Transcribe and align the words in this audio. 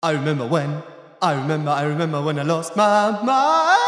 I 0.00 0.12
remember 0.12 0.46
when, 0.46 0.80
I 1.20 1.32
remember, 1.32 1.72
I 1.72 1.82
remember 1.82 2.22
when 2.22 2.38
I 2.38 2.42
lost 2.42 2.76
my 2.76 3.10
mind. 3.20 3.80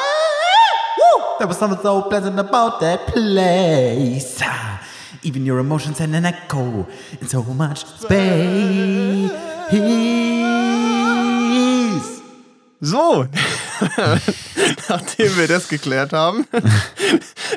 Woo! 0.98 1.25
There 1.38 1.46
was 1.46 1.56
something 1.56 1.79
so 1.80 2.02
pleasant 2.02 2.36
about 2.36 2.80
that 2.80 3.06
place. 3.06 4.42
Even 5.22 5.46
your 5.46 5.60
emotions 5.60 5.98
had 5.98 6.08
an 6.08 6.24
echo 6.24 6.88
in 7.20 7.28
so 7.28 7.44
much 7.44 7.84
space. 7.84 9.30
So, 12.82 13.29
nachdem 14.88 15.36
wir 15.36 15.48
das 15.48 15.68
geklärt 15.68 16.12
haben. 16.12 16.46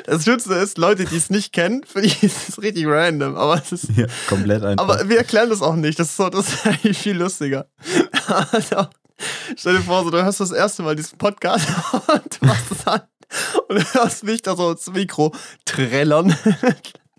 Das 0.06 0.24
Schütze 0.24 0.54
ist, 0.54 0.78
Leute, 0.78 1.04
die 1.04 1.16
es 1.16 1.30
nicht 1.30 1.52
kennen, 1.52 1.84
für 1.84 2.02
die 2.02 2.14
ist 2.26 2.48
es 2.48 2.62
richtig 2.62 2.86
random, 2.86 3.36
aber 3.36 3.60
es 3.62 3.72
ist. 3.72 3.88
Ja, 3.96 4.06
komplett 4.28 4.62
einfach. 4.62 4.84
Aber 4.84 5.08
wir 5.08 5.18
erklären 5.18 5.50
das 5.50 5.62
auch 5.62 5.76
nicht. 5.76 5.98
Das 5.98 6.08
ist, 6.08 6.16
so, 6.16 6.28
das 6.28 6.48
ist 6.48 6.66
eigentlich 6.66 6.98
viel 6.98 7.16
lustiger. 7.16 7.68
Also, 8.26 8.86
stell 9.56 9.76
dir 9.76 9.82
vor, 9.82 10.04
so, 10.04 10.10
du 10.10 10.22
hörst 10.22 10.40
das 10.40 10.50
erste 10.50 10.82
Mal 10.82 10.96
diesen 10.96 11.18
Podcast 11.18 11.68
und 11.92 12.40
du 12.40 12.46
machst 12.46 12.70
es 12.70 12.86
an 12.86 13.02
und 13.68 13.78
du 13.78 13.94
hörst 13.94 14.24
mich 14.24 14.42
da 14.42 14.56
so 14.56 14.72
ins 14.72 14.90
Mikro 14.90 15.34
trällern. 15.64 16.36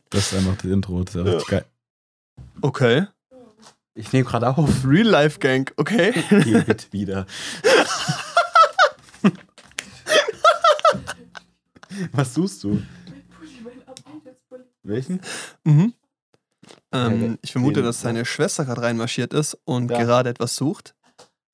das 0.09 0.31
ist 0.31 0.37
einfach 0.37 0.55
das 0.55 0.65
Intro, 0.65 1.03
das 1.03 1.15
ist 1.15 1.25
ja 1.25 1.31
richtig 1.31 1.47
geil. 1.47 1.65
Okay. 2.61 3.07
Ich 3.97 4.11
nehme 4.11 4.25
gerade 4.25 4.49
auf. 4.49 4.69
Real 4.85 5.07
Life 5.07 5.39
Gang, 5.39 5.71
okay. 5.77 6.13
Geh 6.29 6.59
bitte 6.61 6.91
wieder. 6.91 7.25
Was 12.11 12.33
suchst 12.33 12.63
du? 12.63 12.81
Welchen? 14.83 15.21
Mhm. 15.63 15.93
Ähm, 16.91 17.37
ich 17.41 17.51
vermute, 17.51 17.81
dass 17.81 18.01
seine 18.01 18.25
Schwester 18.25 18.65
gerade 18.65 18.81
reinmarschiert 18.81 19.33
ist 19.33 19.57
und 19.65 19.89
Ja. 19.91 19.99
gerade 20.03 20.29
etwas 20.29 20.55
sucht. 20.55 20.95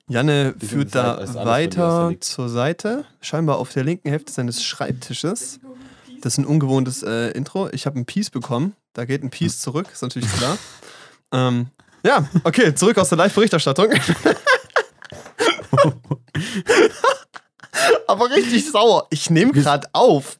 Janne 0.07 0.53
Die 0.61 0.65
führt 0.67 0.93
da 0.95 1.21
weiter 1.45 2.13
zur 2.19 2.49
Seite, 2.49 3.05
scheinbar 3.21 3.57
auf 3.57 3.71
der 3.71 3.83
linken 3.83 4.09
Hälfte 4.09 4.31
seines 4.31 4.63
Schreibtisches. 4.63 5.59
Das 6.21 6.33
ist 6.33 6.37
ein 6.37 6.45
ungewohntes 6.45 7.03
äh, 7.03 7.29
Intro. 7.31 7.69
Ich 7.71 7.85
habe 7.85 7.97
ein 7.99 8.05
Piece 8.05 8.29
bekommen. 8.29 8.75
Da 8.93 9.05
geht 9.05 9.23
ein 9.23 9.29
Piece 9.29 9.59
zurück, 9.59 9.87
ist 9.91 10.01
natürlich 10.01 10.31
klar. 10.33 10.57
ähm, 11.31 11.67
ja, 12.05 12.27
okay, 12.43 12.75
zurück 12.75 12.97
aus 12.97 13.09
der 13.09 13.17
Live-Berichterstattung. 13.19 13.87
Aber 18.07 18.29
richtig 18.29 18.69
sauer. 18.69 19.07
Ich 19.09 19.29
nehme 19.29 19.51
gerade 19.51 19.87
auf. 19.93 20.39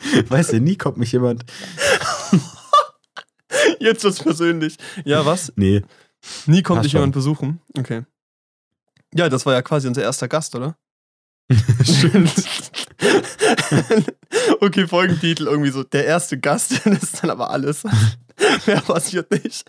Weißt 0.28 0.52
du, 0.52 0.60
nie 0.60 0.76
kommt 0.76 0.96
mich 0.96 1.12
jemand. 1.12 1.44
Jetzt 3.80 4.04
wird's 4.04 4.22
persönlich. 4.22 4.76
Ja, 5.04 5.26
was? 5.26 5.52
Nee. 5.56 5.82
Nie 6.46 6.62
kommt 6.62 6.84
dich 6.84 6.92
schon. 6.92 7.00
jemand 7.00 7.14
besuchen. 7.14 7.60
Okay. 7.76 8.04
Ja, 9.14 9.28
das 9.28 9.46
war 9.46 9.54
ja 9.54 9.62
quasi 9.62 9.88
unser 9.88 10.02
erster 10.02 10.28
Gast, 10.28 10.54
oder? 10.54 10.76
Stimmt. 11.82 12.30
okay, 14.60 14.86
Folgentitel 14.86 15.46
irgendwie 15.46 15.70
so, 15.70 15.82
der 15.82 16.04
erste 16.04 16.38
Gast, 16.38 16.82
das 16.84 17.02
ist 17.02 17.22
dann 17.22 17.30
aber 17.30 17.50
alles. 17.50 17.84
Mehr 18.66 18.80
passiert 18.82 19.30
nicht. 19.30 19.64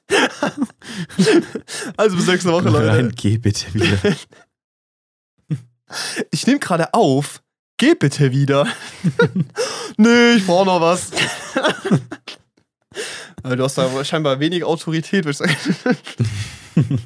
also 1.97 2.17
bis 2.17 2.27
nächste 2.27 2.51
Woche, 2.51 2.69
Nein, 2.69 3.05
Leute. 3.05 3.11
geh 3.15 3.37
bitte 3.37 3.73
wieder. 3.73 3.97
Ich 6.31 6.45
nehme 6.47 6.59
gerade 6.59 6.93
auf. 6.93 7.41
Geh 7.77 7.95
bitte 7.95 8.31
wieder. 8.31 8.67
nee, 9.97 10.33
ich 10.33 10.45
brauche 10.45 10.65
noch 10.65 10.81
was. 10.81 11.11
Äh, 13.43 13.55
du 13.55 13.63
hast 13.63 13.77
da 13.77 14.03
scheinbar 14.03 14.41
wenig 14.41 14.65
Autorität, 14.65 15.23
würde 15.23 15.31
ich 15.31 15.37
sagen. 15.37 15.55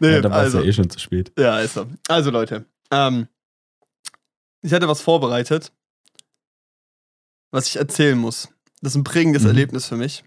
nee, 0.00 0.12
ja, 0.12 0.20
da 0.20 0.30
war 0.30 0.38
es 0.38 0.44
also. 0.54 0.60
ja 0.60 0.64
eh 0.64 0.72
schon 0.72 0.88
zu 0.88 0.98
spät. 0.98 1.32
Ja, 1.38 1.60
ist 1.60 1.76
er. 1.76 1.86
Also 2.08 2.30
Leute, 2.30 2.64
ähm, 2.90 3.28
ich 4.62 4.72
hatte 4.72 4.88
was 4.88 5.00
vorbereitet, 5.02 5.72
was 7.50 7.66
ich 7.66 7.76
erzählen 7.76 8.18
muss. 8.18 8.48
Das 8.80 8.92
ist 8.92 8.96
ein 8.96 9.04
prägendes 9.04 9.42
Mhm. 9.42 9.48
Erlebnis 9.48 9.86
für 9.86 9.96
mich, 9.96 10.24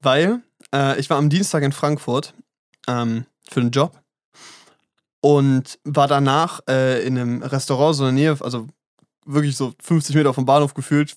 weil 0.00 0.42
äh, 0.74 0.98
ich 1.00 1.08
war 1.10 1.16
am 1.18 1.30
Dienstag 1.30 1.62
in 1.62 1.72
Frankfurt 1.72 2.34
ähm, 2.86 3.24
für 3.48 3.60
einen 3.60 3.70
Job 3.70 3.98
und 5.20 5.78
war 5.84 6.08
danach 6.08 6.60
äh, 6.68 7.04
in 7.06 7.18
einem 7.18 7.42
Restaurant 7.42 7.96
so 7.96 8.06
in 8.06 8.16
der 8.16 8.34
Nähe, 8.34 8.44
also 8.44 8.66
wirklich 9.24 9.56
so 9.56 9.74
50 9.82 10.14
Meter 10.14 10.32
vom 10.34 10.44
Bahnhof 10.46 10.74
gefühlt, 10.74 11.16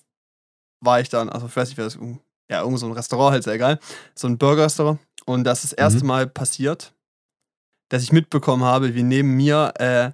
war 0.80 1.00
ich 1.00 1.08
dann, 1.08 1.28
also 1.28 1.46
ich 1.46 1.56
weiß 1.56 1.68
nicht, 1.68 1.78
wer 1.78 1.84
das, 1.84 1.98
ja, 2.50 2.60
irgendwo 2.60 2.76
so 2.76 2.86
ein 2.86 2.92
Restaurant, 2.92 3.32
halt 3.32 3.44
sehr 3.44 3.54
egal, 3.54 3.78
so 4.14 4.26
ein 4.26 4.38
Burger-Restaurant. 4.38 4.98
Und 5.24 5.44
das 5.44 5.64
ist 5.64 5.72
das 5.72 5.78
erste 5.78 6.00
Mhm. 6.00 6.06
Mal 6.08 6.26
passiert, 6.26 6.94
dass 7.88 8.02
ich 8.02 8.12
mitbekommen 8.12 8.64
habe, 8.64 8.94
wie 8.94 9.02
neben 9.02 9.36
mir 9.36 9.72
äh, 9.78 10.10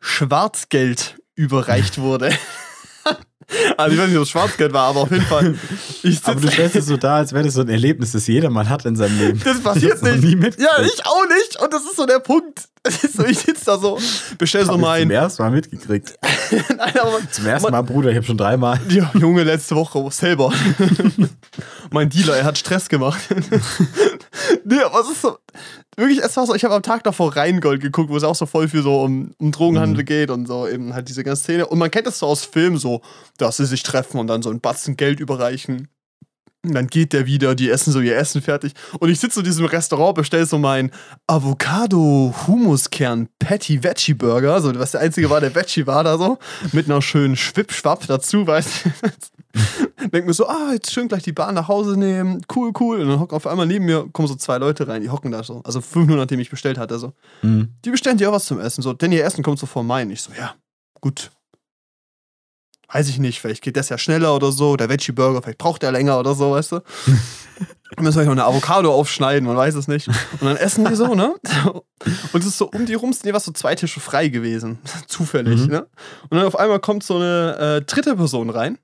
Schwarzgeld 0.00 1.20
überreicht 1.34 1.98
wurde. 1.98 2.36
also 3.76 3.94
ich 3.94 4.00
weiß 4.00 4.08
nicht, 4.08 4.16
ob 4.16 4.22
es 4.22 4.30
Schwarzgeld 4.30 4.72
war, 4.72 4.88
aber 4.88 5.00
auf 5.02 5.10
jeden 5.10 5.24
Fall. 5.26 5.54
Ich 6.02 6.20
Aber 6.24 6.38
du 6.40 6.50
stellst 6.50 6.76
es 6.76 6.86
so 6.86 6.96
dar, 6.98 7.16
als 7.16 7.32
wäre 7.32 7.44
das 7.44 7.54
so 7.54 7.62
ein 7.62 7.68
Erlebnis, 7.70 8.12
das 8.12 8.26
jeder 8.26 8.50
mal 8.50 8.68
hat 8.68 8.84
in 8.84 8.94
seinem 8.94 9.18
Leben. 9.18 9.40
das 9.42 9.60
passiert 9.60 10.02
noch 10.02 10.14
nicht. 10.16 10.58
ja, 10.60 10.82
ich 10.82 11.06
auch 11.06 11.24
nicht. 11.28 11.58
Und 11.62 11.72
das 11.72 11.82
ist 11.84 11.96
so 11.96 12.04
der 12.06 12.18
Punkt. 12.20 12.64
Das 12.84 13.00
so, 13.14 13.24
ich 13.24 13.38
sitze 13.38 13.64
da 13.64 13.78
so, 13.78 13.98
bestell 14.36 14.66
so 14.66 14.72
Hab 14.72 14.76
ich 14.76 14.82
mein. 14.82 15.02
zum 15.04 15.10
ersten 15.12 15.42
Mal 15.42 15.50
mitgekriegt. 15.52 16.18
Nein, 16.76 16.98
aber 17.00 17.18
Zum 17.30 17.46
ersten 17.46 17.70
Mal, 17.72 17.80
Bruder, 17.80 18.10
ich 18.10 18.16
habe 18.16 18.26
schon 18.26 18.36
dreimal. 18.36 18.78
Ja, 18.90 19.10
Junge, 19.14 19.42
letzte 19.42 19.74
Woche 19.74 20.06
selber. 20.10 20.52
mein 21.90 22.10
Dealer, 22.10 22.36
er 22.36 22.44
hat 22.44 22.58
Stress 22.58 22.90
gemacht. 22.90 23.20
nee, 24.64 24.80
aber 24.80 25.00
es 25.00 25.08
ist 25.12 25.22
so. 25.22 25.38
Wirklich, 25.96 26.18
es 26.18 26.36
war 26.36 26.44
so, 26.46 26.54
ich 26.56 26.64
habe 26.64 26.74
am 26.74 26.82
Tag 26.82 27.04
davor 27.04 27.34
Rheingold 27.36 27.80
geguckt, 27.80 28.10
wo 28.10 28.16
es 28.16 28.24
auch 28.24 28.34
so 28.34 28.46
voll 28.46 28.66
viel 28.68 28.82
so 28.82 29.02
um, 29.02 29.32
um 29.38 29.52
Drogenhandel 29.52 30.02
Mhm. 30.02 30.06
geht 30.06 30.30
und 30.30 30.46
so 30.46 30.66
eben 30.66 30.92
halt 30.92 31.08
diese 31.08 31.22
ganze 31.22 31.42
Szene. 31.44 31.66
Und 31.66 31.78
man 31.78 31.90
kennt 31.90 32.06
das 32.08 32.18
so 32.18 32.26
aus 32.26 32.44
Filmen 32.44 32.76
so, 32.78 33.00
dass 33.38 33.56
sie 33.56 33.66
sich 33.66 33.82
treffen 33.82 34.18
und 34.18 34.26
dann 34.26 34.42
so 34.42 34.50
ein 34.50 34.60
Batzen 34.60 34.96
Geld 34.96 35.20
überreichen. 35.20 35.88
Und 36.64 36.74
dann 36.74 36.86
geht 36.86 37.12
der 37.12 37.26
wieder, 37.26 37.54
die 37.54 37.68
essen 37.68 37.92
so 37.92 38.00
ihr 38.00 38.16
Essen 38.16 38.40
fertig. 38.40 38.72
Und 38.98 39.10
ich 39.10 39.20
sitze 39.20 39.40
in 39.40 39.44
diesem 39.44 39.66
Restaurant, 39.66 40.14
bestell 40.14 40.46
so 40.46 40.58
mein 40.58 40.90
Avocado 41.26 42.34
Humuskern 42.46 43.28
Patty 43.38 43.82
Veggie 43.82 44.14
Burger, 44.14 44.60
so 44.62 44.74
was 44.78 44.92
der 44.92 45.02
einzige 45.02 45.28
war, 45.28 45.40
der 45.40 45.54
Veggie 45.54 45.86
war 45.86 46.02
da 46.04 46.16
so, 46.16 46.38
mit 46.72 46.86
einer 46.86 47.02
schönen 47.02 47.36
Schwippschwapp 47.36 48.06
dazu, 48.06 48.46
weißt 48.46 48.86
du. 48.86 48.90
Denk 50.10 50.26
mir 50.26 50.32
so, 50.32 50.48
ah, 50.48 50.72
jetzt 50.72 50.90
schön 50.90 51.08
gleich 51.08 51.22
die 51.22 51.32
Bahn 51.32 51.54
nach 51.54 51.68
Hause 51.68 51.98
nehmen, 51.98 52.42
cool, 52.56 52.72
cool. 52.80 53.00
Und 53.00 53.08
dann 53.08 53.20
hocken 53.20 53.36
auf 53.36 53.46
einmal 53.46 53.66
neben 53.66 53.84
mir, 53.84 54.08
kommen 54.12 54.26
so 54.26 54.34
zwei 54.34 54.56
Leute 54.56 54.88
rein, 54.88 55.02
die 55.02 55.10
hocken 55.10 55.30
da 55.30 55.44
so, 55.44 55.60
also 55.64 55.80
fünf 55.82 56.06
Minuten, 56.06 56.20
nachdem 56.20 56.40
ich 56.40 56.50
bestellt 56.50 56.78
hatte, 56.78 56.98
so. 56.98 57.12
Mhm. 57.42 57.74
Die 57.84 57.90
bestellen 57.90 58.16
dir 58.16 58.30
auch 58.30 58.34
was 58.34 58.46
zum 58.46 58.58
Essen, 58.58 58.80
so, 58.80 58.94
denn 58.94 59.12
ihr 59.12 59.24
Essen 59.24 59.44
kommt 59.44 59.58
so 59.58 59.66
vor 59.66 59.84
meinen. 59.84 60.10
Ich 60.10 60.22
so, 60.22 60.32
ja, 60.38 60.54
gut. 61.00 61.30
Weiß 62.94 63.08
ich 63.08 63.18
nicht, 63.18 63.40
vielleicht 63.40 63.60
geht 63.62 63.76
das 63.76 63.88
ja 63.88 63.98
schneller 63.98 64.36
oder 64.36 64.52
so, 64.52 64.76
der 64.76 64.88
Veggie 64.88 65.10
Burger, 65.10 65.42
vielleicht 65.42 65.58
braucht 65.58 65.82
der 65.82 65.90
länger 65.90 66.16
oder 66.18 66.34
so, 66.36 66.52
weißt 66.52 66.72
du. 66.72 66.80
Dann 67.96 68.04
müssen 68.04 68.18
wir 68.18 68.24
noch 68.24 68.32
eine 68.32 68.44
Avocado 68.44 68.92
aufschneiden, 68.92 69.46
man 69.46 69.56
weiß 69.56 69.74
es 69.74 69.86
nicht. 69.86 70.08
Und 70.08 70.42
dann 70.42 70.56
essen 70.56 70.84
die 70.84 70.96
so, 70.96 71.14
ne? 71.14 71.34
Und 72.32 72.40
es 72.40 72.46
ist 72.46 72.58
so 72.58 72.68
um 72.68 72.86
die 72.86 72.94
rum 72.94 73.12
sind 73.12 73.24
jeweils 73.26 73.44
so 73.44 73.52
zwei 73.52 73.74
Tische 73.76 74.00
frei 74.00 74.28
gewesen. 74.28 74.78
Zufällig, 75.06 75.60
Mhm. 75.60 75.66
ne? 75.68 75.86
Und 76.28 76.38
dann 76.38 76.46
auf 76.46 76.58
einmal 76.58 76.80
kommt 76.80 77.04
so 77.04 77.14
eine 77.16 77.56
äh, 77.80 77.84
dritte 77.84 78.16
Person 78.16 78.50
rein. 78.50 78.78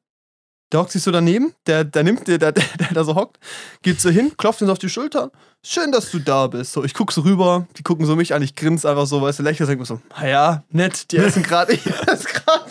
Der 0.72 0.80
hockt 0.80 0.92
sich 0.92 1.02
so 1.02 1.10
daneben, 1.10 1.52
der, 1.66 1.82
der 1.84 2.04
nimmt, 2.04 2.28
der, 2.28 2.38
der, 2.38 2.52
der 2.52 2.62
da 2.92 3.02
so 3.04 3.16
hockt, 3.16 3.38
geht 3.82 4.00
so 4.00 4.08
hin, 4.08 4.32
klopft 4.36 4.60
ihn 4.60 4.66
so 4.66 4.72
auf 4.72 4.78
die 4.78 4.88
Schulter. 4.88 5.32
Schön, 5.64 5.90
dass 5.90 6.10
du 6.10 6.20
da 6.20 6.46
bist. 6.46 6.72
So, 6.72 6.84
ich 6.84 6.94
guck 6.94 7.10
so 7.12 7.22
rüber, 7.22 7.66
die 7.76 7.82
gucken 7.82 8.06
so 8.06 8.14
mich 8.14 8.32
an, 8.34 8.42
ich 8.42 8.54
grinse 8.54 8.88
einfach 8.88 9.06
so, 9.06 9.20
weißt 9.20 9.40
du, 9.40 9.42
lächle, 9.42 9.66
sag 9.66 9.78
mir 9.78 9.84
so, 9.84 10.00
"Ah 10.10 10.26
ja, 10.26 10.64
nett, 10.70 11.10
die 11.10 11.16
essen 11.18 11.42
gerade, 11.42 11.72
ich 11.74 11.84
esse 11.86 12.28
gerade. 12.28 12.70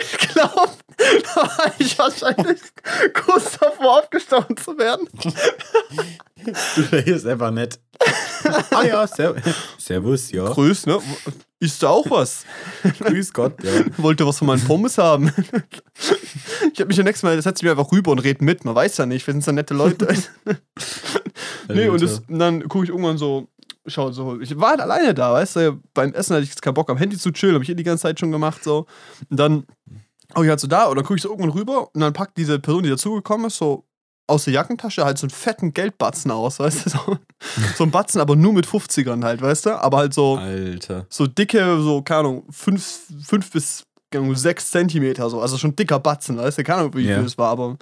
Ich 0.00 0.18
glaube, 0.28 0.72
da 0.96 1.42
war 1.42 1.72
ich 1.78 1.98
wahrscheinlich 1.98 2.60
kurz 3.14 3.58
davor 3.58 4.00
aufgestanden 4.00 4.56
zu 4.56 4.76
werden. 4.78 5.08
Du 6.76 6.82
hier 7.02 7.16
ist 7.16 7.26
einfach 7.26 7.50
nett. 7.50 7.78
ah 8.70 8.82
ja, 8.84 9.06
serv 9.06 9.36
Servus, 9.76 10.30
ja. 10.30 10.44
Grüß, 10.48 10.86
ne? 10.86 10.98
Isst 11.60 11.82
du 11.82 11.88
auch 11.88 12.08
was? 12.10 12.44
Grüß 13.00 13.32
Gott, 13.32 13.62
ja. 13.64 13.72
Wollte 13.96 14.26
was 14.26 14.38
von 14.38 14.46
meinen 14.46 14.64
Pommes 14.64 14.96
haben. 14.98 15.32
Ich 16.72 16.80
hab 16.80 16.88
mich 16.88 16.96
ja 16.96 17.02
nächstes 17.02 17.22
Mal, 17.22 17.36
das 17.36 17.44
setzt 17.44 17.62
mich 17.62 17.70
einfach 17.70 17.90
rüber 17.92 18.10
und 18.10 18.18
red 18.20 18.42
mit. 18.42 18.64
Man 18.64 18.74
weiß 18.74 18.96
ja 18.98 19.06
nicht, 19.06 19.26
wir 19.26 19.32
sind 19.32 19.44
so 19.44 19.52
nette 19.52 19.74
Leute. 19.74 20.06
nee, 21.68 21.88
und, 21.88 22.02
das, 22.02 22.20
und 22.28 22.38
dann 22.38 22.68
gucke 22.68 22.84
ich 22.84 22.90
irgendwann 22.90 23.18
so, 23.18 23.48
schau 23.86 24.10
so, 24.12 24.40
ich 24.40 24.58
war 24.58 24.70
halt 24.70 24.80
alleine 24.80 25.14
da, 25.14 25.32
weißt 25.32 25.56
du, 25.56 25.80
beim 25.94 26.12
Essen 26.12 26.34
hatte 26.34 26.44
ich 26.44 26.50
jetzt 26.50 26.62
keinen 26.62 26.74
Bock 26.74 26.90
am 26.90 26.96
Handy 26.96 27.16
zu 27.16 27.32
chillen, 27.32 27.54
habe 27.54 27.64
ich 27.64 27.70
eh 27.70 27.74
die 27.74 27.84
ganze 27.84 28.02
Zeit 28.02 28.20
schon 28.20 28.32
gemacht, 28.32 28.62
so. 28.62 28.86
Und 29.30 29.38
dann 29.38 29.64
hab 30.34 30.42
ich 30.42 30.50
halt 30.50 30.60
so 30.60 30.66
da 30.66 30.86
und 30.86 30.96
dann 30.96 31.04
gucke 31.04 31.16
ich 31.16 31.22
so 31.22 31.30
irgendwann 31.30 31.50
rüber 31.50 31.88
und 31.94 32.00
dann 32.00 32.12
packt 32.12 32.36
diese 32.36 32.58
Person, 32.58 32.82
die 32.82 32.90
dazugekommen 32.90 33.46
ist, 33.46 33.56
so 33.56 33.84
aus 34.28 34.44
der 34.44 34.52
Jackentasche 34.52 35.04
halt 35.04 35.16
so 35.16 35.24
einen 35.24 35.30
fetten 35.30 35.72
Geldbatzen 35.72 36.30
aus, 36.30 36.58
weißt 36.58 36.84
du, 36.84 36.90
so, 36.90 37.18
so 37.76 37.84
ein 37.84 37.90
Batzen, 37.90 38.20
aber 38.20 38.36
nur 38.36 38.52
mit 38.52 38.66
50ern 38.66 39.24
halt, 39.24 39.40
weißt 39.40 39.66
du, 39.66 39.82
aber 39.82 39.96
halt 39.96 40.12
so, 40.12 40.36
Alter. 40.36 41.06
so 41.08 41.26
dicke, 41.26 41.80
so, 41.80 42.02
keine 42.02 42.20
Ahnung, 42.20 42.44
5 42.50 43.00
fünf 43.26 43.50
bis 43.50 43.84
6 44.12 44.70
Zentimeter, 44.70 45.28
so, 45.30 45.40
also 45.40 45.58
schon 45.58 45.76
dicker 45.76 45.98
Batzen, 45.98 46.38
weißt 46.38 46.58
du, 46.58 46.64
keine 46.64 46.80
Ahnung, 46.80 46.94
wie 46.94 47.04
viel 47.04 47.22
das 47.22 47.38
war, 47.38 47.50
aber 47.50 47.76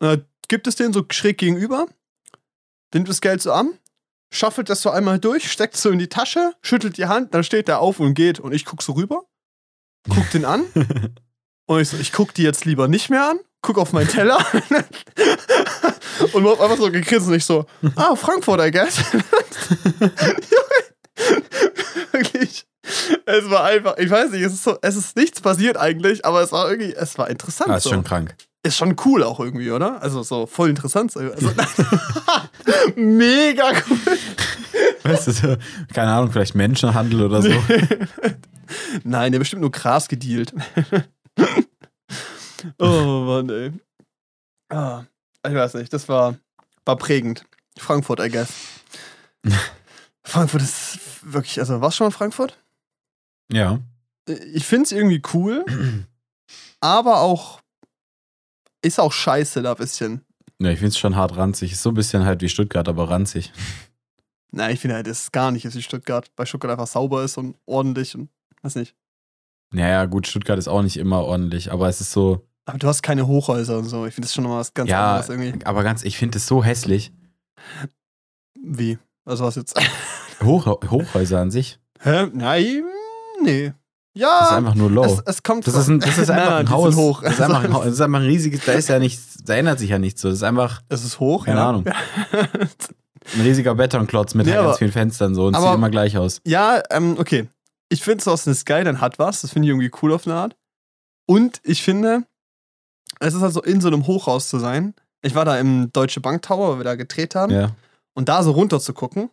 äh, 0.00 0.18
gibt 0.48 0.66
es 0.66 0.76
den 0.76 0.92
so 0.92 1.04
schräg 1.10 1.38
gegenüber, 1.38 1.86
der 2.92 3.00
nimmt 3.00 3.08
das 3.08 3.20
Geld 3.20 3.40
so 3.42 3.52
an, 3.52 3.78
schaffelt 4.30 4.68
das 4.68 4.82
so 4.82 4.90
einmal 4.90 5.18
durch, 5.18 5.50
steckt 5.50 5.76
so 5.76 5.90
in 5.90 5.98
die 5.98 6.08
Tasche, 6.08 6.52
schüttelt 6.60 6.98
die 6.98 7.06
Hand, 7.06 7.34
dann 7.34 7.44
steht 7.44 7.68
er 7.68 7.80
auf 7.80 8.00
und 8.00 8.14
geht 8.14 8.40
und 8.40 8.52
ich 8.52 8.64
guck 8.64 8.82
so 8.82 8.92
rüber, 8.92 9.22
guck 10.08 10.30
den 10.30 10.44
an 10.44 10.64
und 11.66 11.80
ich 11.80 11.88
so, 11.88 11.96
ich 11.96 12.12
guck 12.12 12.34
die 12.34 12.42
jetzt 12.42 12.64
lieber 12.64 12.88
nicht 12.88 13.08
mehr 13.08 13.30
an, 13.30 13.38
guck 13.62 13.78
auf 13.78 13.92
meinen 13.92 14.08
Teller 14.08 14.38
und 16.32 16.46
hab 16.46 16.60
einfach 16.60 16.76
so 16.76 16.90
gegrinst 16.90 17.28
und 17.28 17.34
ich 17.34 17.44
so, 17.44 17.64
ah, 17.96 18.14
Frankfurt, 18.16 18.60
I 18.60 18.70
guess. 18.70 19.02
Wirklich. 22.12 22.66
Es 23.26 23.50
war 23.50 23.64
einfach, 23.64 23.96
ich 23.98 24.10
weiß 24.10 24.30
nicht, 24.30 24.42
es 24.42 24.52
ist, 24.52 24.64
so, 24.64 24.76
es 24.82 24.96
ist 24.96 25.16
nichts 25.16 25.40
passiert 25.40 25.76
eigentlich, 25.76 26.24
aber 26.24 26.42
es 26.42 26.52
war 26.52 26.70
irgendwie, 26.70 26.92
es 26.94 27.16
war 27.18 27.30
interessant. 27.30 27.70
Ah, 27.70 27.76
ist 27.76 27.84
so. 27.84 27.90
schon 27.90 28.04
krank. 28.04 28.34
Ist 28.62 28.76
schon 28.76 28.96
cool 29.04 29.22
auch 29.22 29.40
irgendwie, 29.40 29.70
oder? 29.70 30.02
Also 30.02 30.22
so 30.22 30.46
voll 30.46 30.70
interessant. 30.70 31.14
Also, 31.16 31.30
mega 32.96 33.72
cool. 33.88 34.18
Weißt 35.02 35.26
du, 35.26 35.32
so, 35.32 35.56
keine 35.92 36.12
Ahnung, 36.12 36.32
vielleicht 36.32 36.54
Menschenhandel 36.54 37.22
oder 37.22 37.42
so. 37.42 37.50
Nein, 39.04 39.32
der 39.32 39.38
bestimmt 39.38 39.62
nur 39.62 39.70
Gras 39.70 40.08
gedealt. 40.08 40.54
oh 42.78 43.24
Mann, 43.26 43.50
ey. 43.50 43.72
Ah, 44.70 45.04
ich 45.46 45.54
weiß 45.54 45.74
nicht, 45.74 45.92
das 45.92 46.08
war, 46.08 46.36
war 46.86 46.96
prägend. 46.96 47.44
Frankfurt, 47.76 48.20
I 48.20 48.30
guess. 48.30 48.48
Frankfurt 50.22 50.62
ist 50.62 50.98
wirklich, 51.22 51.58
also 51.58 51.82
warst 51.82 51.96
du 51.96 51.98
schon 51.98 52.04
mal 52.06 52.08
in 52.08 52.16
Frankfurt? 52.16 52.58
Ja. 53.52 53.80
Ich 54.26 54.64
finde 54.64 54.84
es 54.84 54.92
irgendwie 54.92 55.22
cool, 55.34 55.64
aber 56.80 57.20
auch, 57.20 57.60
ist 58.82 59.00
auch 59.00 59.12
scheiße 59.12 59.62
da 59.62 59.72
ein 59.72 59.76
bisschen. 59.76 60.24
Ja, 60.60 60.70
ich 60.70 60.78
finde 60.78 60.90
es 60.90 60.98
schon 60.98 61.16
hart 61.16 61.36
ranzig. 61.36 61.72
Ist 61.72 61.82
so 61.82 61.90
ein 61.90 61.94
bisschen 61.94 62.24
halt 62.24 62.40
wie 62.40 62.48
Stuttgart, 62.48 62.88
aber 62.88 63.10
ranzig. 63.10 63.52
Nein, 64.50 64.72
ich 64.72 64.80
finde 64.80 64.96
halt, 64.96 65.06
das 65.06 65.22
ist 65.22 65.32
gar 65.32 65.50
nicht 65.50 65.64
ist 65.64 65.74
wie 65.74 65.82
Stuttgart, 65.82 66.30
weil 66.36 66.46
Stuttgart 66.46 66.70
einfach 66.70 66.86
sauber 66.86 67.24
ist 67.24 67.36
und 67.36 67.56
ordentlich 67.66 68.14
und 68.14 68.30
weiß 68.62 68.76
nicht. 68.76 68.94
Naja, 69.72 70.04
gut, 70.06 70.28
Stuttgart 70.28 70.58
ist 70.58 70.68
auch 70.68 70.82
nicht 70.82 70.96
immer 70.96 71.24
ordentlich, 71.24 71.72
aber 71.72 71.88
es 71.88 72.00
ist 72.00 72.12
so. 72.12 72.46
Aber 72.64 72.78
du 72.78 72.86
hast 72.86 73.02
keine 73.02 73.26
Hochhäuser 73.26 73.76
und 73.78 73.86
so. 73.86 74.06
Ich 74.06 74.14
finde 74.14 74.26
das 74.26 74.34
schon 74.34 74.44
noch 74.44 74.56
was 74.56 74.72
ganz 74.72 74.88
ja, 74.88 75.16
anderes 75.16 75.28
irgendwie. 75.28 75.66
aber 75.66 75.82
ganz, 75.82 76.04
ich 76.04 76.16
finde 76.16 76.38
es 76.38 76.46
so 76.46 76.62
hässlich. 76.62 77.12
Wie? 78.54 78.98
Also 79.24 79.44
was 79.44 79.56
jetzt? 79.56 79.78
Hoch, 80.42 80.66
Hochhäuser 80.66 81.40
an 81.40 81.50
sich. 81.50 81.80
Hä? 82.00 82.28
Nein, 82.32 82.84
nee. 83.44 83.72
Ja. 84.16 84.38
Das 84.40 84.50
ist 84.50 84.56
einfach 84.56 84.74
nur 84.76 84.90
low. 84.90 85.04
es, 85.04 85.22
es 85.26 85.42
kommt 85.42 85.66
Das 85.66 85.74
ist, 85.74 85.88
ein, 85.88 85.98
das 86.00 86.18
ist 86.18 86.30
einfach 86.30 86.50
nein, 86.50 86.66
ein 86.66 86.70
Haus. 86.70 86.94
hoch. 86.94 87.22
Das 87.22 87.32
ist 87.34 87.40
einfach 87.40 87.64
ein. 87.64 87.72
Das 87.72 87.86
ist 87.86 88.00
einfach 88.00 88.20
ein 88.20 88.26
riesiges, 88.26 88.64
da 88.64 88.72
ist 88.72 88.88
ja 88.88 88.98
nichts, 89.00 89.38
da 89.44 89.54
ändert 89.54 89.78
sich 89.80 89.90
ja 89.90 89.98
nichts 89.98 90.20
so. 90.20 90.28
Das 90.28 90.38
ist 90.38 90.42
einfach 90.44 90.82
Es 90.88 91.04
ist 91.04 91.18
hoch, 91.20 91.46
Keine 91.46 91.58
ja. 91.58 91.68
Ahnung. 91.70 91.84
ein 91.88 93.40
riesiger 93.40 93.74
Betonklotz 93.74 94.34
mit 94.34 94.46
Nee, 94.46 94.52
halt 94.52 94.64
ganz 94.66 94.78
vielen 94.78 94.92
Fenstern 94.92 95.34
so 95.34 95.46
und 95.46 95.54
aber- 95.54 95.66
sieht 95.66 95.74
immer 95.74 95.90
gleich 95.90 96.16
aus. 96.18 96.40
Ja, 96.44 96.80
ähm, 96.90 97.16
okay. 97.18 97.48
Ich 97.88 98.02
finde 98.02 98.22
so 98.24 98.30
aus 98.32 98.46
eine 98.46 98.54
Skyline 98.54 99.00
hat 99.00 99.18
was. 99.18 99.42
Das 99.42 99.50
finde 99.52 99.66
ich 99.66 99.70
irgendwie 99.70 99.90
cool 100.02 100.12
auf 100.12 100.26
eine 100.26 100.36
Art. 100.36 100.56
Und 101.26 101.60
ich 101.64 101.82
finde, 101.82 102.22
es 103.20 103.34
ist 103.34 103.40
halt 103.40 103.52
so 103.52 103.62
in 103.62 103.80
so 103.80 103.88
einem 103.88 104.06
Hochhaus 104.06 104.48
zu 104.48 104.58
sein. 104.58 104.94
Ich 105.22 105.34
war 105.34 105.44
da 105.44 105.58
im 105.58 105.90
Deutsche 105.92 106.20
Bank 106.20 106.42
Tower, 106.42 106.74
wo 106.74 106.76
wir 106.78 106.84
da 106.84 106.94
gedreht 106.96 107.34
haben. 107.34 107.52
Ja. 107.52 107.70
Und 108.14 108.28
da 108.28 108.42
so 108.42 108.52
runter 108.52 108.78
zu 108.80 108.92
gucken, 108.94 109.30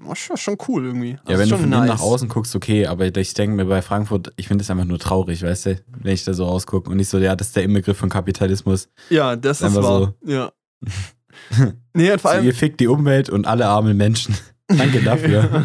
war 0.00 0.14
schon, 0.16 0.36
schon 0.36 0.56
cool 0.68 0.86
irgendwie. 0.86 1.12
Ja, 1.12 1.18
Also 1.26 1.42
wenn 1.42 1.48
du 1.48 1.58
von 1.58 1.68
nice. 1.70 1.88
nach 1.88 2.00
außen 2.00 2.28
guckst, 2.28 2.54
okay, 2.54 2.86
aber 2.86 3.06
ich 3.16 3.34
denke 3.34 3.56
mir 3.56 3.64
bei 3.64 3.82
Frankfurt, 3.82 4.32
ich 4.36 4.46
finde 4.48 4.62
es 4.62 4.70
einfach 4.70 4.84
nur 4.84 4.98
traurig, 4.98 5.42
weißt 5.42 5.66
du, 5.66 5.80
wenn 5.88 6.12
ich 6.12 6.24
da 6.24 6.34
so 6.34 6.44
rausgucke 6.44 6.88
und 6.90 6.96
nicht 6.98 7.08
so, 7.08 7.18
ja, 7.18 7.34
das 7.34 7.48
ist 7.48 7.56
der 7.56 7.64
Inbegriff 7.64 7.96
von 7.98 8.08
Kapitalismus. 8.08 8.88
Ja, 9.10 9.34
das 9.36 9.60
ist 9.60 9.64
Einfach 9.76 9.82
wahr. 9.82 10.14
Ja. 10.24 10.52
nee, 11.94 12.12
und 12.12 12.20
vor 12.20 12.30
So, 12.30 12.36
allem. 12.36 12.46
ihr 12.46 12.54
fickt 12.54 12.80
die 12.80 12.86
Umwelt 12.88 13.28
und 13.30 13.46
alle 13.46 13.66
armen 13.66 13.96
Menschen. 13.96 14.36
Danke 14.68 15.02
dafür. 15.02 15.64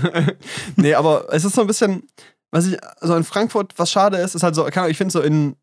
nee, 0.77 0.93
aber 0.93 1.27
es 1.31 1.43
ist 1.45 1.55
so 1.55 1.61
ein 1.61 1.67
bisschen, 1.67 2.03
was 2.51 2.67
ich, 2.67 2.77
also 3.01 3.15
in 3.15 3.23
Frankfurt, 3.23 3.73
was 3.77 3.91
schade 3.91 4.17
ist, 4.17 4.33
ist 4.35 4.43
halt 4.43 4.55
so, 4.55 4.67
ich 4.67 4.97
finde 4.97 5.11
so 5.11 5.21
in, 5.21 5.55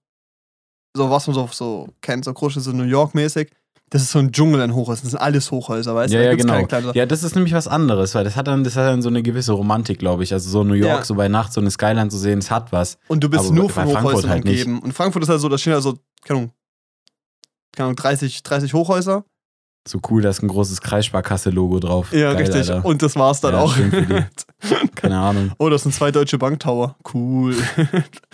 so 0.94 1.10
was 1.10 1.26
man 1.26 1.34
so, 1.34 1.48
so 1.52 1.88
kennt, 2.02 2.24
so 2.24 2.32
Großstädte, 2.32 2.64
so 2.64 2.72
New 2.72 2.84
York-mäßig, 2.84 3.50
das 3.90 4.02
ist 4.02 4.12
so 4.12 4.18
ein 4.20 4.30
Dschungel 4.32 4.60
in 4.62 4.74
Hochhäusern, 4.74 5.02
das 5.04 5.10
sind 5.12 5.20
alles 5.20 5.50
Hochhäuser, 5.50 5.94
weißt 5.94 6.12
du? 6.12 6.16
ja, 6.16 6.22
ja, 6.22 6.34
genau. 6.34 6.66
Ja, 6.94 7.06
das 7.06 7.22
ist 7.24 7.34
nämlich 7.34 7.52
was 7.54 7.66
anderes, 7.68 8.14
weil 8.14 8.22
das 8.24 8.36
hat 8.36 8.46
dann, 8.46 8.62
das 8.64 8.76
hat 8.76 8.84
dann 8.86 9.02
so 9.02 9.08
eine 9.08 9.22
gewisse 9.22 9.52
Romantik, 9.52 9.98
glaube 9.98 10.22
ich. 10.22 10.32
Also 10.32 10.48
so 10.48 10.62
New 10.64 10.74
York, 10.74 10.98
Ja. 11.00 11.04
so 11.04 11.16
bei 11.16 11.28
Nacht 11.28 11.52
so 11.52 11.60
eine 11.60 11.70
Skyline 11.70 12.08
zu 12.08 12.16
sehen, 12.16 12.38
das 12.40 12.50
hat 12.50 12.70
was. 12.72 12.98
Und 13.08 13.24
du 13.24 13.28
bist 13.28 13.46
aber 13.46 13.54
nur 13.54 13.68
von 13.68 13.86
Hochhäusern 13.86 14.30
halt 14.30 14.44
nicht. 14.44 14.64
umgeben. 14.66 14.82
Und 14.84 14.92
Frankfurt 14.92 15.24
ist 15.24 15.28
halt 15.28 15.40
so, 15.40 15.48
da 15.48 15.58
stehen 15.58 15.72
halt 15.72 15.82
so, 15.82 15.98
keine 16.24 16.38
Ahnung, 16.38 16.52
keine 17.72 17.86
Ahnung 17.86 17.96
30, 17.96 18.42
30 18.44 18.74
Hochhäuser. 18.74 19.24
So 19.88 19.98
cool, 20.10 20.20
da 20.20 20.28
ist 20.28 20.42
ein 20.42 20.48
großes 20.48 20.82
Kreissparkasse-Logo 20.82 21.80
drauf. 21.80 22.12
Ja, 22.12 22.32
Geil, 22.34 22.42
richtig. 22.42 22.70
Alter. 22.70 22.84
Und 22.84 23.00
das 23.02 23.16
war's 23.16 23.40
dann 23.40 23.54
Ja, 23.54 23.60
auch. 23.60 23.74
Keine 24.94 25.18
Ahnung. 25.18 25.52
oh, 25.58 25.70
das 25.70 25.82
sind 25.84 25.94
zwei 25.94 26.10
deutsche 26.12 26.36
Banktower. 26.36 26.96
Cool. 27.14 27.54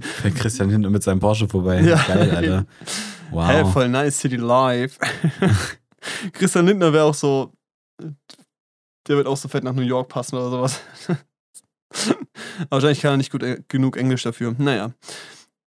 Fährt 0.00 0.34
Christian 0.36 0.70
hinten 0.70 0.90
mit 0.92 1.02
seinem 1.02 1.18
Porsche 1.20 1.48
vorbei. 1.48 1.80
Ja. 1.80 1.96
Geil, 2.06 2.30
Alter. 2.30 2.66
Wow. 3.30 3.48
Hä, 3.48 3.64
voll 3.64 3.88
nice, 3.88 4.18
City 4.18 4.36
Live. 4.36 4.98
Christian 6.32 6.66
Lindner 6.66 6.92
wäre 6.92 7.04
auch 7.04 7.14
so, 7.14 7.52
der 9.06 9.16
wird 9.16 9.26
auch 9.26 9.36
so 9.36 9.48
fett 9.48 9.64
nach 9.64 9.72
New 9.72 9.82
York 9.82 10.08
passen 10.08 10.36
oder 10.36 10.50
sowas. 10.50 10.80
Aber 12.60 12.70
wahrscheinlich 12.70 13.00
kann 13.00 13.14
er 13.14 13.16
nicht 13.16 13.32
gut, 13.32 13.42
äh, 13.42 13.62
genug 13.68 13.96
Englisch 13.96 14.22
dafür. 14.22 14.54
Naja, 14.58 14.92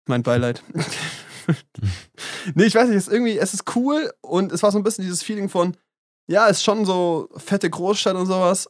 mein 0.08 0.24
Beileid. 0.24 0.64
nee, 2.56 2.66
ich 2.66 2.76
weiß 2.76 2.88
nicht, 2.88 2.98
es 2.98 3.08
ist 3.08 3.14
irgendwie, 3.14 3.38
es 3.38 3.54
ist 3.54 3.76
cool 3.76 4.12
und 4.22 4.52
es 4.52 4.64
war 4.64 4.72
so 4.72 4.78
ein 4.78 4.84
bisschen 4.84 5.04
dieses 5.04 5.24
Feeling 5.24 5.50
von, 5.50 5.76
ja, 6.28 6.48
ist 6.48 6.64
schon 6.64 6.86
so 6.86 7.30
fette 7.38 7.70
Großstadt 7.70 8.16
und 8.16 8.26
sowas, 8.26 8.70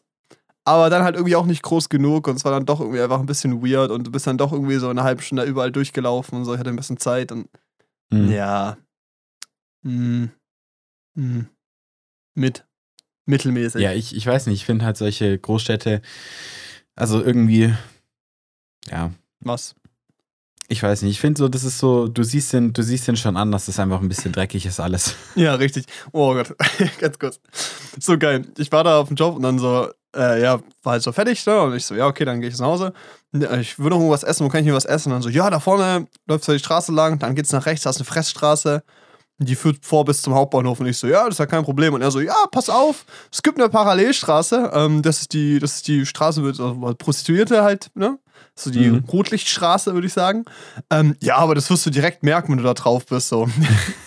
aber 0.64 0.90
dann 0.90 1.04
halt 1.04 1.16
irgendwie 1.16 1.36
auch 1.36 1.46
nicht 1.46 1.64
groß 1.64 1.90
genug 1.90 2.28
und 2.28 2.36
es 2.36 2.46
war 2.46 2.52
dann 2.52 2.66
doch 2.66 2.80
irgendwie 2.80 3.02
einfach 3.02 3.20
ein 3.20 3.26
bisschen 3.26 3.64
weird 3.64 3.92
und 3.92 4.06
du 4.08 4.12
bist 4.12 4.28
dann 4.28 4.38
doch 4.38 4.52
irgendwie 4.52 4.78
so 4.78 4.90
eine 4.90 5.04
halbe 5.04 5.22
Stunde 5.22 5.44
überall 5.44 5.72
durchgelaufen 5.72 6.38
und 6.38 6.46
so, 6.46 6.54
ich 6.54 6.60
hatte 6.60 6.70
ein 6.70 6.76
bisschen 6.76 6.98
Zeit 6.98 7.32
und 7.32 7.50
Hm. 8.12 8.32
ja. 8.32 8.78
Hm. 9.84 10.32
Hm. 11.16 11.48
Mit. 12.36 12.66
Mittelmäßig. 13.26 13.82
Ja, 13.82 13.94
ich, 13.94 14.16
ich 14.16 14.26
weiß 14.26 14.48
nicht, 14.48 14.56
ich 14.62 14.66
finde 14.66 14.86
halt 14.86 14.98
solche 14.98 15.38
Großstädte, 15.38 16.02
also 16.96 17.24
irgendwie, 17.24 17.74
ja, 18.90 19.12
Was? 19.42 19.76
ich 20.72 20.84
weiß 20.84 21.02
nicht, 21.02 21.12
ich 21.12 21.20
finde 21.20 21.40
so, 21.40 21.48
das 21.48 21.64
ist 21.64 21.80
so, 21.80 22.08
du 22.08 22.24
siehst 22.24 22.54
den, 22.54 22.74
du 22.74 22.84
siehst 22.84 23.08
den 23.08 23.18
schon 23.18 23.38
an, 23.38 23.52
dass 23.52 23.66
das 23.66 23.80
einfach 23.80 24.02
ein 24.02 24.08
bisschen 24.08 24.32
dreckig 24.32 24.66
ist 24.68 24.80
alles. 24.80 25.16
Ja, 25.36 25.56
richtig. 25.56 25.86
Oh 26.12 26.34
Gott. 26.34 26.56
Ganz 27.00 27.18
kurz. 27.18 27.40
So 28.00 28.18
geil. 28.18 28.46
Ich 28.58 28.72
war 28.72 28.84
da 28.84 29.00
auf 29.00 29.08
dem 29.08 29.18
Job 29.18 29.36
und 29.36 29.42
dann 29.42 29.58
so, 29.58 29.90
äh, 30.16 30.42
ja, 30.42 30.60
war 30.84 30.94
halt 30.94 31.04
so 31.04 31.12
fertig, 31.12 31.46
ne? 31.46 31.62
Und 31.62 31.76
ich 31.76 31.86
so, 31.86 31.96
ja, 31.96 32.08
okay, 32.08 32.26
dann 32.26 32.42
gehe 32.42 32.50
ich 32.50 32.58
nach 32.58 32.68
Hause. 32.68 32.94
Ja, 33.34 33.58
Ich 33.58 33.78
würde 33.78 33.92
noch 33.92 33.98
irgendwas 34.02 34.24
essen, 34.24 34.46
wo 34.46 34.50
kann 34.50 34.62
ich 34.62 34.66
mir 34.68 34.74
was 34.74 34.86
essen? 34.86 35.10
Und 35.10 35.16
dann 35.16 35.22
so, 35.22 35.30
ja, 35.30 35.50
da 35.50 35.60
vorne 35.60 36.08
läuft 36.28 36.44
so 36.46 36.52
die 36.54 36.60
Straße 36.60 36.92
lang, 36.92 37.20
dann 37.20 37.36
geht's 37.36 37.52
nach 37.52 37.66
rechts, 37.66 37.84
da 37.84 37.90
ist 37.92 37.98
eine 37.98 38.06
Fressstraße. 38.06 38.84
Die 39.42 39.56
führt 39.56 39.86
vor 39.86 40.04
bis 40.04 40.22
zum 40.22 40.34
Hauptbahnhof 40.34 40.82
und 40.82 40.88
ich 40.88 40.98
so, 40.98 41.08
ja, 41.08 41.24
das 41.24 41.36
ist 41.36 41.40
ja 41.40 41.46
kein 41.46 41.64
Problem. 41.64 41.94
Und 41.94 42.02
er 42.02 42.12
so, 42.12 42.20
ja, 42.20 42.36
pass 42.52 42.70
auf, 42.70 43.06
es 43.32 43.42
gibt 43.42 43.58
eine 43.58 43.70
Parallelstraße. 43.70 44.72
Ähm, 44.74 45.02
das 45.02 45.22
ist 45.22 45.34
die, 45.34 45.60
das 45.60 45.76
ist 45.76 45.88
die 45.88 46.06
Straße 46.06 46.42
mit 46.42 46.60
also 46.60 46.74
Prostituierte 46.98 47.64
halt, 47.64 47.90
ne? 47.96 48.20
So 48.56 48.70
die 48.70 48.90
Mhm. 48.90 49.06
Rotlichtstraße, 49.10 49.94
würde 49.94 50.08
ich 50.08 50.14
sagen. 50.14 50.44
Ähm, 50.90 51.16
ja, 51.22 51.38
aber 51.38 51.56
das 51.56 51.70
wirst 51.70 51.86
du 51.86 51.90
direkt 51.90 52.24
merken, 52.24 52.52
wenn 52.52 52.58
du 52.58 52.64
da 52.66 52.74
drauf 52.74 53.06
bist. 53.06 53.30
So. 53.30 53.48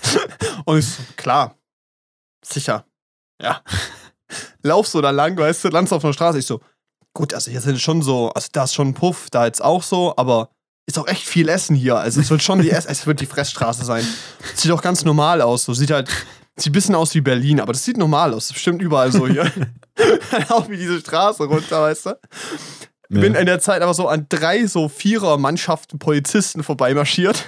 und 0.66 0.78
ich 0.78 0.86
so, 0.86 1.02
klar, 1.16 1.54
sicher. 2.44 2.84
Ja. 3.40 3.62
Lauf 4.62 4.86
so 4.86 5.00
da 5.00 5.10
lang, 5.10 5.36
weißt 5.36 5.64
du, 5.64 5.68
landest 5.68 5.92
auf 5.92 6.04
einer 6.04 6.12
Straße. 6.12 6.38
Ich 6.38 6.46
so, 6.46 6.60
gut, 7.14 7.34
also 7.34 7.50
hier 7.50 7.60
sind 7.60 7.80
schon 7.80 8.02
so, 8.02 8.30
also 8.30 8.48
da 8.52 8.64
ist 8.64 8.74
schon 8.74 8.88
ein 8.88 8.94
Puff, 8.94 9.28
da 9.30 9.46
jetzt 9.46 9.62
auch 9.62 9.82
so, 9.82 10.14
aber 10.16 10.50
ist 10.86 10.98
auch 10.98 11.06
echt 11.06 11.26
viel 11.26 11.48
Essen 11.48 11.76
hier. 11.76 11.96
Also 11.96 12.20
es 12.20 12.30
wird 12.30 12.42
schon 12.42 12.60
die 12.60 12.70
Ess 12.70 12.86
es 12.88 13.06
wird 13.06 13.20
die 13.20 13.26
Fressstraße 13.26 13.84
sein. 13.84 14.06
Sieht 14.54 14.70
auch 14.72 14.82
ganz 14.82 15.04
normal 15.04 15.40
aus. 15.40 15.64
So 15.64 15.74
sieht 15.74 15.90
halt, 15.90 16.08
sieht 16.56 16.70
ein 16.70 16.72
bisschen 16.72 16.94
aus 16.94 17.14
wie 17.14 17.20
Berlin, 17.20 17.60
aber 17.60 17.72
das 17.72 17.84
sieht 17.84 17.96
normal 17.96 18.34
aus. 18.34 18.48
Das 18.48 18.58
stimmt 18.58 18.82
überall 18.82 19.12
so 19.12 19.26
hier. 19.28 19.50
auch 20.48 20.68
wie 20.68 20.76
diese 20.76 21.00
Straße 21.00 21.44
runter, 21.44 21.82
weißt 21.82 22.06
du? 22.06 22.18
Bin 23.08 23.34
in 23.34 23.44
der 23.44 23.60
Zeit 23.60 23.82
aber 23.82 23.92
so 23.92 24.08
an 24.08 24.24
drei 24.30 24.66
so 24.66 24.88
Vierer-Mannschaften 24.88 25.98
Polizisten 25.98 26.62
vorbeimarschiert. 26.62 27.44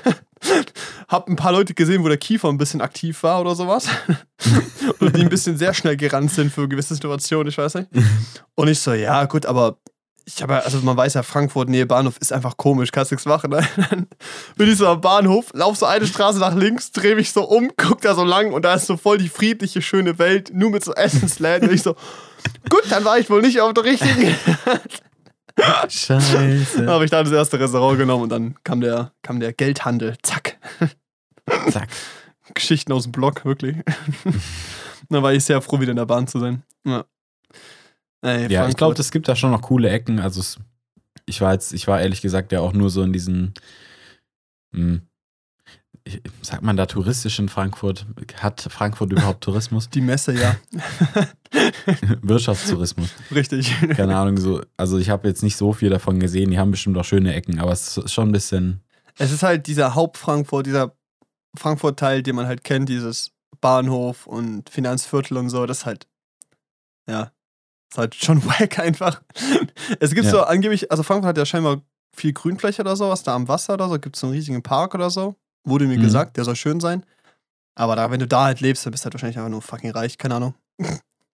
Hab 1.08 1.28
ein 1.28 1.36
paar 1.36 1.52
Leute 1.52 1.74
gesehen, 1.74 2.02
wo 2.04 2.08
der 2.08 2.16
Kiefer 2.16 2.48
ein 2.48 2.58
bisschen 2.58 2.80
aktiv 2.80 3.22
war 3.22 3.40
oder 3.40 3.54
sowas. 3.54 3.88
oder 5.00 5.10
die 5.10 5.22
ein 5.22 5.28
bisschen 5.28 5.56
sehr 5.56 5.74
schnell 5.74 5.96
gerannt 5.96 6.30
sind 6.30 6.52
für 6.52 6.68
gewisse 6.68 6.94
Situationen, 6.94 7.48
ich 7.48 7.58
weiß 7.58 7.74
nicht. 7.74 7.88
Und 8.54 8.68
ich 8.68 8.80
so, 8.80 8.92
ja, 8.92 9.24
gut, 9.24 9.46
aber 9.46 9.78
ich 10.26 10.42
habe 10.42 10.54
ja, 10.54 10.58
also 10.60 10.78
man 10.78 10.96
weiß 10.96 11.14
ja, 11.14 11.22
Frankfurt, 11.22 11.68
Nähe 11.68 11.86
Bahnhof, 11.86 12.16
ist 12.18 12.32
einfach 12.32 12.56
komisch, 12.56 12.90
kannst 12.92 13.10
nichts 13.10 13.26
machen. 13.26 13.50
Ne? 13.50 13.66
Dann 13.90 14.06
bin 14.56 14.70
ich 14.70 14.78
so 14.78 14.86
am 14.86 15.00
Bahnhof, 15.00 15.50
lauf 15.52 15.76
so 15.76 15.86
eine 15.86 16.06
Straße 16.06 16.38
nach 16.38 16.54
links, 16.54 16.92
drehe 16.92 17.14
mich 17.14 17.32
so 17.32 17.44
um, 17.44 17.70
guck 17.76 18.00
da 18.00 18.14
so 18.14 18.24
lang 18.24 18.52
und 18.52 18.64
da 18.64 18.74
ist 18.74 18.86
so 18.86 18.96
voll 18.96 19.18
die 19.18 19.28
friedliche, 19.28 19.82
schöne 19.82 20.18
Welt, 20.18 20.50
nur 20.54 20.70
mit 20.70 20.84
so 20.84 20.94
Essensläden. 20.94 21.68
Und 21.68 21.74
ich 21.74 21.82
so, 21.82 21.94
gut, 22.68 22.84
dann 22.90 23.04
war 23.04 23.18
ich 23.18 23.28
wohl 23.28 23.42
nicht 23.42 23.60
auf 23.60 23.74
der 23.74 23.84
richtigen. 23.84 24.34
Scheiße. 25.88 26.86
Habe 26.86 27.04
ich 27.04 27.10
da 27.10 27.22
das 27.22 27.32
erste 27.32 27.58
Restaurant 27.60 27.98
genommen 27.98 28.24
und 28.24 28.28
dann 28.30 28.56
kam 28.64 28.80
der, 28.80 29.12
kam 29.22 29.40
der 29.40 29.52
Geldhandel. 29.52 30.16
Zack. 30.22 30.58
Zack. 31.70 31.88
Geschichten 32.54 32.92
aus 32.92 33.04
dem 33.04 33.12
Blog, 33.12 33.44
wirklich. 33.44 33.76
dann 35.08 35.22
war 35.22 35.32
ich 35.32 35.44
sehr 35.44 35.60
froh, 35.62 35.80
wieder 35.80 35.90
in 35.92 35.96
der 35.96 36.06
Bahn 36.06 36.26
zu 36.26 36.38
sein. 36.40 36.62
Ja. 36.84 37.04
Ey, 38.22 38.50
Ja, 38.50 38.68
ich 38.68 38.76
glaube, 38.76 38.98
es 38.98 39.10
gibt 39.10 39.28
da 39.28 39.36
schon 39.36 39.50
noch 39.50 39.62
coole 39.62 39.88
Ecken. 39.90 40.18
Also 40.18 40.42
ich 41.26 41.40
war 41.40 41.52
jetzt, 41.52 41.72
ich 41.72 41.86
war 41.86 42.00
ehrlich 42.00 42.20
gesagt 42.20 42.52
ja 42.52 42.60
auch 42.60 42.72
nur 42.72 42.90
so 42.90 43.02
in 43.02 43.12
diesen, 43.12 43.54
hm, 44.74 45.02
ich- 45.02 45.13
sagt 46.42 46.62
man 46.62 46.76
da 46.76 46.86
touristisch 46.86 47.38
in 47.38 47.48
Frankfurt? 47.48 48.06
Hat 48.36 48.60
Frankfurt 48.70 49.12
überhaupt 49.12 49.42
Tourismus? 49.42 49.88
Die 49.94 50.00
Messe, 50.02 50.34
ja. 50.34 50.56
Wirtschaftstourismus. 52.22 53.10
Richtig. 53.34 53.74
Keine 53.96 54.16
Ahnung, 54.16 54.36
so. 54.38 54.60
Also 54.76 54.98
ich 54.98 55.10
habe 55.10 55.28
jetzt 55.28 55.42
nicht 55.42 55.56
so 55.56 55.72
viel 55.72 55.90
davon 55.90 56.20
gesehen. 56.20 56.50
Die 56.50 56.58
haben 56.58 56.70
bestimmt 56.70 56.96
auch 56.98 57.04
schöne 57.04 57.34
Ecken, 57.34 57.58
aber 57.60 57.72
es 57.72 57.96
ist 57.96 58.12
schon 58.12 58.28
ein 58.28 58.32
bisschen. 58.32 58.82
Es 59.16 59.30
ist 59.32 59.42
halt 59.42 59.66
dieser 59.66 59.94
Hauptfrankfurt, 59.94 60.66
dieser 60.66 60.94
Frankfurt-Teil, 61.56 62.22
den 62.22 62.34
man 62.36 62.46
halt 62.46 62.64
kennt, 62.64 62.88
dieses 62.88 63.30
Bahnhof 63.60 64.26
und 64.26 64.68
Finanzviertel 64.70 65.36
und 65.36 65.48
so, 65.50 65.64
das 65.66 65.78
ist 65.78 65.86
halt, 65.86 66.06
ja, 67.08 67.30
ist 67.90 67.96
halt 67.98 68.14
schon 68.16 68.44
wack 68.46 68.78
einfach. 68.80 69.22
Es 70.00 70.12
gibt 70.14 70.24
Ja. 70.26 70.30
so 70.32 70.42
angeblich, 70.42 70.90
also 70.90 71.02
Frankfurt 71.02 71.28
hat 71.30 71.38
ja 71.38 71.46
scheinbar 71.46 71.80
viel 72.14 72.32
Grünfläche 72.32 72.82
oder 72.82 72.96
sowas, 72.96 73.22
da 73.22 73.34
am 73.34 73.46
Wasser 73.48 73.74
oder 73.74 73.88
so, 73.88 73.98
gibt 73.98 74.16
es 74.16 74.20
so 74.20 74.26
einen 74.26 74.34
riesigen 74.34 74.62
Park 74.62 74.94
oder 74.94 75.10
so, 75.10 75.36
wurde 75.64 75.86
mir 75.86 75.98
Mhm. 75.98 76.02
gesagt, 76.02 76.36
der 76.36 76.44
soll 76.44 76.56
schön 76.56 76.80
sein. 76.80 77.04
Aber 77.74 77.96
da, 77.96 78.10
wenn 78.10 78.20
du 78.20 78.26
da 78.28 78.44
halt 78.44 78.60
lebst, 78.60 78.86
dann 78.86 78.92
bist 78.92 79.02
du 79.02 79.06
halt 79.06 79.14
wahrscheinlich 79.14 79.36
einfach 79.38 79.50
nur 79.50 79.62
fucking 79.62 79.90
reich, 79.90 80.16
keine 80.18 80.36
Ahnung. 80.36 80.54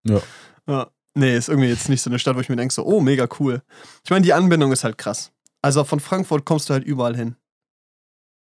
Ja. 0.04 0.20
ja. 0.66 0.90
Nee, 1.14 1.37
ist 1.37 1.49
irgendwie 1.49 1.68
jetzt 1.68 1.88
nicht 1.88 2.00
so 2.00 2.08
eine 2.08 2.18
Stadt, 2.18 2.37
wo 2.37 2.40
ich 2.40 2.49
mir 2.49 2.56
denke, 2.56 2.72
so, 2.72 2.84
oh, 2.87 3.00
mega 3.00 3.28
cool. 3.40 3.62
Ich 4.04 4.10
meine, 4.10 4.25
die 4.25 4.32
Anbindung 4.32 4.72
ist 4.72 4.84
halt 4.84 4.96
krass. 4.96 5.32
Also 5.60 5.84
von 5.84 6.00
Frankfurt 6.00 6.46
kommst 6.46 6.70
du 6.70 6.72
halt 6.72 6.84
überall 6.84 7.16
hin. 7.16 7.37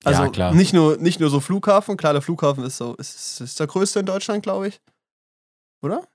Also 0.06 0.24
Ja, 0.24 0.30
klar. 0.30 0.54
Nicht, 0.54 0.72
nur, 0.74 0.96
nicht 0.98 1.20
nur 1.20 1.30
so 1.30 1.40
Flughafen, 1.42 1.98
klar, 1.98 2.14
der 2.14 2.22
Flughafen 2.22 2.64
ist 2.64 2.78
so, 2.78 2.96
ist, 2.96 3.42
ist 3.42 3.60
der 3.60 3.68
größte 3.68 4.00
in 4.00 4.06
Deutschland, 4.06 4.44
glaube 4.44 4.68
ich. 4.70 4.80
Oder? 5.82 6.08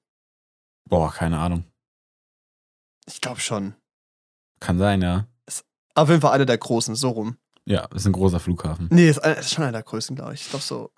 Boah, 0.88 1.12
keine 1.12 1.38
Ahnung. 1.38 1.64
Ich 3.06 3.20
glaube 3.20 3.40
schon. 3.40 3.74
Kann 4.60 4.78
sein, 4.78 5.02
ja. 5.02 5.26
Auf 5.94 6.08
jeden 6.08 6.20
Fall 6.22 6.32
einer 6.32 6.46
der 6.46 6.58
großen, 6.58 6.94
so 6.94 7.10
rum. 7.10 7.36
Ja, 7.66 7.86
ist 7.94 8.06
ein 8.06 8.12
großer 8.12 8.40
Flughafen. 8.40 8.88
Nee, 8.90 9.08
ist, 9.08 9.24
ist 9.24 9.54
schon 9.54 9.64
einer 9.64 9.72
der 9.72 9.82
größten, 9.82 10.16
glaube 10.16 10.34
ich. 10.34 10.42
Ich 10.42 10.50
glaube 10.50 10.64
so 10.64 10.90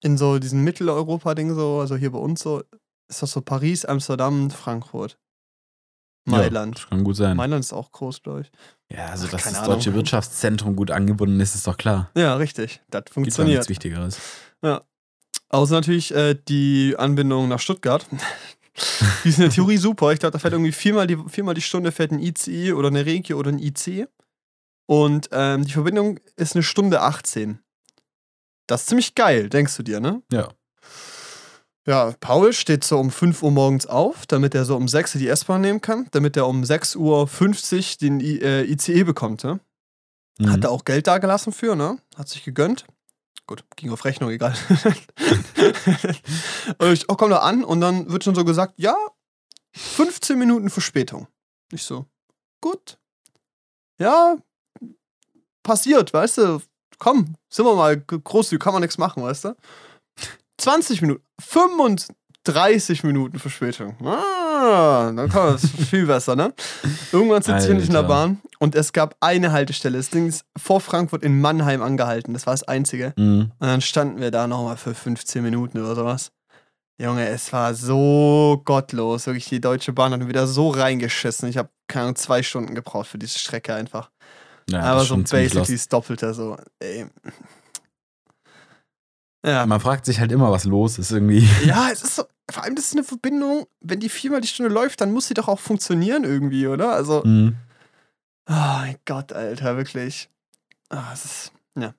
in 0.00 0.16
so 0.16 0.38
diesem 0.38 0.62
Mitteleuropa-Ding 0.64 1.54
so, 1.54 1.80
also 1.80 1.96
hier 1.96 2.12
bei 2.12 2.18
uns 2.18 2.40
so, 2.40 2.62
ist 3.08 3.22
das 3.22 3.32
so 3.32 3.40
Paris, 3.40 3.84
Amsterdam, 3.84 4.50
Frankfurt. 4.50 5.18
Mailand. 6.24 6.76
Ja, 6.76 6.82
das 6.82 6.90
kann 6.90 7.04
gut 7.04 7.16
sein. 7.16 7.36
Mailand 7.36 7.64
ist 7.64 7.72
auch 7.72 7.90
groß, 7.90 8.22
glaube 8.22 8.42
ich. 8.42 8.50
Ja, 8.94 9.06
also 9.06 9.26
Ach, 9.26 9.30
dass 9.30 9.44
das 9.44 9.54
Ahnung. 9.54 9.74
deutsche 9.74 9.94
Wirtschaftszentrum 9.94 10.76
gut 10.76 10.90
angebunden 10.90 11.40
ist, 11.40 11.54
ist 11.54 11.66
doch 11.66 11.76
klar. 11.76 12.10
Ja, 12.16 12.36
richtig. 12.36 12.66
Das 12.68 12.76
Gibt 12.76 12.90
da 12.90 12.98
nichts 12.98 13.14
funktioniert. 13.14 13.68
Wichtigeres. 13.68 14.18
Außer 15.50 15.74
natürlich 15.74 16.14
äh, 16.14 16.34
die 16.48 16.94
Anbindung 16.98 17.48
nach 17.48 17.60
Stuttgart. 17.60 18.06
die 19.24 19.28
ist 19.30 19.38
in 19.38 19.44
der 19.44 19.50
Theorie 19.50 19.78
super. 19.78 20.12
Ich 20.12 20.20
glaube, 20.20 20.32
da 20.32 20.38
fährt 20.38 20.52
irgendwie 20.52 20.72
viermal 20.72 21.06
die, 21.06 21.16
viermal 21.28 21.54
die 21.54 21.62
Stunde 21.62 21.90
fährt 21.90 22.12
ein 22.12 22.18
ICE 22.18 22.72
oder 22.74 22.88
eine 22.88 23.06
Regio 23.06 23.38
oder 23.38 23.50
ein 23.50 23.58
IC. 23.58 24.08
Und 24.88 25.28
ähm, 25.32 25.66
die 25.66 25.72
Verbindung 25.72 26.18
ist 26.36 26.54
eine 26.54 26.62
Stunde 26.62 27.02
18. 27.02 27.58
Das 28.66 28.82
ist 28.82 28.88
ziemlich 28.88 29.14
geil, 29.14 29.50
denkst 29.50 29.76
du 29.76 29.82
dir, 29.82 30.00
ne? 30.00 30.22
Ja. 30.32 30.48
Ja, 31.86 32.14
Paul 32.20 32.54
steht 32.54 32.84
so 32.84 32.98
um 32.98 33.10
5 33.10 33.42
Uhr 33.42 33.50
morgens 33.50 33.86
auf, 33.86 34.26
damit 34.26 34.54
er 34.54 34.64
so 34.64 34.76
um 34.76 34.88
6 34.88 35.14
Uhr 35.14 35.20
die 35.20 35.28
S-Bahn 35.28 35.60
nehmen 35.60 35.82
kann, 35.82 36.08
damit 36.12 36.38
er 36.38 36.46
um 36.46 36.62
6.50 36.62 36.96
Uhr 36.96 37.28
den 38.00 38.20
I 38.20 38.40
äh, 38.40 38.64
ICE 38.64 39.04
bekommt, 39.04 39.44
ne? 39.44 39.60
Mhm. 40.38 40.52
Hat 40.52 40.64
er 40.64 40.70
auch 40.70 40.84
Geld 40.84 41.06
da 41.06 41.18
gelassen 41.18 41.52
für, 41.52 41.76
ne? 41.76 41.98
Hat 42.16 42.30
sich 42.30 42.44
gegönnt. 42.44 42.86
Gut, 43.46 43.64
ging 43.76 43.90
auf 43.90 44.06
Rechnung, 44.06 44.30
egal. 44.30 44.54
und 46.78 46.92
ich 46.92 47.10
oh, 47.10 47.14
komm 47.14 47.30
da 47.30 47.40
an 47.40 47.62
und 47.62 47.82
dann 47.82 48.10
wird 48.10 48.24
schon 48.24 48.34
so 48.34 48.44
gesagt, 48.44 48.74
ja, 48.78 48.96
15 49.72 50.38
Minuten 50.38 50.70
Verspätung. 50.70 51.28
Ich 51.72 51.82
so, 51.82 52.06
gut. 52.62 52.98
Ja, 53.98 54.38
passiert, 55.68 56.12
weißt 56.12 56.38
du. 56.38 56.62
Komm, 56.98 57.34
sind 57.48 57.64
wir 57.64 57.76
mal 57.76 57.96
großzügig, 57.96 58.60
kann 58.60 58.72
man 58.72 58.82
nichts 58.82 58.98
machen, 58.98 59.22
weißt 59.22 59.44
du. 59.44 59.56
20 60.56 61.02
Minuten, 61.02 61.22
35 61.40 63.04
Minuten 63.04 63.38
Verspätung. 63.38 63.94
Ah, 64.04 65.12
dann 65.14 65.28
kann 65.28 65.52
das 65.52 65.70
viel 65.70 66.06
besser, 66.06 66.34
ne? 66.34 66.52
Irgendwann 67.12 67.42
sitze 67.42 67.66
ich 67.66 67.70
endlich 67.70 67.88
in 67.88 67.94
der. 67.94 68.02
Bahn 68.02 68.40
und 68.58 68.74
es 68.74 68.92
gab 68.92 69.14
eine 69.20 69.52
Haltestelle. 69.52 69.98
Das 69.98 70.10
Ding 70.10 70.26
ist 70.26 70.44
vor 70.56 70.80
Frankfurt 70.80 71.22
in 71.22 71.40
Mannheim 71.40 71.82
angehalten. 71.82 72.32
Das 72.32 72.46
war 72.46 72.54
das 72.54 72.64
einzige. 72.64 73.12
Mhm. 73.16 73.52
Und 73.58 73.66
dann 73.66 73.80
standen 73.80 74.20
wir 74.20 74.32
da 74.32 74.48
nochmal 74.48 74.76
für 74.76 74.94
15 74.94 75.44
Minuten 75.44 75.78
oder 75.78 75.94
sowas. 75.94 76.32
Junge, 77.00 77.28
es 77.28 77.52
war 77.52 77.74
so 77.74 78.60
gottlos. 78.64 79.26
Wirklich, 79.26 79.48
die 79.48 79.60
Deutsche 79.60 79.92
Bahn 79.92 80.12
hat 80.12 80.18
mir 80.18 80.28
wieder 80.28 80.48
so 80.48 80.70
reingeschissen. 80.70 81.48
Ich 81.48 81.56
habe 81.56 81.68
keine 81.86 82.06
Ahnung, 82.06 82.16
zwei 82.16 82.42
Stunden 82.42 82.74
gebraucht 82.74 83.06
für 83.06 83.18
diese 83.18 83.38
Strecke 83.38 83.74
einfach. 83.74 84.10
Ja, 84.70 84.80
Aber 84.82 85.02
ist 85.02 85.08
so 85.08 85.16
basically 85.16 85.58
lost. 85.58 85.70
das 85.72 85.88
Doppelte 85.88 86.34
so. 86.34 86.56
Ey. 86.78 87.06
Ja. 89.44 89.66
Man 89.66 89.80
fragt 89.80 90.04
sich 90.04 90.20
halt 90.20 90.32
immer, 90.32 90.50
was 90.50 90.64
los 90.64 90.98
ist 90.98 91.10
irgendwie. 91.12 91.48
ja, 91.64 91.88
es 91.92 92.02
ist 92.02 92.16
so. 92.16 92.24
Vor 92.50 92.62
allem, 92.64 92.76
das 92.76 92.86
ist 92.86 92.92
eine 92.94 93.04
Verbindung, 93.04 93.66
wenn 93.80 94.00
die 94.00 94.08
viermal 94.08 94.40
die 94.40 94.48
Stunde 94.48 94.72
läuft, 94.72 95.00
dann 95.02 95.12
muss 95.12 95.26
sie 95.28 95.34
doch 95.34 95.48
auch 95.48 95.58
funktionieren 95.60 96.24
irgendwie, 96.24 96.66
oder? 96.66 96.92
Also, 96.92 97.22
oh 97.22 97.26
Mhm. 97.26 97.56
mein 98.46 98.96
Gott, 99.04 99.32
Alter, 99.34 99.76
wirklich. 99.76 100.30
Ah, 100.88 101.10
es 101.12 101.24
ist. 101.26 101.52
Ja, 101.78 101.94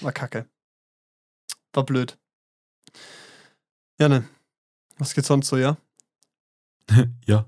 war 0.00 0.10
kacke. 0.12 0.46
War 1.72 1.84
blöd. 1.84 2.18
Ja, 4.00 4.08
ne. 4.08 4.24
Was 4.98 5.14
geht 5.14 5.24
sonst 5.24 5.46
so, 5.48 5.56
ja? 5.56 5.76
ja. 7.26 7.46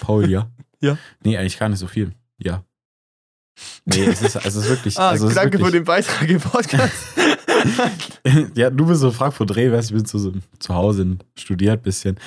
Paul, 0.00 0.28
ja. 0.30 0.50
Ja. 0.80 0.98
Nee, 1.24 1.38
eigentlich 1.38 1.58
gar 1.58 1.70
nicht 1.70 1.78
so 1.78 1.86
viel. 1.86 2.12
Ja. 2.36 2.62
Nee, 3.84 4.04
es 4.04 4.22
ist, 4.22 4.36
es 4.36 4.54
ist 4.54 4.68
wirklich. 4.68 4.98
Ah, 4.98 5.10
also 5.10 5.28
es 5.28 5.34
danke 5.34 5.58
für 5.58 5.64
wirklich, 5.64 5.80
den 5.80 5.84
Beitrag 5.84 6.28
im 6.28 6.40
Podcast. 6.40 6.94
ja, 8.54 8.70
du 8.70 8.86
bist 8.86 9.00
so 9.00 9.10
Frankfurt 9.10 9.50
Dreh, 9.50 9.72
weißt 9.72 9.90
du, 9.90 9.94
ich 9.94 9.98
bin 10.02 10.06
zu, 10.06 10.18
so, 10.18 10.32
zu 10.58 10.74
Hause 10.74 11.18
studiert 11.38 11.82
bisschen. 11.82 12.18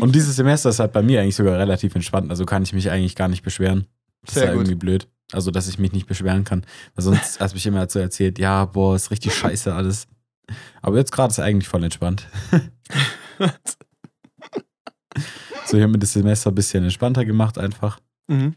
Und 0.00 0.14
dieses 0.14 0.36
Semester 0.36 0.70
ist 0.70 0.78
halt 0.78 0.92
bei 0.92 1.02
mir 1.02 1.20
eigentlich 1.20 1.36
sogar 1.36 1.58
relativ 1.58 1.94
entspannt, 1.94 2.30
also 2.30 2.44
kann 2.44 2.62
ich 2.62 2.72
mich 2.72 2.90
eigentlich 2.90 3.16
gar 3.16 3.28
nicht 3.28 3.42
beschweren. 3.42 3.86
Das 4.24 4.34
Sehr 4.34 4.44
ist 4.44 4.48
ja 4.48 4.54
irgendwie 4.54 4.74
blöd. 4.74 5.08
Also, 5.32 5.50
dass 5.50 5.68
ich 5.68 5.78
mich 5.78 5.92
nicht 5.92 6.06
beschweren 6.06 6.44
kann. 6.44 6.64
Weil 6.94 7.04
sonst 7.04 7.40
hast 7.40 7.52
du 7.52 7.56
mich 7.56 7.66
immer 7.66 7.88
so 7.88 7.98
erzählt, 7.98 8.38
ja, 8.38 8.66
boah, 8.66 8.94
ist 8.94 9.10
richtig 9.10 9.34
scheiße 9.34 9.74
alles. 9.74 10.06
Aber 10.82 10.98
jetzt 10.98 11.10
gerade 11.10 11.32
ist 11.32 11.40
eigentlich 11.40 11.68
voll 11.68 11.84
entspannt. 11.84 12.28
So, 15.64 15.76
ich 15.76 15.82
habe 15.82 15.92
mir 15.92 15.98
das 15.98 16.12
Semester 16.12 16.50
ein 16.50 16.54
bisschen 16.54 16.84
entspannter 16.84 17.24
gemacht 17.24 17.56
einfach. 17.56 17.98
mhm. 18.28 18.56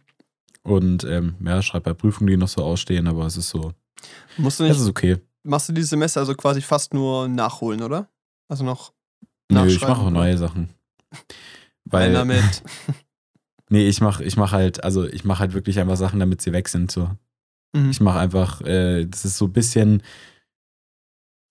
Und 0.65 1.03
ähm, 1.03 1.35
ja, 1.45 1.61
schreibe 1.61 1.91
bei 1.91 1.93
Prüfungen, 1.93 2.27
die 2.27 2.37
noch 2.37 2.47
so 2.47 2.63
ausstehen, 2.63 3.07
aber 3.07 3.27
es 3.27 3.37
ist 3.37 3.49
so, 3.49 3.73
Musst 4.37 4.59
du 4.59 4.63
es 4.63 4.71
nicht, 4.71 4.79
ist 4.81 4.89
okay. 4.89 5.17
machst 5.43 5.69
du 5.69 5.73
dieses 5.73 5.91
Semester 5.91 6.21
also 6.21 6.33
quasi 6.33 6.59
fast 6.61 6.93
nur 6.93 7.27
nachholen, 7.27 7.83
oder? 7.83 8.09
Also 8.49 8.63
noch 8.63 8.91
Nö, 9.51 9.67
ich 9.67 9.81
mache 9.81 10.01
auch 10.01 10.09
neue 10.09 10.37
Sachen. 10.37 10.69
Weil, 11.85 12.09
einer 12.09 12.25
mit. 12.25 12.63
nee, 13.69 13.87
ich 13.87 14.01
mache 14.01 14.23
ich 14.23 14.37
mach 14.37 14.51
halt, 14.53 14.83
also 14.83 15.07
ich 15.07 15.23
mache 15.23 15.39
halt 15.39 15.53
wirklich 15.53 15.79
einfach 15.79 15.97
Sachen, 15.97 16.19
damit 16.19 16.41
sie 16.41 16.51
weg 16.51 16.67
sind. 16.67 16.91
So. 16.91 17.11
Mhm. 17.75 17.91
Ich 17.91 18.01
mache 18.01 18.17
einfach, 18.17 18.61
äh, 18.61 19.05
das 19.05 19.23
ist 19.23 19.37
so 19.37 19.45
ein 19.45 19.53
bisschen, 19.53 20.01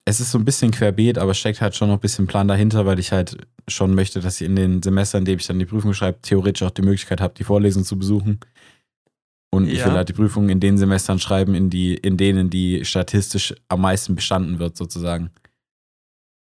es 0.03 0.19
ist 0.19 0.31
so 0.31 0.37
ein 0.37 0.45
bisschen 0.45 0.71
querbeet, 0.71 1.17
aber 1.17 1.33
steckt 1.33 1.61
halt 1.61 1.75
schon 1.75 1.87
noch 1.87 1.95
ein 1.95 2.01
bisschen 2.01 2.27
Plan 2.27 2.49
dahinter, 2.49 2.85
weil 2.85 2.99
ich 2.99 3.13
halt 3.13 3.37
schon 3.69 3.95
möchte, 3.95 4.19
dass 4.19 4.41
ich 4.41 4.45
in 4.45 4.57
den 4.57 4.83
Semestern, 4.83 5.19
in 5.19 5.25
denen 5.25 5.39
ich 5.39 5.47
dann 5.47 5.57
die 5.57 5.65
Prüfung 5.65 5.93
schreibe, 5.93 6.21
theoretisch 6.21 6.63
auch 6.63 6.71
die 6.71 6.83
Möglichkeit 6.83 7.21
habe, 7.21 7.33
die 7.33 7.45
Vorlesung 7.45 7.85
zu 7.85 7.97
besuchen. 7.97 8.39
Und 9.55 9.67
ich 9.67 9.79
Ja. 9.79 9.85
will 9.85 9.93
halt 9.93 10.09
die 10.09 10.13
Prüfungen 10.13 10.49
in 10.49 10.59
den 10.59 10.77
Semestern 10.77 11.19
schreiben, 11.19 11.55
in, 11.55 11.69
die, 11.69 11.95
in 11.95 12.17
denen 12.17 12.49
die 12.49 12.83
statistisch 12.85 13.53
am 13.69 13.81
meisten 13.81 14.15
bestanden 14.15 14.59
wird, 14.59 14.75
sozusagen. 14.75 15.31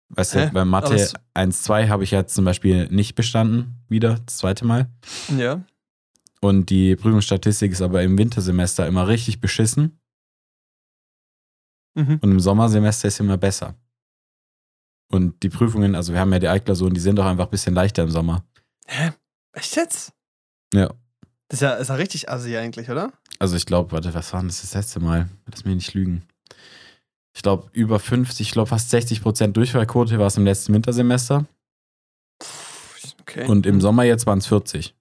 Weißt 0.10 0.36
Hä? 0.36 0.46
du, 0.48 0.52
bei 0.54 0.66
Mathe 0.66 0.94
es- 0.96 1.14
1, 1.34 1.64
2 1.64 1.88
habe 1.90 2.04
ich 2.04 2.12
jetzt 2.12 2.34
zum 2.36 2.46
Beispiel 2.46 2.88
nicht 2.88 3.16
bestanden, 3.16 3.76
wieder, 3.90 4.20
das 4.26 4.38
zweite 4.38 4.66
Mal. 4.66 4.90
Ja. 5.38 5.64
Und 6.42 6.70
die 6.70 6.96
Prüfungsstatistik 6.96 7.72
ist 7.72 7.82
aber 7.82 8.02
im 8.04 8.18
Wintersemester 8.18 8.88
immer 8.88 9.08
richtig 9.08 9.40
beschissen. 9.42 10.00
Mhm. 11.96 12.20
Und 12.22 12.32
im 12.32 12.40
Sommersemester 12.40 13.08
ist 13.08 13.18
sie 13.18 13.24
immer 13.24 13.38
besser. 13.38 13.76
Und 15.12 15.44
die 15.44 15.50
Prüfungen, 15.50 15.94
also 15.96 16.14
wir 16.14 16.20
haben 16.20 16.32
ja 16.32 16.40
die 16.40 16.48
Altklausuren, 16.48 16.94
die 16.94 17.02
sind 17.02 17.18
doch 17.18 17.26
einfach 17.26 17.46
ein 17.46 17.52
bisschen 17.52 17.74
leichter 17.76 18.04
im 18.04 18.10
Sommer. 18.10 18.46
Hä? 18.88 19.12
Echt 19.54 19.76
jetzt? 19.76 20.14
Ja. 20.74 20.94
Das 21.52 21.58
ist 21.58 21.64
ja, 21.64 21.74
ist 21.74 21.90
ja 21.90 21.96
richtig 21.96 22.30
assi 22.30 22.56
eigentlich, 22.56 22.90
oder? 22.90 23.12
Also 23.38 23.58
ich 23.58 23.66
glaube, 23.66 23.92
warte, 23.92 24.14
was 24.14 24.32
war 24.32 24.40
denn 24.40 24.48
das 24.48 24.62
das 24.62 24.74
letzte 24.74 25.02
Mal? 25.02 25.28
Lass 25.52 25.66
mich 25.66 25.76
nicht 25.76 25.94
lügen. 25.94 26.24
Ich 27.36 27.42
glaube, 27.42 27.68
über 27.74 28.00
50, 28.00 28.48
ich 28.48 28.54
glaube 28.54 28.70
fast 28.70 28.90
60 28.90 29.22
Prozent 29.22 29.58
Durchfallquote 29.58 30.18
war 30.18 30.28
es 30.28 30.38
im 30.38 30.46
letzten 30.46 30.74
Wintersemester. 30.74 31.46
Okay. 33.20 33.48
Und 33.50 33.66
im 33.66 33.82
Sommer 33.82 34.04
jetzt 34.06 34.26
waren 34.28 34.40
es 34.40 34.48
40. 34.48 34.96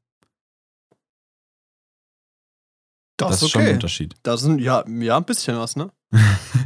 das, 3.16 3.28
Das, 3.28 3.36
ist 3.36 3.42
ist 3.42 3.50
schon 3.50 3.60
ein 3.60 3.66
okay. 3.68 3.74
Unterschied. 3.74 4.16
Das 4.24 4.40
sind 4.40 4.58
ja, 4.60 4.84
ja 4.88 5.16
ein 5.18 5.24
bisschen 5.24 5.56
was, 5.56 5.76
ne? 5.76 5.92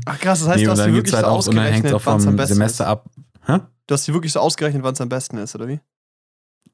Ach 0.06 0.18
krass, 0.18 0.40
das 0.40 0.48
heißt, 0.48 0.58
nee, 0.60 0.64
du 0.64 0.70
hast 0.70 0.78
dann 0.78 0.94
gibt 0.94 1.08
wirklich 1.08 1.14
halt 1.14 1.26
so 1.26 1.30
ausgerechnet, 1.30 1.92
wann 2.06 2.20
es 2.20 2.26
am 2.26 2.36
besten 2.36 2.54
Semester 2.54 2.84
ist. 2.84 2.88
ab. 2.88 3.10
Hä? 3.44 3.58
Du 3.86 3.92
hast 3.92 4.08
dir 4.08 4.14
wirklich 4.14 4.32
so 4.32 4.40
ausgerechnet, 4.40 4.82
wann 4.82 4.94
es 4.94 5.00
am 5.02 5.10
besten 5.10 5.36
ist, 5.36 5.54
oder 5.54 5.68
wie? 5.68 5.78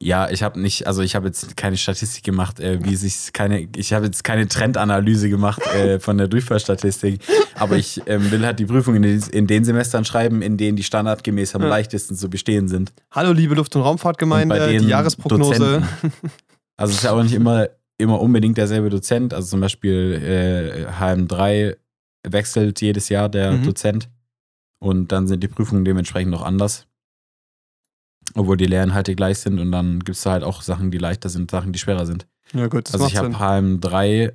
Ja, 0.02 0.30
ich 0.30 0.42
habe 0.42 0.58
nicht, 0.58 0.86
also 0.86 1.02
ich 1.02 1.14
habe 1.14 1.26
jetzt 1.26 1.58
keine 1.58 1.76
Statistik 1.76 2.24
gemacht, 2.24 2.58
äh, 2.58 2.82
wie 2.82 2.96
sich 2.96 3.34
keine, 3.34 3.68
ich 3.76 3.92
habe 3.92 4.06
jetzt 4.06 4.24
keine 4.24 4.48
Trendanalyse 4.48 5.28
gemacht 5.28 5.60
äh, 5.74 6.00
von 6.00 6.16
der 6.16 6.26
Durchfallstatistik, 6.26 7.20
aber 7.54 7.76
ich 7.76 8.00
ähm, 8.06 8.30
will 8.30 8.46
halt 8.46 8.58
die 8.58 8.64
Prüfung 8.64 8.94
in 8.94 9.02
den, 9.02 9.22
in 9.30 9.46
den, 9.46 9.62
Semestern 9.62 10.06
schreiben, 10.06 10.40
in 10.40 10.56
denen 10.56 10.76
die 10.76 10.84
standardgemäß 10.84 11.54
am 11.54 11.62
ja. 11.62 11.68
leichtesten 11.68 12.16
zu 12.16 12.30
bestehen 12.30 12.66
sind. 12.66 12.94
Hallo, 13.10 13.32
liebe 13.32 13.54
Luft- 13.54 13.76
und 13.76 13.82
Raumfahrtgemeinde, 13.82 14.78
die 14.78 14.86
Jahresprognose. 14.86 15.58
Dozenten. 15.58 16.12
Also 16.78 16.92
es 16.92 17.00
ist 17.00 17.04
ja 17.04 17.12
auch 17.12 17.22
nicht 17.22 17.34
immer, 17.34 17.68
immer 17.98 18.22
unbedingt 18.22 18.56
derselbe 18.56 18.88
Dozent, 18.88 19.34
also 19.34 19.48
zum 19.48 19.60
Beispiel 19.60 20.18
äh, 20.24 20.90
HM3 20.98 21.76
wechselt 22.26 22.80
jedes 22.80 23.10
Jahr 23.10 23.28
der 23.28 23.52
mhm. 23.52 23.64
Dozent 23.64 24.08
und 24.78 25.12
dann 25.12 25.28
sind 25.28 25.42
die 25.42 25.48
Prüfungen 25.48 25.84
dementsprechend 25.84 26.30
noch 26.30 26.42
anders. 26.42 26.86
Obwohl 28.34 28.56
die 28.56 28.66
Lehrinhalte 28.66 29.14
gleich 29.14 29.38
sind 29.38 29.58
und 29.58 29.72
dann 29.72 30.00
gibt 30.00 30.16
es 30.16 30.22
da 30.22 30.32
halt 30.32 30.44
auch 30.44 30.62
Sachen, 30.62 30.90
die 30.90 30.98
leichter 30.98 31.28
sind, 31.28 31.50
Sachen, 31.50 31.72
die 31.72 31.78
schwerer 31.78 32.06
sind. 32.06 32.26
Ja, 32.52 32.68
gut, 32.68 32.88
das 32.88 32.94
Also 32.94 33.06
ich 33.06 33.16
habe 33.16 33.28
HM3 33.28 34.32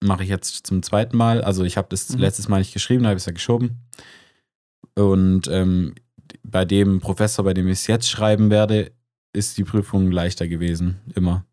mache 0.00 0.22
ich 0.22 0.28
jetzt 0.28 0.66
zum 0.66 0.82
zweiten 0.82 1.16
Mal. 1.16 1.42
Also 1.42 1.64
ich 1.64 1.76
habe 1.76 1.88
das 1.90 2.10
mhm. 2.10 2.18
letztes 2.18 2.48
Mal 2.48 2.58
nicht 2.58 2.72
geschrieben, 2.72 3.02
da 3.02 3.10
habe 3.10 3.16
ich 3.16 3.22
es 3.22 3.26
ja 3.26 3.32
geschoben. 3.32 3.80
Und 4.94 5.48
ähm, 5.48 5.94
bei 6.42 6.64
dem 6.64 7.00
Professor, 7.00 7.44
bei 7.44 7.54
dem 7.54 7.66
ich 7.66 7.80
es 7.80 7.86
jetzt 7.86 8.08
schreiben 8.08 8.50
werde, 8.50 8.92
ist 9.32 9.58
die 9.58 9.64
Prüfung 9.64 10.10
leichter 10.10 10.48
gewesen, 10.48 11.00
immer. 11.14 11.44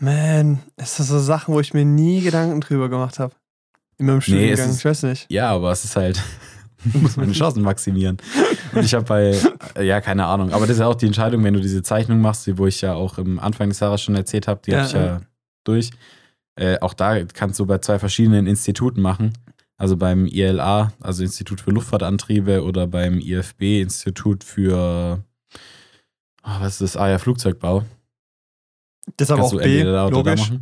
Man, 0.00 0.60
ist 0.76 1.00
das 1.00 1.08
so 1.08 1.18
Sachen, 1.18 1.54
wo 1.54 1.60
ich 1.60 1.74
mir 1.74 1.84
nie 1.84 2.20
Gedanken 2.20 2.60
drüber 2.60 2.88
gemacht 2.88 3.18
habe. 3.18 3.34
In 3.96 4.06
meinem 4.06 4.20
Studiengang, 4.20 4.66
nee, 4.66 4.70
ist, 4.70 4.78
ich 4.78 4.84
weiß 4.84 5.02
nicht. 5.04 5.26
Ja, 5.28 5.50
aber 5.50 5.72
es 5.72 5.84
ist 5.84 5.96
halt, 5.96 6.22
muss 6.94 7.16
meine 7.16 7.32
Chancen 7.32 7.62
maximieren. 7.62 8.18
Und 8.72 8.84
ich 8.84 8.94
habe 8.94 9.04
bei, 9.04 9.38
ja, 9.82 10.00
keine 10.00 10.26
Ahnung. 10.26 10.52
Aber 10.52 10.66
das 10.66 10.76
ist 10.76 10.80
ja 10.80 10.86
auch 10.86 10.94
die 10.94 11.06
Entscheidung, 11.06 11.42
wenn 11.44 11.54
du 11.54 11.60
diese 11.60 11.82
Zeichnung 11.82 12.20
machst, 12.20 12.48
wo 12.58 12.66
ich 12.66 12.80
ja 12.80 12.94
auch 12.94 13.18
im 13.18 13.38
Anfang 13.38 13.68
des 13.68 13.80
Jahres 13.80 14.02
schon 14.02 14.14
erzählt 14.14 14.48
habe, 14.48 14.60
die 14.64 14.70
ja, 14.70 14.78
habe 14.78 14.86
ich 14.86 14.92
ja, 14.94 15.06
ja 15.06 15.20
durch. 15.64 15.90
Äh, 16.56 16.78
auch 16.80 16.94
da 16.94 17.24
kannst 17.24 17.58
du 17.60 17.66
bei 17.66 17.78
zwei 17.78 17.98
verschiedenen 17.98 18.46
Instituten 18.46 19.00
machen. 19.00 19.32
Also 19.76 19.96
beim 19.96 20.26
ILA, 20.26 20.92
also 21.00 21.22
Institut 21.22 21.60
für 21.60 21.70
Luftfahrtantriebe, 21.70 22.64
oder 22.64 22.88
beim 22.88 23.20
IFB, 23.20 23.80
Institut 23.80 24.42
für, 24.42 25.22
oh, 26.42 26.50
was 26.60 26.80
ist 26.80 26.80
das? 26.80 26.96
Ah 26.96 27.08
ja, 27.08 27.18
Flugzeugbau. 27.18 27.84
Das 29.16 29.28
ist 29.28 29.32
aber 29.32 29.44
auch 29.44 29.56
B, 29.56 29.82
logisch. 29.82 30.52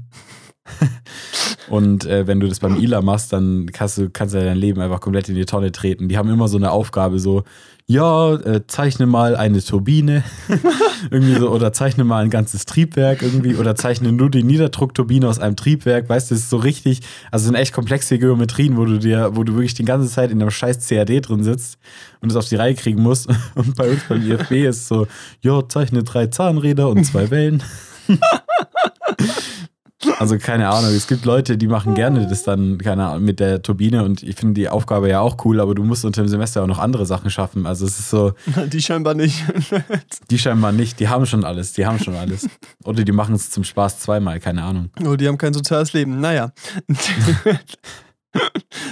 Und 1.68 2.06
äh, 2.06 2.26
wenn 2.26 2.40
du 2.40 2.48
das 2.48 2.60
beim 2.60 2.76
ILA 2.76 3.02
machst, 3.02 3.32
dann 3.32 3.66
kannst 3.72 3.98
du, 3.98 4.10
kannst 4.10 4.34
du 4.34 4.38
dein 4.38 4.56
Leben 4.56 4.80
einfach 4.80 5.00
komplett 5.00 5.28
in 5.28 5.34
die 5.34 5.46
Tonne 5.46 5.72
treten. 5.72 6.08
Die 6.08 6.16
haben 6.16 6.30
immer 6.30 6.48
so 6.48 6.56
eine 6.56 6.70
Aufgabe, 6.70 7.18
so, 7.18 7.42
ja, 7.88 8.34
äh, 8.34 8.66
zeichne 8.66 9.06
mal 9.06 9.36
eine 9.36 9.62
Turbine 9.62 10.24
irgendwie 11.10 11.36
so, 11.36 11.50
oder 11.50 11.72
zeichne 11.72 12.02
mal 12.02 12.24
ein 12.24 12.30
ganzes 12.30 12.66
Triebwerk 12.66 13.22
irgendwie 13.22 13.54
oder 13.54 13.76
zeichne 13.76 14.10
nur 14.10 14.28
die 14.28 14.42
Niederdruckturbine 14.42 15.28
aus 15.28 15.38
einem 15.38 15.54
Triebwerk, 15.54 16.08
weißt 16.08 16.30
du, 16.30 16.34
das 16.34 16.42
ist 16.42 16.50
so 16.50 16.56
richtig, 16.56 17.02
also 17.30 17.46
sind 17.46 17.54
echt 17.54 17.72
komplexe 17.72 18.18
Geometrien, 18.18 18.76
wo 18.76 18.84
du 18.84 18.98
dir, 18.98 19.30
wo 19.34 19.44
du 19.44 19.54
wirklich 19.54 19.74
die 19.74 19.84
ganze 19.84 20.08
Zeit 20.12 20.32
in 20.32 20.42
einem 20.42 20.50
scheiß 20.50 20.88
CAD 20.88 21.28
drin 21.28 21.44
sitzt 21.44 21.78
und 22.20 22.30
es 22.30 22.36
auf 22.36 22.48
die 22.48 22.56
Reihe 22.56 22.74
kriegen 22.74 23.02
musst. 23.02 23.28
Und 23.54 23.76
bei 23.76 23.88
uns 23.90 24.02
beim 24.08 24.20
IFB 24.20 24.66
ist 24.66 24.88
so, 24.88 25.06
ja, 25.40 25.66
zeichne 25.68 26.02
drei 26.02 26.26
Zahnräder 26.26 26.88
und 26.88 27.04
zwei 27.04 27.30
Wellen. 27.30 27.62
Also 30.18 30.36
keine 30.36 30.68
Ahnung, 30.68 30.90
es 30.90 31.06
gibt 31.06 31.24
Leute, 31.24 31.56
die 31.56 31.68
machen 31.68 31.94
gerne 31.94 32.26
das 32.26 32.42
dann, 32.42 32.76
keine 32.76 33.06
Ahnung, 33.06 33.24
mit 33.24 33.40
der 33.40 33.62
Turbine 33.62 34.04
und 34.04 34.22
ich 34.22 34.36
finde 34.36 34.52
die 34.52 34.68
Aufgabe 34.68 35.08
ja 35.08 35.20
auch 35.20 35.42
cool, 35.46 35.58
aber 35.58 35.74
du 35.74 35.84
musst 35.84 36.04
unter 36.04 36.22
dem 36.22 36.28
Semester 36.28 36.62
auch 36.62 36.66
noch 36.66 36.78
andere 36.78 37.06
Sachen 37.06 37.30
schaffen. 37.30 37.66
Also 37.66 37.86
es 37.86 37.98
ist 37.98 38.10
so. 38.10 38.34
Die 38.66 38.82
scheinbar 38.82 39.14
nicht. 39.14 39.42
die 40.30 40.38
scheinbar 40.38 40.72
nicht, 40.72 41.00
die 41.00 41.08
haben 41.08 41.24
schon 41.24 41.44
alles, 41.44 41.72
die 41.72 41.86
haben 41.86 41.98
schon 41.98 42.14
alles. 42.14 42.46
Oder 42.84 43.04
die 43.04 43.12
machen 43.12 43.34
es 43.34 43.50
zum 43.50 43.64
Spaß 43.64 44.00
zweimal, 44.00 44.38
keine 44.38 44.62
Ahnung. 44.62 44.90
Oh, 45.04 45.16
die 45.16 45.26
haben 45.28 45.38
kein 45.38 45.54
soziales 45.54 45.94
Leben. 45.94 46.20
Naja. 46.20 46.52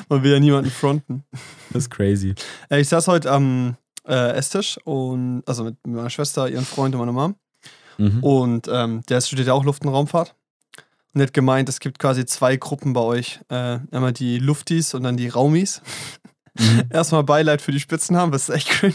Man 0.08 0.22
will 0.22 0.32
ja 0.32 0.40
niemanden 0.40 0.70
fronten. 0.70 1.22
Das 1.70 1.84
ist 1.84 1.90
crazy. 1.90 2.34
Äh, 2.70 2.80
ich 2.80 2.88
saß 2.88 3.08
heute 3.08 3.30
am 3.30 3.76
äh, 4.08 4.32
Esstisch 4.32 4.78
und 4.84 5.42
also 5.46 5.64
mit 5.64 5.86
meiner 5.86 6.08
Schwester, 6.08 6.48
ihren 6.48 6.64
Freund 6.64 6.94
und 6.94 7.00
meiner 7.00 7.12
Mom. 7.12 7.34
Mhm. 7.98 8.24
Und 8.24 8.68
ähm, 8.72 9.02
der 9.08 9.20
studiert 9.20 9.48
ja 9.48 9.52
auch 9.52 9.64
Luft- 9.64 9.84
und 9.84 9.90
Raumfahrt 9.90 10.34
nicht 11.16 11.34
gemeint, 11.34 11.68
es 11.68 11.80
gibt 11.80 11.98
quasi 11.98 12.24
zwei 12.26 12.56
Gruppen 12.56 12.92
bei 12.92 13.00
euch. 13.00 13.40
Äh, 13.48 13.78
einmal 13.90 14.12
die 14.12 14.38
Luftis 14.38 14.94
und 14.94 15.02
dann 15.02 15.16
die 15.16 15.28
Raumis. 15.28 15.82
Mhm. 16.58 16.84
Erstmal 16.90 17.24
Beileid 17.24 17.62
für 17.62 17.72
die 17.72 17.80
Spitzennamen, 17.80 18.32
das 18.32 18.48
ist 18.48 18.54
echt 18.54 18.68
cringe. 18.68 18.94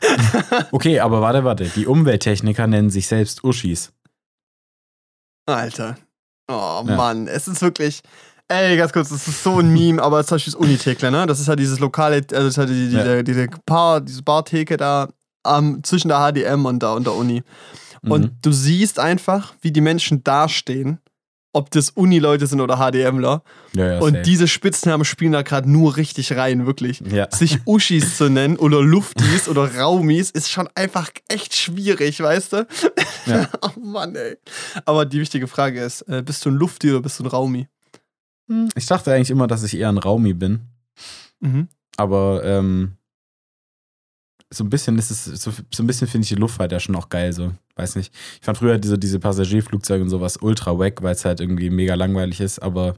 okay, 0.72 1.00
aber 1.00 1.20
warte, 1.20 1.44
warte. 1.44 1.64
Die 1.64 1.86
Umwelttechniker 1.86 2.66
nennen 2.66 2.90
sich 2.90 3.06
selbst 3.06 3.44
Uschis. 3.44 3.92
Alter. 5.46 5.96
Oh 6.48 6.84
ja. 6.86 6.96
Mann, 6.96 7.26
es 7.28 7.48
ist 7.48 7.62
wirklich. 7.62 8.02
Ey, 8.48 8.76
ganz 8.76 8.92
kurz, 8.92 9.08
das 9.08 9.26
ist 9.26 9.42
so 9.42 9.60
ein 9.60 9.72
Meme, 9.72 10.02
aber 10.02 10.24
zum 10.24 10.34
Beispiel 10.34 10.52
das 10.52 10.60
Unitekler, 10.60 11.10
ne? 11.10 11.26
Das 11.26 11.40
ist 11.40 11.48
ja 11.48 11.56
dieses 11.56 11.78
lokale, 11.78 12.16
also 12.16 12.28
das 12.28 12.46
ist 12.48 12.56
ja 12.56 12.66
die, 12.66 12.88
die, 12.90 12.96
ja. 12.96 13.22
diese, 13.22 13.48
Bar, 13.64 14.02
diese 14.02 14.22
Bartheke 14.22 14.76
da 14.76 15.08
um, 15.46 15.82
zwischen 15.82 16.08
der 16.08 16.18
HDM 16.18 16.66
und 16.66 16.82
der, 16.82 16.92
und 16.92 17.06
der 17.06 17.14
Uni. 17.14 17.42
Und 18.02 18.22
mhm. 18.22 18.36
du 18.42 18.52
siehst 18.52 18.98
einfach, 18.98 19.54
wie 19.62 19.70
die 19.70 19.80
Menschen 19.80 20.22
dastehen 20.24 20.98
ob 21.52 21.70
das 21.70 21.90
Uni-Leute 21.90 22.46
sind 22.46 22.60
oder 22.60 22.76
HDMler. 22.76 23.42
Ja, 23.74 23.86
ja, 23.86 23.98
und 24.00 24.12
safe. 24.12 24.22
diese 24.22 24.48
Spitznamen 24.48 25.04
spielen 25.04 25.32
da 25.32 25.42
gerade 25.42 25.70
nur 25.70 25.96
richtig 25.96 26.36
rein, 26.36 26.66
wirklich. 26.66 27.00
Ja. 27.00 27.28
Sich 27.30 27.58
Uschis 27.66 28.16
zu 28.16 28.30
nennen 28.30 28.56
oder 28.56 28.80
Luftis 28.80 29.48
oder 29.48 29.74
Raumis 29.76 30.30
ist 30.30 30.50
schon 30.50 30.68
einfach 30.74 31.10
echt 31.28 31.54
schwierig, 31.54 32.20
weißt 32.20 32.52
du? 32.54 32.66
Ja. 33.26 33.48
oh 33.62 33.80
Mann, 33.80 34.16
ey. 34.16 34.36
Aber 34.84 35.04
die 35.04 35.20
wichtige 35.20 35.46
Frage 35.46 35.82
ist: 35.82 36.02
äh, 36.02 36.22
Bist 36.22 36.44
du 36.44 36.50
ein 36.50 36.56
Lufti 36.56 36.90
oder 36.90 37.00
bist 37.00 37.18
du 37.18 37.24
ein 37.24 37.28
Raumi? 37.28 37.68
Hm. 38.48 38.68
Ich 38.74 38.86
dachte 38.86 39.12
eigentlich 39.12 39.30
immer, 39.30 39.46
dass 39.46 39.62
ich 39.62 39.76
eher 39.76 39.88
ein 39.88 39.98
Raumi 39.98 40.34
bin. 40.34 40.60
Mhm. 41.40 41.68
Aber 41.96 42.42
ähm, 42.44 42.96
so 44.50 44.64
ein 44.64 44.70
bisschen 44.70 44.98
ist 44.98 45.10
es, 45.10 45.24
so, 45.24 45.50
so 45.50 45.82
ein 45.82 45.86
bisschen 45.86 46.08
finde 46.08 46.24
ich 46.24 46.28
die 46.30 46.34
Luftfahrt 46.36 46.72
ja 46.72 46.80
schon 46.80 46.96
auch 46.96 47.08
geil, 47.08 47.32
so. 47.32 47.52
Weiß 47.76 47.96
nicht. 47.96 48.12
Ich 48.40 48.44
fand 48.44 48.58
früher 48.58 48.78
diese, 48.78 48.98
diese 48.98 49.18
Passagierflugzeuge 49.18 50.02
und 50.02 50.10
sowas 50.10 50.36
ultra 50.36 50.78
wack, 50.78 51.02
weil 51.02 51.14
es 51.14 51.24
halt 51.24 51.40
irgendwie 51.40 51.70
mega 51.70 51.94
langweilig 51.94 52.40
ist, 52.40 52.58
aber, 52.58 52.96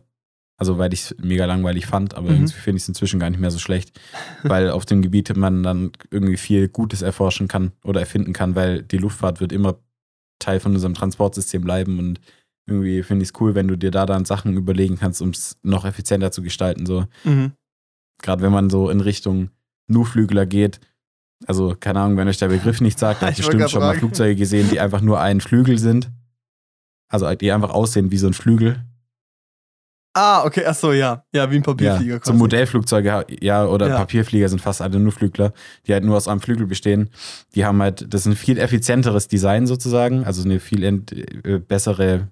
also 0.56 0.78
weil 0.78 0.92
ich 0.92 1.02
es 1.02 1.16
mega 1.22 1.44
langweilig 1.44 1.86
fand, 1.86 2.14
aber 2.14 2.30
mhm. 2.30 2.36
irgendwie 2.36 2.54
finde 2.54 2.76
ich 2.78 2.82
es 2.82 2.88
inzwischen 2.88 3.20
gar 3.20 3.30
nicht 3.30 3.40
mehr 3.40 3.52
so 3.52 3.58
schlecht, 3.58 3.98
weil 4.42 4.70
auf 4.70 4.84
dem 4.84 5.02
Gebiet 5.02 5.36
man 5.36 5.62
dann 5.62 5.92
irgendwie 6.10 6.36
viel 6.36 6.68
Gutes 6.68 7.02
erforschen 7.02 7.46
kann 7.46 7.72
oder 7.84 8.00
erfinden 8.00 8.32
kann, 8.32 8.56
weil 8.56 8.82
die 8.82 8.98
Luftfahrt 8.98 9.40
wird 9.40 9.52
immer 9.52 9.78
Teil 10.40 10.58
von 10.58 10.74
unserem 10.74 10.94
Transportsystem 10.94 11.62
bleiben 11.62 11.98
und 11.98 12.20
irgendwie 12.66 13.02
finde 13.02 13.22
ich 13.22 13.30
es 13.30 13.40
cool, 13.40 13.54
wenn 13.54 13.68
du 13.68 13.76
dir 13.76 13.90
da 13.90 14.06
dann 14.06 14.24
Sachen 14.24 14.56
überlegen 14.56 14.96
kannst, 14.96 15.22
um 15.22 15.30
es 15.30 15.58
noch 15.62 15.84
effizienter 15.84 16.32
zu 16.32 16.42
gestalten, 16.42 16.86
so. 16.86 17.06
Mhm. 17.24 17.52
Gerade 18.22 18.42
wenn 18.42 18.52
man 18.52 18.70
so 18.70 18.90
in 18.90 19.00
Richtung 19.00 19.50
Nurflügler 19.86 20.46
geht, 20.46 20.80
also, 21.46 21.74
keine 21.78 22.00
Ahnung, 22.00 22.16
wenn 22.16 22.28
euch 22.28 22.38
der 22.38 22.48
Begriff 22.48 22.80
nicht 22.80 22.98
sagt, 22.98 23.20
habt 23.22 23.38
ihr 23.38 23.44
bestimmt 23.44 23.70
schon 23.70 23.80
mal 23.80 23.96
Flugzeuge 23.96 24.36
gesehen, 24.36 24.68
die 24.70 24.80
einfach 24.80 25.00
nur 25.00 25.20
ein 25.20 25.40
Flügel 25.40 25.78
sind. 25.78 26.10
Also, 27.08 27.32
die 27.34 27.52
einfach 27.52 27.70
aussehen 27.70 28.10
wie 28.10 28.18
so 28.18 28.26
ein 28.26 28.34
Flügel. 28.34 28.84
Ah, 30.16 30.44
okay, 30.44 30.64
achso, 30.64 30.92
ja. 30.92 31.24
Ja, 31.34 31.50
wie 31.50 31.56
ein 31.56 31.64
Papierflieger. 31.64 32.14
Ja, 32.14 32.20
so 32.22 32.32
Modellflugzeuge, 32.34 33.26
ja, 33.40 33.66
oder 33.66 33.88
ja. 33.88 33.96
Papierflieger 33.96 34.48
sind 34.48 34.60
fast 34.60 34.80
alle 34.80 35.00
nur 35.00 35.10
Flügler, 35.10 35.52
die 35.86 35.92
halt 35.92 36.04
nur 36.04 36.16
aus 36.16 36.28
einem 36.28 36.40
Flügel 36.40 36.68
bestehen. 36.68 37.10
Die 37.56 37.64
haben 37.64 37.82
halt, 37.82 38.06
das 38.14 38.20
ist 38.20 38.26
ein 38.26 38.36
viel 38.36 38.60
effizienteres 38.60 39.26
Design 39.26 39.66
sozusagen, 39.66 40.24
also 40.24 40.44
eine 40.44 40.60
viel 40.60 40.84
äh, 40.84 41.58
bessere, 41.58 42.28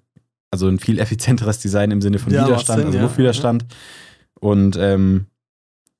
also 0.52 0.68
ein 0.68 0.78
viel 0.78 0.98
effizienteres 1.00 1.58
Design 1.58 1.90
im 1.90 2.00
Sinne 2.00 2.20
von 2.20 2.32
ja, 2.32 2.46
Widerstand, 2.46 2.78
Sinn, 2.78 2.86
also 2.86 3.00
Luftwiderstand. 3.00 3.66
Und 4.38 4.76
ähm, 4.78 5.26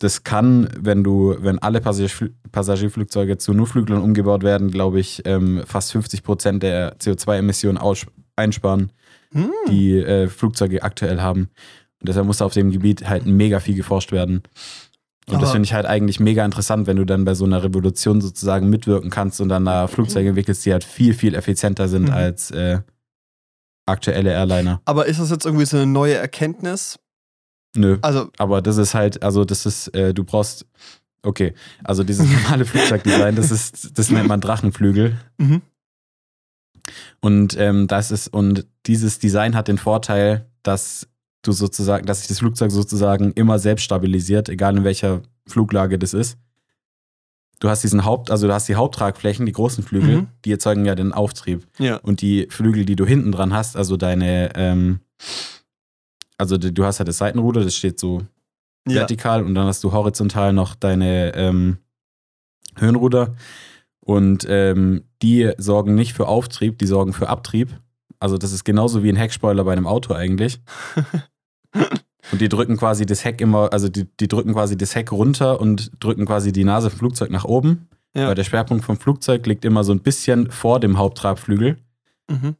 das 0.03 0.25
kann, 0.25 0.69
wenn 0.77 1.05
du, 1.05 1.37
wenn 1.39 1.61
alle 1.61 1.81
Passagierflugzeuge 1.81 3.39
zu 3.39 3.53
Nurflüglern 3.53 4.03
umgebaut 4.03 4.43
werden, 4.43 4.73
glaube 4.73 4.99
ich, 4.99 5.23
ähm, 5.27 5.63
fast 5.65 5.93
50 5.93 6.25
Prozent 6.25 6.63
der 6.65 6.99
CO2-Emissionen 6.99 7.79
einsparen, 8.35 8.91
hm. 9.31 9.53
die 9.69 9.97
äh, 9.99 10.27
Flugzeuge 10.27 10.83
aktuell 10.83 11.21
haben. 11.21 11.51
Und 12.01 12.09
deshalb 12.09 12.27
muss 12.27 12.43
auf 12.43 12.53
dem 12.53 12.73
Gebiet 12.73 13.09
halt 13.09 13.27
mega 13.27 13.61
viel 13.61 13.77
geforscht 13.77 14.11
werden. 14.11 14.43
Und 15.29 15.35
Aber 15.35 15.43
das 15.43 15.53
finde 15.53 15.67
ich 15.67 15.73
halt 15.73 15.87
eigentlich 15.87 16.19
mega 16.19 16.45
interessant, 16.45 16.89
wenn 16.89 16.97
du 16.97 17.05
dann 17.05 17.25
bei 17.25 17.35
so 17.35 17.45
einer 17.45 17.63
Revolution 17.63 18.21
sozusagen 18.21 18.69
mitwirken 18.69 19.09
kannst 19.09 19.41
und 19.41 19.51
dann 19.51 19.65
da 19.65 19.87
Flugzeuge 19.87 20.31
entwickelst, 20.31 20.67
die 20.67 20.73
halt 20.73 20.83
viel, 20.83 21.15
viel 21.15 21.37
effizienter 21.37 21.87
sind 21.87 22.09
mhm. 22.09 22.13
als 22.13 22.51
äh, 22.51 22.81
aktuelle 23.87 24.33
Airliner. 24.33 24.81
Aber 24.85 25.07
ist 25.07 25.21
das 25.21 25.31
jetzt 25.31 25.47
irgendwie 25.47 25.67
so 25.67 25.77
eine 25.77 25.87
neue 25.87 26.15
Erkenntnis? 26.15 26.99
Nö. 27.75 27.99
Also, 28.03 28.31
aber 28.39 28.61
das 28.63 28.77
ist 28.77 28.95
halt, 28.95 29.23
also 29.23 29.45
das 29.45 29.65
ist, 29.67 29.89
äh, 29.95 30.13
du 30.13 30.25
brauchst, 30.25 30.67
okay, 31.23 31.55
also 31.85 32.05
dieses 32.05 32.29
normale 32.31 32.65
Flugzeugdesign, 32.67 33.35
das 33.37 33.51
ist, 33.51 33.99
das 33.99 34.11
nennt 34.11 34.29
man 34.29 34.41
Drachenflügel. 34.41 35.17
Mhm. 35.39 35.63
Und 37.21 37.57
ähm, 37.59 37.87
das 37.87 38.11
ist, 38.11 38.29
und 38.29 38.67
dieses 38.87 39.19
Design 39.19 39.55
hat 39.55 39.69
den 39.69 39.79
Vorteil, 39.79 40.47
dass 40.63 41.09
du 41.43 41.53
sozusagen, 41.53 42.07
dass 42.07 42.19
sich 42.21 42.29
das 42.29 42.39
Flugzeug 42.41 42.71
sozusagen 42.71 43.33
immer 43.33 43.59
selbst 43.59 43.85
stabilisiert, 43.85 44.49
egal 44.49 44.77
in 44.77 44.85
welcher 44.85 45.23
Fluglage 45.47 45.99
das 45.99 46.15
ist. 46.15 46.39
du 47.61 47.69
hast 47.69 47.85
diesen 47.85 48.05
Haupt, 48.05 48.31
also 48.33 48.49
du 48.49 48.53
hast 48.55 48.69
die 48.69 48.75
Haupttragflächen, 48.75 49.47
die 49.47 49.53
großen 49.53 49.85
Flügel, 49.85 50.23
Mhm. 50.23 50.27
die 50.45 50.51
erzeugen 50.53 50.85
ja 50.85 50.97
den 50.97 51.13
Auftrieb. 51.13 51.67
Ja. 51.79 51.97
Und 51.99 52.21
die 52.21 52.49
Flügel, 52.51 52.85
die 52.85 52.97
du 52.97 53.07
hinten 53.07 53.31
dran 53.31 53.55
hast, 53.55 53.77
also 53.77 53.97
deine, 53.97 54.51
ähm, 54.57 54.99
also 56.43 56.59
du 56.59 56.85
hast 56.85 56.99
ja 56.99 57.05
das 57.05 57.19
Seitenruder, 57.19 57.63
das 57.63 57.77
steht 57.77 58.01
so 58.01 58.23
Ja. 58.89 58.97
vertikal 58.97 59.45
und 59.45 59.55
dann 59.55 59.67
hast 59.67 59.85
du 59.85 59.93
horizontal 59.93 60.53
noch 60.53 60.75
deine 60.75 61.35
ähm, 61.37 61.79
Höhenruder. 62.77 63.37
Und 64.05 64.45
ähm, 64.49 65.05
die 65.23 65.53
sorgen 65.59 65.95
nicht 65.95 66.15
für 66.15 66.27
Auftrieb, 66.27 66.79
die 66.79 66.87
sorgen 66.87 67.13
für 67.13 67.29
Abtrieb. 67.29 67.69
Also 68.19 68.37
das 68.37 68.53
ist 68.53 68.65
genauso 68.65 69.05
wie 69.05 69.09
ein 69.09 69.17
Heckspoiler 69.17 69.63
bei 69.63 69.73
einem 69.73 69.87
Auto 69.87 70.15
eigentlich. 70.15 70.61
und 72.33 72.41
die 72.41 72.49
drücken 72.49 72.77
quasi 72.77 73.07
das 73.07 73.25
Heck 73.25 73.41
immer, 73.41 73.73
also 73.73 73.89
die, 73.89 74.09
die 74.19 74.27
drücken 74.27 74.55
quasi 74.55 74.77
das 74.77 74.97
Heck 74.97 75.13
runter 75.13 75.61
und 75.61 75.93
drücken 76.01 76.27
quasi 76.27 76.51
die 76.51 76.65
Nase 76.65 76.91
vom 76.91 76.99
Flugzeug 76.99 77.31
nach 77.31 77.45
oben. 77.45 77.89
Ja. 78.17 78.27
Weil 78.27 78.35
der 78.35 78.45
Schwerpunkt 78.45 78.85
vom 78.85 78.97
Flugzeug 78.99 79.47
liegt 79.47 79.65
immer 79.65 79.85
so 79.85 79.93
ein 79.93 80.01
bisschen 80.01 80.51
vor 80.51 80.81
dem 80.81 80.99
Haupttragflügel. 80.99 81.79
Mhm. 82.29 82.57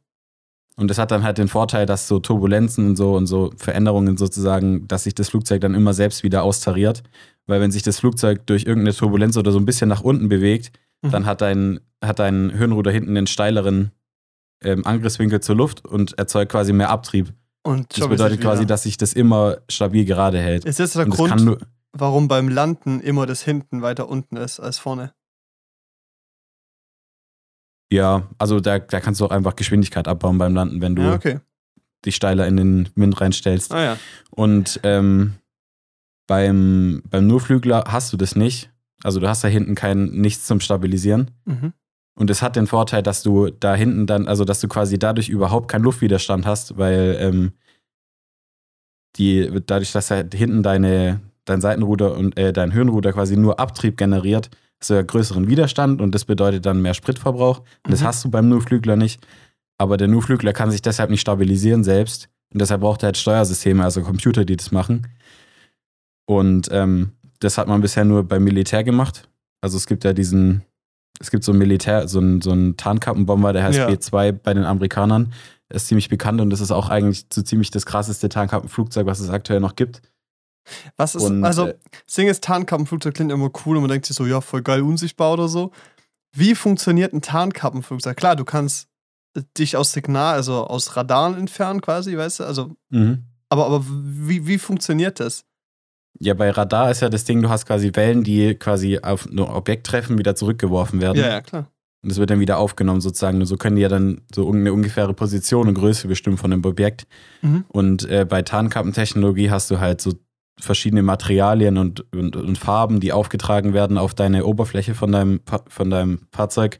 Und 0.75 0.87
das 0.89 0.97
hat 0.97 1.11
dann 1.11 1.23
halt 1.23 1.37
den 1.37 1.47
Vorteil, 1.47 1.85
dass 1.85 2.07
so 2.07 2.19
Turbulenzen 2.19 2.87
und 2.89 2.95
so 2.95 3.13
und 3.15 3.27
so 3.27 3.51
Veränderungen 3.57 4.17
sozusagen, 4.17 4.87
dass 4.87 5.03
sich 5.03 5.13
das 5.13 5.29
Flugzeug 5.29 5.61
dann 5.61 5.75
immer 5.75 5.93
selbst 5.93 6.23
wieder 6.23 6.43
austariert. 6.43 7.03
Weil 7.45 7.61
wenn 7.61 7.71
sich 7.71 7.83
das 7.83 7.99
Flugzeug 7.99 8.45
durch 8.47 8.63
irgendeine 8.65 8.95
Turbulenz 8.95 9.37
oder 9.37 9.51
so 9.51 9.59
ein 9.59 9.65
bisschen 9.65 9.89
nach 9.89 10.01
unten 10.01 10.29
bewegt, 10.29 10.71
Mhm. 11.03 11.11
dann 11.11 11.25
hat 11.25 11.41
dein, 11.41 11.79
hat 12.01 12.19
dein 12.19 12.53
Höhenruder 12.53 12.89
hinten 12.89 13.17
einen 13.17 13.27
steileren 13.27 13.91
ähm, 14.63 14.85
Angriffswinkel 14.85 15.41
zur 15.41 15.57
Luft 15.57 15.85
und 15.85 16.17
erzeugt 16.17 16.51
quasi 16.53 16.71
mehr 16.73 16.89
Abtrieb. 16.89 17.33
Und 17.63 17.97
Das 17.97 18.07
bedeutet 18.07 18.41
quasi, 18.41 18.65
dass 18.65 18.83
sich 18.83 18.97
das 18.97 19.13
immer 19.13 19.57
stabil 19.69 20.05
gerade 20.05 20.39
hält. 20.39 20.65
Ist 20.65 20.79
das 20.79 20.93
der 20.93 21.05
das 21.05 21.15
Grund, 21.15 21.57
warum 21.91 22.27
beim 22.27 22.47
Landen 22.49 23.01
immer 23.01 23.25
das 23.25 23.41
hinten 23.41 23.81
weiter 23.81 24.07
unten 24.09 24.37
ist 24.37 24.59
als 24.59 24.79
vorne? 24.79 25.13
Ja, 27.93 28.27
also 28.37 28.59
da, 28.59 28.79
da 28.79 28.99
kannst 28.99 29.21
du 29.21 29.25
auch 29.25 29.31
einfach 29.31 29.55
Geschwindigkeit 29.55 30.07
abbauen 30.07 30.37
beim 30.37 30.55
Landen, 30.55 30.81
wenn 30.81 30.95
du 30.95 31.03
Ja, 31.03 31.13
okay. 31.13 31.39
dich 32.05 32.15
steiler 32.15 32.47
in 32.47 32.57
den 32.57 32.89
Wind 32.95 33.19
reinstellst. 33.19 33.71
Ah 33.71 33.83
ja. 33.83 33.97
Und 34.31 34.79
ähm, 34.83 35.35
beim, 36.27 37.03
beim 37.09 37.27
Nurflügler 37.27 37.85
hast 37.87 38.13
du 38.13 38.17
das 38.17 38.35
nicht. 38.35 38.71
Also 39.03 39.19
du 39.19 39.27
hast 39.27 39.43
da 39.43 39.47
hinten 39.47 39.75
kein 39.75 40.05
nichts 40.05 40.45
zum 40.47 40.59
Stabilisieren. 40.59 41.31
Mhm. 41.45 41.73
Und 42.15 42.29
es 42.29 42.41
hat 42.41 42.55
den 42.55 42.67
Vorteil, 42.67 43.03
dass 43.03 43.23
du 43.23 43.49
da 43.49 43.75
hinten 43.75 44.05
dann, 44.05 44.27
also 44.27 44.45
dass 44.45 44.59
du 44.59 44.67
quasi 44.67 44.99
dadurch 44.99 45.29
überhaupt 45.29 45.69
keinen 45.69 45.83
Luftwiderstand 45.83 46.45
hast, 46.45 46.77
weil 46.77 47.17
ähm, 47.19 47.53
die, 49.17 49.49
dadurch, 49.65 49.91
dass 49.91 50.11
halt 50.11 50.33
hinten 50.33 50.63
deine, 50.63 51.21
dein 51.45 51.61
Seitenruder 51.61 52.15
und 52.15 52.37
äh, 52.37 52.53
dein 52.53 52.73
Höhenruder 52.73 53.13
quasi 53.13 53.35
nur 53.35 53.59
Abtrieb 53.59 53.97
generiert, 53.97 54.49
ja 54.89 55.01
größeren 55.01 55.47
Widerstand 55.47 56.01
und 56.01 56.13
das 56.13 56.25
bedeutet 56.25 56.65
dann 56.65 56.81
mehr 56.81 56.93
Spritverbrauch. 56.93 57.59
Und 57.59 57.91
das 57.91 58.01
Mhm. 58.01 58.05
hast 58.05 58.23
du 58.25 58.29
beim 58.31 58.49
Nurflügler 58.49 58.95
nicht. 58.95 59.25
Aber 59.77 59.97
der 59.97 60.07
Nurflügler 60.07 60.53
kann 60.53 60.71
sich 60.71 60.81
deshalb 60.81 61.09
nicht 61.09 61.21
stabilisieren 61.21 61.83
selbst. 61.83 62.29
Und 62.53 62.61
deshalb 62.61 62.81
braucht 62.81 63.03
er 63.03 63.07
halt 63.07 63.17
Steuersysteme, 63.17 63.83
also 63.83 64.01
Computer, 64.01 64.45
die 64.45 64.55
das 64.55 64.71
machen. 64.71 65.07
Und 66.25 66.69
ähm, 66.71 67.11
das 67.39 67.57
hat 67.57 67.67
man 67.67 67.81
bisher 67.81 68.05
nur 68.05 68.23
beim 68.23 68.43
Militär 68.43 68.83
gemacht. 68.83 69.27
Also 69.61 69.77
es 69.77 69.87
gibt 69.87 70.03
ja 70.03 70.13
diesen, 70.13 70.61
es 71.19 71.31
gibt 71.31 71.43
so 71.43 71.51
ein 71.51 71.57
Militär, 71.57 72.07
so 72.07 72.19
ein, 72.19 72.41
so 72.41 72.51
ein 72.51 72.77
Tarnkappenbomber, 72.77 73.53
der 73.53 73.63
heißt 73.63 73.77
Ja. 73.77 73.87
B2 73.89 74.31
bei 74.31 74.53
den 74.53 74.65
Amerikanern. 74.65 75.33
Ist 75.69 75.87
ziemlich 75.87 76.07
bekannt 76.09 76.39
und 76.39 76.51
das 76.51 76.61
ist 76.61 76.69
auch 76.71 76.89
eigentlich 76.89 77.25
so 77.33 77.41
ziemlich 77.41 77.71
das 77.71 77.85
krasseste 77.87 78.29
Tarnkappenflugzeug, 78.29 79.07
was 79.07 79.19
es 79.19 79.29
aktuell 79.31 79.59
noch 79.59 79.75
gibt. 79.75 80.01
Was 80.97 81.15
ist, 81.15 81.23
Und, 81.23 81.43
also, 81.43 81.67
äh, 81.67 81.75
das 82.05 82.15
Ding 82.15 82.27
ist, 82.27 82.43
Tarnkappenflugzeug 82.43 83.13
klingt 83.13 83.31
immer 83.31 83.49
cool 83.65 83.77
und 83.77 83.83
man 83.83 83.89
denkt 83.91 84.05
sich 84.05 84.15
so, 84.15 84.25
ja, 84.25 84.41
voll 84.41 84.61
geil 84.61 84.81
unsichtbar 84.81 85.33
oder 85.33 85.47
so. 85.47 85.71
Wie 86.35 86.55
funktioniert 86.55 87.13
ein 87.13 87.21
Tarnkappenflugzeug? 87.21 88.17
Klar, 88.17 88.35
du 88.35 88.45
kannst 88.45 88.87
dich 89.57 89.77
aus 89.77 89.91
Signal, 89.91 90.35
also 90.35 90.65
aus 90.67 90.95
Radaren 90.95 91.35
entfernen 91.37 91.81
quasi, 91.81 92.17
weißt 92.17 92.41
du? 92.41 92.43
Also, 92.45 92.75
Mhm. 92.89 93.23
aber, 93.49 93.65
aber 93.65 93.85
wie, 93.87 94.47
wie 94.47 94.57
funktioniert 94.57 95.19
das? 95.19 95.45
Ja, 96.19 96.35
bei 96.35 96.51
Radar 96.51 96.91
ist 96.91 97.01
ja 97.01 97.09
das 97.09 97.23
Ding, 97.25 97.41
du 97.41 97.49
hast 97.49 97.65
quasi 97.65 97.91
Wellen, 97.95 98.23
die 98.23 98.53
quasi 98.55 98.99
auf 99.01 99.25
ein 99.25 99.39
Objekt 99.39 99.87
treffen, 99.87 100.17
wieder 100.17 100.35
zurückgeworfen 100.35 101.01
werden. 101.01 101.17
Ja, 101.17 101.27
ja, 101.27 101.41
klar. 101.41 101.67
Und 102.03 102.09
das 102.11 102.19
wird 102.19 102.29
dann 102.29 102.39
wieder 102.39 102.57
aufgenommen 102.59 103.01
sozusagen. 103.01 103.39
Und 103.39 103.45
so 103.47 103.57
können 103.57 103.77
die 103.77 103.81
ja 103.81 103.87
dann 103.89 104.21
so 104.33 104.51
eine 104.51 104.71
ungefähre 104.73 105.13
Position 105.13 105.67
und 105.67 105.73
Größe 105.73 106.07
bestimmen 106.07 106.37
von 106.37 106.51
dem 106.51 106.63
Objekt. 106.65 107.07
Mhm. 107.41 107.65
Und 107.69 108.03
äh, 108.09 108.25
bei 108.29 108.41
Tarnkappentechnologie 108.41 109.49
hast 109.49 109.71
du 109.71 109.79
halt 109.79 110.01
so 110.01 110.13
verschiedene 110.59 111.03
Materialien 111.03 111.77
und, 111.77 112.05
und, 112.13 112.35
und 112.35 112.57
Farben, 112.57 112.99
die 112.99 113.11
aufgetragen 113.11 113.73
werden 113.73 113.97
auf 113.97 114.13
deine 114.13 114.45
Oberfläche 114.45 114.93
von 114.95 115.11
deinem, 115.11 115.41
von 115.67 115.89
deinem 115.89 116.27
Fahrzeug, 116.31 116.79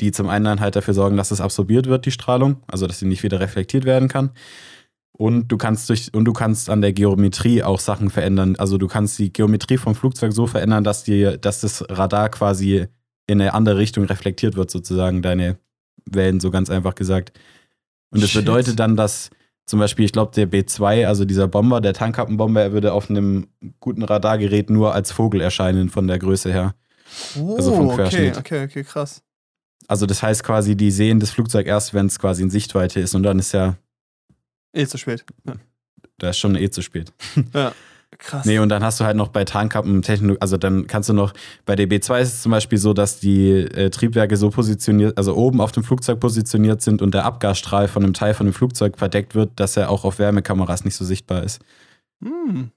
die 0.00 0.12
zum 0.12 0.28
einen 0.28 0.60
halt 0.60 0.76
dafür 0.76 0.94
sorgen, 0.94 1.16
dass 1.16 1.30
es 1.30 1.40
absorbiert 1.40 1.86
wird, 1.86 2.06
die 2.06 2.10
Strahlung, 2.10 2.62
also 2.66 2.86
dass 2.86 2.98
sie 2.98 3.06
nicht 3.06 3.22
wieder 3.22 3.40
reflektiert 3.40 3.84
werden 3.84 4.08
kann. 4.08 4.30
Und 5.12 5.48
du 5.48 5.58
kannst 5.58 5.90
durch 5.90 6.14
und 6.14 6.24
du 6.24 6.32
kannst 6.32 6.70
an 6.70 6.80
der 6.80 6.94
Geometrie 6.94 7.62
auch 7.62 7.78
Sachen 7.78 8.08
verändern. 8.08 8.56
Also 8.56 8.78
du 8.78 8.88
kannst 8.88 9.18
die 9.18 9.30
Geometrie 9.30 9.76
vom 9.76 9.94
Flugzeug 9.94 10.32
so 10.32 10.46
verändern, 10.46 10.82
dass 10.82 11.04
die, 11.04 11.36
dass 11.38 11.60
das 11.60 11.84
Radar 11.90 12.30
quasi 12.30 12.86
in 13.26 13.40
eine 13.40 13.52
andere 13.52 13.76
Richtung 13.76 14.04
reflektiert 14.04 14.56
wird, 14.56 14.70
sozusagen, 14.70 15.20
deine 15.20 15.58
Wellen, 16.06 16.40
so 16.40 16.50
ganz 16.50 16.70
einfach 16.70 16.94
gesagt. 16.94 17.38
Und 18.10 18.22
das 18.22 18.30
Shit. 18.30 18.46
bedeutet 18.46 18.78
dann, 18.78 18.96
dass 18.96 19.30
zum 19.70 19.78
Beispiel, 19.78 20.04
ich 20.04 20.12
glaube, 20.12 20.32
der 20.34 20.50
B2, 20.50 21.06
also 21.06 21.24
dieser 21.24 21.46
Bomber, 21.48 21.80
der 21.80 21.94
Tankkappenbomber, 21.94 22.60
er 22.60 22.72
würde 22.72 22.92
auf 22.92 23.08
einem 23.08 23.46
guten 23.78 24.02
Radargerät 24.02 24.68
nur 24.68 24.94
als 24.94 25.12
Vogel 25.12 25.40
erscheinen 25.40 25.88
von 25.88 26.06
der 26.08 26.18
Größe 26.18 26.52
her. 26.52 26.74
Oh, 27.38 27.54
Also 27.56 27.72
vom 27.74 27.86
okay, 27.86 27.96
Querschnitt. 27.96 28.36
okay, 28.36 28.64
okay, 28.64 28.82
krass. 28.84 29.22
Also 29.86 30.06
das 30.06 30.22
heißt 30.22 30.42
quasi, 30.44 30.76
die 30.76 30.90
sehen 30.90 31.20
das 31.20 31.30
Flugzeug 31.30 31.66
erst, 31.66 31.94
wenn 31.94 32.06
es 32.06 32.18
quasi 32.18 32.42
in 32.42 32.50
Sichtweite 32.50 33.00
ist 33.00 33.14
und 33.14 33.22
dann 33.22 33.38
ist 33.38 33.52
ja, 33.52 33.76
Eh 34.72 34.86
zu 34.86 34.98
spät. 34.98 35.24
Ja, 35.46 35.54
da 36.18 36.30
ist 36.30 36.38
schon 36.38 36.54
eh 36.56 36.68
zu 36.70 36.82
spät. 36.82 37.12
ja. 37.54 37.72
krass. 38.20 38.46
Nee, 38.46 38.58
und 38.58 38.68
dann 38.68 38.82
hast 38.82 39.00
du 39.00 39.04
halt 39.04 39.16
noch 39.16 39.28
bei 39.28 39.44
Tarnkappentechnologie, 39.44 40.40
also 40.40 40.56
dann 40.56 40.86
kannst 40.86 41.08
du 41.08 41.12
noch, 41.12 41.32
bei 41.66 41.76
der 41.76 41.88
B2 41.88 42.20
ist 42.20 42.34
es 42.34 42.42
zum 42.42 42.52
Beispiel 42.52 42.78
so, 42.78 42.92
dass 42.92 43.20
die 43.20 43.50
äh, 43.50 43.90
Triebwerke 43.90 44.36
so 44.36 44.50
positioniert, 44.50 45.16
also 45.18 45.34
oben 45.34 45.60
auf 45.60 45.72
dem 45.72 45.82
Flugzeug 45.82 46.20
positioniert 46.20 46.82
sind 46.82 47.02
und 47.02 47.14
der 47.14 47.24
Abgasstrahl 47.24 47.88
von 47.88 48.04
einem 48.04 48.14
Teil 48.14 48.34
von 48.34 48.46
dem 48.46 48.52
Flugzeug 48.52 48.98
verdeckt 48.98 49.34
wird, 49.34 49.50
dass 49.56 49.76
er 49.76 49.90
auch 49.90 50.04
auf 50.04 50.18
Wärmekameras 50.18 50.84
nicht 50.84 50.94
so 50.94 51.04
sichtbar 51.04 51.42
ist. 51.42 51.60
Hm. 52.22 52.70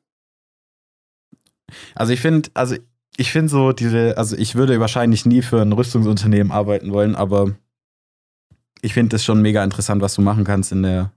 Also 1.96 2.14
ich 2.14 2.22
finde, 2.22 2.50
also 2.54 2.76
ich 3.18 3.32
finde 3.32 3.50
so 3.50 3.72
diese, 3.72 4.18
also 4.18 4.36
ich 4.38 4.56
würde 4.56 4.80
wahrscheinlich 4.80 5.26
nie 5.26 5.42
für 5.42 5.62
ein 5.62 5.72
Rüstungsunternehmen 5.72 6.52
arbeiten 6.52 6.92
wollen, 6.92 7.16
aber 7.16 7.52
ich 8.82 8.94
finde 8.94 9.16
es 9.16 9.24
schon 9.24 9.42
mega 9.42 9.64
interessant, 9.64 10.02
was 10.02 10.16
du 10.16 10.22
machen 10.22 10.44
kannst 10.44 10.72
in 10.72 10.84
der 10.84 11.12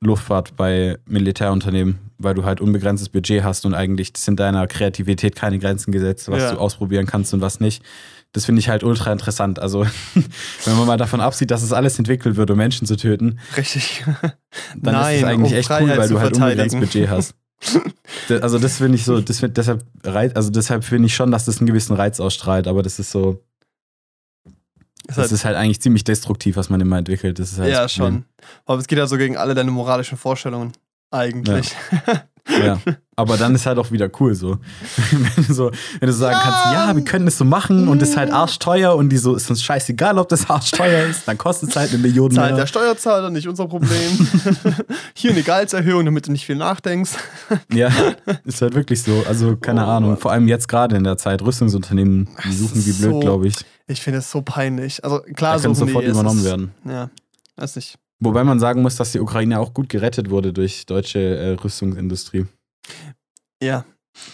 Luftfahrt 0.00 0.56
bei 0.56 0.98
Militärunternehmen, 1.06 1.98
weil 2.18 2.34
du 2.34 2.44
halt 2.44 2.60
unbegrenztes 2.60 3.08
Budget 3.08 3.42
hast 3.44 3.64
und 3.66 3.74
eigentlich 3.74 4.12
sind 4.16 4.40
deiner 4.40 4.66
Kreativität 4.66 5.36
keine 5.36 5.58
Grenzen 5.58 5.92
gesetzt, 5.92 6.28
was 6.30 6.42
Ja. 6.42 6.52
du 6.52 6.58
ausprobieren 6.58 7.06
kannst 7.06 7.32
und 7.34 7.40
was 7.40 7.60
nicht. 7.60 7.82
Das 8.32 8.46
finde 8.46 8.60
ich 8.60 8.68
halt 8.70 8.82
ultra 8.82 9.12
interessant. 9.12 9.58
Also, 9.58 9.84
wenn 10.64 10.76
man 10.76 10.86
mal 10.86 10.96
davon 10.96 11.20
absieht, 11.20 11.50
dass 11.50 11.62
es 11.62 11.72
alles 11.72 11.98
entwickelt 11.98 12.36
wird, 12.36 12.50
um 12.50 12.56
Menschen 12.56 12.86
zu 12.86 12.96
töten, 12.96 13.38
Richtig. 13.56 14.04
dann 14.76 14.94
Nein, 14.94 15.14
ist 15.16 15.22
es 15.22 15.28
eigentlich 15.28 15.52
um 15.52 15.58
echt 15.58 15.70
cool, 15.70 15.96
weil 15.96 16.08
du 16.08 16.18
halt 16.20 16.34
unbegrenzt 16.36 16.76
verteidigen. 16.76 16.80
Budget 16.80 17.08
hast. 17.10 17.34
Da- 18.28 18.38
Also 18.38 18.58
das 18.58 18.78
finde 18.78 18.96
ich 18.96 19.04
so, 19.04 19.20
das 19.20 19.38
find, 19.40 19.56
deshalb 19.56 19.84
also 20.04 20.50
deshalb 20.50 20.82
finde 20.84 21.06
ich 21.06 21.14
schon, 21.14 21.30
dass 21.30 21.44
das 21.44 21.58
einen 21.58 21.66
gewissen 21.68 21.94
Reiz 21.94 22.18
ausstrahlt, 22.18 22.66
aber 22.66 22.82
das 22.82 22.98
ist 22.98 23.10
so, 23.12 23.40
Ist 25.08 25.18
das 25.18 25.24
halt, 25.24 25.32
ist 25.32 25.44
halt 25.44 25.56
eigentlich 25.56 25.80
ziemlich 25.80 26.04
destruktiv, 26.04 26.56
was 26.56 26.70
man 26.70 26.80
immer 26.80 26.98
entwickelt. 26.98 27.38
Das 27.38 27.52
ist 27.52 27.58
halt 27.58 27.72
ja, 27.72 27.88
schon. 27.88 28.24
Aber 28.66 28.78
es 28.78 28.86
geht 28.86 28.98
ja 28.98 29.06
so 29.06 29.16
gegen 29.16 29.36
alle 29.36 29.54
deine 29.54 29.70
moralischen 29.70 30.16
Vorstellungen. 30.16 30.72
Eigentlich. 31.10 31.74
Ja. 32.48 32.80
Aber 33.22 33.36
dann 33.36 33.54
ist 33.54 33.64
halt 33.66 33.78
auch 33.78 33.90
wieder 33.90 34.10
cool 34.20 34.34
so. 34.34 34.58
wenn, 35.10 35.44
du 35.46 35.52
so 35.54 35.70
wenn 36.00 36.06
du 36.08 36.12
sagen 36.12 36.36
kannst, 36.42 36.64
ja, 36.72 36.94
wir 36.94 37.04
können 37.04 37.24
das 37.24 37.38
so 37.38 37.44
machen 37.44 37.88
und 37.88 38.02
ist 38.02 38.16
halt 38.16 38.32
arschteuer 38.32 38.94
und 38.96 39.08
die 39.10 39.16
so, 39.16 39.34
ist 39.34 39.48
uns 39.48 39.62
scheißegal, 39.62 40.18
ob 40.18 40.28
das 40.28 40.50
arschteuer 40.50 41.06
ist, 41.06 41.26
dann 41.26 41.38
kostet 41.38 41.70
es 41.70 41.76
halt 41.76 41.90
eine 41.90 41.98
Million 41.98 42.30
Zahlt 42.30 42.50
mehr. 42.52 42.60
der 42.60 42.66
Steuerzahler, 42.66 43.30
nicht 43.30 43.48
unser 43.48 43.66
Problem. 43.68 44.28
Hier 45.14 45.30
eine 45.32 45.42
Gehaltserhöhung, 45.42 46.04
damit 46.04 46.26
du 46.26 46.32
nicht 46.32 46.46
viel 46.46 46.56
nachdenkst. 46.56 47.12
Ja, 47.72 47.90
ist 48.44 48.60
halt 48.62 48.74
wirklich 48.74 49.02
so. 49.02 49.24
Also, 49.28 49.56
keine 49.56 49.84
Oh, 49.86 49.88
Ahnung. 49.90 50.10
Mann. 50.10 50.18
Vor 50.18 50.30
allem 50.32 50.46
jetzt 50.48 50.68
gerade 50.68 50.96
in 50.96 51.04
der 51.04 51.16
Zeit. 51.16 51.42
Rüstungsunternehmen, 51.42 52.28
die 52.44 52.52
suchen 52.52 52.84
wie 52.84 52.92
blöd, 52.92 53.12
so- 53.12 53.20
glaube 53.20 53.48
ich. 53.48 53.56
Ich 53.86 54.00
finde 54.00 54.18
es 54.20 54.30
so 54.30 54.42
peinlich. 54.42 55.02
Also 55.04 55.20
klar, 55.34 55.58
Da 55.58 55.68
die, 55.68 55.74
sofort 55.74 56.04
es 56.04 56.10
übernommen 56.12 56.38
ist- 56.40 56.44
werden. 56.44 56.72
Ja, 56.88 57.10
weiß 57.56 57.76
nicht. 57.76 57.96
Wobei 58.20 58.44
man 58.44 58.60
sagen 58.60 58.82
muss, 58.82 58.96
dass 58.96 59.12
die 59.12 59.20
Ukraine 59.20 59.58
auch 59.58 59.74
gut 59.74 59.88
gerettet 59.88 60.30
wurde 60.30 60.52
durch 60.52 60.86
deutsche 60.86 61.18
äh, 61.18 61.50
Rüstungsindustrie. 61.54 62.46
Ja, 63.62 63.84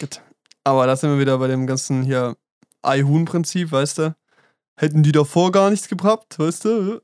gut. 0.01 0.21
Aber 0.65 0.87
da 0.87 0.97
sind 0.97 1.11
wir 1.11 1.19
wieder 1.19 1.39
bei 1.39 1.47
dem 1.49 1.67
ganzen 1.67 2.03
hier 2.03 2.37
Ei-Huhn-Prinzip, 2.83 3.71
weißt 3.73 3.99
du? 3.99 4.17
Hätten 4.79 5.03
die 5.03 5.13
davor 5.13 5.53
gar 5.53 5.71
nichts 5.71 5.89
gebracht, 5.89 6.39
weißt 6.39 6.65
du? 6.65 7.01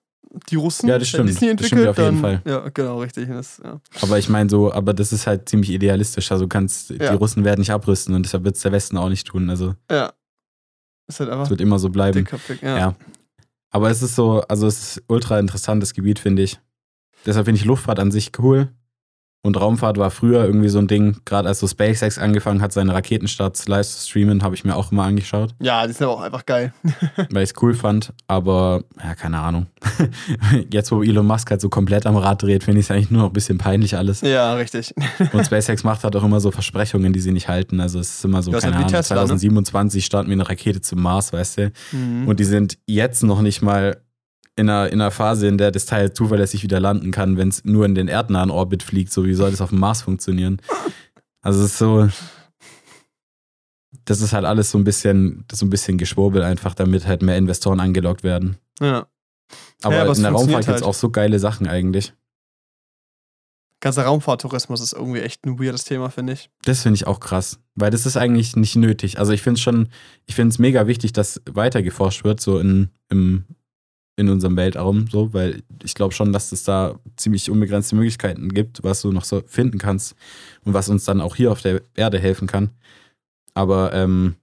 Die 0.49 0.57
Russen, 0.57 0.89
Ja, 0.89 0.99
das 0.99 1.09
stimmt. 1.09 1.31
es 1.31 1.41
nie 1.41 1.55
Das 1.55 1.67
stimmt 1.67 1.83
entwickelt, 1.83 1.89
auf 1.89 1.99
jeden 1.99 2.23
dann, 2.23 2.41
Fall. 2.41 2.53
Ja, 2.53 2.69
genau, 2.71 3.01
richtig. 3.01 3.29
Das, 3.29 3.61
ja. 3.63 3.81
Aber 4.03 4.19
ich 4.19 4.29
meine 4.29 4.51
so, 4.51 4.73
aber 4.73 4.93
das 4.93 5.13
ist 5.13 5.27
halt 5.27 5.49
ziemlich 5.49 5.71
idealistisch. 5.71 6.33
Also 6.33 6.49
kannst, 6.49 6.91
Ja. 6.91 7.11
die 7.13 7.17
Russen 7.17 7.45
werden 7.45 7.61
nicht 7.61 7.71
abrüsten 7.71 8.15
und 8.15 8.25
deshalb 8.25 8.43
wird 8.45 8.57
es 8.57 8.63
der 8.63 8.73
Westen 8.73 8.97
auch 8.97 9.09
nicht 9.09 9.27
tun. 9.27 9.49
Also 9.51 9.75
ja. 9.91 10.13
Halt 11.19 11.29
Es 11.45 11.51
wird 11.51 11.61
immer 11.61 11.79
so 11.79 11.91
bleiben. 11.91 12.19
dickköpfig, 12.21 12.63
ja. 12.63 12.79
Ja. 12.79 12.95
Aber 13.71 13.91
es 13.91 14.03
ist 14.03 14.15
so, 14.17 14.41
also 14.49 14.67
es 14.67 14.97
ist 14.97 15.03
ultra 15.09 15.39
interessantes 15.39 15.93
Gebiet, 15.95 16.19
finde 16.19 16.43
ich. 16.43 16.59
Deshalb 17.27 17.45
finde 17.47 17.61
ich 17.61 17.65
Luftfahrt 17.67 17.99
an 17.99 18.11
sich 18.11 18.33
cool. 18.39 18.69
Und 19.45 19.61
Raumfahrt 19.61 19.99
war 19.99 20.11
früher 20.11 20.43
irgendwie 20.43 20.71
so 20.71 20.79
ein 20.79 20.87
Ding, 20.87 21.19
gerade 21.27 21.49
als 21.49 21.61
so 21.61 21.69
SpaceX 21.69 22.19
angefangen 22.19 22.63
hat, 22.63 22.73
seine 22.73 22.95
Raketenstarts 22.95 23.69
live 23.69 23.87
zu 23.87 24.09
streamen, 24.09 24.43
habe 24.43 24.55
ich 24.55 24.65
mir 24.65 24.75
auch 24.75 24.91
immer 24.91 25.05
angeschaut, 25.05 25.55
Ja, 25.61 25.87
die 25.87 25.93
sind 25.93 26.05
aber 26.05 26.15
auch 26.15 26.23
einfach 26.23 26.47
geil. 26.47 26.73
weil 27.31 27.43
ich 27.43 27.51
es 27.51 27.63
cool 27.63 27.75
fand. 27.75 28.15
Aber, 28.27 28.85
ja, 29.03 29.15
keine 29.15 29.41
Ahnung. 29.41 29.67
Jetzt, 30.73 30.91
wo 30.93 31.03
Elon 31.03 31.27
Musk 31.27 31.51
halt 31.51 31.61
so 31.61 31.69
komplett 31.69 32.07
am 32.07 32.17
Rad 32.17 32.43
dreht, 32.43 32.65
finde 32.65 32.81
ich 32.81 32.87
es 32.87 32.91
eigentlich 32.91 33.11
nur 33.11 33.21
noch 33.21 33.29
ein 33.31 33.35
bisschen 33.35 33.59
peinlich 33.59 33.99
alles. 33.99 34.23
Ja, 34.23 34.55
richtig. 34.55 34.95
Und 35.35 35.45
SpaceX 35.45 35.85
macht 35.85 36.05
halt 36.05 36.17
auch 36.17 36.25
immer 36.25 36.41
so 36.41 36.51
Versprechungen, 36.51 37.13
die 37.13 37.21
sie 37.21 37.33
nicht 37.33 37.49
halten. 37.49 37.81
Also 37.81 38.01
es 38.01 38.17
ist 38.17 38.25
immer 38.25 38.43
so, 38.43 38.51
Ja, 38.51 38.61
keine 38.61 38.77
Ahnung, 38.77 38.89
Tesla, 38.89 39.17
ne? 39.17 39.27
2027 39.27 40.07
starten 40.07 40.31
wir 40.31 40.37
eine 40.37 40.49
Rakete 40.49 40.81
zum 40.81 41.03
Mars, 41.03 41.35
weißt 41.35 41.59
du? 41.59 41.73
Mhm. 41.93 42.29
Und 42.29 42.41
die 42.41 42.45
sind 42.45 42.79
jetzt 42.87 43.23
noch 43.23 43.43
nicht 43.43 43.61
mal 43.61 43.99
in 44.57 44.69
einer, 44.69 44.91
in 44.91 45.01
einer 45.01 45.11
Phase, 45.11 45.49
in 45.49 45.59
der 45.59 45.71
das 45.71 45.87
Teil 45.87 46.13
zuverlässig 46.13 46.63
wieder 46.63 46.81
landen 46.81 47.11
kann, 47.11 47.37
wenn 47.37 47.49
es 47.49 47.65
nur 47.65 47.85
in 47.87 47.95
den 47.95 48.09
erdnahen 48.09 48.51
Orbit 48.51 48.83
fliegt. 48.83 49.13
So 49.13 49.25
wie 49.25 49.35
soll 49.35 49.51
das 49.51 49.61
auf 49.61 49.71
dem 49.71 49.81
Mars 49.81 50.03
funktionieren? 50.03 50.61
Also 51.41 51.61
es 51.61 51.73
ist 51.73 51.79
so. 51.79 52.09
Das 54.05 54.21
ist 54.21 54.33
halt 54.33 54.45
alles 54.45 54.71
so 54.71 54.79
ein 54.79 54.85
bisschen, 54.85 55.45
so 55.51 55.65
ein 55.65 55.71
bisschen 55.71 55.97
Geschwurbel 55.99 56.43
einfach, 56.43 56.75
damit 56.75 57.07
halt 57.07 57.23
mehr 57.23 57.39
Investoren 57.39 57.81
angelockt 57.81 58.23
werden. 58.23 58.57
ja. 58.81 59.07
Aber, 59.83 59.95
Ja, 59.97 60.03
aber 60.03 60.17
in 60.17 60.23
der 60.23 60.33
Raumfahrt 60.33 60.65
gibt 60.65 60.77
es 60.77 60.83
halt. 60.83 60.83
auch 60.85 60.95
so 60.95 61.11
geile 61.11 61.39
Sachen 61.39 61.67
eigentlich. 61.69 62.15
Ganzer 63.81 64.05
Raumfahrttourismus 64.05 64.81
ist 64.81 64.95
irgendwie 64.95 65.21
echt 65.21 65.45
ein 65.45 65.61
weirdes 65.61 65.85
Thema, 65.85 66.09
finde 66.09 66.33
ich. 66.33 66.49
Das 66.65 66.83
finde 66.83 66.97
ich 66.97 67.07
auch 67.07 67.21
krass, 67.21 67.61
weil 67.75 67.91
das 67.91 68.07
ist 68.07 68.17
eigentlich 68.17 68.57
nicht 68.57 68.77
nötig. 68.77 69.19
Also 69.19 69.33
ich 69.33 69.43
finde 69.43 69.59
es 69.59 69.63
schon, 69.63 69.89
ich 70.25 70.35
finde 70.35 70.55
es 70.55 70.59
mega 70.59 70.87
wichtig, 70.87 71.13
dass 71.13 71.43
weiter 71.51 71.83
geforscht 71.83 72.25
wird, 72.25 72.41
so 72.41 72.59
in, 72.59 72.89
im, 73.11 73.45
in 74.17 74.29
unserem 74.29 74.57
Weltraum, 74.57 75.07
so, 75.11 75.33
weil 75.33 75.63
ich 75.83 75.95
glaube 75.95 76.15
schon, 76.15 76.33
dass 76.33 76.53
es 76.53 76.63
da 76.65 76.99
ziemlich 77.17 77.51
unbegrenzte 77.51 77.97
Möglichkeiten 77.97 78.51
gibt, 78.55 78.85
was 78.85 79.03
du 79.03 79.11
noch 79.11 79.25
so 79.25 79.43
finden 79.47 79.79
kannst 79.79 80.15
und 80.65 80.73
was 80.73 80.89
uns 80.89 81.05
dann 81.05 81.21
auch 81.21 81.35
hier 81.35 81.51
auf 81.51 81.63
der 81.63 81.83
Erde 81.97 82.19
helfen 82.19 82.47
kann. 82.47 82.71
Aber 83.55 83.93
ähm, 83.93 84.37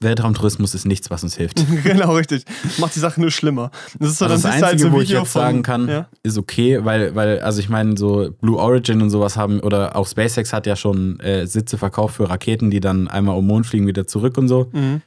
Weltraumtourismus 0.00 0.74
ist 0.74 0.86
nichts, 0.86 1.10
was 1.10 1.22
uns 1.24 1.36
hilft. 1.36 1.64
genau, 1.84 2.14
richtig. 2.14 2.44
Macht 2.78 2.94
die 2.94 3.00
Sache 3.00 3.20
nur 3.20 3.30
schlimmer. 3.30 3.70
Das 3.98 4.10
ist 4.10 4.18
so, 4.18 4.26
Also 4.26 4.34
dann 4.34 4.42
das 4.42 4.42
siehst 4.42 4.44
du 4.44 4.66
halt 4.66 4.72
Einzige, 4.74 4.90
so 4.90 4.96
wo 4.96 5.00
ich 5.00 5.08
jetzt 5.08 5.32
von, 5.32 5.40
sagen 5.42 5.62
kann, 5.62 5.88
Ja? 5.88 6.08
ist 6.22 6.38
okay, 6.38 6.84
weil, 6.84 7.14
weil, 7.14 7.40
also 7.40 7.60
ich 7.60 7.68
meine, 7.68 7.96
so 7.96 8.30
Blue 8.40 8.58
Origin 8.58 9.02
und 9.02 9.10
sowas 9.10 9.36
haben, 9.36 9.60
oder 9.60 9.96
auch 9.96 10.06
SpaceX 10.06 10.52
hat 10.52 10.66
ja 10.66 10.76
schon 10.76 11.18
äh, 11.20 11.46
Sitze 11.46 11.78
verkauft 11.78 12.16
für 12.16 12.28
Raketen, 12.28 12.70
die 12.70 12.80
dann 12.80 13.08
einmal 13.08 13.36
um 13.36 13.46
Mond 13.46 13.66
fliegen, 13.66 13.86
wieder 13.86 14.06
zurück 14.06 14.38
und 14.38 14.48
so. 14.48 14.68
Mhm. 14.72 15.02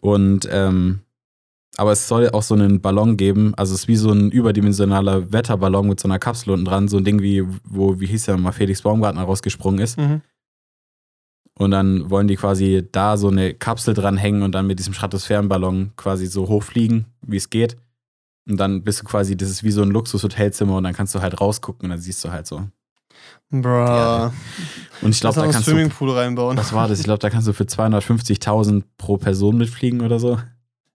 Und 0.00 0.48
ähm, 0.50 1.00
aber 1.76 1.92
es 1.92 2.08
soll 2.08 2.30
auch 2.30 2.42
so 2.42 2.54
einen 2.54 2.80
Ballon 2.80 3.16
geben, 3.16 3.54
also 3.56 3.74
es 3.74 3.82
ist 3.82 3.88
wie 3.88 3.96
so 3.96 4.10
ein 4.10 4.30
überdimensionaler 4.30 5.32
Wetterballon 5.32 5.88
mit 5.88 6.00
so 6.00 6.08
einer 6.08 6.18
Kapsel 6.18 6.52
unten 6.52 6.64
dran, 6.64 6.88
so 6.88 6.96
ein 6.96 7.04
Ding 7.04 7.20
wie, 7.20 7.44
wo, 7.64 8.00
wie 8.00 8.06
hieß 8.06 8.26
der 8.26 8.38
mal, 8.38 8.52
Felix 8.52 8.82
Baumgartner 8.82 9.22
rausgesprungen 9.22 9.80
ist. 9.80 9.98
Mhm. 9.98 10.22
Und 11.58 11.70
dann 11.70 12.10
wollen 12.10 12.28
die 12.28 12.36
quasi 12.36 12.86
da 12.92 13.16
so 13.16 13.28
eine 13.28 13.54
Kapsel 13.54 13.94
dranhängen 13.94 14.42
und 14.42 14.52
dann 14.54 14.66
mit 14.66 14.78
diesem 14.78 14.92
Stratosphärenballon 14.92 15.92
quasi 15.96 16.26
so 16.26 16.48
hochfliegen, 16.48 17.06
wie 17.22 17.36
es 17.36 17.48
geht. 17.48 17.76
Und 18.48 18.58
dann 18.58 18.84
bist 18.84 19.00
du 19.00 19.04
quasi, 19.04 19.36
das 19.36 19.48
ist 19.48 19.64
wie 19.64 19.70
so 19.70 19.82
ein 19.82 19.90
Luxushotelzimmer 19.90 20.76
und 20.76 20.84
dann 20.84 20.94
kannst 20.94 21.14
du 21.14 21.20
halt 21.20 21.40
rausgucken 21.40 21.86
und 21.86 21.90
dann 21.90 22.00
siehst 22.00 22.24
du 22.24 22.30
halt 22.30 22.46
so. 22.46 22.68
Bruh. 23.50 23.68
Ja, 23.68 24.32
Und 25.02 25.10
ich 25.10 25.20
glaube, 25.20 25.36
da 25.36 25.42
kannst 25.42 25.66
du, 25.66 25.72
Swimmingpool 25.72 26.10
reinbauen. 26.10 26.56
was 26.56 26.72
war 26.72 26.88
das? 26.88 26.98
Ich 26.98 27.04
glaube, 27.04 27.20
da 27.20 27.30
kannst 27.30 27.48
du 27.48 27.52
für 27.52 27.64
250.000 27.64 28.82
pro 28.98 29.16
Person 29.16 29.56
mitfliegen 29.56 30.02
oder 30.02 30.18
so. 30.18 30.38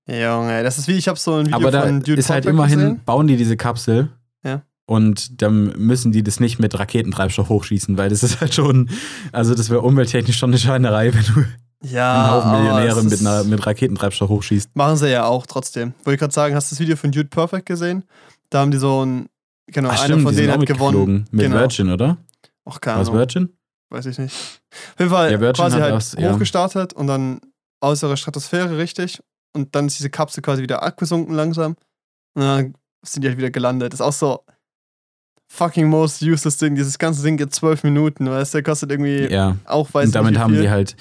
Junge, 0.08 0.64
das 0.64 0.78
ist 0.78 0.88
wie, 0.88 0.94
ich 0.98 1.08
habe 1.08 1.18
so 1.20 1.36
ein 1.36 1.46
Video 1.48 1.58
Aber 1.58 1.72
da 1.72 1.82
von 1.84 2.00
Dude 2.02 2.16
ist 2.20 2.30
halt 2.30 2.46
immerhin, 2.46 2.80
gesehen. 2.80 3.02
bauen 3.06 3.28
die 3.28 3.38
diese 3.38 3.56
Kapsel. 3.58 4.10
Ja. 4.44 4.62
Und 4.86 5.42
dann 5.42 5.66
müssen 5.78 6.12
die 6.12 6.24
das 6.24 6.40
nicht 6.40 6.60
mit 6.60 6.78
Raketentreibstoff 6.78 7.48
hochschießen, 7.50 7.98
weil 7.98 8.10
das 8.10 8.24
ist 8.24 8.42
halt 8.42 8.54
schon, 8.54 8.90
also 9.32 9.56
das 9.56 9.70
wäre 9.70 9.82
umwelttechnisch 9.82 10.38
schon 10.38 10.50
eine 10.50 10.58
Schweinerei, 10.58 11.14
wenn 11.14 11.24
du 11.24 11.46
Ja, 11.88 12.14
einen 12.24 12.32
Haufen 12.32 12.52
Millionäre 12.52 13.04
mit, 13.04 13.20
einer, 13.22 13.44
mit 13.46 13.66
Raketentreibstoff 13.66 14.30
hochschießt. 14.30 14.76
Machen 14.76 14.98
sie 14.98 15.10
ja 15.12 15.26
auch 15.26 15.46
trotzdem. 15.46 15.94
Wollte 16.04 16.16
ich 16.16 16.20
gerade 16.20 16.34
sagen, 16.34 16.56
hast 16.56 16.72
du 16.72 16.76
das 16.76 16.80
Video 16.82 16.96
von 16.98 17.12
Dude 17.12 17.30
Perfect 17.30 17.66
gesehen? 17.68 18.04
Da 18.50 18.60
haben 18.60 18.72
die 18.72 18.78
so 18.80 19.06
ein, 19.06 19.28
genau, 19.68 19.90
Ach, 19.90 19.94
einer 19.94 20.04
stimmt, 20.06 20.24
von 20.24 20.36
denen 20.36 20.52
hat 20.52 20.66
gewonnen. 20.66 21.26
Mit 21.32 21.46
Genau. 21.46 21.58
Virgin, 21.58 21.90
oder? 21.92 22.18
Ach, 22.66 22.82
keine 22.82 22.98
Ahnung. 23.02 23.14
Virgin? 23.14 23.50
Weiß 23.90 24.06
ich 24.08 24.18
nicht. 24.18 24.36
Auf 24.94 25.00
jeden 25.00 25.12
Fall 25.12 25.32
Ja, 25.32 25.54
quasi 25.54 25.80
halt 25.80 25.94
was, 25.94 26.14
ja. 26.20 26.34
hochgestartet 26.34 26.94
und 26.94 27.08
dann 27.08 27.40
aus 27.80 28.00
der 28.02 28.16
Stratosphäre, 28.18 28.78
richtig. 28.78 29.22
Und 29.54 29.76
dann 29.76 29.88
ist 29.88 30.00
diese 30.00 30.10
Kapsel 30.10 30.42
quasi 30.42 30.62
wieder 30.62 30.82
abgesunken 30.84 31.36
langsam. 31.36 31.76
Und 32.36 32.42
dann 32.42 32.76
sind 33.04 33.24
die 33.24 33.28
halt 33.28 33.38
wieder 33.38 33.52
gelandet. 33.52 33.94
ist 33.94 34.02
auch 34.02 34.14
so 34.14 34.44
fucking 35.52 35.88
most 35.88 36.22
useless 36.22 36.58
Ding. 36.58 36.76
Dieses 36.76 36.98
ganze 36.98 37.24
Ding 37.24 37.36
geht 37.38 37.54
zwölf 37.54 37.84
Minuten, 37.84 38.30
weißt 38.30 38.54
du, 38.54 38.58
der 38.60 38.64
kostet 38.64 38.92
irgendwie 38.92 39.28
Ja. 39.30 39.58
auch, 39.66 39.94
weiß 39.94 40.08
Und 40.08 40.16
damit 40.16 40.32
nicht 40.34 40.40
haben 40.42 40.54
die 40.60 40.70
halt, 40.70 40.96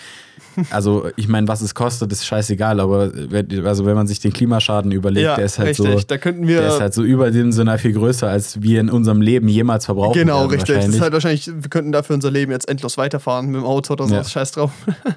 also 0.70 1.08
ich 1.16 1.28
meine, 1.28 1.48
was 1.48 1.60
es 1.62 1.74
kostet, 1.74 2.12
ist 2.12 2.26
scheißegal, 2.26 2.80
aber 2.80 3.10
wenn, 3.14 3.66
also 3.66 3.86
wenn 3.86 3.94
man 3.94 4.06
sich 4.06 4.20
den 4.20 4.32
Klimaschaden 4.32 4.92
überlegt, 4.92 5.24
ja, 5.24 5.36
der 5.36 5.44
ist 5.46 5.58
halt 5.58 5.70
richtig. 5.70 6.00
so, 6.00 6.06
da 6.06 6.18
könnten 6.18 6.46
wir. 6.46 6.60
der 6.60 6.68
ist 6.74 6.80
halt 6.80 6.94
so 6.94 7.02
überdimensional 7.02 7.78
viel 7.78 7.92
größer, 7.92 8.28
als 8.28 8.60
wir 8.62 8.80
in 8.80 8.90
unserem 8.90 9.20
Leben 9.20 9.48
jemals 9.48 9.86
verbrauchen 9.86 10.14
Genau, 10.14 10.40
werden, 10.40 10.50
richtig. 10.50 10.76
Das 10.76 10.88
ist 10.88 11.00
halt 11.00 11.12
wahrscheinlich, 11.12 11.46
wir 11.46 11.70
könnten 11.70 11.92
dafür 11.92 12.14
unser 12.14 12.30
Leben 12.30 12.52
jetzt 12.52 12.68
endlos 12.68 12.98
weiterfahren 12.98 13.46
mit 13.46 13.56
dem 13.60 13.64
Auto 13.64 13.92
oder 13.94 14.06
so. 14.06 14.14
Ja. 14.14 14.24
Scheiß 14.24 14.52
drauf. 14.52 14.72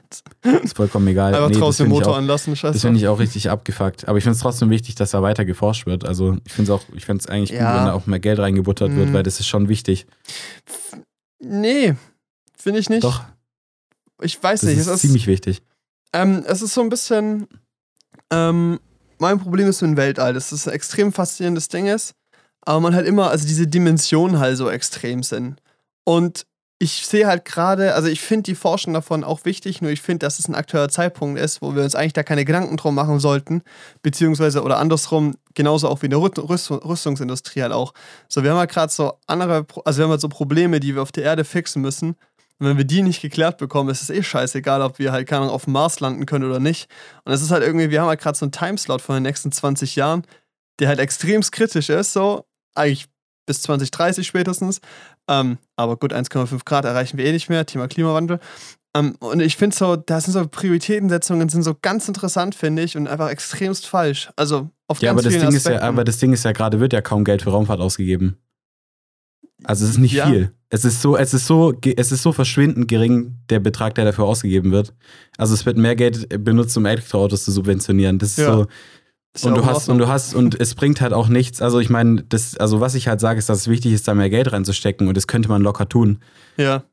ist 0.63 0.75
vollkommen 0.75 1.07
egal. 1.07 1.33
Einfach 1.33 1.47
Nee, 1.47 1.53
das 1.53 1.61
draußen 1.61 1.85
den 1.85 1.89
Motor 1.91 2.13
auch- 2.13 2.17
anlassen. 2.17 2.55
Scheiß 2.55 2.73
Das 2.73 2.81
finde 2.81 2.99
ich 2.99 3.07
auch 3.07 3.19
richtig 3.19 3.49
abgefuckt. 3.49 4.07
Aber 4.07 4.17
ich 4.17 4.23
finde 4.23 4.35
es 4.35 4.41
trotzdem 4.41 4.69
wichtig, 4.69 4.95
dass 4.95 5.11
da 5.11 5.21
weiter 5.21 5.45
geforscht 5.45 5.85
wird. 5.85 6.05
Also 6.07 6.37
ich 6.45 6.53
finde 6.53 6.71
es 6.71 6.79
auch, 6.79 6.83
ich 6.93 7.05
finde 7.05 7.21
es 7.21 7.27
eigentlich 7.27 7.51
Ja. 7.51 7.71
gut, 7.71 7.79
wenn 7.79 7.85
da 7.87 7.93
auch 7.93 8.05
mehr 8.07 8.19
Geld 8.19 8.39
reingebuttert 8.39 8.91
Mhm. 8.91 8.97
wird, 8.97 9.13
weil 9.13 9.23
das 9.23 9.39
ist 9.39 9.47
schon 9.47 9.69
wichtig. 9.69 10.05
Nee, 11.39 11.95
finde 12.57 12.79
ich 12.79 12.89
nicht. 12.89 13.03
Doch, 13.03 13.21
Ich 14.23 14.41
weiß 14.41 14.61
das 14.61 14.69
nicht. 14.69 14.79
ist 14.79 14.87
es, 14.87 14.95
ist, 14.95 15.01
ziemlich 15.01 15.27
wichtig. 15.27 15.61
ähm, 16.13 16.43
es 16.47 16.61
ist 16.61 16.73
so 16.73 16.81
ein 16.81 16.89
bisschen. 16.89 17.47
Ähm, 18.31 18.79
mein 19.19 19.39
Problem 19.39 19.67
ist 19.67 19.81
mit 19.81 19.91
dem 19.91 19.97
Weltall, 19.97 20.33
dass 20.33 20.51
es 20.51 20.67
ein 20.67 20.73
extrem 20.73 21.13
faszinierendes 21.13 21.67
Ding 21.69 21.85
ist, 21.85 22.13
aber 22.61 22.79
man 22.79 22.95
halt 22.95 23.07
immer, 23.07 23.29
also 23.29 23.47
diese 23.47 23.67
Dimensionen 23.67 24.39
halt 24.39 24.57
so 24.57 24.69
extrem 24.69 25.23
sind. 25.23 25.61
Und 26.03 26.45
ich 26.83 27.05
sehe 27.05 27.27
halt 27.27 27.45
gerade, 27.45 27.95
also 27.95 28.09
ich 28.09 28.19
finde 28.19 28.43
die 28.43 28.55
Forschung 28.55 28.93
davon 28.93 29.23
auch 29.23 29.45
wichtig, 29.45 29.81
nur 29.81 29.91
ich 29.91 30.01
finde, 30.01 30.25
dass 30.25 30.39
es 30.39 30.49
ein 30.49 30.55
aktueller 30.55 30.89
Zeitpunkt 30.89 31.39
ist, 31.39 31.61
wo 31.61 31.75
wir 31.75 31.83
uns 31.83 31.95
eigentlich 31.95 32.11
da 32.11 32.23
keine 32.23 32.43
Gedanken 32.43 32.75
drum 32.75 32.93
machen 32.93 33.21
sollten, 33.21 33.61
beziehungsweise 34.01 34.63
oder 34.63 34.79
andersrum, 34.79 35.35
genauso 35.53 35.87
auch 35.87 36.01
wie 36.01 36.07
in 36.07 36.09
der 36.09 36.19
Rüst 36.19 36.37
Rüst 36.37 36.71
Rüstungsindustrie 36.71 37.61
halt 37.61 37.71
auch. 37.71 37.93
So, 38.27 38.43
wir 38.43 38.51
haben 38.51 38.57
halt 38.57 38.71
gerade 38.71 38.91
so 38.91 39.13
andere, 39.27 39.65
also 39.85 39.99
wir 39.99 40.03
haben 40.03 40.11
halt 40.11 40.21
so 40.21 40.27
Probleme, 40.27 40.81
die 40.81 40.95
wir 40.95 41.01
auf 41.01 41.13
der 41.13 41.23
Erde 41.23 41.45
fixen 41.45 41.81
müssen. 41.81 42.15
Und 42.59 42.67
wenn 42.67 42.77
wir 42.77 42.85
die 42.85 43.01
nicht 43.01 43.21
geklärt 43.21 43.57
bekommen, 43.57 43.89
ist 43.89 44.01
es 44.01 44.09
eh 44.09 44.23
scheißegal, 44.23 44.81
ob 44.81 44.99
wir 44.99 45.11
halt, 45.11 45.27
keine 45.27 45.41
Ahnung, 45.41 45.53
auf 45.53 45.65
dem 45.65 45.73
Mars 45.73 45.99
landen 45.99 46.25
können 46.25 46.45
oder 46.45 46.59
nicht. 46.59 46.89
Und 47.25 47.33
es 47.33 47.41
ist 47.41 47.51
halt 47.51 47.63
irgendwie, 47.63 47.89
wir 47.89 48.01
haben 48.01 48.07
halt 48.07 48.21
gerade 48.21 48.37
so 48.37 48.45
einen 48.45 48.51
Timeslot 48.51 49.01
von 49.01 49.15
den 49.15 49.23
nächsten 49.23 49.51
20 49.51 49.95
Jahren, 49.95 50.23
der 50.79 50.87
halt 50.87 50.99
extremst 50.99 51.51
kritisch 51.51 51.89
ist, 51.89 52.13
so, 52.13 52.45
eigentlich 52.75 53.07
bis 53.45 53.61
2030 53.63 54.25
spätestens. 54.25 54.79
Ähm, 55.27 55.57
aber 55.75 55.97
gut, 55.97 56.13
1,5 56.13 56.63
Grad 56.65 56.85
erreichen 56.85 57.17
wir 57.17 57.25
eh 57.25 57.31
nicht 57.31 57.49
mehr, 57.49 57.65
Thema 57.65 57.87
Klimawandel. 57.87 58.39
Ähm, 58.95 59.15
und 59.19 59.39
ich 59.39 59.57
finde 59.57 59.75
so, 59.75 59.95
da 59.95 60.21
sind 60.21 60.33
so 60.33 60.47
Prioritätensetzungen, 60.47 61.49
sind 61.49 61.63
so 61.63 61.75
ganz 61.81 62.07
interessant, 62.07 62.55
finde 62.55 62.83
ich, 62.83 62.95
und 62.95 63.07
einfach 63.07 63.29
extremst 63.29 63.87
falsch. 63.87 64.29
Also 64.35 64.69
auf 64.87 65.01
Ja, 65.01 65.13
ganz 65.13 65.25
aber 65.25 65.29
das, 65.29 65.33
Ding 65.33 65.41
ist 65.41 65.65
ja, 65.65 65.71
Aspekten. 65.71 65.83
aber 65.83 66.03
das 66.03 66.17
Ding 66.17 66.33
ist 66.33 66.45
ja 66.45 66.51
gerade, 66.51 66.79
wird 66.79 66.93
ja 66.93 67.01
kaum 67.01 67.23
Geld 67.23 67.41
für 67.41 67.49
Raumfahrt 67.49 67.79
ausgegeben. 67.79 68.37
Also 69.63 69.85
es 69.85 69.91
ist 69.91 69.97
nicht 69.97 70.13
Ja. 70.13 70.27
viel. 70.27 70.51
Es 70.69 70.85
ist 70.85 71.01
so, 71.01 71.15
es 71.15 71.33
ist 71.35 71.45
so, 71.45 71.73
es 71.95 72.11
ist 72.11 72.23
so 72.23 72.31
verschwindend 72.31 72.87
gering, 72.87 73.35
der 73.49 73.59
Betrag, 73.59 73.93
der 73.95 74.05
dafür 74.05 74.25
ausgegeben 74.25 74.71
wird. 74.71 74.93
Also 75.37 75.53
es 75.53 75.65
wird 75.67 75.77
mehr 75.77 75.95
Geld 75.95 76.27
benutzt, 76.43 76.75
um 76.77 76.85
Elektroautos 76.85 77.43
zu 77.45 77.51
subventionieren. 77.51 78.17
Das 78.17 78.29
ist 78.31 78.37
Ja. 78.39 78.53
so. 78.53 78.65
Ist 79.35 79.45
Und 79.45 79.55
du 79.57 79.65
hast, 79.65 79.89
und 79.89 79.97
du 79.97 80.07
hast, 80.07 80.35
und 80.35 80.59
es 80.59 80.75
bringt 80.75 81.01
halt 81.01 81.11
auch 81.13 81.27
nichts. 81.27 81.59
Also 81.61 81.79
ich 81.79 81.89
meine, 81.89 82.23
das, 82.23 82.55
also 82.57 82.81
was 82.81 82.93
ich 82.93 83.07
halt 83.07 83.19
sage, 83.19 83.39
ist, 83.39 83.49
dass 83.49 83.61
es 83.61 83.67
wichtig 83.67 83.91
ist, 83.93 84.07
da 84.07 84.13
mehr 84.13 84.29
Geld 84.29 84.51
reinzustecken 84.51 85.07
und 85.07 85.15
das 85.17 85.25
könnte 85.27 85.49
man 85.49 85.61
locker 85.63 85.89
tun. 85.89 86.19
Ja, 86.57 86.83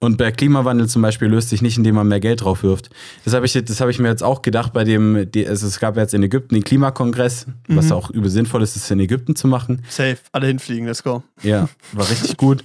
Und 0.00 0.16
bei 0.16 0.30
Klimawandel 0.30 0.88
zum 0.88 1.02
Beispiel 1.02 1.26
löst 1.26 1.48
sich 1.48 1.60
nicht, 1.60 1.76
indem 1.76 1.96
man 1.96 2.06
mehr 2.06 2.20
Geld 2.20 2.42
drauf 2.42 2.62
wirft. 2.62 2.88
Das 3.24 3.34
habe 3.34 3.46
ich, 3.46 3.52
das 3.52 3.80
hab 3.80 3.88
ich 3.88 3.98
mir 3.98 4.06
jetzt 4.08 4.22
auch 4.22 4.42
gedacht 4.42 4.72
bei 4.72 4.84
dem, 4.84 5.16
also 5.48 5.66
es 5.66 5.80
gab 5.80 5.96
jetzt 5.96 6.14
in 6.14 6.22
Ägypten 6.22 6.54
den 6.54 6.62
Klimakongress, 6.62 7.46
was 7.66 7.86
Mhm. 7.86 7.92
auch 7.92 8.10
übel 8.10 8.30
sinnvoll 8.30 8.62
ist, 8.62 8.76
das 8.76 8.88
in 8.92 9.00
Ägypten 9.00 9.34
zu 9.34 9.48
machen. 9.48 9.82
safe. 9.88 10.18
Alle 10.30 10.46
hinfliegen, 10.46 10.86
let's 10.86 11.02
go. 11.02 11.24
Ja, 11.42 11.68
war 11.92 12.08
richtig 12.08 12.36
gut. 12.36 12.62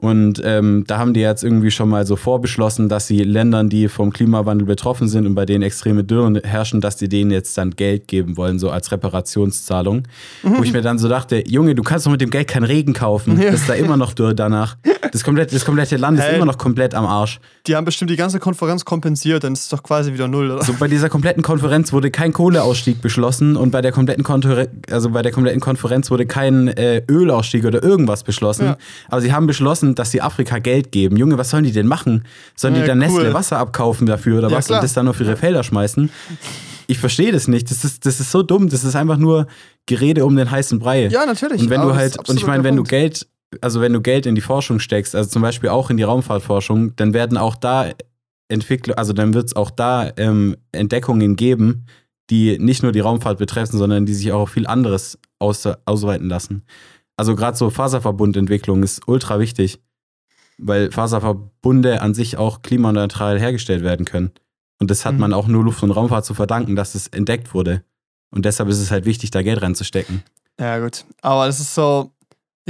Und 0.00 0.40
ähm, 0.44 0.84
da 0.86 0.96
haben 0.96 1.12
die 1.12 1.20
jetzt 1.20 1.44
irgendwie 1.44 1.70
schon 1.70 1.90
mal 1.90 2.06
so 2.06 2.16
vorbeschlossen, 2.16 2.88
dass 2.88 3.06
sie 3.06 3.22
Ländern, 3.22 3.68
die 3.68 3.88
vom 3.88 4.12
Klimawandel 4.12 4.66
betroffen 4.66 5.08
sind 5.08 5.26
und 5.26 5.34
bei 5.34 5.44
denen 5.44 5.62
extreme 5.62 6.04
Dürren 6.04 6.40
herrschen, 6.42 6.80
dass 6.80 6.96
die 6.96 7.08
denen 7.08 7.30
jetzt 7.30 7.56
dann 7.58 7.72
Geld 7.72 8.08
geben 8.08 8.38
wollen, 8.38 8.58
so 8.58 8.70
als 8.70 8.92
Reparationszahlung. 8.92 10.04
Mhm. 10.42 10.58
Wo 10.58 10.62
ich 10.62 10.72
mir 10.72 10.80
dann 10.80 10.98
so 10.98 11.08
dachte, 11.08 11.44
Junge, 11.46 11.74
du 11.74 11.82
kannst 11.82 12.06
doch 12.06 12.10
mit 12.10 12.22
dem 12.22 12.30
Geld 12.30 12.48
keinen 12.48 12.64
Regen 12.64 12.94
kaufen. 12.94 13.38
Ja. 13.38 13.50
Das 13.50 13.60
ist 13.60 13.68
da 13.68 13.74
immer 13.74 13.98
noch 13.98 14.14
Dürre 14.14 14.34
danach. 14.34 14.76
Das 15.12 15.24
komplette, 15.24 15.54
das 15.54 15.64
komplette 15.64 15.96
Land 15.96 16.18
hey, 16.18 16.30
ist 16.30 16.36
immer 16.36 16.46
noch 16.46 16.56
komplett 16.56 16.94
am 16.94 17.04
Arsch. 17.04 17.40
Die 17.66 17.76
haben 17.76 17.84
bestimmt 17.84 18.10
die 18.10 18.16
ganze 18.16 18.38
Konferenz 18.38 18.84
kompensiert, 18.84 19.44
dann 19.44 19.52
ist 19.52 19.64
es 19.64 19.68
doch 19.68 19.82
quasi 19.82 20.12
wieder 20.12 20.28
null, 20.28 20.50
oder? 20.50 20.64
So 20.64 20.74
bei 20.78 20.88
dieser 20.88 21.08
kompletten 21.08 21.42
Konferenz 21.42 21.92
wurde 21.92 22.10
kein 22.10 22.32
Kohleausstieg 22.32 23.02
beschlossen 23.02 23.56
und 23.56 23.70
bei 23.70 23.82
der 23.82 23.92
kompletten, 23.92 24.24
Konfer 24.24 24.68
also 24.90 25.10
bei 25.10 25.22
der 25.22 25.32
kompletten 25.32 25.60
Konferenz 25.60 26.10
wurde 26.10 26.26
kein 26.26 26.68
äh, 26.68 27.02
Ölausstieg 27.08 27.64
oder 27.64 27.82
irgendwas 27.82 28.22
beschlossen. 28.22 28.66
Ja. 28.66 28.76
Aber 29.08 29.20
sie 29.20 29.32
haben 29.32 29.46
beschlossen, 29.46 29.89
dass 29.94 30.10
sie 30.10 30.20
Afrika 30.20 30.58
Geld 30.58 30.92
geben. 30.92 31.16
Junge, 31.16 31.38
was 31.38 31.50
sollen 31.50 31.64
die 31.64 31.72
denn 31.72 31.86
machen? 31.86 32.24
Sollen 32.56 32.74
ja, 32.74 32.82
die 32.82 32.86
dann 32.86 32.98
cool. 33.00 33.06
Nestle 33.06 33.34
Wasser 33.34 33.58
abkaufen 33.58 34.06
dafür 34.06 34.38
oder 34.38 34.50
ja, 34.50 34.56
was 34.56 34.66
klar. 34.66 34.78
und 34.78 34.84
das 34.84 34.92
dann 34.92 35.08
auf 35.08 35.20
ihre 35.20 35.36
Felder 35.36 35.62
schmeißen? 35.62 36.10
Ich 36.86 36.98
verstehe 36.98 37.32
das 37.32 37.48
nicht. 37.48 37.70
Das 37.70 37.84
ist, 37.84 38.04
das 38.04 38.20
ist 38.20 38.30
so 38.30 38.42
dumm. 38.42 38.68
Das 38.68 38.84
ist 38.84 38.96
einfach 38.96 39.16
nur 39.16 39.46
Gerede 39.86 40.24
um 40.24 40.36
den 40.36 40.50
heißen 40.50 40.78
Brei. 40.78 41.06
Ja, 41.06 41.24
natürlich. 41.26 41.62
Und 41.62 41.70
wenn 41.70 41.82
du 41.82 41.94
halt, 41.94 42.28
und 42.28 42.36
ich 42.36 42.46
meine, 42.46 42.64
wenn 42.64 42.76
du 42.76 42.82
Geld, 42.82 43.26
also 43.60 43.80
wenn 43.80 43.92
du 43.92 44.00
Geld 44.00 44.26
in 44.26 44.34
die 44.34 44.40
Forschung 44.40 44.80
steckst, 44.80 45.14
also 45.14 45.28
zum 45.30 45.42
Beispiel 45.42 45.70
auch 45.70 45.90
in 45.90 45.96
die 45.96 46.02
Raumfahrtforschung, 46.02 46.96
dann 46.96 47.14
werden 47.14 47.38
auch 47.38 47.54
da 47.54 47.90
Entwicklung, 48.48 48.96
also 48.96 49.12
dann 49.12 49.34
wird 49.34 49.46
es 49.46 49.56
auch 49.56 49.70
da 49.70 50.10
ähm, 50.16 50.56
Entdeckungen 50.72 51.36
geben, 51.36 51.86
die 52.30 52.58
nicht 52.58 52.82
nur 52.82 52.92
die 52.92 53.00
Raumfahrt 53.00 53.38
betreffen, 53.38 53.78
sondern 53.78 54.06
die 54.06 54.14
sich 54.14 54.32
auch 54.32 54.40
auf 54.40 54.50
viel 54.50 54.66
anderes 54.66 55.18
aus, 55.38 55.68
ausweiten 55.84 56.28
lassen. 56.28 56.64
Also 57.20 57.36
gerade 57.36 57.54
so 57.54 57.68
Faserverbundentwicklung 57.68 58.82
ist 58.82 59.06
ultra 59.06 59.38
wichtig, 59.38 59.78
weil 60.56 60.90
Faserverbunde 60.90 62.00
an 62.00 62.14
sich 62.14 62.38
auch 62.38 62.62
klimaneutral 62.62 63.38
hergestellt 63.38 63.82
werden 63.82 64.06
können. 64.06 64.30
Und 64.78 64.90
das 64.90 65.04
hat 65.04 65.12
mhm. 65.12 65.20
man 65.20 65.34
auch 65.34 65.46
nur 65.46 65.62
Luft- 65.62 65.82
und 65.82 65.90
Raumfahrt 65.90 66.24
zu 66.24 66.32
verdanken, 66.32 66.76
dass 66.76 66.94
es 66.94 67.08
entdeckt 67.08 67.52
wurde. 67.52 67.84
Und 68.30 68.46
deshalb 68.46 68.70
ist 68.70 68.78
es 68.78 68.90
halt 68.90 69.04
wichtig, 69.04 69.30
da 69.30 69.42
Geld 69.42 69.60
reinzustecken. 69.60 70.22
Ja, 70.58 70.78
gut. 70.78 71.04
Aber 71.20 71.44
das 71.44 71.60
ist 71.60 71.74
so, 71.74 72.10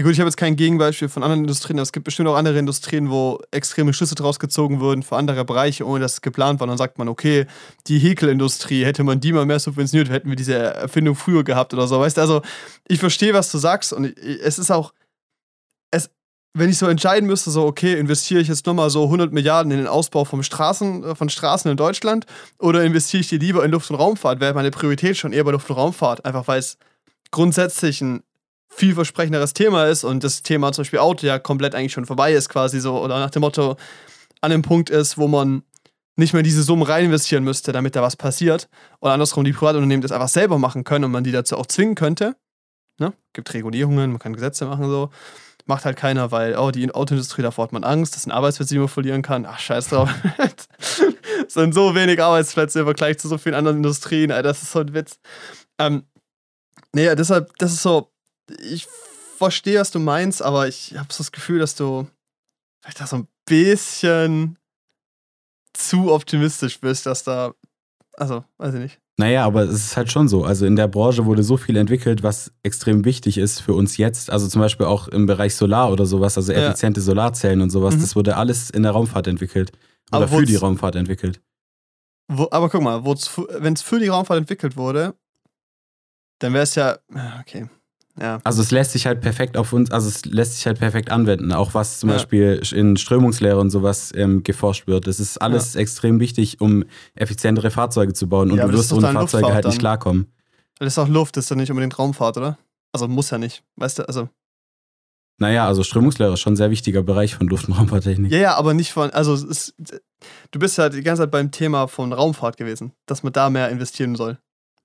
ja 0.01 0.05
gut, 0.05 0.15
ich 0.15 0.21
habe 0.21 0.29
jetzt 0.29 0.39
kein 0.39 0.57
Gegenbeispiel 0.57 1.11
von 1.11 1.23
anderen 1.23 1.43
Industrien, 1.43 1.79
aber 1.79 1.83
es 1.83 1.93
gibt 1.93 2.05
bestimmt 2.05 2.27
auch 2.27 2.35
andere 2.35 2.59
Industrien, 2.59 3.11
wo 3.11 3.39
extreme 3.51 3.93
Schlüsse 3.93 4.15
draus 4.15 4.39
gezogen 4.39 4.81
wurden 4.81 5.03
für 5.03 5.17
andere 5.17 5.45
Bereiche, 5.45 5.87
ohne 5.87 6.01
dass 6.01 6.15
es 6.15 6.21
geplant 6.23 6.59
war. 6.59 6.65
Und 6.65 6.71
dann 6.71 6.79
sagt 6.79 6.97
man, 6.97 7.07
okay, 7.07 7.45
die 7.87 7.99
Häkelindustrie, 7.99 8.87
hätte 8.87 9.05
man 9.05 9.21
die 9.21 9.35
mal 9.35 9.45
mehr 9.45 9.59
subventioniert, 9.61 10.09
hätten 10.09 10.31
wir 10.31 10.37
diese 10.37 10.55
Erfindung 10.57 11.17
früher 11.17 11.45
gehabt 11.45 11.75
oder 11.75 11.87
so. 11.87 12.01
Weißt 12.01 12.17
du, 12.17 12.23
also 12.23 12.41
ich 12.89 12.99
verstehe, 12.99 13.35
was 13.35 13.53
du 13.53 13.59
sagst 13.59 13.93
und 13.93 14.17
es 14.17 14.59
ist 14.59 14.71
auch, 14.71 14.95
es, 15.91 16.09
wenn 16.55 16.71
ich 16.71 16.79
so 16.79 16.87
entscheiden 16.87 17.27
müsste, 17.27 17.51
so, 17.51 17.67
okay, 17.67 17.93
investiere 17.99 18.41
ich 18.41 18.49
jetzt 18.49 18.65
nochmal 18.65 18.89
so 18.89 19.05
100 19.05 19.35
Milliarden 19.35 19.71
in 19.71 19.77
den 19.77 19.87
Ausbau 19.87 20.25
von 20.25 20.43
Straßen, 20.43 21.15
von 21.15 21.29
Straßen 21.29 21.71
in 21.71 21.77
Deutschland 21.77 22.25
oder 22.59 22.85
investiere 22.85 23.21
ich 23.21 23.29
die 23.29 23.37
lieber 23.37 23.63
in 23.67 23.71
Luft- 23.71 23.91
und 23.91 23.97
Raumfahrt, 23.97 24.41
wäre 24.41 24.55
meine 24.55 24.71
Priorität 24.71 25.19
schon 25.19 25.35
eher 25.35 25.45
bei 25.45 25.51
Luft- 25.51 25.69
und 25.69 25.77
Raumfahrt, 25.77 26.25
einfach 26.25 26.49
weil 26.49 26.59
es 26.59 26.79
grundsätzlich 27.31 28.01
ein 28.01 28.23
vielversprechenderes 28.71 29.53
Thema 29.53 29.87
ist 29.87 30.05
und 30.05 30.25
das 30.25 30.43
Thema 30.43 30.73
zum 30.73 30.83
Beispiel 30.83 31.01
Auto 31.01 31.27
ja 31.27 31.39
komplett 31.39 31.75
eigentlich 31.75 31.93
schon 31.93 32.07
vorbei 32.07 32.33
ist, 32.33 32.49
quasi 32.49 32.81
so, 32.81 33.01
oder 33.01 33.19
nach 33.19 33.31
dem 33.31 33.41
Motto 33.41 33.77
an 34.41 34.51
dem 34.51 34.63
Punkt 34.63 34.91
ist, 34.91 35.19
wo 35.19 35.29
man 35.29 35.63
nicht 36.17 36.33
mehr 36.33 36.43
diese 36.43 36.63
Summen 36.63 36.83
rein 36.83 37.07
investieren 37.07 37.45
müsste, 37.45 37.73
damit 37.73 37.97
da 37.97 38.03
was 38.03 38.17
passiert. 38.17 38.69
Oder 39.01 39.13
andersrum, 39.13 39.45
die 39.45 39.53
Privatunternehmen 39.53 40.03
das 40.03 40.13
einfach 40.13 40.29
selber 40.29 40.59
machen 40.59 40.85
können 40.85 41.05
und 41.07 41.11
man 41.11 41.25
die 41.25 41.33
dazu 41.33 41.57
auch 41.57 41.67
zwingen 41.67 41.95
könnte. 41.95 42.37
Ne? 42.99 43.13
Gibt 43.33 43.53
Regulierungen, 43.53 44.11
man 44.11 44.19
kann 44.19 44.35
Gesetze 44.35 44.67
machen, 44.67 44.89
so. 44.89 45.11
Macht 45.67 45.85
halt 45.85 45.97
keiner, 45.97 46.33
weil, 46.33 46.57
oh, 46.57 46.71
die 46.71 46.91
Autoindustrie, 46.93 47.43
davor 47.43 47.65
hat 47.65 47.73
man 47.73 47.85
Angst, 47.85 48.17
dass 48.17 48.27
man 48.27 48.89
verlieren 48.89 49.23
kann. 49.23 49.47
Ach, 49.47 49.59
scheiß 49.59 49.89
drauf. 49.89 50.11
es 51.47 51.55
sind 51.55 51.75
so 51.75 51.95
wenig 51.95 52.21
Arbeitsplätze 52.21 52.81
im 52.81 52.87
Vergleich 52.87 53.19
zu 53.19 53.29
so 53.29 53.39
vielen 53.39 53.55
anderen 53.55 53.77
Industrien, 53.77 54.33
Alter, 54.33 54.49
das 54.49 54.63
ist 54.63 54.73
so 54.73 54.81
ein 54.81 54.95
Witz. 54.95 55.19
Ähm, 55.79 56.05
nee, 56.93 57.15
deshalb, 57.15 57.57
das 57.59 57.73
ist 57.73 57.83
so, 57.83 58.11
ich 58.63 58.87
verstehe, 59.37 59.81
was 59.81 59.91
du 59.91 59.99
meinst, 59.99 60.43
aber 60.43 60.69
ich 60.69 60.97
habe 60.97 61.13
so 61.13 61.19
das 61.19 61.33
Gefühl, 61.33 61.59
dass 61.59 61.75
du 61.75 62.07
vielleicht 62.81 63.01
da 63.01 63.07
so 63.07 63.17
ein 63.17 63.29
bisschen 63.47 64.59
zu 65.73 66.13
optimistisch 66.13 66.81
bist, 66.81 67.07
dass 67.07 67.25
da, 67.25 67.55
also, 68.17 68.45
weiß 68.59 68.75
ich 68.75 68.81
nicht. 68.81 69.01
Naja, 69.21 69.45
aber 69.45 69.65
es 69.65 69.75
ist 69.75 69.97
halt 69.99 70.11
schon 70.11 70.29
so. 70.29 70.45
Also 70.45 70.65
in 70.65 70.77
der 70.77 70.89
Branche 70.89 71.27
wurde 71.27 71.43
so 71.43 71.59
viel 71.59 71.77
entwickelt, 71.77 72.23
was 72.23 72.53
extrem 72.63 73.05
wichtig 73.05 73.37
ist 73.37 73.61
für 73.61 73.75
uns 73.75 73.99
jetzt. 73.99 74.31
Also 74.31 74.49
zum 74.49 74.63
Beispiel 74.63 74.87
auch 74.87 75.09
im 75.09 75.27
Bereich 75.27 75.55
Solar 75.55 75.93
oder 75.93 76.07
sowas, 76.07 76.39
also 76.39 76.53
effiziente 76.53 77.01
ja. 77.01 77.05
Solarzellen 77.05 77.61
und 77.61 77.69
sowas. 77.69 77.97
Mhm. 77.97 78.01
Das 78.01 78.17
wurde 78.17 78.37
alles 78.39 78.71
in 78.71 78.83
der 78.83 78.93
Raumfahrt 78.93 79.27
entwickelt. 79.27 79.73
Oder 80.11 80.27
für 80.27 80.47
die 80.47 80.57
Raumfahrt 80.57 80.97
entwickelt. 80.97 81.41
Wo, 82.29 82.49
aber 82.51 82.71
guck 82.71 82.81
mal, 82.81 83.05
wenn 83.05 83.75
es 83.75 83.83
für 83.83 83.99
die 83.99 84.09
Raumfahrt 84.09 84.39
entwickelt 84.39 84.77
wurde, 84.77 85.15
dann 86.39 86.55
wäre 86.55 86.63
es 86.63 86.75
ja. 86.75 86.99
Ah, 87.13 87.41
okay. 87.41 87.69
Ja. 88.19 88.39
Also 88.45 88.63
es 88.63 88.71
lässt 88.71 88.93
sich 88.93 89.07
halt 89.07 89.21
perfekt 89.21 89.57
auf 89.57 89.73
uns, 89.73 89.91
also 89.91 90.09
es 90.09 90.25
lässt 90.25 90.57
sich 90.57 90.67
halt 90.67 90.79
perfekt 90.79 91.11
anwenden, 91.11 91.53
auch 91.53 91.75
was 91.75 92.01
zum 92.01 92.11
ja. 92.11 92.17
Beispiel 92.17 92.61
in 92.73 92.97
Strömungslehre 92.97 93.59
und 93.59 93.71
sowas 93.71 94.13
ähm, 94.15 94.43
geforscht 94.43 94.87
wird. 94.87 95.07
Das 95.07 95.21
ist 95.21 95.39
alles 95.39 95.75
ja. 95.75 95.81
extrem 95.81 96.21
wichtig, 96.21 96.61
um 96.61 96.85
effizientere 97.15 97.71
Fahrzeuge 97.71 98.13
zu 98.13 98.29
bauen 98.29 98.51
und 98.51 98.59
du 98.59 98.73
wirst 98.73 98.93
ohne 98.93 99.13
Fahrzeuge 99.13 99.43
Luftfahrt 99.43 99.55
halt 99.55 99.65
nicht 99.65 99.77
dann. 99.77 99.81
klarkommen. 99.81 100.33
Das 100.79 100.95
ist 100.95 100.99
auch 100.99 101.09
Luft, 101.09 101.37
das 101.37 101.45
ist 101.45 101.51
ja 101.51 101.57
nicht 101.57 101.71
unbedingt 101.71 101.99
Raumfahrt, 101.99 102.37
oder? 102.37 102.59
Also 102.93 103.07
muss 103.07 103.31
ja 103.31 103.39
nicht, 103.39 103.63
weißt 103.77 104.01
du, 104.01 104.09
also. 104.09 104.29
Naja, 105.39 105.67
also 105.67 105.83
Strömungslehre 105.83 106.35
ist 106.35 106.41
schon 106.41 106.55
ein 106.55 106.57
sehr 106.57 106.71
wichtiger 106.71 107.03
Bereich 107.03 107.35
von 107.35 107.49
Luft- 107.49 107.69
und 107.69 107.75
Raumfahrttechnik. 107.75 108.31
Ja, 108.31 108.39
ja, 108.39 108.55
aber 108.57 108.75
nicht 108.75 108.93
von, 108.93 109.11
also 109.11 109.35
ist, 109.35 109.75
du 110.51 110.59
bist 110.59 110.77
ja 110.77 110.89
die 110.91 111.03
ganze 111.03 111.23
Zeit 111.23 111.31
beim 111.31 111.51
Thema 111.51 111.87
von 111.87 112.13
Raumfahrt 112.13 112.57
gewesen, 112.59 112.93
dass 113.07 113.23
man 113.23 113.33
da 113.33 113.49
mehr 113.49 113.71
investieren 113.71 114.17
soll. 114.17 114.39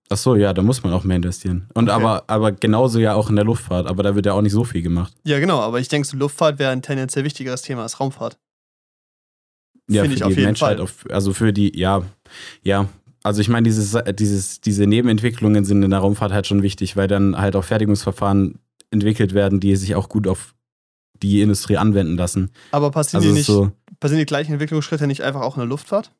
Ach 0.09 0.17
so, 0.17 0.35
ja, 0.35 0.53
da 0.53 0.61
muss 0.61 0.83
man 0.83 0.93
auch 0.93 1.03
mehr 1.03 1.17
investieren. 1.17 1.67
Und 1.73 1.89
okay. 1.89 1.95
aber, 1.95 2.23
aber 2.27 2.51
genauso 2.51 2.99
ja 2.99 3.15
auch 3.15 3.29
in 3.29 3.35
der 3.35 3.45
Luftfahrt, 3.45 3.87
aber 3.87 4.03
da 4.03 4.15
wird 4.15 4.27
ja 4.27 4.33
auch 4.33 4.41
nicht 4.41 4.51
so 4.51 4.63
viel 4.63 4.83
gemacht. 4.83 5.13
Ja, 5.23 5.39
genau, 5.39 5.59
aber 5.59 5.79
ich 5.79 5.87
denke, 5.87 6.07
so 6.07 6.15
Luftfahrt 6.15 6.59
wäre 6.59 6.71
ein 6.71 6.83
tendenziell 6.83 7.25
wichtigeres 7.25 7.63
Thema 7.63 7.81
als 7.81 7.99
Raumfahrt. 7.99 8.37
Ja, 9.89 10.01
Finde 10.01 10.17
ich 10.17 10.23
auf 10.23 10.31
jeden 10.31 10.43
Menschheit, 10.43 10.77
Fall. 10.77 10.83
Auf, 10.83 11.05
also 11.09 11.33
für 11.33 11.53
die, 11.53 11.77
ja, 11.77 12.03
ja. 12.63 12.87
Also 13.23 13.41
ich 13.41 13.49
meine, 13.49 13.63
dieses, 13.63 13.97
dieses, 14.13 14.61
diese 14.61 14.85
Nebenentwicklungen 14.85 15.65
sind 15.65 15.81
in 15.81 15.89
der 15.89 15.99
Raumfahrt 15.99 16.31
halt 16.31 16.45
schon 16.45 16.61
wichtig, 16.61 16.95
weil 16.95 17.07
dann 17.07 17.35
halt 17.37 17.55
auch 17.55 17.63
Fertigungsverfahren 17.63 18.59
entwickelt 18.91 19.33
werden, 19.33 19.59
die 19.59 19.75
sich 19.75 19.95
auch 19.95 20.09
gut 20.09 20.27
auf 20.27 20.53
die 21.21 21.41
Industrie 21.41 21.77
anwenden 21.77 22.17
lassen. 22.17 22.51
Aber 22.71 22.91
passieren, 22.91 23.23
also 23.23 23.29
die, 23.29 23.39
nicht, 23.39 23.47
so, 23.47 23.71
passieren 23.99 24.19
die 24.19 24.27
gleichen 24.27 24.53
Entwicklungsschritte 24.53 25.07
nicht 25.07 25.21
einfach 25.21 25.41
auch 25.41 25.55
in 25.55 25.61
der 25.61 25.67
Luftfahrt? 25.67 26.11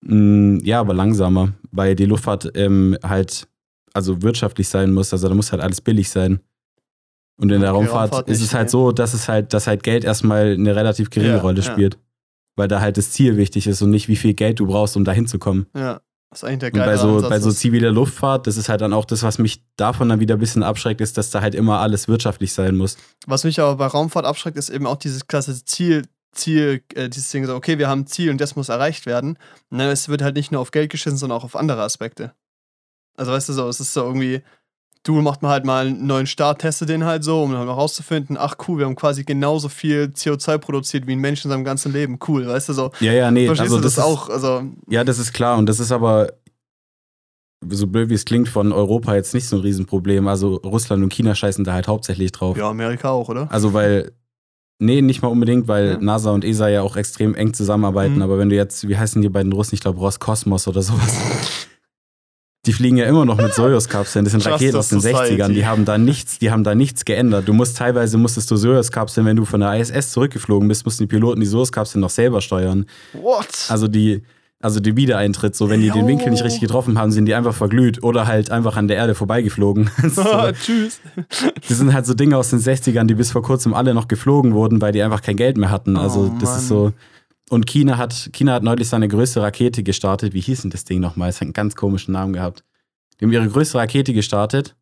Mm, 0.00 0.58
ja, 0.62 0.80
aber 0.80 0.94
langsamer, 0.94 1.52
weil 1.70 1.94
die 1.94 2.06
Luftfahrt 2.06 2.50
ähm, 2.54 2.96
halt 3.02 3.48
also 3.94 4.22
wirtschaftlich 4.22 4.68
sein 4.68 4.92
muss. 4.92 5.12
Also 5.12 5.28
da 5.28 5.34
muss 5.34 5.52
halt 5.52 5.62
alles 5.62 5.80
billig 5.80 6.08
sein. 6.10 6.40
Und 7.40 7.50
in 7.50 7.56
okay, 7.56 7.62
der 7.62 7.70
Raumfahrt, 7.70 8.12
Raumfahrt 8.12 8.28
ist 8.28 8.42
es 8.42 8.54
halt 8.54 8.70
so, 8.70 8.92
dass 8.92 9.14
es 9.14 9.28
halt, 9.28 9.52
dass 9.52 9.66
halt 9.66 9.82
Geld 9.82 10.04
erstmal 10.04 10.54
eine 10.54 10.74
relativ 10.74 11.10
geringe 11.10 11.34
ja, 11.34 11.40
Rolle 11.40 11.62
spielt. 11.62 11.94
Ja. 11.94 12.00
Weil 12.56 12.68
da 12.68 12.80
halt 12.80 12.96
das 12.96 13.12
Ziel 13.12 13.36
wichtig 13.36 13.68
ist 13.68 13.82
und 13.82 13.90
nicht, 13.90 14.08
wie 14.08 14.16
viel 14.16 14.34
Geld 14.34 14.58
du 14.58 14.66
brauchst, 14.66 14.96
um 14.96 15.04
da 15.04 15.12
hinzukommen. 15.12 15.66
Ja, 15.76 16.00
das 16.30 16.42
ist 16.42 16.44
eigentlich 16.44 16.58
der 16.58 16.70
geile 16.72 16.82
Und 16.82 16.88
bei 16.88 16.96
so, 16.96 17.28
bei 17.28 17.40
so 17.40 17.52
ziviler 17.52 17.92
Luftfahrt, 17.92 18.48
das 18.48 18.56
ist 18.56 18.68
halt 18.68 18.80
dann 18.80 18.92
auch 18.92 19.04
das, 19.04 19.22
was 19.22 19.38
mich 19.38 19.62
davon 19.76 20.08
dann 20.08 20.18
wieder 20.18 20.34
ein 20.34 20.40
bisschen 20.40 20.64
abschreckt, 20.64 21.00
ist, 21.00 21.16
dass 21.16 21.30
da 21.30 21.40
halt 21.40 21.54
immer 21.54 21.78
alles 21.78 22.08
wirtschaftlich 22.08 22.52
sein 22.52 22.76
muss. 22.76 22.96
Was 23.26 23.44
mich 23.44 23.60
aber 23.60 23.76
bei 23.76 23.86
Raumfahrt 23.86 24.26
abschreckt, 24.26 24.58
ist 24.58 24.70
eben 24.70 24.86
auch 24.86 24.96
dieses 24.96 25.28
klassische 25.28 25.64
Ziel, 25.64 26.02
Ziel, 26.38 26.82
äh, 26.94 27.08
dieses 27.08 27.30
Ding 27.30 27.44
so, 27.44 27.54
okay, 27.54 27.78
wir 27.78 27.88
haben 27.88 28.00
ein 28.02 28.06
Ziel 28.06 28.30
und 28.30 28.40
das 28.40 28.56
muss 28.56 28.68
erreicht 28.68 29.06
werden. 29.06 29.38
Und 29.70 29.78
dann 29.78 29.88
es 29.88 30.08
wird 30.08 30.22
halt 30.22 30.36
nicht 30.36 30.52
nur 30.52 30.60
auf 30.60 30.70
Geld 30.70 30.90
geschissen, 30.90 31.18
sondern 31.18 31.38
auch 31.38 31.44
auf 31.44 31.56
andere 31.56 31.82
Aspekte. 31.82 32.32
Also 33.16 33.32
weißt 33.32 33.48
du 33.48 33.52
so, 33.52 33.68
es 33.68 33.80
ist 33.80 33.92
so 33.92 34.04
irgendwie, 34.04 34.42
du 35.02 35.20
machst 35.20 35.42
mal 35.42 35.50
halt 35.50 35.64
mal 35.64 35.86
einen 35.86 36.06
neuen 36.06 36.26
Start, 36.26 36.60
teste 36.60 36.86
den 36.86 37.04
halt 37.04 37.24
so, 37.24 37.42
um 37.42 37.52
dann 37.52 37.66
herauszufinden, 37.66 38.36
ach 38.38 38.56
cool, 38.66 38.78
wir 38.78 38.86
haben 38.86 38.96
quasi 38.96 39.24
genauso 39.24 39.68
viel 39.68 40.12
CO2 40.14 40.58
produziert 40.58 41.06
wie 41.06 41.12
ein 41.12 41.20
Mensch 41.20 41.44
in 41.44 41.50
seinem 41.50 41.64
ganzen 41.64 41.92
Leben. 41.92 42.18
Cool, 42.26 42.46
weißt 42.46 42.68
du 42.70 42.72
so. 42.72 42.90
Ja, 43.00 43.12
ja, 43.12 43.30
nee, 43.30 43.46
Verstehst 43.46 43.72
also 43.72 43.76
du 43.78 43.82
das, 43.82 43.94
das 43.96 44.04
ist, 44.04 44.10
auch? 44.10 44.28
Also, 44.28 44.62
ja, 44.88 45.04
das 45.04 45.18
ist 45.18 45.32
klar 45.32 45.58
und 45.58 45.66
das 45.66 45.80
ist 45.80 45.92
aber 45.92 46.32
so 47.68 47.86
blöd 47.86 48.08
wie 48.08 48.14
es 48.14 48.24
klingt, 48.24 48.48
von 48.48 48.72
Europa 48.72 49.14
jetzt 49.14 49.34
nicht 49.34 49.48
so 49.48 49.56
ein 49.56 49.62
Riesenproblem. 49.62 50.28
Also 50.28 50.56
Russland 50.56 51.02
und 51.02 51.12
China 51.12 51.34
scheißen 51.34 51.64
da 51.64 51.72
halt 51.72 51.88
hauptsächlich 51.88 52.32
drauf. 52.32 52.56
Ja, 52.56 52.70
Amerika 52.70 53.10
auch, 53.10 53.28
oder? 53.28 53.48
Also 53.50 53.72
weil 53.72 54.12
Nee, 54.80 55.02
nicht 55.02 55.22
mal 55.22 55.28
unbedingt, 55.28 55.66
weil 55.66 55.92
ja. 55.92 55.98
NASA 55.98 56.30
und 56.30 56.44
ESA 56.44 56.68
ja 56.68 56.82
auch 56.82 56.96
extrem 56.96 57.34
eng 57.34 57.52
zusammenarbeiten. 57.52 58.16
Mhm. 58.16 58.22
Aber 58.22 58.38
wenn 58.38 58.48
du 58.48 58.54
jetzt, 58.54 58.88
wie 58.88 58.96
heißen 58.96 59.20
die 59.20 59.28
beiden 59.28 59.52
Russen? 59.52 59.74
Ich 59.74 59.80
glaube 59.80 59.98
Roskosmos 59.98 60.68
oder 60.68 60.82
sowas. 60.82 61.12
Die 62.66 62.72
fliegen 62.72 62.98
ja 62.98 63.06
immer 63.06 63.24
noch 63.24 63.38
mit 63.38 63.54
Soyuz-Kapseln. 63.54 64.24
Das 64.24 64.32
sind 64.32 64.44
Just 64.44 64.52
Raketen 64.52 64.76
aus 64.76 64.88
den 64.88 65.00
Society. 65.00 65.42
60ern. 65.42 65.52
Die 65.52 65.66
haben 65.66 65.84
da 65.84 65.96
nichts, 65.96 66.38
die 66.38 66.50
haben 66.50 66.64
da 66.64 66.74
nichts 66.74 67.04
geändert. 67.04 67.48
Du 67.48 67.54
musst 67.54 67.78
teilweise 67.78 68.18
musstest 68.18 68.50
du 68.50 68.56
Soyuz-Kapseln, 68.56 69.26
wenn 69.26 69.36
du 69.36 69.44
von 69.44 69.60
der 69.60 69.74
ISS 69.80 70.12
zurückgeflogen 70.12 70.68
bist, 70.68 70.84
mussten 70.84 71.04
die 71.04 71.06
Piloten 71.06 71.40
die 71.40 71.46
Soyuz-Kapseln 71.46 72.00
noch 72.00 72.10
selber 72.10 72.40
steuern. 72.40 72.84
What? 73.14 73.48
Also 73.68 73.88
die, 73.88 74.22
Also 74.60 74.80
der 74.80 74.96
Wiedereintritt, 74.96 75.54
so 75.54 75.70
wenn 75.70 75.80
die 75.80 75.90
den 75.90 76.08
Winkel 76.08 76.30
nicht 76.30 76.42
richtig 76.42 76.60
getroffen 76.60 76.98
haben, 76.98 77.12
sind 77.12 77.26
die 77.26 77.34
einfach 77.34 77.54
verglüht 77.54 78.02
oder 78.02 78.26
halt 78.26 78.50
einfach 78.50 78.76
an 78.76 78.88
der 78.88 78.96
Erde 78.96 79.14
vorbeigeflogen. 79.14 79.88
so, 80.08 80.24
Tschüss. 80.52 81.00
das 81.68 81.78
sind 81.78 81.92
halt 81.92 82.06
so 82.06 82.14
Dinge 82.14 82.36
aus 82.36 82.50
den 82.50 82.58
60ern, 82.58 83.04
die 83.04 83.14
bis 83.14 83.30
vor 83.30 83.42
kurzem 83.42 83.72
alle 83.72 83.94
noch 83.94 84.08
geflogen 84.08 84.54
wurden, 84.54 84.80
weil 84.80 84.90
die 84.90 85.00
einfach 85.02 85.22
kein 85.22 85.36
Geld 85.36 85.58
mehr 85.58 85.70
hatten. 85.70 85.96
Also 85.96 86.32
Oh, 86.34 86.38
das 86.40 86.58
ist 86.58 86.68
so. 86.68 86.92
Und 87.50 87.66
China 87.66 87.98
hat, 87.98 88.30
China 88.32 88.54
hat 88.54 88.64
neulich 88.64 88.88
seine 88.88 89.06
größte 89.06 89.40
Rakete 89.40 89.84
gestartet. 89.84 90.34
Wie 90.34 90.40
hieß 90.40 90.62
denn 90.62 90.70
das 90.70 90.84
Ding 90.84 90.98
nochmal? 91.00 91.28
Es 91.28 91.36
hat 91.36 91.42
einen 91.42 91.52
ganz 91.52 91.76
komischen 91.76 92.12
Namen 92.12 92.32
gehabt. 92.32 92.64
Die 93.20 93.24
haben 93.24 93.32
ihre 93.32 93.48
größte 93.48 93.78
Rakete 93.78 94.12
gestartet 94.12 94.74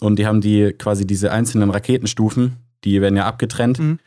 und 0.00 0.18
die 0.18 0.26
haben 0.26 0.40
die 0.40 0.72
quasi 0.72 1.06
diese 1.06 1.30
einzelnen 1.30 1.70
Raketenstufen, 1.70 2.56
die 2.84 3.00
werden 3.00 3.16
ja 3.16 3.26
abgetrennt. 3.26 3.78
Mhm. 3.78 3.98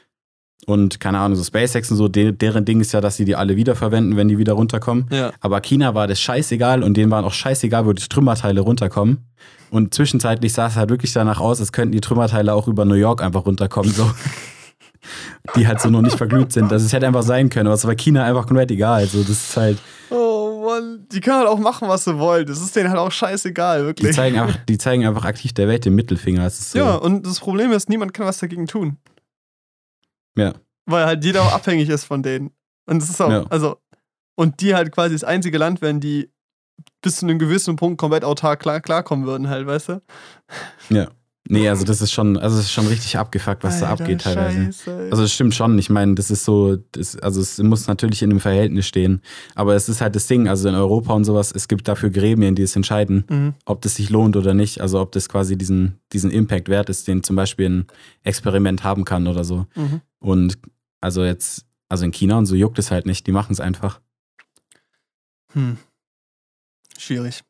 Und 0.66 1.00
keine 1.00 1.20
Ahnung, 1.20 1.36
so 1.36 1.44
SpaceX 1.44 1.92
und 1.92 1.98
so, 1.98 2.08
de 2.08 2.32
deren 2.32 2.66
Ding 2.66 2.80
ist 2.80 2.94
ja, 2.94 3.02
dass 3.02 3.18
sie 3.18 3.26
die 3.26 3.36
alle 3.36 3.56
wiederverwenden, 3.56 4.16
wenn 4.16 4.28
die 4.28 4.38
wieder 4.38 4.54
runterkommen. 4.54 5.08
Ja. 5.12 5.32
Aber 5.42 5.62
China 5.62 5.94
war 5.94 6.08
das 6.08 6.20
scheißegal 6.22 6.84
und 6.84 6.96
denen 6.96 7.12
waren 7.12 7.26
auch 7.26 7.34
scheißegal, 7.34 7.86
wo 7.86 7.94
die 7.94 8.08
Trümmerteile 8.08 8.62
runterkommen. 8.62 9.26
Und 9.72 9.94
zwischenzeitlich 9.94 10.54
sah 10.54 10.68
es 10.68 10.76
halt 10.76 10.90
wirklich 10.90 11.14
danach 11.14 11.40
aus, 11.40 11.60
als 11.60 11.72
könnten 11.72 11.94
die 11.94 12.02
Trümmerteile 12.02 12.54
auch 12.54 12.68
über 12.68 12.86
New 12.86 12.96
York 12.96 13.22
einfach 13.22 13.46
runterkommen, 13.46 13.92
so. 13.92 14.10
die 15.56 15.68
halt 15.68 15.82
so 15.82 15.90
noch 15.90 16.02
nicht 16.02 16.18
verglüht 16.18 16.54
sind. 16.54 16.72
Also 16.72 16.86
es 16.86 16.94
hätte 16.94 17.08
einfach 17.08 17.24
sein 17.24 17.50
können, 17.50 17.68
aber 17.68 17.76
es 17.76 17.86
war 17.86 17.96
China 17.96 18.24
einfach 18.24 18.46
komplett 18.48 18.72
egal. 18.72 19.02
Also 19.02 19.20
das 19.20 19.30
ist 19.32 19.58
halt, 19.58 19.78
Oh 20.10 20.64
Mann, 20.64 21.08
die 21.12 21.20
können 21.20 21.38
halt 21.38 21.48
auch 21.48 21.60
machen, 21.60 21.88
was 21.88 22.06
sie 22.06 22.18
wollen. 22.18 22.46
Das 22.46 22.62
ist 22.62 22.76
denen 22.76 22.90
halt 22.90 23.00
auch 23.00 23.12
scheißegal, 23.12 23.82
die 23.82 23.86
wirklich. 23.88 24.16
zeigen 24.16 24.40
einfach, 24.40 24.58
die 24.68 24.78
zeigen 24.78 25.06
einfach 25.06 25.26
aktiv 25.26 25.54
der 25.54 25.68
Welt 25.68 25.86
den 25.86 25.96
Mittelfinger. 25.96 26.50
So, 26.50 26.78
Ja, 26.78 26.96
und 26.96 27.26
das 27.26 27.40
Problem 27.40 27.72
ist, 27.72 27.90
niemand 27.90 28.14
kann 28.14 28.26
was 28.26 28.38
dagegen 28.38 28.68
tun. 28.68 28.98
Ja. 30.38 30.54
Weil 30.86 31.06
halt 31.06 31.24
jeder 31.24 31.42
auch 31.44 31.54
abhängig 31.54 31.90
ist 31.90 32.06
von 32.06 32.24
denen. 32.24 32.52
Und 32.86 33.02
es 33.02 33.10
ist 33.10 33.22
auch, 33.22 33.30
Ja. 33.30 33.46
also, 33.50 33.78
und 34.36 34.62
die 34.62 34.76
halt 34.76 34.92
quasi 34.92 35.16
das 35.16 35.24
einzige 35.24 35.58
Land 35.58 35.82
werden, 35.82 36.00
die 36.02 36.32
bis 37.02 37.18
zu 37.18 37.26
einem 37.26 37.40
gewissen 37.40 37.76
Punkt 37.76 38.00
komplett 38.00 38.24
autark 38.26 38.60
klar, 38.60 38.82
klarkommen 38.82 39.26
würden, 39.26 39.48
halt, 39.50 39.68
weißt 39.68 39.90
du? 39.90 40.02
Nee, 41.50 41.68
also 41.68 41.84
das 41.84 42.02
ist 42.02 42.14
schon, 42.14 42.38
also 42.38 42.58
es 42.58 42.66
ist 42.66 42.72
schon 42.72 42.88
richtig 42.88 43.18
abgefuckt, 43.18 43.66
was 43.66 43.82
da 43.82 43.90
Alter, 43.90 44.04
abgeht 44.04 44.22
teilweise. 44.22 44.66
Scheiße. 44.66 45.10
Also 45.12 45.24
es 45.24 45.34
stimmt 45.34 45.54
schon, 45.54 45.78
ich 45.78 45.90
meine, 45.90 46.16
das 46.16 46.32
ist 46.32 46.46
so, 46.46 46.78
das, 46.94 47.18
also 47.20 47.42
es 47.42 47.58
muss 47.58 47.88
natürlich 47.88 48.22
in 48.22 48.30
einem 48.30 48.40
Verhältnis 48.40 48.88
stehen. 48.88 49.22
Aber 49.54 49.76
es 49.76 49.90
ist 49.90 50.00
halt 50.00 50.16
das 50.16 50.28
Ding, 50.28 50.48
also 50.48 50.70
in 50.70 50.76
Europa 50.76 51.14
und 51.14 51.26
sowas, 51.26 51.52
es 51.54 51.68
gibt 51.68 51.88
dafür 51.90 52.12
Gremien, 52.12 52.56
die 52.56 52.62
es 52.62 52.76
entscheiden, 52.78 53.26
mhm. 53.30 53.54
ob 53.66 53.82
das 53.82 53.96
sich 53.96 54.10
lohnt 54.10 54.38
oder 54.38 54.54
nicht. 54.54 54.80
Also 54.80 55.02
ob 55.02 55.12
das 55.12 55.28
quasi 55.28 55.58
diesen, 55.58 56.00
diesen 56.14 56.32
Impact 56.32 56.70
wert 56.70 56.90
ist, 56.90 57.10
den 57.10 57.24
zum 57.24 57.36
Beispiel 57.36 57.70
ein 57.70 57.88
Experiment 58.24 58.86
haben 58.86 59.04
kann 59.04 59.28
oder 59.28 59.44
so. 59.44 59.66
Mhm. 59.76 60.00
Und 60.20 60.58
also 61.02 61.26
jetzt, 61.26 61.66
also 61.90 62.06
in 62.06 62.12
China 62.12 62.38
und 62.38 62.46
so 62.46 62.56
juckt 62.56 62.80
es 62.80 62.90
halt 62.90 63.06
nicht, 63.06 63.28
die 63.28 63.34
machen 63.34 63.52
es 63.52 63.60
einfach. 63.60 64.00
Hm. 65.52 65.78
Schwierig. 66.98 67.44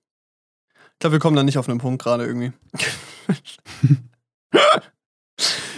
Ich 0.94 1.00
glaube, 1.00 1.14
wir 1.14 1.20
kommen 1.20 1.36
da 1.36 1.44
nicht 1.44 1.60
auf 1.60 1.70
einen 1.70 1.80
Punkt 1.80 2.02
gerade 2.02 2.26
irgendwie. 2.26 2.54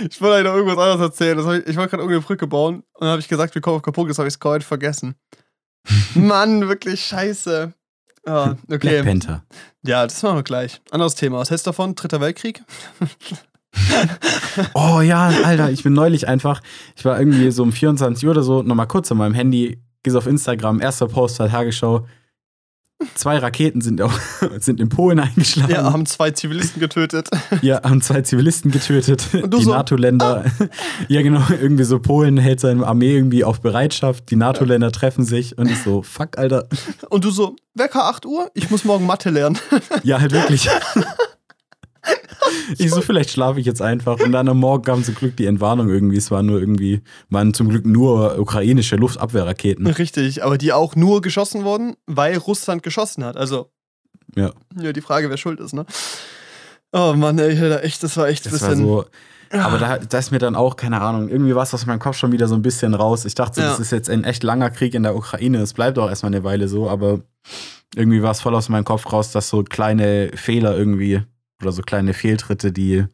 ich 0.09 0.21
wollte 0.21 0.35
eigentlich 0.35 0.43
noch 0.45 0.55
irgendwas 0.55 0.77
anderes 0.77 1.01
erzählen. 1.01 1.39
Ich 1.39 1.45
ich 1.67 1.75
wollte 1.77 1.91
gerade 1.91 2.03
irgendeine 2.03 2.21
Brücke 2.21 2.47
bauen 2.47 2.83
und 2.93 3.01
dann 3.01 3.09
habe 3.09 3.21
ich 3.21 3.27
gesagt, 3.27 3.55
wir 3.55 3.61
kommen 3.61 3.77
auf 3.77 3.83
Punkt, 3.83 4.09
das 4.09 4.17
habe 4.17 4.27
ich 4.27 4.39
komplett 4.39 4.63
vergessen. 4.63 5.15
Mann, 6.15 6.67
wirklich 6.67 7.05
scheiße. 7.05 7.73
Ah, 8.25 8.55
Black 8.67 8.83
okay. 8.83 9.03
Panther. 9.03 9.43
Ja, 9.83 10.03
das 10.03 10.23
machen 10.23 10.37
wir 10.37 10.43
gleich. 10.43 10.81
Anderes 10.89 11.13
Thema. 11.15 11.37
Was 11.37 11.51
hältst 11.51 11.67
du 11.67 11.69
davon? 11.69 11.95
Dritter 11.95 12.21
Weltkrieg? 12.21 12.63
Oh 14.73 15.01
ja, 15.01 15.27
Alter, 15.43 15.69
ich 15.69 15.83
bin 15.83 15.91
neulich 15.91 16.29
einfach, 16.29 16.61
ich 16.95 17.03
war 17.03 17.19
irgendwie 17.19 17.51
so 17.51 17.61
um 17.61 17.73
24 17.73 18.23
Uhr 18.25 18.31
oder 18.31 18.41
so, 18.41 18.63
nochmal 18.63 18.87
kurz 18.87 19.11
an 19.11 19.17
meinem 19.17 19.33
Handy, 19.33 19.81
gehst 20.01 20.15
auf 20.15 20.27
Instagram, 20.27 20.79
erster 20.79 21.09
Post 21.09 21.39
der 21.39 21.49
Tagesschau. 21.49 22.07
Zwei 23.13 23.37
Raketen 23.37 23.81
sind, 23.81 24.01
auch, 24.01 24.13
sind 24.59 24.79
in 24.79 24.87
Polen 24.89 25.19
eingeschlagen. 25.19 25.71
Ja, 25.71 25.91
haben 25.91 26.05
zwei 26.05 26.31
Zivilisten 26.31 26.79
getötet. 26.79 27.29
Ja, 27.61 27.83
haben 27.83 28.01
zwei 28.01 28.21
Zivilisten 28.21 28.71
getötet. 28.71 29.27
Und 29.33 29.53
du 29.53 29.57
die 29.57 29.63
so, 29.65 29.73
Ah. 29.73 29.77
NATO-Länder, 29.77 30.45
ja 31.09 31.21
genau, 31.21 31.41
irgendwie 31.49 31.83
so 31.83 31.99
Polen 31.99 32.37
hält 32.37 32.61
seine 32.61 32.87
Armee 32.87 33.13
irgendwie 33.15 33.43
auf 33.43 33.59
Bereitschaft, 33.61 34.29
die 34.31 34.37
NATO-Länder 34.37 34.91
treffen 34.91 35.25
sich 35.25 35.57
und 35.57 35.69
ich 35.69 35.81
so, 35.83 36.03
fuck, 36.03 36.37
Alter. 36.37 36.67
Und 37.09 37.25
du 37.25 37.31
so, 37.31 37.55
Wecker 37.73 38.05
8 38.05 38.25
Uhr? 38.25 38.49
Ich 38.53 38.71
muss 38.71 38.85
morgen 38.85 39.05
Mathe 39.05 39.29
lernen. 39.29 39.57
Ja, 40.03 40.21
halt 40.21 40.31
wirklich. 40.31 40.69
Ich 42.77 42.89
so, 42.91 43.01
vielleicht 43.01 43.29
schlafe 43.31 43.59
ich 43.59 43.65
jetzt 43.65 43.81
einfach. 43.81 44.19
Und 44.19 44.31
dann 44.31 44.47
am 44.47 44.59
Morgen 44.59 44.83
kam 44.83 45.03
zum 45.03 45.15
Glück 45.15 45.35
die 45.37 45.45
Entwarnung 45.45 45.89
irgendwie. 45.89 46.17
Es 46.17 46.31
waren 46.31 46.45
nur 46.45 46.59
irgendwie, 46.59 47.01
waren 47.29 47.53
zum 47.53 47.69
Glück 47.69 47.85
nur 47.85 48.37
ukrainische 48.39 48.95
Luftabwehrraketen. 48.95 49.85
Richtig, 49.87 50.43
aber 50.43 50.57
die 50.57 50.73
auch 50.73 50.95
nur 50.95 51.21
geschossen 51.21 51.63
wurden, 51.63 51.95
weil 52.07 52.37
Russland 52.37 52.81
geschossen 52.83 53.23
hat. 53.23 53.37
Also, 53.37 53.69
Ja. 54.35 54.51
ja, 54.79 54.93
die 54.93 55.01
Frage, 55.01 55.29
wer 55.29 55.37
schuld 55.37 55.59
ist, 55.59 55.73
ne? 55.73 55.85
Oh 56.91 57.13
Mann, 57.15 57.37
ey, 57.39 57.57
echt, 57.81 58.03
das 58.03 58.15
war 58.17 58.27
echt 58.27 58.45
ein 58.47 58.51
Das 58.51 58.61
war 58.61 58.69
bisschen. 58.69 58.85
so. 58.85 59.05
Aber 59.51 59.77
da, 59.77 59.97
da 59.99 60.17
ist 60.17 60.31
mir 60.31 60.39
dann 60.39 60.55
auch, 60.55 60.75
keine 60.75 61.01
Ahnung, 61.01 61.29
irgendwie 61.29 61.55
war 61.55 61.63
es 61.63 61.73
aus 61.73 61.85
meinem 61.85 61.99
Kopf 61.99 62.17
schon 62.17 62.31
wieder 62.31 62.47
so 62.47 62.55
ein 62.55 62.61
bisschen 62.61 62.93
raus. 62.93 63.25
Ich 63.25 63.35
dachte, 63.35 63.61
Ja. 63.61 63.67
das 63.69 63.79
ist 63.79 63.91
jetzt 63.91 64.09
ein 64.09 64.23
echt 64.23 64.43
langer 64.43 64.69
Krieg 64.69 64.93
in 64.95 65.03
der 65.03 65.15
Ukraine. 65.15 65.59
Es 65.59 65.73
bleibt 65.73 65.99
auch 65.99 66.09
erstmal 66.09 66.33
eine 66.33 66.43
Weile 66.43 66.67
so, 66.67 66.89
aber 66.89 67.19
irgendwie 67.95 68.21
war 68.23 68.31
es 68.31 68.41
voll 68.41 68.55
aus 68.55 68.69
meinem 68.69 68.85
Kopf 68.85 69.11
raus, 69.13 69.31
dass 69.31 69.49
so 69.49 69.63
kleine 69.63 70.31
Fehler 70.35 70.75
irgendwie 70.77 71.21
oder 71.61 71.71
so 71.71 71.81
kleine 71.81 72.13
Fehltritte, 72.13 72.71
die 72.71 73.05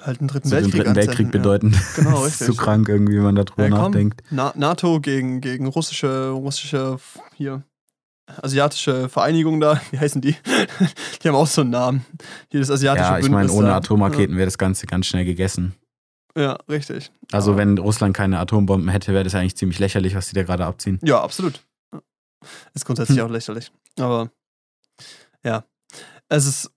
halt 0.00 0.20
einen 0.20 0.28
dritten 0.28 0.48
so 0.48 0.54
den 0.56 0.64
Weltkrieg, 0.64 0.82
Dritten 0.84 0.96
Weltkrieg 0.96 1.30
bedeuten. 1.32 1.76
Genau, 1.96 2.24
ist 2.26 2.38
so 2.38 2.44
richtig. 2.46 2.58
krank 2.58 2.88
irgendwie, 2.88 3.16
wenn 3.16 3.24
man 3.24 3.34
darüber 3.36 3.64
Ja, 3.64 3.68
nachdenkt. 3.70 4.22
Ja. 4.22 4.26
Na, 4.30 4.52
NATO 4.56 5.00
gegen, 5.00 5.40
gegen 5.40 5.66
russische, 5.66 6.30
russische, 6.30 6.98
hier, 7.34 7.62
asiatische 8.42 9.08
Vereinigung 9.08 9.60
da. 9.60 9.80
Wie 9.90 9.98
heißen 9.98 10.20
die? 10.20 10.36
die 11.22 11.28
haben 11.28 11.34
auch 11.34 11.46
so 11.46 11.62
einen 11.62 11.70
Namen. 11.70 12.04
Hier 12.50 12.60
das 12.60 12.70
asiatische 12.70 13.10
Ja, 13.10 13.18
ich 13.18 13.28
meine, 13.28 13.50
ohne. 13.50 13.74
Atomraketen 13.74 14.36
wäre 14.36 14.46
das 14.46 14.58
Ganze 14.58 14.86
ganz 14.86 15.06
schnell 15.06 15.24
gegessen. 15.24 15.74
Ja, 16.36 16.42
ja 16.42 16.52
richtig. 16.68 17.10
Also, 17.32 17.50
Aber- 17.52 17.58
wenn 17.60 17.78
Russland 17.78 18.16
keine 18.16 18.38
Atombomben 18.38 18.88
hätte, 18.90 19.12
wäre 19.12 19.24
das 19.24 19.34
eigentlich 19.34 19.56
ziemlich 19.56 19.78
lächerlich, 19.80 20.14
was 20.14 20.28
die 20.28 20.34
da 20.34 20.44
gerade 20.44 20.64
abziehen. 20.64 21.00
Ja, 21.02 21.20
absolut. 21.22 21.64
Ja. 21.92 22.00
Ist 22.72 22.84
grundsätzlich 22.84 23.18
Hm. 23.18 23.26
auch 23.26 23.30
lächerlich. 23.30 23.72
Aber 23.98 24.30
ja, 25.42 25.64
es 26.28 26.46
ist, 26.46 26.70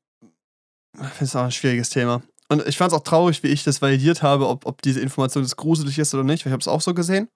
finde 1.10 1.26
es 1.26 1.36
auch 1.36 1.44
ein 1.44 1.52
schwieriges 1.52 1.90
Thema. 1.90 2.22
Und 2.50 2.68
ich 2.68 2.78
fand 2.78 2.92
es 2.92 2.98
auch 2.98 3.04
traurig, 3.04 3.44
wie 3.44 3.48
ich 3.48 3.64
das 3.64 3.82
validiert 3.82 4.24
habe, 4.24 4.46
ob, 4.46 4.66
ob 4.66 4.82
diese 4.82 5.00
Information 5.00 5.42
jetzt 5.42 5.56
gruselig 5.56 5.98
ist 5.98 6.14
oder 6.14 6.26
nicht, 6.26 6.46
weil 6.46 6.50
ich 6.50 6.54
habe 6.54 6.60
es 6.60 6.68
auch 6.68 6.82
so 6.82 6.94
gesehen. 6.94 7.30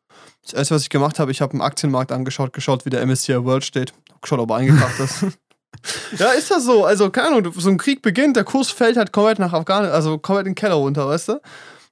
Das 0.44 0.52
erste, 0.52 0.76
was 0.76 0.82
ich 0.82 0.90
gemacht 0.90 1.20
habe, 1.20 1.32
ich 1.32 1.42
habe 1.42 1.54
einen 1.54 1.62
Aktienmarkt 1.62 2.12
angeschaut, 2.12 2.52
geschaut, 2.52 2.86
wie 2.86 2.90
der 2.90 3.06
MSCI 3.06 3.46
World 3.46 3.64
steht. 3.64 3.94
Geschaut, 4.22 4.40
ob 4.40 4.50
er 4.50 4.58
eingekauft 4.58 5.00
ist. 5.00 5.26
ja, 6.20 6.32
ist 6.32 6.52
das 6.52 6.66
so. 6.66 6.84
Also, 6.84 7.10
keine 7.12 7.38
Ahnung, 7.38 7.54
so 7.56 7.70
ein 7.70 7.78
Krieg 7.78 8.02
beginnt, 8.02 8.36
der 8.36 8.44
Kurs 8.44 8.72
fällt 8.72 8.98
halt 8.98 9.14
komplett 9.14 9.40
nach 9.40 9.54
Afghanistan, 9.54 9.96
also 9.96 10.18
komplett 10.18 10.48
in 10.48 10.52
den 10.52 10.56
Keller 10.56 10.76
runter, 10.76 11.08
weißt 11.08 11.30
du? 11.30 11.42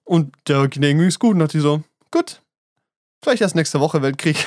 Und 0.03 0.35
der 0.49 0.67
ging 0.67 0.99
es 0.99 1.17
gut 1.17 1.39
und 1.39 1.53
die 1.53 1.59
so, 1.61 1.81
gut, 2.11 2.41
vielleicht 3.23 3.41
erst 3.41 3.55
nächste 3.55 3.79
Woche 3.79 4.01
Weltkrieg. 4.01 4.45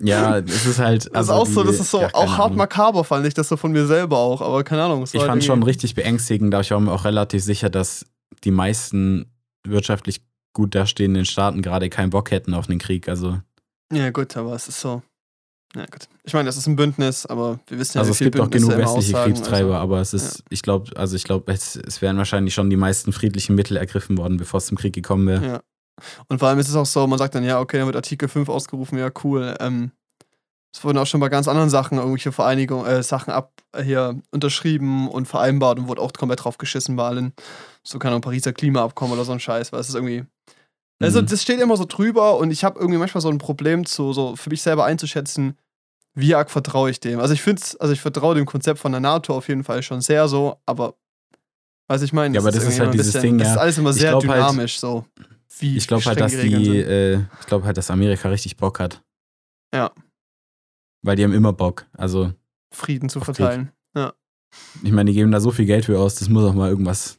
Ja, 0.00 0.38
es 0.46 0.64
ist 0.66 0.78
halt. 0.78 1.06
Das 1.06 1.12
Also 1.14 1.32
ist 1.32 1.38
auch 1.38 1.46
so, 1.46 1.60
die- 1.62 1.66
das 1.68 1.80
ist 1.80 1.90
so 1.90 2.00
ja, 2.00 2.08
auch 2.12 2.30
hart 2.38 2.46
Ahnung. 2.46 2.58
makaber, 2.58 3.04
fand 3.04 3.26
ich 3.26 3.34
das 3.34 3.48
so 3.48 3.56
von 3.56 3.72
mir 3.72 3.86
selber 3.86 4.18
auch, 4.18 4.40
aber 4.40 4.64
keine 4.64 4.84
Ahnung. 4.84 5.02
Ich 5.04 5.14
war 5.14 5.20
fand 5.22 5.30
halt 5.32 5.44
schon 5.44 5.62
richtig 5.62 5.94
beängstigend, 5.94 6.54
aber 6.54 6.62
ich 6.62 6.70
war 6.70 6.80
mir 6.80 6.92
auch 6.92 7.04
relativ 7.04 7.42
sicher, 7.44 7.68
dass 7.70 8.06
die 8.44 8.50
meisten 8.50 9.30
wirtschaftlich 9.66 10.22
gut 10.54 10.74
dastehenden 10.74 11.24
Staaten 11.26 11.60
gerade 11.62 11.90
keinen 11.90 12.10
Bock 12.10 12.30
hätten 12.30 12.54
auf 12.54 12.68
einen 12.68 12.78
Krieg. 12.78 13.08
Also, 13.08 13.40
Ja, 13.92 14.10
gut, 14.10 14.36
aber 14.36 14.54
es 14.54 14.68
ist 14.68 14.80
so. 14.80 15.02
Ja, 15.74 15.84
gut. 15.84 16.08
Ich 16.24 16.32
meine, 16.32 16.46
das 16.46 16.56
ist 16.56 16.66
ein 16.68 16.76
Bündnis, 16.76 17.26
aber 17.26 17.58
wir 17.66 17.78
wissen 17.78 17.98
ja, 17.98 18.00
also 18.02 18.10
wie 18.10 18.12
es 18.12 18.18
gibt 18.20 18.36
auch 18.40 18.44
Bündnisse 18.48 18.66
genug 18.68 18.80
immer 18.80 18.96
westliche 18.96 19.16
aussagen, 19.18 19.34
Kriegstreiber, 19.34 19.74
Also, 19.74 19.82
aber 19.82 20.00
es 20.00 20.14
ist, 20.14 20.44
ich 20.48 20.62
glaube, 20.62 20.96
also 20.96 21.16
ich 21.16 21.24
glaube, 21.24 21.52
es, 21.52 21.76
es 21.76 22.00
wären 22.00 22.16
wahrscheinlich 22.16 22.54
schon 22.54 22.70
die 22.70 22.76
meisten 22.76 23.12
friedlichen 23.12 23.54
Mittel 23.54 23.76
ergriffen 23.76 24.16
worden, 24.16 24.38
bevor 24.38 24.58
es 24.58 24.66
zum 24.66 24.78
Krieg 24.78 24.94
gekommen 24.94 25.26
wäre. 25.26 25.44
ja. 25.46 25.60
Und 26.28 26.38
vor 26.38 26.48
allem 26.48 26.58
ist 26.58 26.68
es 26.68 26.76
auch 26.76 26.86
so, 26.86 27.06
man 27.06 27.18
sagt 27.18 27.34
dann, 27.34 27.44
ja, 27.44 27.60
okay, 27.60 27.78
dann 27.78 27.86
wird 27.86 27.96
Artikel 27.96 28.28
5 28.28 28.48
ausgerufen, 28.48 28.98
ja, 28.98 29.10
cool. 29.24 29.54
Ähm, 29.60 29.92
es 30.74 30.84
wurden 30.84 30.98
auch 30.98 31.06
schon 31.06 31.20
bei 31.20 31.28
ganz 31.30 31.48
anderen 31.48 31.70
Sachen 31.70 31.96
irgendwelche 31.96 32.32
Vereinigungen, 32.32 32.84
äh, 32.86 33.02
Sachen 33.02 33.32
ab 33.32 33.52
äh, 33.72 33.82
hier 33.82 34.20
unterschrieben 34.30 35.08
und 35.08 35.26
vereinbart 35.26 35.78
und 35.78 35.88
wurde 35.88 36.02
auch 36.02 36.12
komplett 36.12 36.44
drauf 36.44 36.58
geschissen 36.58 36.96
bei 36.96 37.06
allen. 37.06 37.32
So, 37.82 37.98
keine 37.98 38.12
Ahnung, 38.12 38.20
Pariser 38.22 38.52
Klimaabkommen 38.52 39.14
oder 39.14 39.24
so 39.24 39.32
ein 39.32 39.40
Scheiß, 39.40 39.72
weil 39.72 39.80
es 39.80 39.88
ist 39.88 39.94
irgendwie. 39.94 40.24
Also, 41.00 41.20
Mhm. 41.22 41.26
das 41.26 41.42
steht 41.42 41.60
immer 41.60 41.76
so 41.76 41.84
drüber 41.86 42.36
und 42.38 42.50
ich 42.50 42.64
habe 42.64 42.78
irgendwie 42.78 42.98
manchmal 42.98 43.20
so 43.22 43.28
ein 43.30 43.38
Problem, 43.38 43.86
zu, 43.86 44.12
so 44.12 44.36
für 44.36 44.50
mich 44.50 44.60
selber 44.62 44.84
einzuschätzen, 44.84 45.56
wie 46.14 46.34
arg 46.34 46.50
vertraue 46.50 46.90
ich 46.90 47.00
dem. 47.00 47.20
Also, 47.20 47.32
ich 47.34 47.42
finde 47.42 47.62
also 47.80 47.92
ich 47.92 48.00
vertraue 48.00 48.34
dem 48.34 48.46
Konzept 48.46 48.78
von 48.78 48.92
der 48.92 49.00
NATO 49.00 49.34
auf 49.36 49.48
jeden 49.48 49.64
Fall 49.64 49.82
schon 49.82 50.00
sehr 50.02 50.28
so, 50.28 50.56
aber. 50.66 50.94
Weiß 51.88 52.02
ich 52.02 52.12
meine, 52.12 52.34
Ja, 52.34 52.40
aber 52.40 52.50
das 52.50 52.64
ist 52.64 52.64
irgendwie 52.64 52.80
halt 52.80 52.82
immer 52.82 52.88
ein 52.88 52.96
dieses 52.98 53.12
bisschen- 53.12 53.22
Ding, 53.22 53.38
Das 53.38 53.48
ist 53.48 53.54
ja. 53.54 53.60
alles 53.60 53.78
immer 53.78 53.92
sehr 53.92 54.12
halt- 54.14 54.22
dynamisch, 54.24 54.80
so. 54.80 55.04
Wie 55.58 55.76
Ich 55.76 55.86
glaube 55.86 56.04
halt, 56.04 56.20
dass 56.20 56.32
die 56.32 56.52
äh, 56.78 57.20
ich 57.40 57.46
glaube 57.46 57.64
halt, 57.64 57.76
dass 57.76 57.90
Amerika 57.90 58.28
richtig 58.28 58.56
Bock 58.56 58.78
hat. 58.80 59.02
Ja. 59.74 59.92
Weil 61.02 61.16
die 61.16 61.24
haben 61.24 61.32
immer 61.32 61.52
Bock. 61.52 61.86
Also, 61.92 62.32
Frieden 62.72 63.08
zu 63.08 63.20
auf 63.20 63.26
Krieg. 63.26 63.36
verteilen. 63.36 63.72
ich 64.82 64.92
meine, 64.92 65.10
die 65.10 65.14
geben 65.16 65.30
da 65.32 65.40
so 65.40 65.50
viel 65.50 65.66
Geld 65.66 65.84
für 65.84 65.98
aus, 65.98 66.16
das 66.16 66.28
muss 66.28 66.44
auch 66.44 66.54
mal 66.54 66.68
irgendwas 66.70 67.18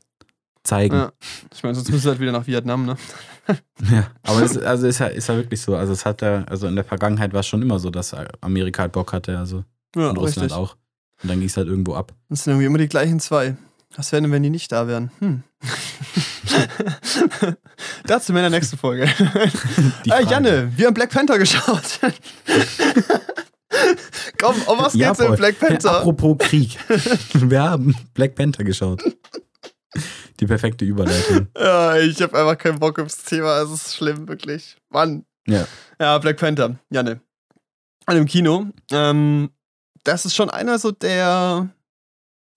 zeigen. 0.64 0.96
Ja. 0.96 1.14
Ich 1.54 1.64
meine, 1.64 1.76
sonst 1.76 1.90
müssen 1.90 2.02
sie 2.04 2.10
halt 2.10 2.20
wieder 2.20 2.32
nach 2.32 2.46
Vietnam, 2.48 2.86
ne? 2.86 2.98
Ja, 3.90 4.12
aber 4.24 4.42
es, 4.42 4.58
also 4.58 4.88
ist 4.88 5.00
ja, 5.00 5.08
ist 5.08 5.30
ja 5.30 5.36
wirklich 5.38 5.62
so. 5.62 5.76
Also 5.76 5.94
es 5.94 6.06
hat 6.06 6.22
ja, 6.22 6.44
also 6.44 6.68
in 6.68 6.76
der 6.76 6.84
Vergangenheit 6.84 7.32
war 7.32 7.40
es 7.40 7.48
schon 7.48 7.62
immer 7.62 7.80
so, 7.80 7.90
dass 7.90 8.14
Amerika 8.42 8.82
halt 8.82 8.92
Bock 8.92 9.14
hatte, 9.14 9.38
also 9.38 9.64
Ja, 9.96 10.10
und 10.10 10.18
Russland 10.18 10.52
richtig. 10.52 10.52
auch. 10.52 10.76
Und 11.24 11.30
dann 11.30 11.40
ging 11.40 11.48
es 11.48 11.56
halt 11.56 11.68
irgendwo 11.68 11.96
ab. 11.96 12.14
Das 12.28 12.44
sind 12.44 12.52
irgendwie 12.52 12.66
immer 12.66 12.78
die 12.78 12.90
gleichen 12.90 13.22
zwei. 13.22 13.56
Was 13.98 14.12
wäre 14.12 14.22
denn, 14.22 14.32
wenn 14.32 14.43
die 14.43 14.52
nicht 14.52 14.72
da 14.72 14.88
wären? 14.88 15.12
Hm. 15.20 15.43
Dazu 18.06 18.32
in 18.32 18.36
der 18.38 18.50
nächsten 18.52 18.78
Folge. 18.78 19.10
Äh. 20.10 20.24
Janne, 20.24 20.72
wir 20.78 20.88
haben 20.88 20.93
Black 20.93 21.10
Panther 21.10 21.38
geschaut. 21.38 22.00
Komm, 24.39 24.56
um 24.68 24.80
was 24.80 24.93
Ja, 24.93 25.10
geht's 25.10 25.20
in. 25.20 25.36
Black 25.36 25.60
Panther? 25.60 25.98
Apropos 25.98 26.38
Krieg. 26.39 26.78
Wir 27.34 27.62
haben 27.62 27.93
Black 28.14 28.36
Panther 28.36 28.64
geschaut. 28.64 29.04
Die 30.39 30.45
perfekte 30.45 30.86
Überleitung. 30.86 31.48
Ja, 31.58 31.98
ich 31.98 32.22
habe 32.22 32.39
einfach 32.39 32.58
keinen 32.58 32.80
Bock 32.80 33.00
aufs 33.00 33.24
Thema. 33.24 33.62
Es 33.62 33.70
ist 33.72 33.95
schlimm, 33.95 34.28
wirklich. 34.28 34.78
Mann. 34.89 35.26
Ja. 35.48 35.68
Ja, 36.00 36.18
Black 36.20 36.38
Panther, 36.38 36.76
Janne. 36.89 37.20
An 38.06 38.16
dem 38.16 38.26
Kino. 38.26 38.68
Ähm, 38.91 39.50
das 40.04 40.26
ist 40.26 40.36
schon 40.36 40.50
einer 40.50 40.80
so 40.80 40.91
der 40.91 41.70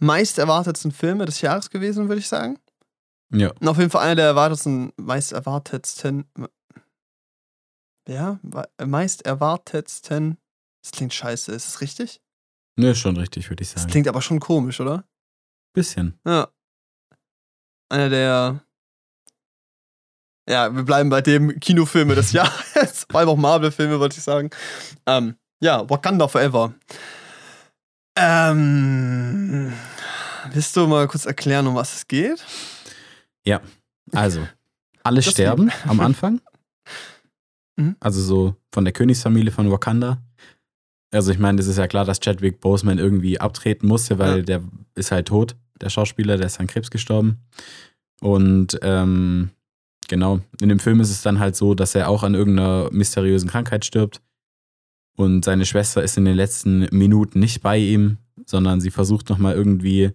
meist 0.00 0.38
erwartetsten 0.38 0.90
Filme 0.92 1.24
des 1.26 1.40
Jahres 1.40 1.70
gewesen, 1.70 2.08
würde 2.08 2.20
ich 2.20 2.28
sagen. 2.28 2.58
Ja. 3.32 3.52
Und 3.60 3.68
auf 3.68 3.78
jeden 3.78 3.90
Fall 3.90 4.04
einer 4.04 4.16
der 4.16 4.26
erwartetsten, 4.26 4.92
meist 4.96 5.32
erwartetsten. 5.32 6.24
Ja, 8.08 8.40
meist 8.84 9.24
erwartetsten. 9.24 10.36
Das 10.82 10.90
klingt 10.92 11.14
scheiße, 11.14 11.52
ist 11.52 11.66
das 11.66 11.80
richtig? 11.80 12.20
Ne, 12.76 12.90
ist 12.90 12.98
schon 12.98 13.16
richtig, 13.16 13.48
würde 13.50 13.62
ich 13.62 13.72
Das 13.72 13.82
sagen. 13.82 13.92
klingt 13.92 14.08
aber 14.08 14.22
schon 14.22 14.40
komisch, 14.40 14.80
oder? 14.80 15.04
Bisschen. 15.74 16.18
Ja. 16.26 16.48
Einer 17.90 18.08
der. 18.08 18.64
Ja, 20.48 20.74
wir 20.74 20.82
bleiben 20.82 21.10
bei 21.10 21.20
dem 21.20 21.60
Kinofilme 21.60 22.14
des 22.14 22.32
Jahres. 22.32 23.06
Vor 23.08 23.20
allem 23.20 23.28
auch 23.28 23.36
Marvel-Filme, 23.36 24.00
wollte 24.00 24.16
ich 24.16 24.24
sagen. 24.24 24.50
Ähm, 25.06 25.36
ja, 25.60 25.88
Wakanda 25.88 26.26
Forever. 26.26 26.74
Ähm. 28.20 29.72
Willst 30.52 30.76
du 30.76 30.86
mal 30.86 31.06
kurz 31.08 31.26
erklären, 31.26 31.66
um 31.66 31.74
was 31.74 31.94
es 31.96 32.08
geht? 32.08 32.44
Also, 34.12 34.40
alle 35.04 35.20
Das 35.22 35.30
sterben 35.30 35.70
am 35.86 36.00
Anfang. 36.00 36.40
Mhm. 37.76 37.94
Also 38.00 38.20
so 38.20 38.56
von 38.74 38.84
der 38.84 38.92
Königsfamilie 38.92 39.52
von 39.52 39.70
Wakanda. 39.70 40.18
Also 41.12 41.30
ich 41.30 41.38
meine, 41.38 41.56
das 41.56 41.68
ist 41.68 41.78
ja 41.78 41.86
klar, 41.86 42.04
dass 42.04 42.18
Chadwick 42.20 42.60
Boseman 42.60 42.98
irgendwie 42.98 43.40
abtreten 43.40 43.86
musste, 43.86 44.18
weil 44.18 44.38
Ja. 44.38 44.42
der 44.42 44.62
ist 44.96 45.12
halt 45.12 45.28
tot, 45.28 45.54
der 45.80 45.88
Schauspieler, 45.88 46.36
der 46.36 46.46
ist 46.46 46.58
an 46.58 46.66
Krebs 46.66 46.90
gestorben. 46.90 47.38
Und 48.20 48.78
ähm, 48.82 49.50
genau, 50.08 50.40
in 50.60 50.68
dem 50.68 50.80
Film 50.80 51.00
ist 51.00 51.10
es 51.10 51.22
dann 51.22 51.38
halt 51.38 51.54
so, 51.54 51.74
dass 51.74 51.94
er 51.94 52.08
auch 52.08 52.24
an 52.24 52.34
irgendeiner 52.34 52.88
mysteriösen 52.90 53.48
Krankheit 53.48 53.84
stirbt. 53.84 54.20
Und 55.16 55.44
seine 55.44 55.66
Schwester 55.66 56.02
ist 56.02 56.16
in 56.16 56.24
den 56.24 56.36
letzten 56.36 56.88
Minuten 56.90 57.40
nicht 57.40 57.62
bei 57.62 57.76
ihm, 57.76 58.18
sondern 58.46 58.80
sie 58.80 58.90
versucht 58.90 59.28
nochmal 59.28 59.54
irgendwie 59.54 60.12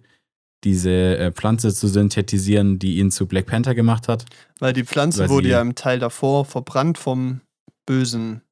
diese 0.64 0.90
äh, 1.18 1.32
Pflanze 1.32 1.72
zu 1.72 1.86
synthetisieren, 1.86 2.78
die 2.78 2.98
ihn 2.98 3.10
zu 3.10 3.26
Black 3.26 3.46
Panther 3.46 3.74
gemacht 3.74 4.08
hat. 4.08 4.24
Weil 4.58 4.72
die 4.72 4.84
Pflanze 4.84 5.20
Weil 5.20 5.28
wurde 5.28 5.48
ja 5.48 5.60
im 5.60 5.74
Teil 5.74 5.98
davor 5.98 6.44
verbrannt 6.44 6.98
vom 6.98 7.40
bösen 7.86 8.42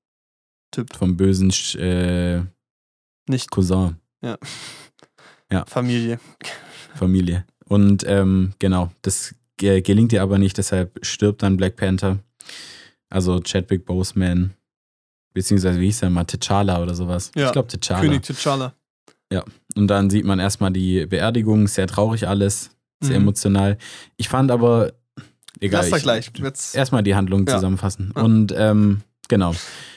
Typ. 0.70 0.94
Vom 0.94 1.16
bösen 1.16 1.50
äh, 1.78 2.42
Nicht 3.28 3.50
Cousin, 3.50 3.96
Ja. 4.22 4.38
Familie. 5.66 6.18
Familie. 6.94 7.44
Und 7.66 8.04
ähm, 8.06 8.54
genau, 8.58 8.90
das 9.02 9.34
ge 9.56 9.80
gelingt 9.82 10.12
ihr 10.12 10.22
aber 10.22 10.38
nicht, 10.38 10.58
deshalb 10.58 11.04
stirbt 11.04 11.42
dann 11.42 11.56
Black 11.56 11.76
Panther. 11.76 12.18
Also 13.08 13.40
Chadwick 13.40 13.84
Boseman, 13.84 14.54
beziehungsweise 15.34 15.78
wie 15.80 15.86
hieß 15.86 16.02
er 16.02 16.10
mal, 16.10 16.24
T'Challa 16.24 16.80
oder 16.82 16.94
sowas. 16.94 17.30
Ja, 17.36 17.46
Ich 17.46 17.52
glaube 17.52 17.68
T'Challa. 17.68 18.00
König 18.00 18.22
T'Challa. 18.24 18.72
Und 19.76 19.88
dann 19.88 20.08
sieht 20.10 20.24
man 20.24 20.38
erstmal 20.38 20.70
die 20.70 21.06
Beerdigung, 21.06 21.66
sehr 21.66 21.88
traurig 21.88 22.28
alles, 22.28 22.70
sehr 23.00 23.16
Mhm. 23.18 23.24
emotional. 23.24 23.78
Ich 24.16 24.28
fand 24.28 24.52
aber, 24.52 24.92
egal. 25.60 25.80
Lass 25.82 25.90
da 25.90 25.96
ich- 25.96 26.02
gleich. 26.04 26.30
Jetzt, 26.40 26.76
erstmal 26.76 27.02
die 27.02 27.16
Handlung 27.16 27.44
Ja. 27.46 27.54
zusammenfassen. 27.56 28.12
Ja. 28.16 28.22
Und 28.22 28.54
ähm, 28.56 29.00
genau, 29.28 29.52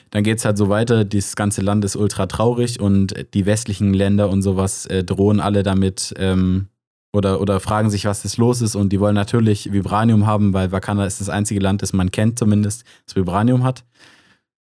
dann 0.09 0.23
geht 0.23 0.39
es 0.39 0.45
halt 0.45 0.57
so 0.57 0.69
weiter. 0.69 1.05
Das 1.05 1.35
ganze 1.35 1.61
Land 1.61 1.85
ist 1.85 1.95
ultra 1.95 2.25
traurig 2.25 2.79
und 2.79 3.13
die 3.35 3.45
westlichen 3.45 3.93
Länder 3.93 4.29
und 4.29 4.41
sowas 4.41 4.87
äh, 4.87 5.03
drohen 5.03 5.39
alle 5.39 5.61
damit 5.61 6.15
ähm, 6.17 6.69
oder, 7.13 7.39
oder 7.39 7.59
fragen 7.59 7.91
sich, 7.91 8.05
was 8.05 8.23
das 8.23 8.37
los 8.37 8.61
ist. 8.63 8.75
Und 8.75 8.89
die 8.89 8.99
wollen 8.99 9.13
natürlich 9.15 9.71
Vibranium 9.71 10.25
haben, 10.25 10.53
weil 10.53 10.71
Wakanda 10.71 11.05
ist 11.05 11.21
das 11.21 11.29
einzige 11.29 11.59
Land, 11.59 11.83
das 11.83 11.93
man 11.93 12.09
kennt 12.09 12.39
zumindest, 12.39 12.83
das 13.05 13.15
Vibranium 13.15 13.63
hat. 13.63 13.83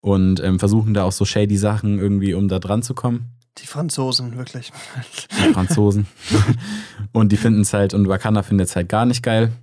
Und 0.06 0.42
ähm, 0.44 0.60
versuchen 0.60 0.94
da 0.94 1.04
auch 1.06 1.14
so 1.14 1.24
shady 1.24 1.56
Sachen 1.56 1.98
irgendwie, 1.98 2.34
um 2.34 2.50
da 2.50 2.60
dran 2.60 2.84
zu 2.84 2.94
kommen. 2.94 3.30
die 3.58 3.68
Franzosen, 3.68 4.36
wirklich. 4.38 4.74
Die 5.48 5.54
Franzosen. 5.54 6.08
und 7.14 7.32
die 7.32 7.38
finden 7.38 7.62
es 7.62 7.72
halt, 7.72 7.94
und 7.94 8.10
Wakanda 8.10 8.44
findet 8.44 8.68
es 8.68 8.76
halt 8.76 8.90
gar 8.90 9.06
nicht 9.06 9.24
geil. 9.24 9.54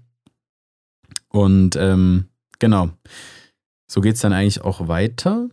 Und 1.29 1.77
ähm, 1.77 2.25
genau. 2.59 2.89
So 3.87 4.01
geht 4.01 4.15
es 4.15 4.23
dann 4.23 4.33
eigentlich 4.33 4.63
auch 4.63 4.89
weiter. 4.89 5.49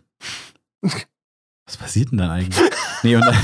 Was 0.80 1.76
passiert 1.76 2.10
denn 2.12 2.18
dann 2.18 2.30
eigentlich? 2.30 2.58
Nee, 3.02 3.16
und 3.16 3.22
dann, 3.26 3.36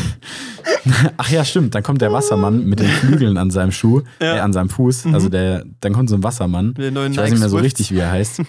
Ach 1.18 1.28
ja, 1.30 1.44
stimmt. 1.44 1.74
Dann 1.74 1.82
kommt 1.82 2.00
der 2.00 2.12
Wassermann 2.12 2.64
mit 2.64 2.80
den 2.80 2.88
Flügeln 2.88 3.36
an 3.36 3.50
seinem 3.50 3.70
Schuh, 3.72 4.00
Ja. 4.20 4.36
äh, 4.36 4.40
an 4.40 4.52
seinem 4.54 4.70
Fuß. 4.70 5.04
Mhm. 5.06 5.14
Also 5.14 5.28
der, 5.28 5.64
dann 5.80 5.92
kommt 5.92 6.08
so 6.08 6.16
ein 6.16 6.22
Wassermann. 6.22 6.74
Ich 6.78 6.94
weiß 7.16 7.30
nicht 7.32 7.40
mehr 7.40 7.48
so 7.50 7.58
richtig, 7.58 7.90
wie 7.92 7.98
er 7.98 8.10
heißt. 8.10 8.40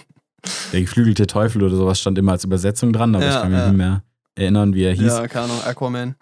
Der 0.72 0.80
geflügelte 0.80 1.26
Teufel 1.26 1.62
oder 1.62 1.74
sowas 1.76 2.00
stand 2.00 2.18
immer 2.18 2.32
als 2.32 2.44
Übersetzung 2.44 2.92
dran, 2.92 3.14
aber 3.14 3.26
ich 3.26 3.34
Ja, 3.34 3.40
kann 3.42 3.50
mich 3.50 3.60
ja. 3.60 3.66
nicht 3.68 3.76
mehr 3.76 4.02
erinnern, 4.34 4.74
wie 4.74 4.84
er 4.84 4.92
hieß. 4.92 5.12
Ja, 5.12 5.28
keine 5.28 5.44
Ahnung, 5.46 5.62
Aquaman. 5.64 6.14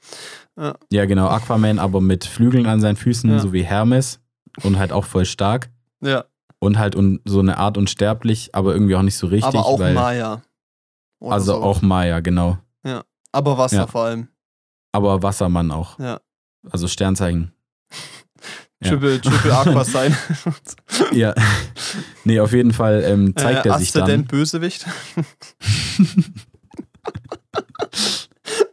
Ja, 0.93 1.05
genau, 1.07 1.27
Aquaman, 1.29 1.79
aber 1.81 2.01
mit 2.01 2.25
Flügeln 2.25 2.67
an 2.67 2.81
seinen 2.81 2.97
Füßen, 2.97 3.29
Ja. 3.31 3.39
so 3.41 3.53
wie 3.53 3.65
Hermes 3.65 4.21
und 4.63 4.79
halt 4.79 4.93
auch 4.93 5.05
voll 5.05 5.25
stark 5.25 5.69
Ja, 6.01 6.25
und 6.61 6.79
halt 6.79 6.95
un 6.95 7.21
so 7.25 7.41
eine 7.41 7.59
Art 7.59 7.77
unsterblich, 7.77 8.55
aber 8.55 8.73
irgendwie 8.73 8.95
auch 8.95 9.03
nicht 9.03 9.17
so 9.17 9.27
richtig, 9.27 9.47
aber 9.49 9.67
auch 9.67 9.79
weil 9.81 9.95
Maya. 9.95 10.43
Oder 11.21 11.33
also 11.35 11.55
so. 11.55 11.63
auch 11.63 11.83
Maya, 11.83 12.21
genau, 12.21 12.59
Aber 13.33 13.59
Wasser 13.59 13.77
Ja. 13.79 13.87
vor 13.89 14.05
allem. 14.05 14.29
aber 14.93 15.23
Wassermann 15.25 15.73
auch. 15.73 15.99
Ja. 15.99 16.21
Also 16.71 16.87
Sternzeichen. 16.87 17.53
Ja. 18.83 18.91
Triple, 18.91 19.21
Triple 19.21 19.57
Aqua 19.57 19.85
sein. 19.85 20.17
Ja. 21.13 21.35
nee, 22.25 22.41
auf 22.41 22.53
jeden 22.53 22.73
Fall 22.73 23.03
ähm, 23.05 23.37
zeigt 23.37 23.67
äh, 23.67 23.69
er 23.69 23.79
sich 23.79 23.93
dann. 23.93 24.03
Aszendent 24.03 24.29
Bösewicht. 24.29 24.87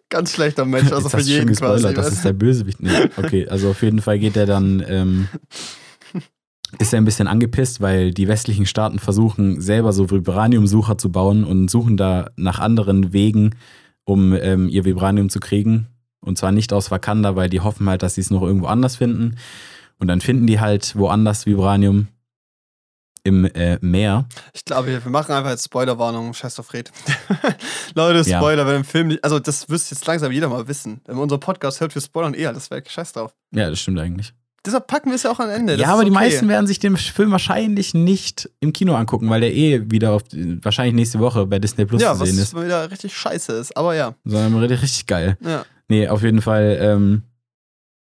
Ganz 0.10 0.34
schlechter 0.34 0.66
Mensch, 0.66 0.92
also 0.92 1.08
Jetzt 1.08 1.16
für 1.16 1.22
jeden 1.22 1.56
quasi. 1.56 1.94
das 1.94 2.12
ist 2.12 2.26
der 2.26 2.34
Bösewicht. 2.34 2.82
Nee, 2.82 2.90
okay, 3.16 3.48
also 3.48 3.70
auf 3.70 3.82
jeden 3.82 4.02
Fall 4.02 4.20
geht 4.20 4.36
er 4.36 4.46
dann, 4.46 4.84
ähm, 4.86 5.30
ist 6.80 6.94
er 6.94 7.00
ein 7.00 7.06
bisschen 7.06 7.28
angepisst, 7.28 7.80
weil 7.80 8.12
die 8.12 8.28
westlichen 8.28 8.66
Staaten 8.66 9.00
versuchen, 9.00 9.62
selber 9.62 9.94
so 9.94 10.10
Vibraniumsucher 10.10 10.98
zu 10.98 11.12
bauen 11.12 11.46
und 11.46 11.72
suchen 11.72 11.96
da 11.96 12.30
nach 12.36 12.60
anderen 12.60 13.14
Wegen, 13.14 13.56
um 14.04 14.34
ähm, 14.34 14.68
ihr 14.68 14.84
Vibranium 14.84 15.30
zu 15.30 15.40
kriegen. 15.40 15.88
Und 16.20 16.38
zwar 16.38 16.52
nicht 16.52 16.74
aus 16.74 16.92
Wakanda, 16.92 17.36
weil 17.36 17.50
die 17.50 17.62
hoffen 17.62 17.90
halt, 17.90 18.04
dass 18.04 18.16
sie 18.16 18.22
es 18.22 18.30
noch 18.30 18.42
irgendwo 18.42 18.68
anders 18.68 18.98
finden. 18.98 19.36
Und 20.02 20.08
dann 20.08 20.20
finden 20.20 20.48
die 20.48 20.60
halt 20.60 20.96
woanders 20.96 21.46
Vibranium 21.46 22.08
im 23.24 23.46
äh, 23.46 23.78
Meer. 23.82 24.26
Ich 24.52 24.66
glaube, 24.66 24.88
wir 25.04 25.12
machen 25.12 25.32
einfach 25.32 25.52
jetzt 25.52 25.66
Spoilerwarnung, 25.66 26.34
scheiß 26.34 26.58
auf 26.60 26.66
Fred. 26.66 26.92
Leute, 27.94 28.28
Ja. 28.28 28.40
Spoiler, 28.40 28.66
wenn 28.66 28.78
im 28.78 28.84
Film 28.84 29.10
nicht, 29.10 29.24
also 29.24 29.38
das 29.38 29.68
müsste 29.68 29.94
jetzt 29.94 30.08
langsam 30.08 30.32
jeder 30.32 30.50
mal 30.50 30.68
wissen. 30.68 31.02
Wenn 31.06 31.16
man 31.18 31.24
unseren 31.24 31.40
Podcast 31.40 31.82
hört, 31.82 31.94
wir 31.94 32.02
spoilern 32.02 32.34
eh 32.34 32.48
alles 32.48 32.72
weg, 32.72 32.90
scheiß 32.90 33.14
drauf. 33.14 33.36
Ja, 33.54 33.70
das 33.70 33.80
stimmt 33.80 34.00
eigentlich. 34.00 34.34
Deshalb 34.66 34.88
packen 34.88 35.10
wir 35.10 35.16
es 35.18 35.24
ja 35.24 35.32
auch 35.32 35.40
am 35.40 35.50
Ende. 35.52 35.74
das 35.74 35.82
ja, 35.82 35.94
aber 35.94 36.04
die 36.04 36.10
okay. 36.10 36.20
meisten 36.20 36.48
werden 36.48 36.66
sich 36.66 36.80
den 36.80 36.98
Film 36.98 37.30
wahrscheinlich 37.30 37.94
nicht 37.94 38.50
im 38.60 38.74
Kino 38.74 38.96
angucken, 38.96 39.30
weil 39.30 39.42
der 39.42 39.54
eh 39.54 39.92
wieder 39.92 40.14
auf, 40.14 40.24
wahrscheinlich 40.34 40.96
nächste 40.96 41.20
Woche 41.20 41.46
bei 41.46 41.60
Disney 41.60 41.86
Plus 41.86 42.02
Ja, 42.02 42.16
zu 42.16 42.22
was 42.22 42.30
sehen 42.30 42.40
ist. 42.40 42.56
wieder 42.56 42.90
richtig 42.90 43.16
scheiße 43.16 43.54
ist, 43.54 43.78
aber 43.78 43.94
ja. 43.96 44.16
Sondern 44.26 44.58
richtig, 44.58 44.82
richtig 44.82 45.06
geil. 45.06 45.38
ja. 45.42 45.64
Nee, 45.90 46.08
auf 46.08 46.24
jeden 46.24 46.42
Fall, 46.42 46.78
ähm, 46.82 47.22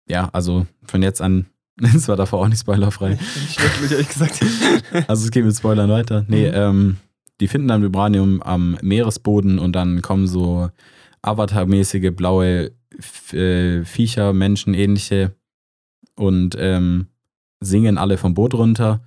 ja, 0.07 0.29
also 0.33 0.65
von 0.85 1.03
jetzt 1.03 1.21
an, 1.21 1.45
es 1.95 2.07
war 2.07 2.15
davor 2.15 2.39
auch 2.41 2.47
nicht 2.47 2.59
spoilerfrei. 2.59 3.11
Nicht 3.11 3.61
wirklich, 3.61 3.91
ehrlich 3.91 4.09
gesagt. 4.09 4.39
Also 5.07 5.25
es 5.25 5.31
geht 5.31 5.43
mit 5.45 5.55
Spoilern 5.55 5.89
weiter. 5.89 6.23
Nee, 6.27 6.47
Mhm. 6.49 6.53
ähm, 6.55 6.97
die 7.41 7.47
finden 7.47 7.67
dann 7.67 7.81
Vibranium 7.81 8.41
am 8.43 8.77
Meeresboden 8.81 9.57
und 9.59 9.73
dann 9.73 10.01
kommen 10.01 10.27
so 10.27 10.69
Avatar-mäßige 11.23 12.11
blaue 12.15 12.71
äh, 13.31 13.83
Viecher, 13.85 14.33
Menschen, 14.33 14.73
ähnliche 14.75 15.35
und 16.15 16.55
ähm, 16.59 17.07
singen 17.59 17.97
alle 17.97 18.17
vom 18.17 18.33
Boot 18.35 18.53
runter. 18.53 19.01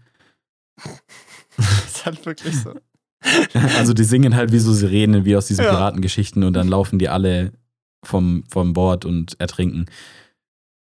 das 1.56 1.84
ist 1.86 2.06
halt 2.06 2.26
wirklich 2.26 2.56
so. 2.60 2.74
Also 3.78 3.92
die 3.92 4.04
singen 4.04 4.36
halt 4.36 4.52
wie 4.52 4.58
so 4.60 4.72
Sirenen, 4.72 5.24
wie 5.24 5.34
aus 5.36 5.46
diesen 5.46 5.64
Ja. 5.64 5.70
Piratengeschichten 5.72 6.44
und 6.44 6.52
dann 6.52 6.68
laufen 6.68 6.98
die 6.98 7.08
alle 7.08 7.52
vom, 8.04 8.44
vom 8.50 8.72
Bord 8.72 9.04
und 9.04 9.40
ertrinken. 9.40 9.86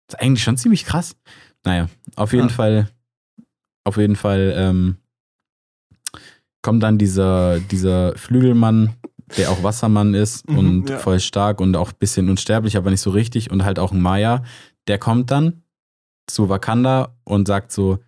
Das 0.07 0.15
ist 0.15 0.21
eigentlich 0.23 0.43
schon 0.43 0.57
ziemlich 0.57 0.85
krass. 0.87 1.17
Naja, 1.65 1.89
auf 2.17 2.33
jeden 2.33 2.49
Ja. 2.49 2.55
Fall, 2.55 2.89
auf 3.85 3.97
jeden 3.97 4.17
Fall 4.17 4.53
ähm, 4.57 4.97
kommt 6.63 6.83
dann 6.83 6.99
dieser, 6.99 7.59
dieser 7.61 8.17
Flügelmann, 8.17 8.95
der 9.37 9.51
auch 9.51 9.63
Wassermann 9.63 10.15
ist 10.15 10.49
Mhm, 10.49 10.59
und 10.59 10.91
ja. 10.91 10.99
voll 10.99 11.21
stark 11.21 11.61
und 11.61 11.77
auch 11.77 11.91
ein 11.93 11.99
bisschen 11.99 12.29
unsterblich, 12.29 12.77
aber 12.77 12.91
nicht 12.91 13.01
so 13.01 13.11
richtig 13.11 13.51
und 13.51 13.65
halt 13.65 13.79
auch 13.79 13.93
ein 13.93 14.01
Maya, 14.01 14.43
der 14.89 14.99
kommt 14.99 15.31
dann 15.31 15.63
zu 16.27 16.49
Wakanda 16.49 17.17
und 17.25 17.47
sagt 17.49 17.73
so, 17.73 17.99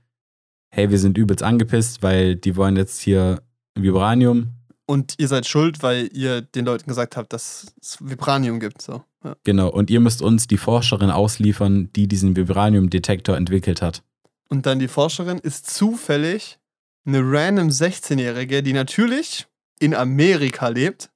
hey, 0.75 0.91
wir 0.91 0.99
sind 0.99 1.19
übelst 1.19 1.43
angepisst, 1.43 2.03
weil 2.03 2.37
die 2.37 2.57
wollen 2.57 2.77
jetzt 2.77 3.01
hier 3.01 3.43
Vibranium. 3.79 4.53
Und 4.93 5.15
ihr 5.17 5.27
seid 5.29 5.47
schuld, 5.47 5.83
weil 5.83 6.11
ihr 6.13 6.43
den 6.43 6.67
Leuten 6.67 6.87
gesagt 6.87 7.17
habt, 7.17 7.33
dass 7.33 7.67
es 7.81 7.97
Vibranium 8.01 8.61
gibt. 8.61 8.83
So. 8.83 9.03
Ja. 9.25 9.37
Genau, 9.43 9.69
und 9.71 9.89
ihr 9.89 10.01
müsst 10.01 10.21
uns 10.21 10.47
die 10.47 10.59
Forscherin 10.59 11.11
ausliefern, 11.11 11.91
die 11.97 12.07
diesen 12.09 12.37
Vibranium-Detektor 12.37 13.35
entwickelt 13.39 13.81
hat. 13.81 14.03
Und 14.51 14.67
dann 14.67 14.79
die 14.81 14.89
Forscherin 14.89 15.39
ist 15.39 15.71
zufällig 15.71 16.59
eine 17.07 17.21
random 17.25 17.69
16-Jährige, 17.71 18.63
die 18.63 18.75
natürlich 18.75 19.47
in 19.81 19.95
Amerika 19.95 20.69
lebt 20.69 21.09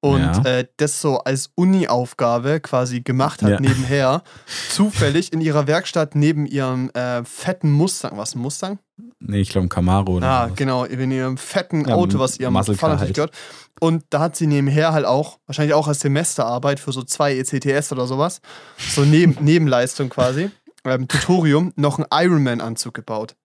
und 0.00 0.20
Ja. 0.20 0.42
äh, 0.44 0.66
das 0.76 1.00
so 1.00 1.18
als 1.18 1.50
Uni-Aufgabe 1.56 2.60
quasi 2.60 3.00
gemacht 3.00 3.42
hat 3.42 3.50
Ja. 3.50 3.60
nebenher. 3.60 4.22
Zufällig 4.70 5.32
in 5.32 5.40
ihrer 5.40 5.66
Werkstatt 5.66 6.14
neben 6.14 6.46
ihrem 6.46 6.90
äh, 6.90 7.24
fetten 7.24 7.72
Mustang. 7.72 8.16
Was, 8.18 8.36
ein 8.36 8.40
Mustang? 8.40 8.78
Nee, 9.18 9.40
ich 9.40 9.48
glaube 9.48 9.66
ein 9.66 9.70
Camaro 9.70 10.16
oder 10.16 10.26
Ah, 10.28 10.44
sowas. 10.44 10.58
genau, 10.58 10.84
in 10.84 11.10
ihrem 11.10 11.38
fetten 11.38 11.88
Ja, 11.88 11.94
Auto, 11.94 12.18
was 12.18 12.38
ihrem 12.38 12.52
Muscle 12.52 12.74
Vater 12.76 12.94
natürlich 12.94 13.14
gehört. 13.14 13.32
Und 13.80 14.04
da 14.10 14.20
hat 14.20 14.36
sie 14.36 14.46
nebenher 14.46 14.92
halt 14.92 15.06
auch, 15.06 15.38
wahrscheinlich 15.46 15.74
auch 15.74 15.88
als 15.88 16.00
Semesterarbeit 16.00 16.80
für 16.80 16.92
so 16.92 17.02
zwei 17.02 17.34
ECTS 17.36 17.92
oder 17.92 18.06
sowas, 18.06 18.40
so 18.76 19.02
neben, 19.04 19.36
Nebenleistung 19.44 20.10
quasi, 20.10 20.50
ähm, 20.84 21.08
Tutorium, 21.08 21.72
noch 21.76 21.98
einen 21.98 22.06
Ironman-Anzug 22.12 22.92
gebaut. 22.94 23.36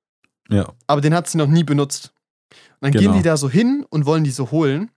Ja, 0.50 0.74
Aber 0.88 1.00
den 1.02 1.14
hat 1.16 1.30
sie 1.30 1.38
noch 1.38 1.48
nie 1.48 1.64
benutzt. 1.64 2.12
Und 2.52 2.58
dann 2.82 2.92
Genau. 2.92 3.12
gehen 3.12 3.14
die 3.22 3.24
da 3.28 3.38
so 3.38 3.50
hin 3.50 3.86
und 3.90 4.06
wollen 4.06 4.24
die 4.26 4.32
so 4.32 4.52
holen. 4.52 4.92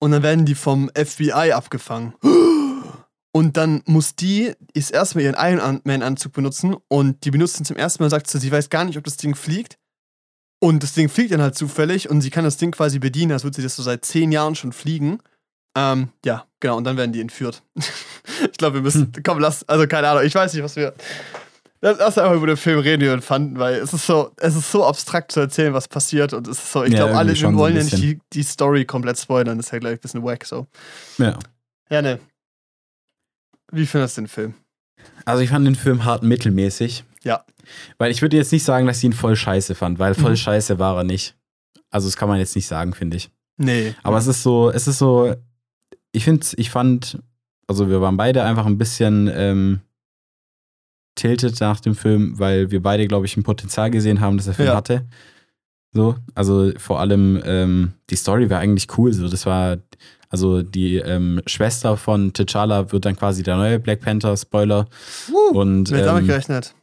Und 0.00 0.10
dann 0.10 0.22
werden 0.24 0.44
die 0.44 0.54
vom 0.56 0.90
FBI 0.94 1.52
abgefangen. 1.52 2.14
Und 3.38 3.56
dann 3.56 3.82
muss 3.86 4.16
die 4.16 4.52
ist 4.72 4.90
erstmal 4.90 5.22
ihren 5.22 5.36
Iron 5.38 5.80
Man-Anzug 5.84 6.32
benutzen 6.32 6.74
und 6.88 7.24
die 7.24 7.30
benutzt 7.30 7.60
ihn 7.60 7.64
zum 7.64 7.76
ersten 7.76 8.02
Mal 8.02 8.06
und 8.06 8.10
sagt 8.10 8.28
so, 8.28 8.36
sie 8.36 8.50
weiß 8.50 8.68
gar 8.68 8.84
nicht, 8.84 8.98
ob 8.98 9.04
das 9.04 9.16
Ding 9.16 9.36
fliegt. 9.36 9.78
Und 10.58 10.82
das 10.82 10.94
Ding 10.94 11.08
fliegt 11.08 11.30
dann 11.30 11.40
halt 11.40 11.54
zufällig 11.54 12.10
und 12.10 12.20
sie 12.20 12.30
kann 12.30 12.42
das 12.42 12.56
Ding 12.56 12.72
quasi 12.72 12.98
bedienen, 12.98 13.30
als 13.30 13.44
würde 13.44 13.54
sie 13.54 13.62
das 13.62 13.76
so 13.76 13.84
seit 13.84 14.04
zehn 14.04 14.32
Jahren 14.32 14.56
schon 14.56 14.72
fliegen. 14.72 15.20
Ähm, 15.76 16.08
ja, 16.24 16.46
genau, 16.58 16.78
und 16.78 16.82
dann 16.82 16.96
werden 16.96 17.12
die 17.12 17.20
entführt. 17.20 17.62
ich 17.76 18.58
glaube, 18.58 18.74
wir 18.74 18.82
müssen, 18.82 19.12
komm, 19.24 19.38
lass, 19.38 19.62
also 19.68 19.86
keine 19.86 20.08
Ahnung, 20.08 20.24
ich 20.24 20.34
weiß 20.34 20.52
nicht, 20.54 20.64
was 20.64 20.74
wir. 20.74 20.92
Lass 21.80 22.18
einfach 22.18 22.34
über 22.34 22.48
den 22.48 22.56
Film 22.56 22.80
reden, 22.80 23.02
wie 23.02 23.06
wir 23.06 23.22
fanden, 23.22 23.60
weil 23.60 23.76
es 23.76 23.92
ist 23.92 24.04
so, 24.04 24.32
es 24.38 24.56
ist 24.56 24.72
so 24.72 24.84
abstrakt 24.84 25.30
zu 25.30 25.38
erzählen, 25.38 25.72
was 25.74 25.86
passiert 25.86 26.32
und 26.32 26.48
es 26.48 26.58
ist 26.58 26.72
so, 26.72 26.82
ich 26.82 26.92
Ja, 26.92 27.04
glaube, 27.04 27.16
alle, 27.16 27.38
wir 27.38 27.54
wollen 27.54 27.76
ja 27.76 27.84
nicht 27.84 27.98
die, 27.98 28.18
die 28.32 28.42
Story 28.42 28.84
komplett 28.84 29.16
spoilern, 29.16 29.58
das 29.58 29.66
ist 29.66 29.72
ja 29.72 29.78
gleich 29.78 29.92
ein 29.92 30.00
bisschen 30.00 30.24
wack, 30.24 30.44
so. 30.44 30.66
ja. 31.18 31.38
Ja, 31.88 32.02
ne. 32.02 32.18
Wie 33.72 33.86
findest 33.86 34.16
du 34.16 34.22
den 34.22 34.28
Film? 34.28 34.54
Also 35.24 35.42
ich 35.42 35.50
fand 35.50 35.66
den 35.66 35.74
Film 35.74 36.04
hart 36.04 36.22
mittelmäßig. 36.22 37.04
Ja. 37.22 37.44
Weil 37.98 38.10
ich 38.10 38.22
würde 38.22 38.36
jetzt 38.36 38.52
nicht 38.52 38.64
sagen, 38.64 38.86
dass 38.86 38.98
ich 38.98 39.04
ihn 39.04 39.12
voll 39.12 39.36
scheiße 39.36 39.74
fand, 39.74 39.98
weil 39.98 40.14
voll 40.14 40.32
Mhm. 40.32 40.36
scheiße 40.36 40.78
war 40.78 40.96
er 40.96 41.04
nicht. 41.04 41.36
Also 41.90 42.08
das 42.08 42.16
kann 42.16 42.28
man 42.28 42.38
jetzt 42.38 42.56
nicht 42.56 42.66
sagen, 42.66 42.94
finde 42.94 43.16
ich. 43.18 43.30
Nee. 43.56 43.94
Aber 44.02 44.18
es 44.18 44.26
ist 44.26 44.42
so, 44.42 44.70
es 44.70 44.86
ist 44.88 44.98
so, 44.98 45.34
ich 46.12 46.24
finde, 46.24 46.46
ich 46.56 46.70
fand, 46.70 47.18
also 47.66 47.88
wir 47.88 48.00
waren 48.00 48.16
beide 48.16 48.42
einfach 48.44 48.66
ein 48.66 48.78
bisschen 48.78 49.30
ähm, 49.32 49.80
tilted 51.14 51.60
nach 51.60 51.80
dem 51.80 51.94
Film, 51.94 52.38
weil 52.38 52.70
wir 52.70 52.82
beide, 52.82 53.06
glaube 53.08 53.26
ich, 53.26 53.36
ein 53.36 53.42
Potenzial 53.42 53.90
gesehen 53.90 54.20
haben, 54.20 54.36
das 54.36 54.46
der 54.46 54.54
Film 54.54 54.68
Ja. 54.68 54.76
hatte. 54.76 55.06
So, 55.92 56.16
also 56.34 56.70
vor 56.78 57.00
allem 57.00 57.40
ähm, 57.44 57.92
die 58.10 58.16
Story 58.16 58.48
war 58.50 58.60
eigentlich 58.60 58.86
cool. 58.98 59.12
So, 59.12 59.28
das 59.28 59.46
war, 59.46 59.78
also 60.30 60.62
die 60.62 60.96
ähm, 60.96 61.40
Schwester 61.46 61.96
von 61.96 62.32
T'Challa 62.32 62.92
wird 62.92 63.04
dann 63.04 63.16
quasi 63.16 63.42
der 63.42 63.56
neue 63.56 63.78
Black 63.78 64.00
Panther, 64.00 64.36
Spoiler. 64.36 64.86
Woo, 65.28 65.58
Und 65.58 65.90
Wer 65.90 66.04
damit 66.04 66.22
ähm, 66.22 66.28
gerechnet? 66.28 66.74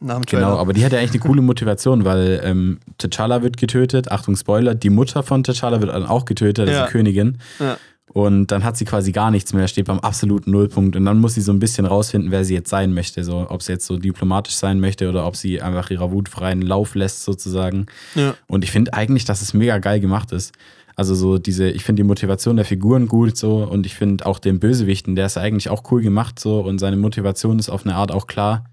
Nach 0.00 0.16
dem 0.16 0.26
Trailer. 0.26 0.46
Genau, 0.46 0.58
aber 0.58 0.72
die 0.72 0.84
hat 0.84 0.92
ja 0.92 0.98
eigentlich 0.98 1.12
eine 1.12 1.20
coole 1.20 1.42
Motivation, 1.42 2.04
weil 2.04 2.40
ähm, 2.44 2.78
T'Challa 3.00 3.42
wird 3.42 3.56
getötet, 3.56 4.10
Achtung 4.10 4.36
Spoiler, 4.36 4.74
die 4.74 4.90
Mutter 4.90 5.22
von 5.22 5.42
T'Challa 5.42 5.80
wird 5.80 5.90
dann 5.92 6.06
auch 6.06 6.24
getötet, 6.24 6.68
also 6.68 6.80
Ja. 6.80 6.86
Königin. 6.86 7.38
Ja. 7.58 7.78
Und 8.12 8.46
dann 8.46 8.64
hat 8.64 8.76
sie 8.78 8.84
quasi 8.84 9.12
gar 9.12 9.30
nichts 9.30 9.52
mehr, 9.52 9.68
steht 9.68 9.86
beim 9.86 9.98
absoluten 9.98 10.50
Nullpunkt. 10.50 10.96
Und 10.96 11.04
dann 11.04 11.18
muss 11.20 11.34
sie 11.34 11.40
so 11.42 11.52
ein 11.52 11.58
bisschen 11.58 11.84
rausfinden, 11.86 12.30
wer 12.30 12.44
sie 12.44 12.54
jetzt 12.54 12.70
sein 12.70 12.94
möchte. 12.94 13.24
So, 13.24 13.46
ob 13.50 13.62
sie 13.62 13.72
jetzt 13.72 13.86
so 13.86 13.98
diplomatisch 13.98 14.54
sein 14.54 14.80
möchte 14.80 15.08
oder 15.08 15.26
ob 15.26 15.36
sie 15.36 15.60
einfach 15.60 15.90
ihrer 15.90 16.10
Wut 16.12 16.28
freien 16.28 16.62
Lauf 16.62 16.94
lässt, 16.94 17.24
sozusagen. 17.24 17.86
Ja. 18.14 18.34
Und 18.46 18.64
ich 18.64 18.70
finde 18.70 18.94
eigentlich, 18.94 19.24
dass 19.26 19.42
es 19.42 19.52
mega 19.54 19.78
geil 19.78 20.00
gemacht 20.00 20.32
ist. 20.32 20.54
Also 20.98 21.14
so 21.14 21.36
diese, 21.38 21.68
ich 21.68 21.84
finde 21.84 22.00
die 22.02 22.06
Motivation 22.06 22.56
der 22.56 22.64
Figuren 22.64 23.06
gut 23.06 23.36
so 23.36 23.58
und 23.64 23.84
ich 23.86 23.94
finde 23.94 24.24
auch 24.26 24.38
den 24.38 24.58
Bösewichten, 24.58 25.14
der 25.14 25.26
ist 25.26 25.36
eigentlich 25.36 25.68
auch 25.68 25.82
cool 25.90 26.02
gemacht 26.02 26.38
so 26.38 26.60
und 26.60 26.78
seine 26.78 26.96
Motivation 26.96 27.58
ist 27.58 27.68
auf 27.68 27.84
eine 27.84 27.94
Art 27.94 28.10
auch 28.10 28.26
klar. 28.26 28.64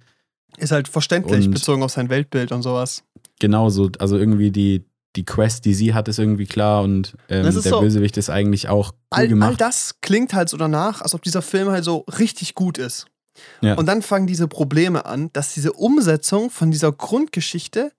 Ist 0.57 0.71
halt 0.71 0.87
verständlich, 0.87 1.45
Und- 1.47 1.53
bezogen 1.53 1.83
auf 1.83 1.91
sein 1.91 2.09
Weltbild 2.09 2.51
und 2.53 2.61
sowas. 2.61 3.03
genauso, 3.39 3.89
also 3.99 4.17
irgendwie 4.17 4.51
die, 4.51 4.85
die 5.17 5.25
Quest, 5.25 5.65
die 5.65 5.73
sie 5.73 5.93
hat, 5.93 6.07
ist 6.07 6.17
irgendwie 6.17 6.45
klar 6.45 6.81
und 6.83 7.13
ähm, 7.27 7.43
der 7.43 7.51
so- 7.51 7.81
Bösewicht 7.81 8.15
ist 8.17 8.29
eigentlich 8.29 8.69
auch 8.69 8.91
cool 8.91 8.97
All, 9.09 9.19
all 9.23 9.27
gemacht. 9.27 9.59
das 9.61 9.95
klingt 10.01 10.33
halt 10.33 10.47
so 10.49 10.55
danach, 10.57 11.01
als 11.01 11.13
ob 11.13 11.23
dieser 11.23 11.41
Film 11.41 11.69
halt 11.69 11.83
so 11.83 12.05
richtig 12.19 12.55
gut 12.55 12.77
ist. 12.77 13.05
Ja. 13.61 13.73
Und 13.75 13.87
dann 13.87 14.01
fangen 14.01 14.27
diese 14.27 14.47
Probleme 14.47 15.05
an, 15.05 15.29
dass 15.33 15.53
diese 15.55 15.73
Umsetzung 15.73 16.49
von 16.51 16.71
dieser 16.71 16.91
Grundgeschichte 16.91 17.91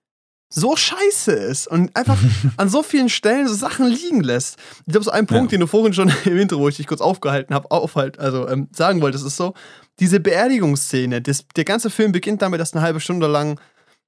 so 0.57 0.75
scheiße 0.77 1.31
ist 1.33 1.67
und 1.67 1.95
einfach 1.97 2.17
an 2.57 2.69
so 2.69 2.81
vielen 2.81 3.09
Stellen 3.09 3.47
so 3.47 3.53
Sachen 3.53 3.87
liegen 3.87 4.21
lässt. 4.23 4.57
Ich 4.85 4.91
glaube, 4.93 5.03
so 5.03 5.11
ein 5.11 5.27
Punkt, 5.27 5.51
Ja. 5.51 5.57
den 5.57 5.59
du 5.61 5.67
vorhin 5.67 5.93
schon 5.93 6.11
im 6.25 6.37
Intro, 6.37 6.59
wo 6.59 6.69
ich 6.69 6.77
dich 6.77 6.87
kurz 6.87 7.01
aufgehalten 7.01 7.53
habe, 7.53 7.69
aufhalt, 7.71 8.17
also 8.19 8.47
ähm, 8.47 8.69
sagen 8.73 9.01
wolltest, 9.01 9.25
ist 9.25 9.35
so, 9.37 9.53
diese 9.99 10.19
Beerdigungsszene, 10.19 11.21
das, 11.21 11.45
der 11.55 11.65
ganze 11.65 11.89
Film 11.89 12.11
beginnt 12.11 12.41
damit, 12.41 12.59
dass 12.59 12.73
eine 12.73 12.81
halbe 12.81 12.99
Stunde 12.99 13.27
lang 13.27 13.59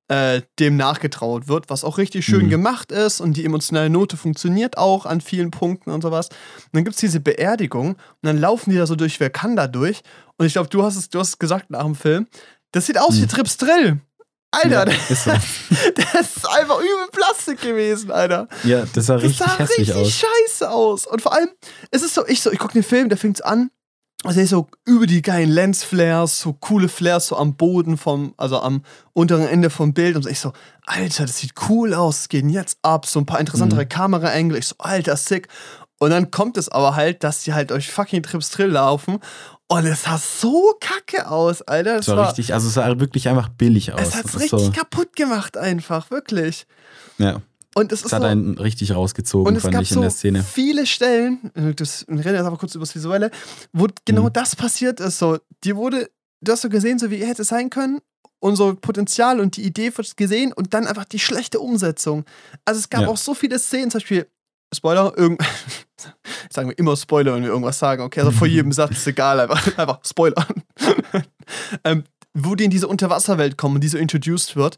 äh, 0.09 0.41
dem 0.59 0.77
nachgetraut 0.77 1.49
wird, 1.49 1.69
was 1.69 1.83
auch 1.83 1.97
richtig 1.97 2.25
schön 2.25 2.45
Mhm. 2.45 2.49
gemacht 2.49 2.93
ist 2.93 3.19
und 3.19 3.35
die 3.35 3.43
emotionale 3.43 3.89
Note 3.89 4.15
funktioniert 4.15 4.77
auch 4.77 5.05
an 5.05 5.19
vielen 5.19 5.51
Punkten 5.51 5.89
und 5.91 6.01
sowas. 6.01 6.29
Und 6.29 6.69
dann 6.71 6.83
gibt 6.85 6.95
es 6.95 7.01
diese 7.01 7.19
Beerdigung 7.19 7.89
und 7.95 7.97
dann 8.21 8.37
laufen 8.37 8.69
die 8.69 8.77
da 8.77 8.87
so 8.87 8.95
durch 8.95 9.19
Wakanda 9.19 9.67
durch 9.67 10.01
und 10.37 10.45
ich 10.45 10.53
glaube, 10.53 10.69
du 10.69 10.81
hast 10.83 10.95
es, 10.95 11.09
du 11.09 11.19
hast 11.19 11.27
es 11.29 11.39
gesagt 11.39 11.71
nach 11.71 11.83
dem 11.83 11.95
Film, 11.95 12.27
das 12.71 12.85
sieht 12.85 12.97
aus 12.97 13.17
wie 13.17 13.23
Mhm. 13.23 13.27
Trips 13.29 13.57
Drill. 13.57 13.99
Alter, 14.63 14.85
das, 14.85 15.09
ist 15.11 15.23
so. 15.25 15.31
das 15.95 16.37
ist 16.37 16.49
einfach 16.49 16.79
übel 16.79 17.07
Plastik 17.11 17.61
gewesen, 17.61 18.11
Alter. 18.11 18.47
ja, 18.63 18.85
das 18.93 19.05
sah 19.05 19.13
Das 19.15 19.23
richtig 19.23 19.37
sah 19.47 19.57
hässlich 19.57 19.89
richtig 19.89 19.95
aus. 19.95 20.11
scheiße 20.11 20.71
aus. 20.71 21.07
Und 21.07 21.21
vor 21.21 21.33
allem, 21.33 21.49
es 21.91 22.01
ist 22.03 22.13
so, 22.13 22.25
ich 22.27 22.41
so, 22.41 22.51
ich 22.51 22.59
gucke 22.59 22.73
den 22.73 22.83
Film, 22.83 23.09
der 23.09 23.17
fängt 23.17 23.43
an. 23.45 23.69
Also 24.23 24.41
ich 24.41 24.49
so 24.49 24.67
über 24.83 25.05
die 25.05 25.21
geilen 25.21 25.49
Lensflares, 25.51 26.39
so 26.39 26.53
coole 26.53 26.89
Flares 26.89 27.27
so 27.27 27.37
am 27.37 27.55
Boden 27.55 27.97
vom, 27.97 28.33
also 28.37 28.59
am 28.59 28.81
unteren 29.13 29.47
Ende 29.47 29.69
vom 29.69 29.93
Bild 29.93 30.15
und 30.15 30.23
so. 30.23 30.29
Ich 30.29 30.39
so, 30.39 30.53
Alter, 30.87 31.25
das 31.27 31.37
sieht 31.37 31.53
cool 31.69 31.93
aus, 31.93 32.21
es 32.21 32.29
geht 32.29 32.43
jetzt 32.49 32.79
ab, 32.81 33.05
so 33.05 33.19
ein 33.19 33.27
paar 33.27 33.39
interessantere 33.39 33.83
Mhm. 33.83 33.89
Kameraengel. 33.89 34.57
Ich 34.57 34.67
so, 34.67 34.75
Alter, 34.79 35.15
sick. 35.17 35.47
Und 35.99 36.09
dann 36.11 36.31
kommt 36.31 36.57
es 36.57 36.67
aber 36.69 36.95
halt, 36.95 37.23
dass 37.23 37.43
die 37.43 37.53
halt 37.53 37.69
durch 37.71 37.91
fucking 37.91 38.23
Trips 38.23 38.49
Drill 38.51 38.69
laufen 38.71 39.19
und 39.69 39.85
es 39.85 40.03
sah 40.03 40.17
so 40.17 40.75
kacke 40.79 41.29
aus, 41.29 41.61
Alter. 41.61 41.97
Das 41.97 42.05
Das 42.05 42.15
war 42.15 42.23
war, 42.23 42.27
richtig, 42.29 42.53
also 42.53 42.67
es 42.67 42.73
sah 42.75 42.99
wirklich 42.99 43.27
einfach 43.29 43.49
billig 43.49 43.93
aus. 43.93 44.01
es 44.01 44.11
Das 44.11 44.25
ist 44.25 44.41
richtig 44.41 44.61
so, 44.65 44.71
kaputt 44.71 45.15
gemacht 45.15 45.57
einfach, 45.57 46.09
wirklich. 46.11 46.65
ja, 47.17 47.41
Und 47.75 47.91
es 47.91 47.99
ist 47.99 48.05
es 48.07 48.13
hat 48.13 48.21
so, 48.21 48.27
einen 48.27 48.57
richtig 48.57 48.93
rausgezogen, 48.95 49.47
und 49.47 49.55
es 49.55 49.63
fand 49.63 49.73
gab 49.73 49.81
ich 49.83 49.91
in 49.91 49.95
so 49.95 50.01
der 50.01 50.09
Szene. 50.11 50.43
viele 50.43 50.85
Stellen, 50.85 51.51
äh, 51.55 51.73
das, 51.73 52.05
wir 52.07 52.19
reden 52.19 52.35
jetzt 52.35 52.45
einfach 52.45 52.59
kurz 52.59 52.75
über 52.75 52.83
das 52.85 52.95
Visuelle, 52.95 53.29
wo 53.73 53.87
genau 54.05 54.23
Mhm. 54.27 54.33
das 54.33 54.55
passiert 54.55 54.99
ist. 54.99 55.19
So, 55.19 55.37
die 55.63 55.75
wurde, 55.75 56.09
du 56.41 56.51
hast 56.51 56.61
so 56.61 56.69
gesehen, 56.69 56.97
so 56.99 57.09
wie 57.11 57.19
er 57.19 57.27
hätte 57.27 57.43
sein 57.43 57.69
können, 57.69 57.99
unser 58.39 58.75
Potenzial 58.75 59.39
und 59.39 59.57
die 59.57 59.63
Idee 59.63 59.91
wird 59.97 60.15
gesehen 60.15 60.53
und 60.53 60.73
dann 60.73 60.87
einfach 60.87 61.05
die 61.05 61.19
schlechte 61.19 61.59
Umsetzung. 61.59 62.23
Also 62.65 62.79
es 62.79 62.89
gab 62.89 63.01
Ja. 63.01 63.07
auch 63.09 63.17
so 63.17 63.33
viele 63.33 63.57
Szenen, 63.59 63.89
zum 63.91 63.99
Beispiel, 63.99 64.27
Spoiler, 64.73 65.13
irgend, 65.17 65.41
sagen 66.49 66.69
wir 66.69 66.77
immer 66.77 66.95
Spoiler, 66.97 67.33
wenn 67.35 67.43
wir 67.43 67.49
irgendwas 67.49 67.79
sagen, 67.79 68.03
okay, 68.03 68.19
also 68.19 68.31
vor 68.31 68.47
jedem 68.47 68.71
Satz 68.73 68.91
ist 68.91 69.07
egal, 69.07 69.39
einfach, 69.39 69.77
einfach 69.77 69.99
Spoiler. 70.03 70.45
ähm, 71.83 72.03
wo 72.33 72.55
die 72.55 72.65
in 72.65 72.71
diese 72.71 72.87
Unterwasserwelt 72.87 73.57
kommen 73.57 73.81
die 73.81 73.87
so 73.87 73.97
introduced 73.97 74.55
wird, 74.55 74.77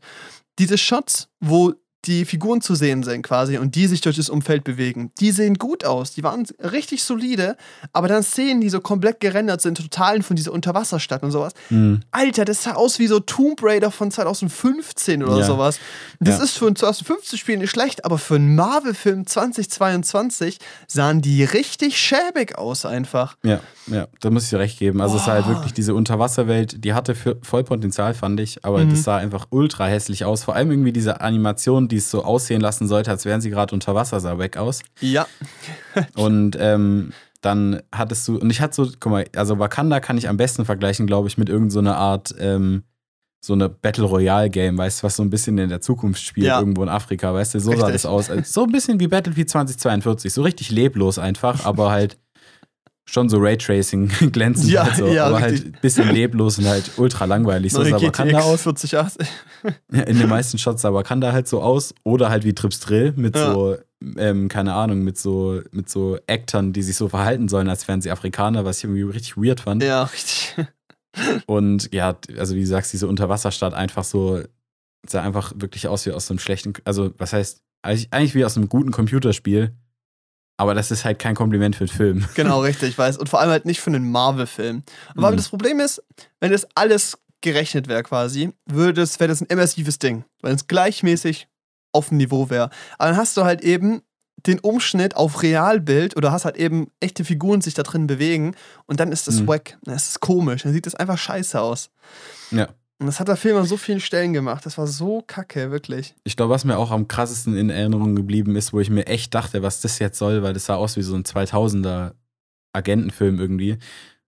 diese 0.60 0.78
Shots, 0.78 1.30
wo 1.40 1.74
die 2.06 2.24
Figuren 2.26 2.62
zu 2.62 2.76
sehen 2.76 3.04
sind 3.04 3.24
quasi 3.24 3.58
und 3.58 3.76
die 3.76 3.88
sich 3.88 4.02
durch 4.02 4.16
das 4.16 4.30
Umfeld 4.30 4.64
bewegen. 4.64 5.12
Die 5.20 5.32
sehen 5.32 5.56
gut 5.56 5.84
aus, 5.86 6.14
die 6.14 6.24
waren 6.24 6.45
richtig 6.60 7.04
solide, 7.04 7.58
aber 7.91 8.08
dann 8.08 8.24
Szenen, 8.24 8.62
die 8.62 8.70
so 8.70 8.80
komplett 8.80 9.20
gerendert 9.20 9.60
sind, 9.62 9.78
Totalen 9.78 10.24
von 10.24 10.36
dieser 10.38 10.54
Unterwasserstadt 10.54 11.24
und 11.24 11.32
sowas. 11.32 11.54
Mhm. 11.70 12.00
Alter, 12.12 12.45
das 12.45 12.64
sah 12.64 12.74
aus 12.76 13.00
wie 13.00 13.08
so 13.08 13.20
Tomb 13.20 13.62
Raider 13.62 13.91
von 13.91 14.12
2015 14.12 15.24
oder 15.24 15.39
Ja. 15.39 15.43
sowas. 15.45 15.80
Das 16.22 16.38
Ja. 16.38 16.43
ist 16.45 16.58
für 16.58 16.68
ein 16.68 16.76
2015-Spiel 16.76 17.58
nicht 17.58 17.70
schlecht, 17.72 18.06
aber 18.06 18.18
für 18.18 18.36
einen 18.36 18.56
Marvel-Film 18.56 19.28
2022 19.28 20.60
sahen 20.88 21.22
die 21.22 21.43
richtig 21.43 21.97
schäbig 22.00 22.58
aus 22.58 22.86
einfach. 22.86 23.36
Ja, 23.43 23.60
ja, 23.88 24.08
da 24.22 24.30
muss 24.30 24.45
ich 24.45 24.50
dir 24.52 24.60
recht 24.60 24.80
geben. 24.80 25.02
Also 25.02 25.18
es 25.18 25.28
war 25.28 25.34
halt 25.36 25.47
wirklich 25.47 25.74
diese 25.74 25.93
Unterwasserwelt, 25.95 26.84
die 26.84 26.93
hatte 26.93 27.16
voll 27.16 27.64
Potenzial, 27.64 28.14
fand 28.14 28.39
ich, 28.39 28.64
aber 28.64 28.86
Mhm. 28.86 28.91
das 28.91 29.04
sah 29.04 29.18
einfach 29.18 29.47
ultra 29.50 29.86
hässlich 29.88 30.24
aus. 30.26 30.43
Vor 30.43 30.56
allem 30.56 30.72
irgendwie 30.72 30.93
diese 30.93 31.22
Animation, 31.22 31.88
die 31.90 31.98
es 31.98 32.10
so 32.10 32.24
aussehen 32.24 32.62
lassen 32.62 32.88
sollte, 32.88 33.12
als 33.12 33.26
wären 33.26 33.42
sie 33.42 33.50
gerade 33.50 33.74
unter 33.76 33.94
Wasser, 33.96 34.20
sah 34.22 34.38
weg 34.40 34.56
aus. 34.58 34.82
Ja. 35.02 35.28
Und 36.16 36.58
ähm, 36.60 37.12
dann 37.42 37.82
hattest 37.94 38.28
du, 38.28 38.38
und 38.38 38.50
ich 38.50 38.62
hatte 38.62 38.76
so, 38.76 38.92
guck 39.00 39.12
mal, 39.12 39.26
also 39.36 39.60
Wakanda 39.60 40.00
kann 40.00 40.18
ich 40.18 40.28
am 40.30 40.38
besten 40.38 40.66
vergleichen, 40.66 41.08
glaube 41.08 41.28
ich, 41.28 41.38
mit 41.38 41.50
irgendeiner 41.50 41.72
so 41.72 41.80
einer 41.80 41.98
Art, 41.98 42.36
ähm, 42.40 42.84
so 43.42 43.54
eine 43.54 43.70
Battle 43.70 44.04
Royale 44.04 44.50
Game, 44.50 44.78
weißt 44.78 45.02
du, 45.02 45.04
was 45.06 45.16
so 45.16 45.24
ein 45.24 45.30
bisschen 45.30 45.58
in 45.58 45.70
der 45.70 45.80
Zukunft 45.80 46.22
spielt, 46.22 46.48
Ja. 46.48 46.60
irgendwo 46.60 46.84
in 46.84 46.90
Afrika, 46.90 47.34
weißt 47.34 47.54
du, 47.56 47.60
so 47.62 47.72
sah 47.72 47.78
Richtig. 47.78 47.94
das 47.94 48.06
aus. 48.06 48.30
Also 48.30 48.44
So 48.46 48.64
ein 48.64 48.72
bisschen 48.72 49.00
wie 49.00 49.08
Battlefield 49.08 49.50
2042, 49.50 50.34
so 50.34 50.42
richtig 50.42 50.72
leblos 50.72 51.18
einfach, 51.20 51.66
aber 51.66 51.90
halt 51.92 52.18
schon 53.12 53.30
so 53.30 53.38
Raytracing 53.39 54.07
glänzend, 54.32 54.70
Ja, 54.72 54.86
halt 54.86 54.95
so, 54.97 55.07
ja, 55.07 55.26
aber 55.26 55.38
richtig. 55.38 55.66
halt 55.66 55.76
ein 55.76 55.82
bisschen 55.82 56.10
leblos 56.12 56.60
und 56.60 56.68
halt 56.68 56.91
ultra 56.97 57.26
langweilig. 57.26 57.74
So 57.74 57.84
sah 57.84 58.01
Wakanda 58.01 58.39
aus. 58.41 58.62
4080. 58.64 59.28
Ja, 59.91 60.03
In 60.03 60.18
den 60.20 60.30
meisten 60.30 60.57
Shots 60.57 60.84
sah 60.84 60.93
Wakanda 60.93 61.34
halt 61.34 61.47
so 61.47 61.62
aus. 61.62 61.93
Oder 62.03 62.30
halt 62.30 62.45
wie 62.45 62.53
Trips 62.53 62.80
Drill 62.80 63.14
mit 63.18 63.36
Ja. 63.36 63.51
so, 63.53 63.76
ähm, 64.18 64.47
keine 64.47 64.74
Ahnung, 64.74 64.99
mit 65.03 65.18
so, 65.18 65.60
mit 65.72 65.89
so 65.89 66.18
Actern, 66.28 66.72
die 66.72 66.82
sich 66.82 66.95
so 66.95 67.10
verhalten 67.10 67.49
sollen, 67.49 67.68
als 67.68 67.88
wären 67.88 68.01
sie 68.01 68.10
Afrikaner, 68.12 68.64
was 68.64 68.78
ich 68.78 68.84
irgendwie 68.86 69.01
richtig 69.03 69.36
weird 69.36 69.60
fand. 69.60 69.84
Ja, 69.84 70.03
richtig. 70.03 70.55
Und 71.47 71.93
ja, 71.93 72.16
also 72.38 72.55
wie 72.55 72.62
du 72.62 72.68
sagst, 72.68 72.93
diese 72.93 73.07
Unterwasserstadt 73.07 73.74
einfach 73.74 74.03
so, 74.03 74.41
sah 75.07 75.22
einfach 75.24 75.51
wirklich 75.55 75.88
aus 75.88 76.05
wie 76.05 76.12
aus 76.12 76.28
so 76.28 76.34
einem 76.34 76.39
schlechten, 76.39 76.74
also 76.86 77.12
was 77.18 77.34
heißt, 77.34 77.62
eigentlich 77.82 78.36
wie 78.36 78.45
aus 78.45 78.55
einem 78.57 78.70
guten 78.70 78.91
Computerspiel. 78.91 79.74
Aber 80.60 80.74
das 80.74 80.91
ist 80.91 81.05
halt 81.05 81.20
kein 81.20 81.36
Kompliment 81.36 81.78
für 81.78 81.86
den 81.86 81.95
Film. 81.95 82.26
Genau, 82.36 82.60
richtig, 82.62 82.89
ich 82.89 82.97
weiß. 82.97 83.18
Und 83.18 83.30
vor 83.30 83.39
allem 83.39 83.49
halt 83.49 83.64
nicht 83.66 83.80
für 83.80 83.89
einen 83.91 84.12
Marvel-Film. 84.12 84.84
Aber 85.16 85.32
Mhm. 85.32 85.38
das 85.38 85.47
Problem 85.47 85.80
ist, 85.80 86.03
wenn 86.41 86.51
das 86.51 86.68
alles 86.76 87.18
gerechnet 87.39 87.88
wäre 87.88 88.03
quasi, 88.03 88.51
würde 88.66 89.01
es, 89.01 89.20
wäre 89.22 89.30
das 89.30 89.39
ein 89.39 89.45
immersives 89.45 89.99
Ding. 89.99 90.26
Weil 90.41 90.53
es 90.53 90.68
gleichmäßig 90.68 91.47
auf 91.93 92.10
dem 92.10 92.18
Niveau 92.18 92.49
wäre. 92.49 92.70
Aber 92.97 93.10
dann 93.12 93.18
hast 93.18 93.38
du 93.38 93.45
halt 93.45 93.62
eben 93.62 94.01
den 94.47 94.60
Umschnitt 94.60 95.16
auf 95.16 95.43
Realbild 95.43 96.18
oder 96.18 96.34
hast 96.34 96.43
halt 96.43 96.57
eben 96.57 96.91
echte 96.99 97.24
Figuren 97.24 97.62
sich 97.62 97.74
da 97.74 97.84
drin 97.84 98.07
bewegen 98.07 98.53
und 98.86 98.99
dann 98.99 99.14
ist 99.14 99.28
das 99.30 99.39
Mhm. 99.39 99.47
wack. 99.47 99.78
Dann 99.84 99.95
ist 99.95 100.10
es 100.10 100.20
komisch. 100.20 100.64
Dann 100.64 100.74
sieht 100.74 100.86
das 100.86 100.95
einfach 100.95 101.18
scheiße 101.18 101.60
aus. 101.62 101.89
Ja. 102.51 102.68
Und 103.00 103.06
das 103.06 103.20
hat 103.22 103.30
der 103.30 103.38
Film 103.38 103.56
an 103.58 103.66
so 103.66 103.78
vielen 103.78 104.02
Stellen 104.02 104.34
gemacht. 104.34 104.66
Das 104.66 104.78
war 104.78 104.86
so 104.86 105.24
kacke, 105.26 105.72
wirklich. 105.72 106.16
Ich 106.26 106.36
glaube, 106.36 106.54
was 106.54 106.66
mir 106.66 106.78
auch 106.78 106.91
am 106.91 107.08
krassesten 107.08 107.56
in 107.56 107.70
Erinnerung 107.70 108.14
geblieben 108.16 108.56
ist, 108.58 108.74
wo 108.74 108.80
ich 108.82 108.89
mir 108.89 109.08
echt 109.08 109.34
dachte, 109.34 109.64
was 109.64 109.80
das 109.80 110.00
jetzt 110.00 110.18
soll, 110.20 110.43
weil 110.43 110.54
das 110.54 110.66
sah 110.66 110.76
aus 110.76 110.97
wie 110.97 111.02
so 111.02 111.16
ein 111.16 111.24
2000er 111.24 112.12
Agentenfilm 112.74 113.39
irgendwie, 113.39 113.78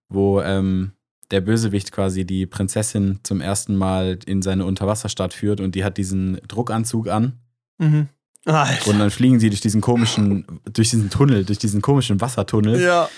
wo 0.08 0.40
ähm, 0.40 0.92
der 1.30 1.40
Bösewicht 1.42 1.92
quasi 1.92 2.24
die 2.24 2.46
Prinzessin 2.46 3.20
zum 3.22 3.40
ersten 3.40 3.76
Mal 3.76 4.18
in 4.26 4.42
seine 4.42 4.64
Unterwasserstadt 4.64 5.32
führt 5.34 5.60
und 5.60 5.74
die 5.74 5.84
hat 5.84 5.96
diesen 5.98 6.40
Druckanzug 6.48 7.08
an 7.08 7.38
Mhm. 7.78 8.08
Alter. 8.44 8.90
und 8.90 8.98
dann 8.98 9.10
fliegen 9.10 9.38
sie 9.38 9.48
durch 9.50 9.60
diesen 9.60 9.80
komischen, 9.80 10.60
durch 10.72 10.90
diesen 10.90 11.10
Tunnel, 11.10 11.44
durch 11.44 11.58
diesen 11.58 11.80
komischen 11.80 12.20
Wassertunnel 12.20 12.80
Ja. 12.80 13.08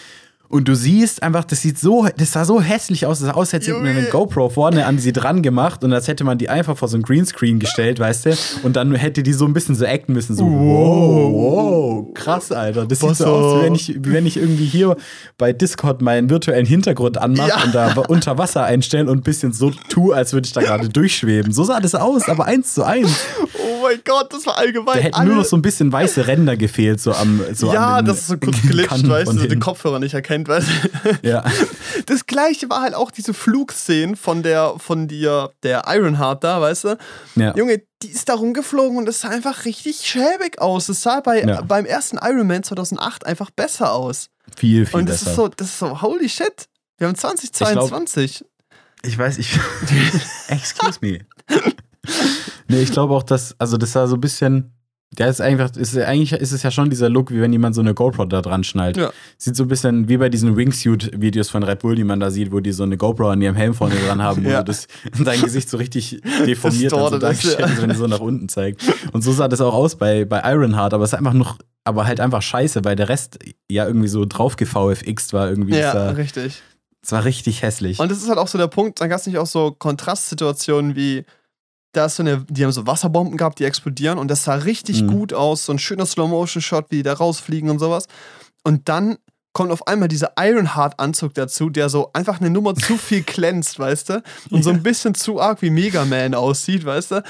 Und 0.48 0.68
du 0.68 0.74
siehst 0.76 1.22
einfach, 1.22 1.44
das 1.44 1.62
sieht 1.62 1.78
so, 1.78 2.06
das 2.16 2.32
sah 2.32 2.44
so 2.44 2.60
hässlich 2.60 3.06
aus, 3.06 3.18
das 3.18 3.28
sah 3.28 3.34
aus, 3.34 3.52
als 3.52 3.66
hätte 3.66 3.72
man 3.78 3.86
eine. 3.86 4.04
GoPro 4.04 4.48
vorne 4.50 4.86
an 4.86 4.98
sie 4.98 5.12
dran 5.12 5.42
gemacht 5.42 5.82
und 5.82 5.92
als 5.92 6.06
hätte 6.06 6.22
man 6.24 6.38
die 6.38 6.48
einfach 6.48 6.76
vor 6.76 6.86
so 6.88 6.96
ein 6.96 7.02
Greenscreen 7.02 7.58
gestellt, 7.58 7.98
weißt 7.98 8.26
du? 8.26 8.30
Und 8.62 8.76
dann 8.76 8.94
hätte 8.94 9.22
die 9.22 9.32
so 9.32 9.46
ein 9.46 9.52
bisschen 9.52 9.74
so 9.74 9.84
acten 9.84 10.12
müssen, 10.12 10.36
so, 10.36 10.44
wow, 10.44 11.32
wow, 11.32 12.14
krass, 12.14 12.52
Alter. 12.52 12.86
Das 12.86 13.00
sieht 13.00 13.16
so 13.16 13.26
aus, 13.26 13.58
wie 13.60 13.64
wenn, 13.64 13.74
ich, 13.74 13.88
wie 13.98 14.12
wenn 14.12 14.26
ich 14.26 14.36
irgendwie 14.36 14.66
hier 14.66 14.96
bei 15.38 15.52
Discord 15.52 16.02
meinen 16.02 16.30
virtuellen 16.30 16.66
Hintergrund 16.66 17.18
anmache 17.18 17.48
Ja. 17.48 17.62
und 17.64 17.74
da 17.74 17.92
unter 18.08 18.38
Wasser 18.38 18.64
einstelle 18.64 19.10
und 19.10 19.18
ein 19.18 19.22
bisschen 19.22 19.52
so 19.52 19.70
tue, 19.88 20.14
als 20.14 20.32
würde 20.32 20.46
ich 20.46 20.52
da 20.52 20.60
gerade 20.62 20.88
durchschweben. 20.88 21.52
So 21.52 21.64
sah 21.64 21.80
das 21.80 21.94
aus, 21.94 22.28
aber 22.28 22.44
eins 22.46 22.74
zu 22.74 22.84
eins. 22.84 23.24
Oh 23.54 23.82
mein 23.82 23.98
Gott, 24.04 24.32
das 24.32 24.46
war 24.46 24.58
allgemein. 24.58 24.94
Da 24.96 25.00
hätten 25.00 25.14
alle- 25.14 25.28
nur 25.28 25.36
noch 25.38 25.44
so 25.44 25.56
ein 25.56 25.62
bisschen 25.62 25.90
weiße 25.92 26.26
Ränder 26.26 26.56
gefehlt, 26.56 27.00
so 27.00 27.12
am 27.12 27.40
so 27.52 27.72
ja, 27.72 27.96
an 27.96 28.04
den 28.04 28.08
das 28.08 28.20
ist 28.20 28.26
so 28.28 28.36
kurz 28.38 28.60
glitscht, 28.68 29.08
weißt 29.08 29.32
du, 29.32 29.38
so 29.38 29.46
den. 29.46 29.60
Kopfhörer 29.60 29.98
nicht 29.98 30.14
erkennt, 30.14 30.43
weißt 30.48 30.68
du. 31.22 31.28
Ja. 31.28 31.44
Das 32.06 32.26
gleiche 32.26 32.68
war 32.68 32.82
halt 32.82 32.94
auch 32.94 33.10
diese 33.12 33.32
Flugszene 33.32 34.16
von 34.16 34.42
der, 34.42 34.74
von 34.78 35.06
dir, 35.08 35.52
der 35.62 35.84
Ironheart 35.86 36.42
da, 36.44 36.60
weißt 36.60 36.84
du. 36.84 36.98
ja. 37.36 37.54
Junge, 37.56 37.82
die 38.02 38.08
ist 38.08 38.28
da 38.28 38.34
rumgeflogen 38.34 38.98
und 38.98 39.08
es 39.08 39.20
sah 39.20 39.28
einfach 39.28 39.64
richtig 39.64 40.00
schäbig 40.04 40.60
aus. 40.60 40.88
Es 40.88 41.02
sah 41.02 41.20
bei, 41.20 41.42
Ja. 41.42 41.62
beim 41.62 41.86
ersten 41.86 42.18
Iron 42.20 42.46
Man 42.48 42.62
2008 42.64 43.24
einfach 43.26 43.50
besser 43.50 43.92
aus. 43.92 44.28
Viel, 44.56 44.84
viel 44.86 45.00
und 45.00 45.08
das 45.08 45.20
besser. 45.20 45.30
ist 45.30 45.36
so, 45.36 45.48
das 45.48 45.66
ist 45.68 45.78
so, 45.78 46.02
holy 46.02 46.28
shit. 46.28 46.68
Wir 46.98 47.06
haben 47.06 47.14
2022. 47.14 48.44
Ich 49.02 49.16
weiß, 49.16 49.38
ich. 49.38 49.58
Excuse 50.48 50.98
me. 51.00 51.20
nee, 52.68 52.82
ich 52.82 52.92
glaube 52.92 53.14
auch, 53.14 53.22
dass, 53.22 53.54
also 53.58 53.76
das 53.76 53.94
war 53.94 54.08
so 54.08 54.16
ein 54.16 54.20
bisschen. 54.20 54.72
Der 55.18 55.28
ist 55.28 55.40
einfach, 55.40 55.70
ist, 55.76 55.96
eigentlich 55.96 56.32
ist 56.32 56.52
es 56.52 56.62
ja 56.62 56.70
schon 56.70 56.90
dieser 56.90 57.08
Look, 57.08 57.30
wie 57.30 57.40
wenn 57.40 57.52
jemand 57.52 57.74
so 57.74 57.80
eine 57.80 57.94
GoPro 57.94 58.24
da 58.24 58.42
dran 58.42 58.64
schnallt. 58.64 58.96
Ja. 58.96 59.10
Sieht 59.38 59.54
so 59.56 59.64
ein 59.64 59.68
bisschen 59.68 60.08
wie 60.08 60.16
bei 60.16 60.28
diesen 60.28 60.56
Wingsuit-Videos 60.56 61.50
von 61.50 61.62
Red 61.62 61.80
Bull, 61.80 61.94
die 61.94 62.04
man 62.04 62.20
da 62.20 62.30
sieht, 62.30 62.50
wo 62.52 62.60
die 62.60 62.72
so 62.72 62.82
eine 62.82 62.96
GoPro 62.96 63.28
an 63.30 63.40
ihrem 63.40 63.54
Helm 63.54 63.74
vorne 63.74 63.94
dran 63.96 64.22
haben, 64.22 64.44
wo 64.44 64.48
Ja. 64.50 64.62
das, 64.62 64.88
dein 65.24 65.40
Gesicht 65.40 65.68
so 65.70 65.76
richtig 65.76 66.20
deformiert 66.46 66.92
und 66.92 67.10
so 67.10 67.18
dargestellt 67.18 67.70
ist, 67.70 67.82
wenn 67.82 67.90
die 67.90 67.96
so 67.96 68.06
nach 68.06 68.20
unten 68.20 68.48
zeigt. 68.48 68.82
Und 69.12 69.22
so 69.22 69.32
sah 69.32 69.48
das 69.48 69.60
auch 69.60 69.74
aus 69.74 69.96
bei, 69.96 70.24
bei 70.24 70.40
Ironheart, 70.44 70.94
aber 70.94 71.04
es 71.04 71.12
ist 71.12 71.18
einfach 71.18 71.32
noch, 71.32 71.58
aber 71.84 72.06
halt 72.06 72.18
einfach 72.20 72.42
scheiße, 72.42 72.84
weil 72.84 72.96
der 72.96 73.08
Rest 73.08 73.38
ja 73.70 73.86
irgendwie 73.86 74.08
so 74.08 74.24
drauf 74.24 74.56
VFX 74.58 75.32
war 75.32 75.48
irgendwie. 75.48 75.76
Ja, 75.76 75.94
war, 75.94 76.16
richtig. 76.16 76.62
das 77.02 77.12
war 77.12 77.24
richtig 77.24 77.62
hässlich. 77.62 78.00
Und 78.00 78.10
das 78.10 78.18
ist 78.18 78.28
halt 78.28 78.38
auch 78.38 78.48
so 78.48 78.58
der 78.58 78.68
Punkt, 78.68 79.00
dann 79.00 79.08
gab 79.10 79.20
es 79.20 79.26
nicht 79.26 79.38
auch 79.38 79.46
so 79.46 79.70
Kontrastsituationen 79.72 80.96
wie, 80.96 81.24
da 81.96 82.06
ist 82.06 82.16
so 82.16 82.22
eine, 82.22 82.44
die 82.48 82.64
haben 82.64 82.72
so 82.72 82.86
Wasserbomben 82.86 83.36
gehabt, 83.36 83.58
die 83.58 83.64
explodieren 83.64 84.18
und 84.18 84.28
das 84.28 84.44
sah 84.44 84.54
richtig 84.54 85.02
Mhm. 85.02 85.06
gut 85.08 85.32
aus, 85.32 85.64
so 85.64 85.72
ein 85.72 85.78
schöner 85.78 86.06
Slow-Motion-Shot, 86.06 86.86
wie 86.90 86.96
die 86.96 87.02
da 87.02 87.14
rausfliegen 87.14 87.70
und 87.70 87.78
sowas. 87.78 88.06
Und 88.62 88.88
dann 88.88 89.16
kommt 89.52 89.70
auf 89.70 89.86
einmal 89.86 90.08
dieser 90.08 90.32
Ironheart-Anzug 90.38 91.32
dazu, 91.34 91.70
der 91.70 91.88
so 91.88 92.10
einfach 92.12 92.40
eine 92.40 92.50
Nummer 92.50 92.74
zu 92.74 92.96
viel 92.96 93.22
glänzt, 93.26 93.78
weißt 93.78 94.08
du? 94.10 94.22
Und 94.50 94.62
so 94.64 94.70
ein 94.70 94.82
bisschen 94.82 95.14
zu 95.14 95.40
arg 95.40 95.62
wie 95.62 95.70
Mega 95.70 96.04
Man 96.04 96.34
aussieht, 96.34 96.84
weißt 96.84 97.12
du? 97.12 97.22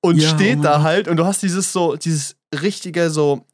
Und 0.00 0.16
Ja, 0.18 0.28
steht 0.30 0.60
oh 0.60 0.62
da 0.62 0.82
halt 0.82 1.08
und 1.08 1.16
du 1.18 1.26
hast 1.26 1.42
dieses 1.42 1.72
so, 1.72 1.96
dieses 1.96 2.36
richtige 2.62 3.10
so, 3.10 3.44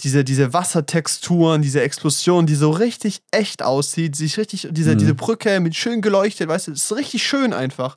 diese, 0.00 0.24
diese 0.24 0.52
Wassertexturen, 0.52 1.62
diese 1.62 1.80
Explosion, 1.82 2.46
die 2.46 2.54
so 2.56 2.70
richtig 2.70 3.22
echt 3.30 3.62
aussieht, 3.62 4.16
sich 4.16 4.36
richtig, 4.38 4.68
diese, 4.72 4.94
Mhm. 4.94 4.98
diese 4.98 5.14
Brücke 5.14 5.60
mit 5.60 5.76
schön 5.76 6.00
geleuchtet, 6.02 6.48
weißt 6.48 6.68
du, 6.68 6.72
ist 6.72 6.94
richtig 6.96 7.22
schön 7.22 7.52
einfach. 7.52 7.96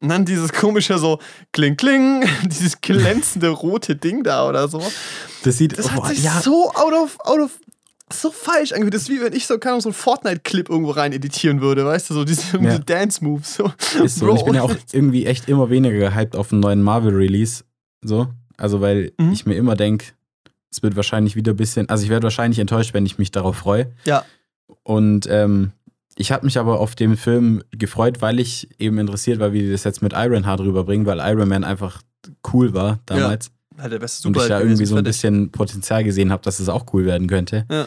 Und 0.00 0.10
dann 0.10 0.24
dieses 0.24 0.52
komische 0.52 0.98
so 0.98 1.18
kling 1.52 1.76
kling, 1.76 2.24
dieses 2.44 2.80
glänzende 2.80 3.48
rote 3.48 3.96
Ding 3.96 4.22
da 4.24 4.46
oder 4.48 4.68
so. 4.68 4.82
Das 5.44 5.56
sieht 5.58 5.78
Das 5.78 5.90
hat 5.90 6.00
oh, 6.02 6.06
sich 6.06 6.22
ja, 6.22 6.40
so 6.42 6.70
out 6.74 6.92
of, 6.92 7.16
out 7.20 7.40
of, 7.40 7.58
so 8.12 8.30
falsch 8.30 8.72
angefühlt. 8.72 8.94
Das 8.94 9.02
ist 9.02 9.08
wie 9.10 9.20
wenn 9.20 9.32
ich 9.32 9.46
so, 9.46 9.58
keine 9.58 9.72
Ahnung, 9.72 9.80
so 9.82 9.88
einen 9.88 9.94
Fortnite-Clip 9.94 10.68
irgendwo 10.68 10.90
rein 10.92 11.12
editieren 11.12 11.60
würde, 11.60 11.84
weißt 11.86 12.10
du, 12.10 12.14
so 12.14 12.24
diese, 12.24 12.56
Ja. 12.56 12.58
diese 12.58 12.80
Dance-Moves. 12.80 13.54
So. 13.54 13.72
ist 14.04 14.16
so. 14.18 14.30
Und 14.30 14.36
ich 14.36 14.44
bin 14.44 14.54
ja 14.54 14.62
auch 14.62 14.74
irgendwie 14.92 15.26
echt 15.26 15.48
immer 15.48 15.70
weniger 15.70 16.10
gehypt 16.10 16.36
auf 16.36 16.52
einen 16.52 16.60
neuen 16.60 16.82
Marvel-Release. 16.82 17.64
So. 18.02 18.28
Also, 18.56 18.80
weil 18.80 19.12
Mhm. 19.18 19.32
ich 19.32 19.46
mir 19.46 19.54
immer 19.56 19.76
denke, 19.76 20.06
es 20.70 20.82
wird 20.82 20.96
wahrscheinlich 20.96 21.36
wieder 21.36 21.52
ein 21.52 21.56
bisschen, 21.56 21.88
also 21.88 22.04
ich 22.04 22.10
werde 22.10 22.24
wahrscheinlich 22.24 22.58
enttäuscht, 22.58 22.94
wenn 22.94 23.06
ich 23.06 23.18
mich 23.18 23.30
darauf 23.30 23.56
freue. 23.56 23.90
Ja. 24.04 24.24
Und 24.82 25.26
ähm, 25.30 25.72
ich 26.16 26.32
habe 26.32 26.44
mich 26.44 26.58
aber 26.58 26.80
auf 26.80 26.94
den 26.94 27.16
Film 27.16 27.62
gefreut, 27.70 28.20
weil 28.20 28.40
ich 28.40 28.68
eben 28.80 28.98
interessiert 28.98 29.38
war, 29.38 29.52
wie 29.52 29.62
die 29.62 29.70
das 29.70 29.84
jetzt 29.84 30.02
mit 30.02 30.12
Ironheart 30.14 30.60
rüberbringen, 30.60 31.06
weil 31.06 31.20
Iron 31.20 31.48
Man 31.48 31.64
einfach 31.64 32.02
cool 32.52 32.74
war 32.74 32.98
damals. 33.06 33.50
Halt 33.78 33.92
der 33.92 34.00
beste 34.00 34.26
und 34.26 34.36
ich 34.36 34.46
da 34.46 34.60
irgendwie 34.60 34.86
so 34.86 34.96
ein 34.96 35.04
bisschen 35.04 35.52
Potenzial 35.52 36.02
gesehen 36.02 36.32
habe, 36.32 36.42
dass 36.42 36.58
es 36.58 36.68
auch 36.68 36.86
cool 36.92 37.06
werden 37.06 37.28
könnte. 37.28 37.64
Ja. 37.70 37.86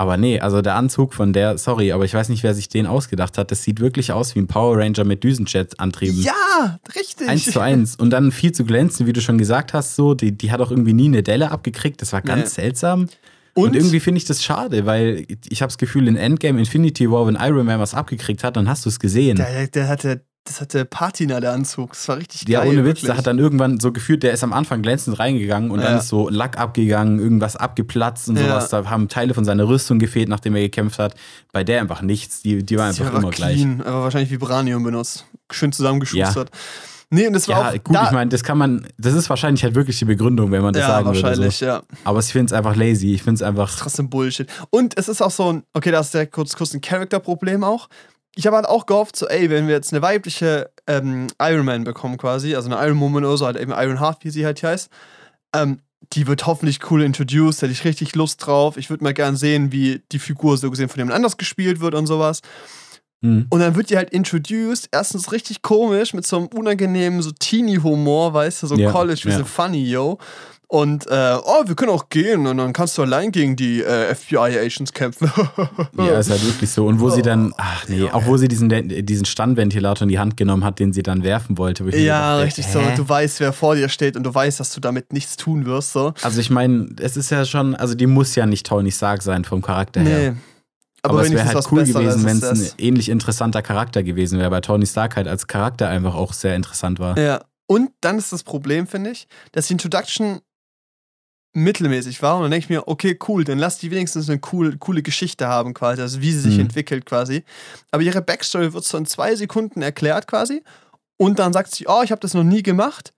Aber 0.00 0.16
nee, 0.16 0.38
also 0.38 0.62
der 0.62 0.76
Anzug 0.76 1.12
von 1.12 1.32
der, 1.32 1.58
sorry, 1.58 1.90
aber 1.90 2.04
ich 2.04 2.14
weiß 2.14 2.28
nicht, 2.28 2.44
wer 2.44 2.54
sich 2.54 2.68
den 2.68 2.86
ausgedacht 2.86 3.36
hat. 3.36 3.50
Das 3.50 3.64
sieht 3.64 3.80
wirklich 3.80 4.12
aus 4.12 4.34
wie 4.36 4.38
ein 4.38 4.46
Power 4.46 4.78
Ranger 4.78 5.02
mit 5.04 5.24
Düsenjet-Antrieben. 5.24 6.22
Ja, 6.22 6.78
richtig. 6.94 7.28
Eins 7.28 7.46
zu 7.50 7.58
eins. 7.60 7.96
Und 7.96 8.10
dann 8.10 8.30
viel 8.30 8.52
zu 8.52 8.64
glänzen, 8.64 9.06
wie 9.06 9.12
du 9.12 9.20
schon 9.20 9.38
gesagt 9.38 9.72
hast, 9.74 9.96
so, 9.96 10.14
die, 10.14 10.30
die 10.30 10.52
hat 10.52 10.60
auch 10.60 10.70
irgendwie 10.70 10.92
nie 10.92 11.06
eine 11.06 11.24
Delle 11.24 11.50
abgekriegt. 11.50 12.00
Das 12.00 12.12
war 12.12 12.22
ganz 12.22 12.56
Nee. 12.56 12.62
seltsam. 12.62 13.08
Und, 13.54 13.70
Und, 13.70 13.74
irgendwie 13.74 13.98
finde 13.98 14.18
ich 14.18 14.24
das 14.24 14.44
schade, 14.44 14.86
weil 14.86 15.26
ich 15.48 15.62
habe 15.62 15.68
das 15.70 15.78
Gefühl, 15.78 16.06
in 16.06 16.14
Endgame 16.14 16.60
Infinity 16.60 17.10
War, 17.10 17.26
wenn 17.26 17.34
Iron 17.34 17.66
Man 17.66 17.80
was 17.80 17.92
abgekriegt 17.92 18.44
hat, 18.44 18.56
dann 18.56 18.68
hast 18.68 18.84
du 18.84 18.88
es 18.90 19.00
gesehen. 19.00 19.34
der, 19.36 19.66
der 19.66 19.88
hatte, 19.88 20.20
das 20.48 20.60
hatte 20.60 20.84
Patina, 20.84 21.40
der 21.40 21.52
Anzug. 21.52 21.90
Das 21.92 22.08
war 22.08 22.16
richtig 22.16 22.48
Ja, 22.48 22.60
geil. 22.60 22.70
ohne 22.70 22.84
Witz, 22.84 23.02
der 23.02 23.16
hat 23.16 23.26
dann 23.26 23.38
irgendwann 23.38 23.78
so 23.80 23.92
gefühlt, 23.92 24.22
der 24.22 24.32
ist 24.32 24.42
am 24.42 24.52
Anfang 24.52 24.82
glänzend 24.82 25.18
reingegangen 25.18 25.70
und 25.70 25.80
Ja. 25.80 25.86
dann 25.90 25.98
ist 25.98 26.08
so 26.08 26.28
Lack 26.28 26.58
abgegangen, 26.58 27.18
irgendwas 27.20 27.54
abgeplatzt 27.56 28.28
und 28.28 28.36
Ja. 28.36 28.48
sowas. 28.48 28.68
Da 28.70 28.84
haben 28.90 29.08
Teile 29.08 29.34
von 29.34 29.44
seiner 29.44 29.68
Rüstung 29.68 29.98
gefehlt, 29.98 30.28
nachdem 30.28 30.56
er 30.56 30.62
gekämpft 30.62 30.98
hat. 30.98 31.14
Bei 31.52 31.62
der 31.64 31.80
einfach 31.80 32.02
nichts. 32.02 32.42
Die, 32.42 32.64
die 32.64 32.76
war 32.78 32.86
einfach 32.88 33.12
war 33.12 33.20
immer 33.20 33.30
gleich. 33.30 33.56
clean, 33.56 33.82
aber 33.82 34.02
wahrscheinlich 34.02 34.30
Vibranium 34.30 34.82
benutzt. 34.82 35.24
Schön 35.50 35.70
zusammengeschustert. 35.72 36.50
Nee, 37.10 37.26
und 37.26 37.32
das 37.32 37.48
war 37.48 37.58
Ja, 37.60 37.68
auch 37.78 37.84
gut, 37.84 37.96
da, 37.96 38.04
ich 38.04 38.10
meine, 38.10 38.28
das 38.28 38.42
kann 38.44 38.58
man, 38.58 38.86
das 38.98 39.14
ist 39.14 39.30
wahrscheinlich 39.30 39.64
halt 39.64 39.74
wirklich 39.74 39.98
die 39.98 40.04
Begründung, 40.04 40.52
wenn 40.52 40.60
man 40.60 40.74
das 40.74 40.82
ja, 40.82 40.88
sagen 40.88 41.06
würde. 41.06 41.22
wahrscheinlich, 41.22 41.56
So. 41.56 41.64
ja. 41.64 41.82
Aber 42.04 42.18
ich 42.18 42.26
finde 42.26 42.46
es 42.46 42.52
einfach 42.52 42.76
lazy. 42.76 43.14
Ich 43.14 43.22
finde 43.22 43.36
es 43.36 43.42
einfach. 43.42 43.74
Trotzdem 43.78 44.10
Bullshit. 44.10 44.46
Und 44.68 44.98
es 44.98 45.08
ist 45.08 45.22
auch 45.22 45.30
so 45.30 45.50
ein, 45.54 45.62
okay, 45.72 45.90
da 45.90 46.00
ist 46.00 46.12
direkt 46.12 46.32
kurz, 46.32 46.54
kurz 46.54 46.74
ein 46.74 46.82
Charakterproblem 46.82 47.64
auch. 47.64 47.88
Ich 48.38 48.46
habe 48.46 48.54
halt 48.54 48.66
auch 48.66 48.86
gehofft, 48.86 49.16
so, 49.16 49.26
ey, 49.26 49.50
wenn 49.50 49.66
wir 49.66 49.74
jetzt 49.74 49.92
eine 49.92 50.00
weibliche 50.00 50.70
ähm, 50.86 51.26
Iron 51.42 51.66
Man 51.66 51.82
bekommen 51.82 52.18
quasi, 52.18 52.54
also 52.54 52.70
eine 52.70 52.86
Iron 52.86 53.00
Woman 53.00 53.24
oder 53.24 53.36
so, 53.36 53.44
halt 53.44 53.56
eben 53.56 53.72
Iron 53.72 53.98
Heart, 53.98 54.18
wie 54.24 54.30
sie 54.30 54.46
halt 54.46 54.60
hier 54.60 54.68
heißt, 54.68 54.90
ähm, 55.56 55.80
die 56.12 56.28
wird 56.28 56.46
hoffentlich 56.46 56.78
cool 56.88 57.02
introduced, 57.02 57.62
hätte 57.62 57.72
ich 57.72 57.84
richtig 57.84 58.14
Lust 58.14 58.46
drauf. 58.46 58.76
Ich 58.76 58.90
würde 58.90 59.02
mal 59.02 59.12
gern 59.12 59.34
sehen, 59.34 59.72
wie 59.72 60.02
die 60.12 60.20
Figur 60.20 60.56
so 60.56 60.70
gesehen 60.70 60.88
von 60.88 61.00
jemand 61.00 61.16
anders 61.16 61.36
gespielt 61.36 61.80
wird 61.80 61.96
und 61.96 62.06
sowas. 62.06 62.42
Hm. 63.24 63.46
Und 63.50 63.58
dann 63.58 63.74
wird 63.74 63.90
die 63.90 63.96
halt 63.96 64.10
introduced, 64.10 64.88
erstens 64.92 65.32
richtig 65.32 65.62
komisch, 65.62 66.14
mit 66.14 66.24
so 66.24 66.36
einem 66.36 66.46
unangenehmen, 66.46 67.20
so 67.22 67.32
Teenie-Humor, 67.32 68.34
weißt 68.34 68.62
du, 68.62 68.66
so 68.68 68.76
Ja, 68.76 68.92
College, 68.92 69.22
wir 69.24 69.32
ja. 69.32 69.38
sind 69.38 69.48
funny, 69.48 69.90
yo. 69.90 70.16
Und, 70.70 71.06
äh, 71.06 71.36
oh, 71.42 71.62
wir 71.64 71.74
können 71.76 71.90
auch 71.90 72.10
gehen 72.10 72.46
und 72.46 72.58
dann 72.58 72.74
kannst 72.74 72.98
du 72.98 73.02
allein 73.02 73.32
gegen 73.32 73.56
die 73.56 73.82
äh, 73.82 74.14
FBI-Agents 74.14 74.92
kämpfen. 74.92 75.32
Ja, 75.96 76.18
ist 76.18 76.30
halt 76.30 76.44
wirklich 76.44 76.70
so. 76.70 76.86
Und 76.86 77.00
wo 77.00 77.08
sie 77.08 77.20
Oh, 77.20 77.24
dann, 77.24 77.54
ach 77.56 77.88
nee, 77.88 78.08
auch 78.10 78.26
wo 78.26 78.36
sie 78.36 78.48
diesen, 78.48 78.68
diesen 79.06 79.24
Standventilator 79.24 80.04
in 80.04 80.10
die 80.10 80.18
Hand 80.18 80.36
genommen 80.36 80.64
hat, 80.64 80.78
den 80.78 80.92
sie 80.92 81.02
dann 81.02 81.22
werfen 81.22 81.56
wollte. 81.58 81.84
ja, 81.96 82.34
dachte, 82.34 82.46
richtig 82.46 82.66
so. 82.66 82.80
Du 82.96 83.08
weißt, 83.08 83.40
wer 83.40 83.52
vor 83.52 83.74
dir 83.74 83.88
steht 83.88 84.16
und 84.16 84.24
du 84.24 84.34
weißt, 84.34 84.60
dass 84.60 84.72
du 84.72 84.80
damit 84.80 85.12
nichts 85.12 85.36
tun 85.36 85.64
wirst, 85.64 85.92
so. 85.92 86.12
Also 86.22 86.40
ich 86.40 86.50
meine, 86.50 86.94
es 87.00 87.16
ist 87.16 87.30
ja 87.30 87.44
schon, 87.44 87.74
also 87.74 87.94
die 87.94 88.06
muss 88.06 88.34
ja 88.34 88.44
nicht 88.46 88.66
Tony 88.66 88.92
Stark 88.92 89.22
sein 89.22 89.44
vom 89.44 89.62
Charakter 89.62 90.00
her. 90.02 90.32
Nee. 90.32 90.38
Aber, 91.02 91.14
Aber, 91.14 91.22
es 91.22 91.30
wäre 91.30 91.46
halt 91.46 91.66
cool 91.72 91.80
Besseres 91.80 92.16
gewesen, 92.16 92.24
wenn 92.26 92.36
es 92.38 92.72
ein 92.72 92.78
ähnlich 92.78 93.08
interessanter 93.08 93.62
Charakter 93.62 94.02
gewesen 94.02 94.38
wäre, 94.38 94.50
weil 94.50 94.60
Tony 94.60 94.86
Stark 94.86 95.16
halt 95.16 95.28
als 95.28 95.46
Charakter 95.46 95.88
einfach 95.88 96.14
auch 96.14 96.32
sehr 96.32 96.54
interessant 96.54 96.98
war. 96.98 97.18
Ja. 97.18 97.40
Und 97.66 97.90
dann 98.00 98.18
ist 98.18 98.32
das 98.32 98.42
Problem, 98.44 98.86
finde 98.86 99.10
ich, 99.10 99.28
dass 99.52 99.66
die 99.66 99.74
Introduction 99.74 100.40
mittelmäßig 101.54 102.22
war. 102.22 102.36
Und 102.36 102.42
dann 102.42 102.50
denke 102.50 102.64
ich 102.64 102.70
mir, 102.70 102.86
okay, 102.88 103.18
cool, 103.28 103.44
dann 103.44 103.58
lass 103.58 103.78
die 103.78 103.90
wenigstens 103.90 104.28
eine 104.28 104.40
cool, 104.52 104.76
coole 104.78 105.02
Geschichte 105.02 105.48
haben, 105.48 105.74
quasi, 105.74 106.00
also 106.02 106.20
wie 106.20 106.32
sie 106.32 106.40
sich 106.40 106.54
Mhm. 106.54 106.60
entwickelt, 106.62 107.06
quasi. 107.06 107.44
Aber 107.90 108.02
ihre 108.02 108.22
Backstory 108.22 108.72
wird 108.72 108.84
so 108.84 108.98
in 108.98 109.06
zwei 109.06 109.34
Sekunden 109.34 109.82
erklärt, 109.82 110.26
quasi. 110.26 110.62
Und 111.16 111.38
dann 111.38 111.52
sagt 111.52 111.74
sie, 111.74 111.86
oh, 111.88 112.02
ich 112.04 112.10
habe 112.12 112.20
das 112.20 112.34
noch 112.34 112.44
nie 112.44 112.62
gemacht. 112.62 113.12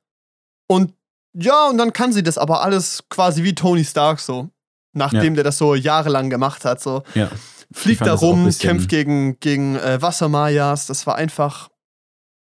Und 0.69 0.95
ja, 1.33 1.69
und 1.69 1.79
dann 1.79 1.93
kann 1.93 2.13
sie 2.13 2.23
das 2.23 2.39
aber 2.39 2.63
alles 2.63 3.05
quasi 3.09 3.43
wie 3.45 3.55
Tony 3.55 3.85
Stark 3.85 4.21
so. 4.21 4.49
Nachdem 4.93 5.35
der 5.37 5.45
das 5.45 5.59
so 5.59 5.75
jahrelang 5.77 6.31
gemacht 6.31 6.65
hat, 6.65 6.81
so. 6.81 7.03
Ja. 7.15 7.31
Fliegt 7.73 8.05
da 8.05 8.15
rum, 8.15 8.51
kämpft 8.59 8.89
gegen, 8.89 9.39
gegen 9.39 9.77
äh, 9.77 10.03
Wassermayas. 10.03 10.87
Das 10.87 11.07
war 11.07 11.15
einfach. 11.15 11.69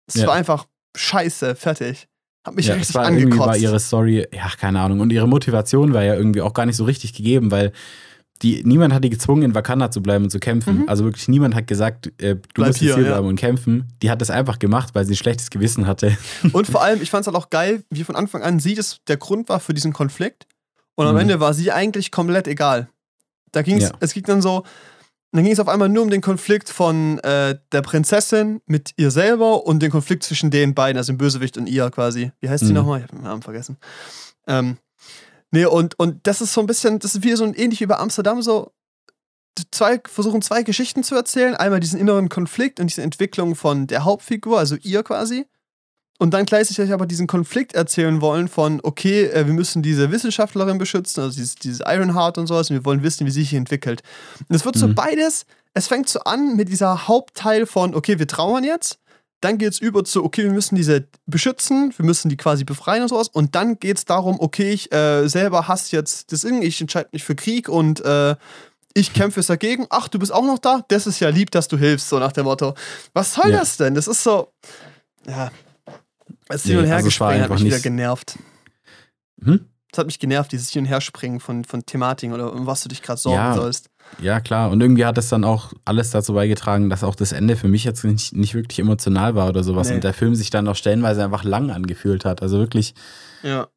Das 0.06 0.16
Ja. 0.22 0.28
war 0.28 0.34
einfach 0.34 0.66
scheiße, 0.96 1.56
fertig. 1.56 2.06
Hat 2.45 2.55
mich 2.55 2.66
ja, 2.66 2.74
es 2.74 2.80
richtig 2.80 2.95
war 2.97 3.05
irgendwie 3.05 3.24
angekotzt. 3.24 3.49
war 3.49 3.57
ihre 3.57 3.80
Story, 3.80 4.26
ja, 4.32 4.49
keine 4.59 4.80
Ahnung. 4.80 5.01
Und 5.01 5.12
ihre 5.12 5.28
Motivation 5.28 5.93
war 5.93 6.03
ja 6.03 6.14
irgendwie 6.14 6.41
auch 6.41 6.55
gar 6.55 6.66
nicht 6.66 6.76
so 6.76 6.84
richtig 6.84 7.12
gegeben, 7.12 7.51
weil 7.51 7.72
die, 8.43 8.62
niemand 8.64 8.95
hat 8.95 9.03
die 9.03 9.11
gezwungen, 9.11 9.43
in 9.43 9.55
Wakanda 9.55 9.91
zu 9.91 10.01
bleiben 10.01 10.24
und 10.24 10.30
zu 10.30 10.39
kämpfen. 10.39 10.82
Mhm. 10.82 10.89
Also 10.89 11.05
wirklich 11.05 11.26
niemand 11.26 11.57
hat 11.57 11.66
gesagt, 11.66 12.07
äh, 12.22 12.36
du 12.36 12.41
Bleib 12.55 12.68
musst 12.68 12.78
hier, 12.78 12.95
hier 12.95 13.05
ja. 13.05 13.11
bleiben 13.14 13.26
und 13.26 13.34
kämpfen. 13.36 13.89
Die 14.01 14.11
hat 14.11 14.20
das 14.20 14.30
einfach 14.30 14.61
gemacht, 14.61 14.95
weil 14.95 15.05
sie 15.05 15.14
ein 15.14 15.16
schlechtes 15.16 15.51
Gewissen 15.51 15.89
hatte. 15.89 16.16
Und 16.53 16.68
vor 16.68 16.80
allem, 16.82 17.03
ich 17.03 17.11
fand 17.11 17.22
es 17.22 17.26
halt 17.26 17.36
auch 17.36 17.51
geil, 17.51 17.82
wie 17.91 18.05
von 18.05 18.14
Anfang 18.14 18.43
an 18.43 18.61
sie 18.61 18.76
das 18.76 18.99
der 19.09 19.16
Grund 19.16 19.49
war 19.49 19.59
für 19.59 19.74
diesen 19.74 19.93
Konflikt. 19.93 20.47
Und 20.95 21.07
am 21.09 21.14
Mhm. 21.16 21.22
Ende 21.22 21.41
war 21.41 21.53
sie 21.53 21.72
eigentlich 21.72 22.12
komplett 22.12 22.47
egal. 22.47 22.89
Da 23.51 23.62
ging's, 23.62 23.82
Ja. 23.84 23.91
es 23.99 24.14
ging 24.14 24.22
dann 24.22 24.41
so, 24.41 24.62
dann 25.32 25.44
ging 25.44 25.52
es 25.52 25.60
auf 25.60 25.68
einmal 25.68 25.88
nur 25.88 26.02
um 26.02 26.10
den 26.10 26.20
Konflikt 26.22 26.70
von 26.70 27.18
äh, 27.18 27.58
der 27.72 27.82
Prinzessin 27.82 28.60
mit 28.66 28.92
ihr 28.96 29.10
selber 29.10 29.66
und 29.66 29.80
den 29.82 29.90
Konflikt 29.90 30.22
zwischen 30.24 30.50
den 30.50 30.74
beiden, 30.74 30.96
also 30.96 31.12
dem 31.12 31.18
Bösewicht 31.18 31.58
und 31.58 31.66
ihr 31.68 31.90
quasi. 31.90 32.32
Wie 32.40 32.48
heißt 32.48 32.64
sie 32.64 32.70
Mhm. 32.72 32.78
nochmal? 32.78 32.98
Ich 33.00 33.04
hab 33.04 33.10
den 33.10 33.22
Namen 33.22 33.42
vergessen. 33.42 33.76
Ähm, 34.46 34.78
nee, 35.50 35.66
und, 35.66 35.98
und 35.98 36.26
das 36.26 36.40
ist 36.40 36.54
so 36.54 36.60
ein 36.62 36.66
bisschen, 36.66 36.98
das 36.98 37.14
ist 37.14 37.22
wieder 37.24 37.36
so 37.36 37.44
ein 37.44 37.54
ähnlich 37.54 37.80
wie 37.80 37.86
bei 37.86 37.98
Amsterdam, 37.98 38.40
so 38.40 38.72
zwei, 39.70 40.00
versuchen 40.06 40.40
zwei 40.40 40.62
Geschichten 40.62 41.02
zu 41.04 41.14
erzählen. 41.14 41.54
Einmal 41.54 41.80
diesen 41.80 42.00
inneren 42.00 42.28
Konflikt 42.28 42.80
und 42.80 42.86
diese 42.88 43.02
Entwicklung 43.02 43.54
von 43.54 43.86
der 43.86 44.04
Hauptfigur, 44.04 44.58
also 44.58 44.76
ihr 44.82 45.02
quasi. 45.02 45.46
Und 46.20 46.34
dann 46.34 46.46
gleichzeitig 46.46 46.92
aber 46.92 47.06
diesen 47.06 47.28
Konflikt 47.28 47.74
erzählen 47.74 48.20
wollen 48.20 48.48
von, 48.48 48.80
okay, 48.82 49.26
äh, 49.26 49.46
wir 49.46 49.54
müssen 49.54 49.82
diese 49.82 50.10
Wissenschaftlerin 50.10 50.76
beschützen, 50.78 51.22
also 51.22 51.36
dieses, 51.36 51.54
dieses 51.54 51.80
Ironheart 51.86 52.38
und 52.38 52.48
sowas, 52.48 52.70
und 52.70 52.76
wir 52.76 52.84
wollen 52.84 53.02
wissen, 53.04 53.24
wie 53.26 53.30
sie 53.30 53.42
sich 53.42 53.54
entwickelt. 53.54 54.02
Und 54.48 54.56
es 54.56 54.64
wird 54.64 54.76
so 54.76 54.88
Mhm. 54.88 54.94
beides, 54.96 55.46
es 55.74 55.86
fängt 55.86 56.08
so 56.08 56.18
an 56.20 56.56
mit 56.56 56.68
dieser 56.68 57.06
Hauptteil 57.06 57.66
von, 57.66 57.94
okay, 57.94 58.18
wir 58.18 58.26
trauern 58.26 58.64
jetzt, 58.64 58.98
dann 59.40 59.58
geht 59.58 59.72
es 59.74 59.78
über 59.78 60.02
zu, 60.02 60.24
okay, 60.24 60.42
wir 60.42 60.50
müssen 60.50 60.74
diese 60.74 61.06
beschützen, 61.26 61.94
wir 61.96 62.04
müssen 62.04 62.28
die 62.28 62.36
quasi 62.36 62.64
befreien 62.64 63.02
und 63.02 63.08
sowas, 63.10 63.28
und 63.28 63.54
dann 63.54 63.78
geht 63.78 63.98
es 63.98 64.04
darum, 64.04 64.40
okay, 64.40 64.72
ich 64.72 64.90
äh, 64.92 65.28
selber 65.28 65.68
hasse 65.68 65.94
jetzt 65.94 66.32
das 66.32 66.42
irgendwie, 66.42 66.66
ich 66.66 66.80
entscheide 66.80 67.10
mich 67.12 67.22
für 67.22 67.36
Krieg 67.36 67.68
und 67.68 68.04
äh, 68.04 68.34
ich 68.94 69.12
kämpfe 69.12 69.38
jetzt 69.38 69.50
dagegen. 69.50 69.86
Ach, 69.90 70.08
du 70.08 70.18
bist 70.18 70.32
auch 70.32 70.42
noch 70.44 70.58
da? 70.58 70.84
Das 70.88 71.06
ist 71.06 71.20
ja 71.20 71.28
lieb, 71.28 71.52
dass 71.52 71.68
du 71.68 71.76
hilfst, 71.78 72.08
so 72.08 72.18
nach 72.18 72.32
dem 72.32 72.46
Motto. 72.46 72.74
Was 73.12 73.34
soll 73.34 73.50
Ja. 73.52 73.58
das 73.60 73.76
denn? 73.76 73.94
Das 73.94 74.08
ist 74.08 74.24
so. 74.24 74.48
Ja. 75.28 75.52
Das 76.49 76.64
Nee, 76.64 76.72
Hin- 76.72 76.78
und 76.80 76.84
also 76.84 76.90
war 76.92 76.99
Hergespringen 76.99 77.34
hat 77.36 77.42
einfach 77.51 77.55
mich 77.57 77.64
wieder 77.72 77.80
genervt. 77.80 78.38
Hm? 79.42 79.66
Das 79.90 79.99
hat 79.99 80.07
mich 80.07 80.18
genervt, 80.18 80.53
dieses 80.53 80.70
Hin- 80.70 80.82
und 80.84 80.88
Herspringen 80.88 81.40
von, 81.40 81.64
von 81.64 81.84
Thematiken 81.86 82.34
oder 82.34 82.53
um 82.53 82.66
was 82.66 82.82
du 82.82 82.88
dich 82.88 83.03
gerade 83.03 83.18
sorgen 83.20 83.36
Ja. 83.38 83.55
sollst. 83.55 83.88
Ja, 84.20 84.40
klar. 84.40 84.70
Und 84.70 84.80
irgendwie 84.80 85.05
hat 85.05 85.18
es 85.18 85.28
dann 85.28 85.44
auch 85.44 85.72
alles 85.84 86.11
dazu 86.11 86.32
beigetragen, 86.32 86.88
dass 86.88 87.05
auch 87.05 87.14
das 87.14 87.32
Ende 87.32 87.57
für 87.57 87.68
mich 87.68 87.84
jetzt 87.84 88.05
nicht, 88.05 88.34
nicht 88.34 88.55
wirklich 88.55 88.78
emotional 88.78 89.34
war 89.34 89.49
oder 89.49 89.62
sowas. 89.62 89.88
Nee. 89.88 89.96
Und 89.96 90.05
der 90.05 90.14
Film 90.14 90.34
sich 90.34 90.49
dann 90.51 90.66
auch 90.68 90.76
stellenweise 90.76 91.22
einfach 91.24 91.44
lang 91.44 91.70
angefühlt 91.70 92.24
hat. 92.24 92.40
Also 92.42 92.59
wirklich, 92.59 92.94
Ja. 93.42 93.68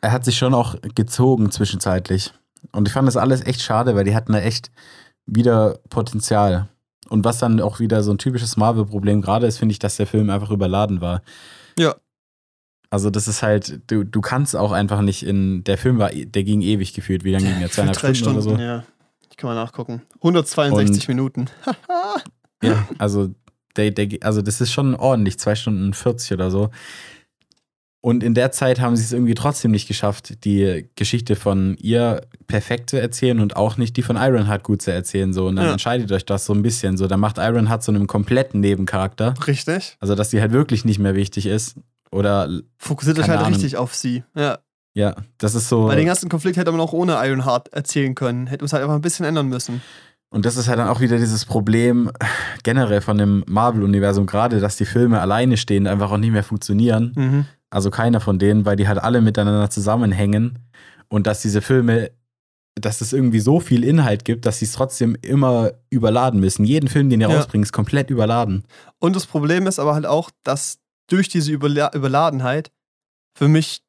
er 0.00 0.12
hat 0.12 0.24
sich 0.24 0.38
schon 0.38 0.54
auch 0.54 0.76
gezogen 0.94 1.50
zwischenzeitlich. 1.50 2.32
Und 2.70 2.86
ich 2.86 2.94
fand 2.94 3.08
das 3.08 3.16
alles 3.16 3.44
echt 3.44 3.60
schade, 3.60 3.96
weil 3.96 4.04
die 4.04 4.14
hatten 4.14 4.32
da 4.32 4.38
echt 4.40 4.70
wieder 5.26 5.78
Potenzial. 5.90 6.68
Und 7.08 7.24
was 7.24 7.38
dann 7.38 7.60
auch 7.60 7.80
wieder 7.80 8.02
so 8.04 8.12
ein 8.12 8.18
typisches 8.18 8.56
Marvel-Problem 8.56 9.20
gerade 9.20 9.46
ist, 9.46 9.58
finde 9.58 9.72
ich, 9.72 9.78
dass 9.80 9.96
der 9.96 10.06
Film 10.06 10.30
einfach 10.30 10.50
überladen 10.50 11.00
war. 11.00 11.22
Ja. 11.78 11.96
Also 12.92 13.08
das 13.08 13.26
ist 13.26 13.42
halt, 13.42 13.80
du, 13.90 14.04
du 14.04 14.20
kannst 14.20 14.54
auch 14.54 14.70
einfach 14.70 15.00
nicht 15.00 15.24
in, 15.26 15.64
der 15.64 15.78
Film 15.78 15.96
war, 15.98 16.10
der 16.10 16.44
ging 16.44 16.60
ewig 16.60 16.92
gefühlt, 16.92 17.24
wie 17.24 17.32
lange 17.32 17.46
ging 17.46 17.58
der? 17.58 17.70
Zweieinhalb 17.70 17.96
Stunden, 17.98 18.16
Stunden, 18.16 18.38
oder 18.48 18.56
so? 18.58 18.62
ja. 18.62 18.84
Ich 19.30 19.38
kann 19.38 19.48
mal 19.48 19.54
nachgucken. 19.54 20.02
162 20.16 21.08
Minuten. 21.08 21.46
Ja, 22.64 22.86
also, 22.98 23.30
der, 23.76 23.90
der, 23.90 24.06
also 24.20 24.40
das 24.40 24.60
ist 24.60 24.72
schon 24.72 24.94
ordentlich, 24.94 25.36
zwei 25.36 25.56
Stunden 25.56 25.94
40 25.94 26.30
oder 26.32 26.48
so. 26.48 26.70
Und 28.00 28.22
in 28.22 28.34
der 28.34 28.52
Zeit 28.52 28.78
haben 28.80 28.94
sie 28.94 29.02
es 29.02 29.12
irgendwie 29.12 29.34
trotzdem 29.34 29.70
nicht 29.72 29.88
geschafft, 29.88 30.44
die 30.44 30.88
Geschichte 30.94 31.34
von 31.34 31.76
ihr 31.80 32.20
perfekt 32.46 32.90
zu 32.90 33.00
erzählen 33.00 33.40
und 33.40 33.56
auch 33.56 33.78
nicht 33.78 33.96
die 33.96 34.02
von 34.02 34.16
Ironheart 34.16 34.62
gut 34.62 34.82
zu 34.82 34.92
erzählen. 34.92 35.32
So. 35.32 35.46
Und 35.46 35.56
dann 35.56 35.66
Ja. 35.66 35.72
entscheidet 35.72 36.12
euch 36.12 36.24
das 36.24 36.44
so 36.44 36.52
ein 36.52 36.62
bisschen. 36.62 36.96
So, 36.96 37.08
dann 37.08 37.18
macht 37.20 37.38
Ironheart 37.38 37.82
so 37.82 37.90
einen 37.90 38.06
kompletten 38.06 38.60
Nebencharakter. 38.60 39.34
Richtig. 39.46 39.96
Also, 39.98 40.14
dass 40.14 40.30
sie 40.30 40.40
halt 40.40 40.52
wirklich 40.52 40.84
nicht 40.84 40.98
mehr 41.00 41.16
wichtig 41.16 41.46
ist. 41.46 41.76
Oder, 42.12 42.48
Fokussiert 42.78 43.18
euch 43.18 43.28
halt 43.28 43.40
Ahnung. 43.40 43.54
richtig 43.54 43.76
auf 43.76 43.94
sie. 43.94 44.22
Ja. 44.36 44.58
ja, 44.94 45.14
das 45.38 45.54
ist 45.54 45.68
so. 45.68 45.86
Bei 45.86 45.96
den 45.96 46.06
ganzen 46.06 46.28
Konflikt 46.28 46.56
hätte 46.58 46.70
man 46.70 46.80
auch 46.80 46.92
ohne 46.92 47.14
Ironheart 47.26 47.72
erzählen 47.72 48.14
können. 48.14 48.46
Hätte 48.46 48.62
man 48.62 48.66
es 48.66 48.72
halt 48.72 48.82
einfach 48.82 48.94
ein 48.96 49.00
bisschen 49.00 49.24
ändern 49.26 49.48
müssen. 49.48 49.80
Und 50.28 50.46
das 50.46 50.56
ist 50.56 50.68
halt 50.68 50.78
dann 50.78 50.88
auch 50.88 51.00
wieder 51.00 51.18
dieses 51.18 51.44
Problem 51.44 52.10
generell 52.62 53.00
von 53.02 53.18
dem 53.18 53.44
Marvel-Universum, 53.46 54.24
gerade, 54.26 54.60
dass 54.60 54.76
die 54.76 54.86
Filme 54.86 55.20
alleine 55.20 55.56
stehen, 55.58 55.86
einfach 55.86 56.10
auch 56.10 56.16
nicht 56.18 56.32
mehr 56.32 56.44
funktionieren. 56.44 57.12
Mhm. 57.16 57.46
Also 57.70 57.90
keiner 57.90 58.20
von 58.20 58.38
denen, 58.38 58.64
weil 58.64 58.76
die 58.76 58.88
halt 58.88 58.98
alle 58.98 59.20
miteinander 59.20 59.68
zusammenhängen 59.70 60.58
und 61.08 61.26
dass 61.26 61.42
diese 61.42 61.60
Filme, 61.60 62.10
dass 62.74 63.02
es 63.02 63.12
irgendwie 63.12 63.40
so 63.40 63.60
viel 63.60 63.84
Inhalt 63.84 64.24
gibt, 64.24 64.46
dass 64.46 64.58
sie 64.58 64.64
es 64.64 64.72
trotzdem 64.72 65.16
immer 65.20 65.72
überladen 65.90 66.40
müssen. 66.40 66.64
Jeden 66.64 66.88
Film, 66.88 67.10
den 67.10 67.20
ihr 67.20 67.28
Ja. 67.28 67.36
rausbringt, 67.36 67.64
ist 67.66 67.72
komplett 67.72 68.08
überladen. 68.08 68.64
Und 68.98 69.16
das 69.16 69.26
Problem 69.26 69.66
ist 69.66 69.78
aber 69.78 69.92
halt 69.94 70.06
auch, 70.06 70.30
dass 70.44 70.78
durch 71.12 71.28
diese 71.28 71.52
Überla 71.52 71.90
Überladenheit 71.94 72.70
für 73.38 73.48
mich, 73.48 73.82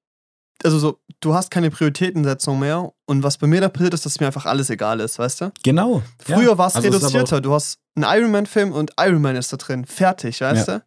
also 0.64 0.80
so, 0.80 1.00
du 1.20 1.34
hast 1.34 1.52
keine 1.52 1.72
Prioritätensetzung 1.72 2.60
mehr. 2.60 2.92
Und 3.06 3.24
was 3.24 3.38
bei 3.38 3.48
mir 3.48 3.62
da 3.62 3.70
passiert 3.70 3.94
ist, 3.94 4.06
dass 4.06 4.20
mir 4.20 4.28
einfach 4.28 4.46
alles 4.46 4.70
egal 4.70 5.00
ist, 5.00 5.20
weißt 5.20 5.42
du? 5.42 5.52
Genau. 5.64 6.02
Früher 6.20 6.52
Ja. 6.52 6.58
war 6.58 6.68
es 6.68 6.76
Also 6.76 6.88
aber 6.88 6.98
reduzierter. 6.98 7.42
Du 7.42 7.54
hast 7.54 7.80
einen 7.96 8.06
Iron 8.20 8.32
Man-Film 8.32 8.72
und 8.72 8.92
Iron 9.00 9.22
Man 9.22 9.36
ist 9.36 9.52
da 9.52 9.58
drin. 9.58 9.86
Fertig, 9.86 10.42
weißt 10.42 10.68
du? 10.70 10.84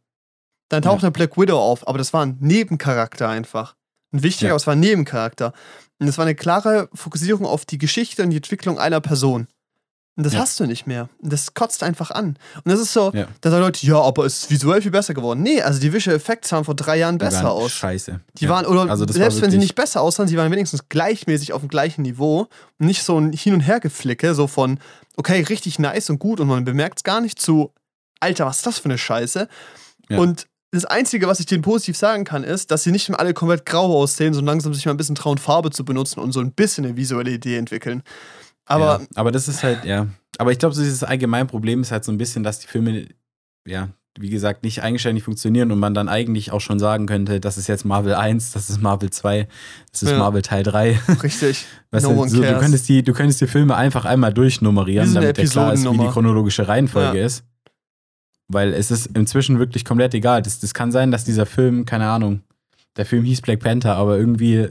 Dann 0.68 0.82
taucht 0.82 1.02
eine 1.04 1.12
Black 1.12 1.36
Widow 1.38 1.58
auf, 1.58 1.86
aber 1.86 1.98
das 1.98 2.12
war 2.12 2.24
ein 2.24 2.38
Nebencharakter 2.40 3.28
einfach. 3.28 3.76
Ein 4.12 4.22
wichtiger, 4.22 4.48
Ja. 4.48 4.52
aber 4.54 4.56
es 4.56 4.66
war 4.66 4.74
ein 4.74 4.80
Nebencharakter. 4.80 5.52
Und 5.98 6.08
es 6.08 6.18
war 6.18 6.24
eine 6.24 6.34
klare 6.34 6.88
Fokussierung 6.94 7.46
auf 7.46 7.64
die 7.64 7.78
Geschichte 7.78 8.22
und 8.22 8.30
die 8.30 8.36
Entwicklung 8.36 8.78
einer 8.78 9.00
Person. 9.00 9.46
Und 10.16 10.24
das 10.24 10.32
Ja. 10.32 10.40
hast 10.40 10.58
du 10.58 10.66
nicht 10.66 10.86
mehr. 10.86 11.08
Und 11.20 11.30
das 11.32 11.52
kotzt 11.52 11.82
einfach 11.82 12.10
an. 12.10 12.38
Und 12.64 12.72
das 12.72 12.80
ist 12.80 12.92
so, 12.94 13.12
Ja. 13.14 13.28
da 13.42 13.50
sagen 13.50 13.62
Leute, 13.62 13.86
ja, 13.86 14.00
aber 14.00 14.24
es 14.24 14.38
ist 14.44 14.50
visuell 14.50 14.80
viel 14.80 14.90
besser 14.90 15.12
geworden. 15.12 15.42
Nee, 15.42 15.60
also 15.60 15.78
die 15.78 15.92
Visual 15.92 16.16
Effects 16.16 16.48
sahen 16.48 16.64
vor 16.64 16.74
drei 16.74 16.96
Jahren 16.98 17.18
besser 17.18 17.44
waren 17.44 17.52
aus. 17.52 17.72
Scheiße. 17.72 18.20
Die 18.38 18.44
Ja. 18.44 18.50
waren, 18.50 18.64
oder 18.64 18.90
Also 18.90 19.06
selbst 19.06 19.42
wenn 19.42 19.50
sie 19.50 19.58
nicht 19.58 19.74
besser 19.74 20.00
aussahen, 20.00 20.26
sie 20.26 20.38
waren 20.38 20.50
wenigstens 20.50 20.88
gleichmäßig 20.88 21.52
auf 21.52 21.60
dem 21.60 21.68
gleichen 21.68 22.00
Niveau. 22.02 22.48
Und 22.78 22.86
nicht 22.86 23.02
so 23.02 23.18
ein 23.18 23.32
Hin- 23.34 23.52
und 23.54 23.60
Hergeflicke, 23.60 24.34
so 24.34 24.46
von, 24.46 24.78
okay, 25.16 25.42
richtig 25.42 25.78
nice 25.78 26.08
und 26.08 26.18
gut 26.18 26.40
und 26.40 26.48
man 26.48 26.64
bemerkt 26.64 27.00
es 27.00 27.04
gar 27.04 27.20
nicht, 27.20 27.38
zu, 27.38 27.72
Alter, 28.20 28.46
was 28.46 28.58
ist 28.58 28.66
das 28.66 28.78
für 28.78 28.86
eine 28.86 28.96
Scheiße? 28.98 29.48
Und 30.08 30.46
das 30.70 30.84
Einzige, 30.86 31.26
was 31.26 31.40
ich 31.40 31.46
denen 31.46 31.62
positiv 31.62 31.96
sagen 31.96 32.24
kann, 32.24 32.42
ist, 32.44 32.70
dass 32.70 32.82
sie 32.82 32.90
nicht 32.90 33.10
alle 33.18 33.34
komplett 33.34 33.66
grau 33.66 33.94
aussehen, 34.00 34.32
so 34.34 34.40
langsam 34.40 34.72
sich 34.72 34.84
mal 34.86 34.92
ein 34.92 34.96
bisschen 34.96 35.14
trauen, 35.14 35.38
Farbe 35.38 35.70
zu 35.70 35.84
benutzen 35.84 36.20
und 36.20 36.32
so 36.32 36.40
ein 36.40 36.52
bisschen 36.52 36.84
eine 36.86 36.96
visuelle 36.96 37.30
Idee 37.30 37.56
entwickeln. 37.56 38.02
Aber 38.66 39.00
ja, 39.00 39.06
aber 39.14 39.32
das 39.32 39.48
ist 39.48 39.62
halt, 39.62 39.84
ja. 39.84 40.06
Aber 40.38 40.52
ich 40.52 40.58
glaube, 40.58 40.74
so 40.74 40.82
dieses 40.82 41.02
allgemeine 41.02 41.46
Problem 41.46 41.80
ist 41.80 41.92
halt 41.92 42.04
so 42.04 42.12
ein 42.12 42.18
bisschen, 42.18 42.42
dass 42.42 42.58
die 42.58 42.66
Filme, 42.66 43.06
ja, 43.66 43.88
wie 44.18 44.30
gesagt, 44.30 44.62
nicht 44.64 44.82
eigenständig 44.82 45.24
funktionieren 45.24 45.70
und 45.72 45.78
man 45.78 45.92
dann 45.94 46.08
eigentlich 46.08 46.50
auch 46.50 46.60
schon 46.60 46.78
sagen 46.78 47.06
könnte, 47.06 47.38
das 47.38 47.58
ist 47.58 47.66
jetzt 47.68 47.84
Marvel 47.84 48.14
1, 48.14 48.52
das 48.52 48.70
ist 48.70 48.80
Marvel 48.82 49.10
2, 49.10 49.46
das 49.92 50.02
ist 50.02 50.10
Ja. 50.10 50.18
Marvel 50.18 50.42
Teil 50.42 50.62
3. 50.62 50.98
richtig, 51.22 51.66
Weißt 51.90 52.06
no 52.06 52.24
du, 52.24 52.28
so, 52.28 52.42
du, 52.42 52.58
könntest 52.58 52.88
die, 52.88 53.02
du 53.02 53.12
könntest 53.12 53.40
die 53.40 53.46
Filme 53.46 53.76
einfach 53.76 54.04
einmal 54.04 54.32
durchnummerieren, 54.32 55.12
damit 55.14 55.36
dir 55.36 55.44
klar 55.48 55.72
ist, 55.72 55.84
wie 55.84 55.98
die 55.98 56.08
chronologische 56.08 56.66
Reihenfolge 56.66 57.18
Ja. 57.18 57.24
ist. 57.26 57.44
Weil 58.48 58.74
es 58.74 58.90
ist 58.90 59.06
inzwischen 59.16 59.58
wirklich 59.58 59.84
komplett 59.84 60.14
egal. 60.14 60.40
Das, 60.40 60.60
das 60.60 60.72
kann 60.72 60.92
sein, 60.92 61.10
dass 61.10 61.24
dieser 61.24 61.46
Film, 61.46 61.84
keine 61.84 62.08
Ahnung, 62.08 62.42
der 62.96 63.04
Film 63.04 63.24
hieß 63.24 63.42
Black 63.42 63.60
Panther, 63.60 63.96
aber 63.96 64.16
irgendwie 64.18 64.68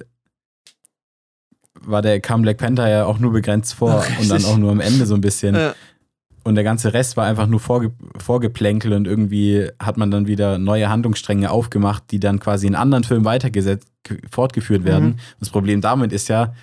war 1.82 2.02
der, 2.02 2.20
kam 2.20 2.42
Black 2.42 2.58
Panther 2.58 2.90
ja 2.90 3.06
auch 3.06 3.20
nur 3.20 3.32
begrenzt 3.32 3.74
vor 3.74 4.00
Richtig. 4.00 4.20
und 4.20 4.30
dann 4.30 4.46
auch 4.46 4.58
nur 4.58 4.72
am 4.72 4.80
Ende 4.80 5.06
so 5.06 5.16
ein 5.16 5.22
bisschen. 5.22 5.56
Ja. 5.56 5.76
Und 6.44 6.56
der 6.56 6.64
ganze 6.64 6.94
Rest 6.94 7.18
war 7.18 7.26
einfach 7.26 7.48
nur 7.48 7.60
Vorge 7.60 7.92
Vorgeplänkel 8.24 8.94
und 8.94 9.08
irgendwie 9.08 9.68
hat 9.80 9.98
man 9.98 10.12
dann 10.12 10.28
wieder 10.28 10.60
neue 10.60 10.90
Handlungsstränge 10.90 11.50
aufgemacht, 11.50 12.04
die 12.12 12.20
dann 12.20 12.40
quasi 12.40 12.68
in 12.68 12.76
anderen 12.76 13.04
Filmen 13.04 13.26
weitergesetzt, 13.26 13.88
fortgeführt 14.30 14.84
werden. 14.84 15.10
Mhm. 15.10 15.16
Das 15.40 15.50
Problem 15.50 15.82
damit 15.82 16.14
ist 16.14 16.28
ja, 16.28 16.54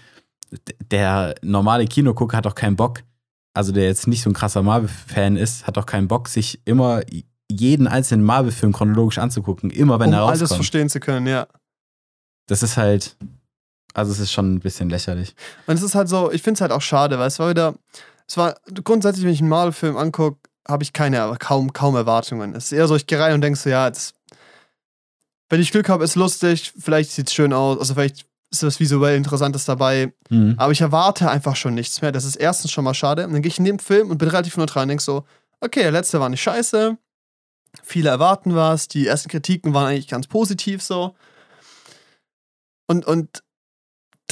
der 0.91 1.35
normale 1.43 1.87
Kinogucker 1.87 2.37
hat 2.37 2.47
auch 2.47 2.55
keinen 2.55 2.77
Bock, 2.77 3.03
also 3.55 3.73
der 3.73 3.85
jetzt 3.85 4.07
nicht 4.07 4.23
so 4.23 4.31
ein 4.31 4.35
krasser 4.35 4.63
Marvel-Fan 4.63 5.37
ist, 5.37 5.67
hat 5.67 5.77
auch 5.79 5.87
keinen 5.87 6.07
Bock, 6.07 6.29
sich 6.29 6.61
immer 6.65 7.03
jeden 7.51 7.89
einzelnen 7.89 8.25
Marvel-Film 8.25 8.73
chronologisch 8.73 9.19
anzugucken, 9.19 9.71
immer 9.71 9.99
wenn 9.99 10.09
um 10.09 10.15
er 10.15 10.23
alles 10.23 10.43
rauskommt. 10.43 10.59
verstehen 10.59 10.89
zu 10.89 11.01
können, 11.01 11.27
ja. 11.27 11.47
Das 12.47 12.63
ist 12.63 12.77
halt, 12.77 13.17
also 13.95 14.13
es 14.13 14.19
ist 14.19 14.33
schon 14.33 14.55
ein 14.55 14.61
bisschen 14.61 14.89
lächerlich. 14.91 15.35
Und 15.67 15.75
es 15.75 15.83
ist 15.83 15.95
halt 15.95 16.09
so, 16.09 16.31
ich 16.33 16.43
finde 16.43 16.57
es 16.59 16.61
halt 16.61 16.73
auch 16.73 16.83
schade, 16.83 17.19
weil 17.19 17.29
es 17.29 17.39
war 17.39 17.51
wieder, 17.51 17.75
es 18.29 18.37
war 18.37 18.57
grundsätzlich, 18.85 19.25
wenn 19.25 19.33
ich 19.33 19.41
einen 19.41 19.49
Marvel-Film 19.49 19.97
angucke, 19.97 20.39
habe 20.69 20.83
ich 20.85 20.93
keine, 20.93 21.35
kaum, 21.39 21.73
kaum 21.73 21.97
Erwartungen. 21.97 22.55
Es 22.55 22.67
ist 22.67 22.73
eher 22.73 22.87
so, 22.89 22.95
ich 22.97 23.07
gehe 23.07 23.19
rein 23.19 23.35
und 23.35 23.41
denke 23.41 23.59
so, 23.59 23.69
ja, 23.69 23.91
das, 23.91 24.15
wenn 25.51 25.61
ich 25.61 25.73
Glück 25.73 25.89
habe, 25.89 26.05
ist 26.05 26.15
lustig, 26.15 26.73
vielleicht 26.79 27.11
sieht 27.11 27.27
es 27.29 27.35
schön 27.35 27.53
aus, 27.53 27.79
also 27.79 27.95
vielleicht 27.95 28.27
ist 28.51 28.63
was 28.63 28.81
visuell 28.81 29.17
Interessantes 29.17 29.65
dabei, 29.65 30.13
Mhm. 30.29 30.55
aber 30.59 30.73
ich 30.73 30.81
erwarte 30.83 31.31
einfach 31.31 31.57
schon 31.57 31.75
nichts 31.75 32.01
mehr. 32.03 32.13
Das 32.13 32.25
ist 32.25 32.37
erstens 32.37 32.71
schon 32.71 32.85
mal 32.85 32.95
schade. 32.95 33.27
Und 33.27 33.33
dann 33.33 33.43
gehe 33.43 33.49
ich 33.49 33.59
in 33.59 33.65
den 33.65 33.79
Film 33.79 34.11
und 34.11 34.19
bin 34.19 34.29
relativ 34.29 34.57
neutral 34.57 34.83
und 34.85 34.89
denke 34.91 35.03
so, 35.03 35.25
okay, 35.61 35.81
der 35.83 35.91
letzte 35.91 36.21
war 36.21 36.29
nicht 36.29 36.43
scheiße, 36.43 36.97
viele 37.83 38.11
erwarten 38.11 38.55
was, 38.55 38.89
die 38.89 39.07
ersten 39.07 39.31
Kritiken 39.31 39.73
waren 39.75 39.87
eigentlich 39.87 40.09
ganz 40.09 40.27
positiv 40.27 40.83
so. 40.83 41.15
Und, 42.87 43.07
und 43.07 43.43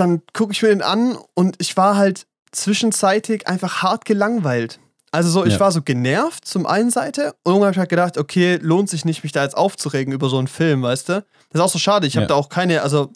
dann 0.01 0.23
gucke 0.33 0.53
ich 0.53 0.63
mir 0.63 0.69
den 0.71 0.83
an 0.83 1.17
und 1.35 1.57
ich 1.59 1.77
war 1.77 1.97
halt 1.97 2.27
zwischenzeitig 2.53 3.47
einfach 3.47 3.83
hart 3.83 4.05
gelangweilt. 4.05 4.81
Also 5.13 5.29
so, 5.29 5.45
ich 5.45 5.55
Ja. 5.55 5.61
war 5.61 5.73
so 5.73 5.83
genervt 5.83 6.45
zum 6.47 6.67
einen 6.67 6.91
Seite 6.91 7.35
und 7.43 7.53
irgendwann 7.53 7.67
habe 7.67 7.73
ich 7.73 7.79
halt 7.79 7.89
gedacht, 7.91 8.17
okay, 8.19 8.59
lohnt 8.63 8.89
sich 8.89 9.05
nicht, 9.05 9.23
mich 9.25 9.33
da 9.33 9.43
jetzt 9.43 9.57
aufzuregen 9.57 10.13
über 10.13 10.29
so 10.29 10.39
einen 10.39 10.47
Film, 10.49 10.83
weißt 10.83 11.09
du? 11.09 11.13
Das 11.15 11.25
ist 11.55 11.61
auch 11.61 11.69
so 11.71 11.79
schade. 11.79 12.07
Ich 12.07 12.15
habe 12.17 12.23
Ja. 12.25 12.29
da 12.29 12.35
auch 12.35 12.49
keine, 12.49 12.83
also 12.83 13.11